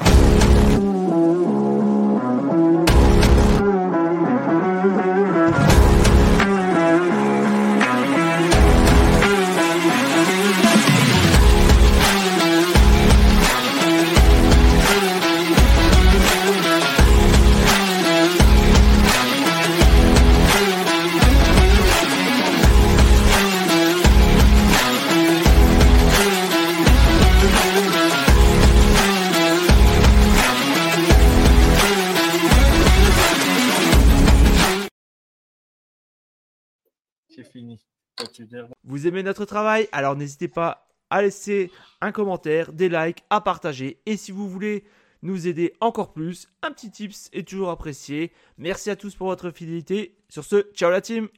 Vous 38.84 39.06
aimez 39.06 39.22
notre 39.22 39.44
travail 39.44 39.88
Alors 39.92 40.16
n'hésitez 40.16 40.48
pas 40.48 40.88
à 41.10 41.22
laisser 41.22 41.70
un 42.00 42.12
commentaire, 42.12 42.72
des 42.72 42.88
likes, 42.88 43.24
à 43.30 43.40
partager. 43.40 44.00
Et 44.06 44.16
si 44.16 44.32
vous 44.32 44.48
voulez 44.48 44.84
nous 45.22 45.48
aider 45.48 45.74
encore 45.80 46.12
plus, 46.12 46.48
un 46.62 46.70
petit 46.70 46.90
tips 46.90 47.28
est 47.32 47.48
toujours 47.48 47.70
apprécié. 47.70 48.32
Merci 48.56 48.90
à 48.90 48.96
tous 48.96 49.14
pour 49.14 49.28
votre 49.28 49.50
fidélité. 49.50 50.16
Sur 50.28 50.44
ce, 50.44 50.70
ciao 50.74 50.90
la 50.90 51.00
team 51.00 51.28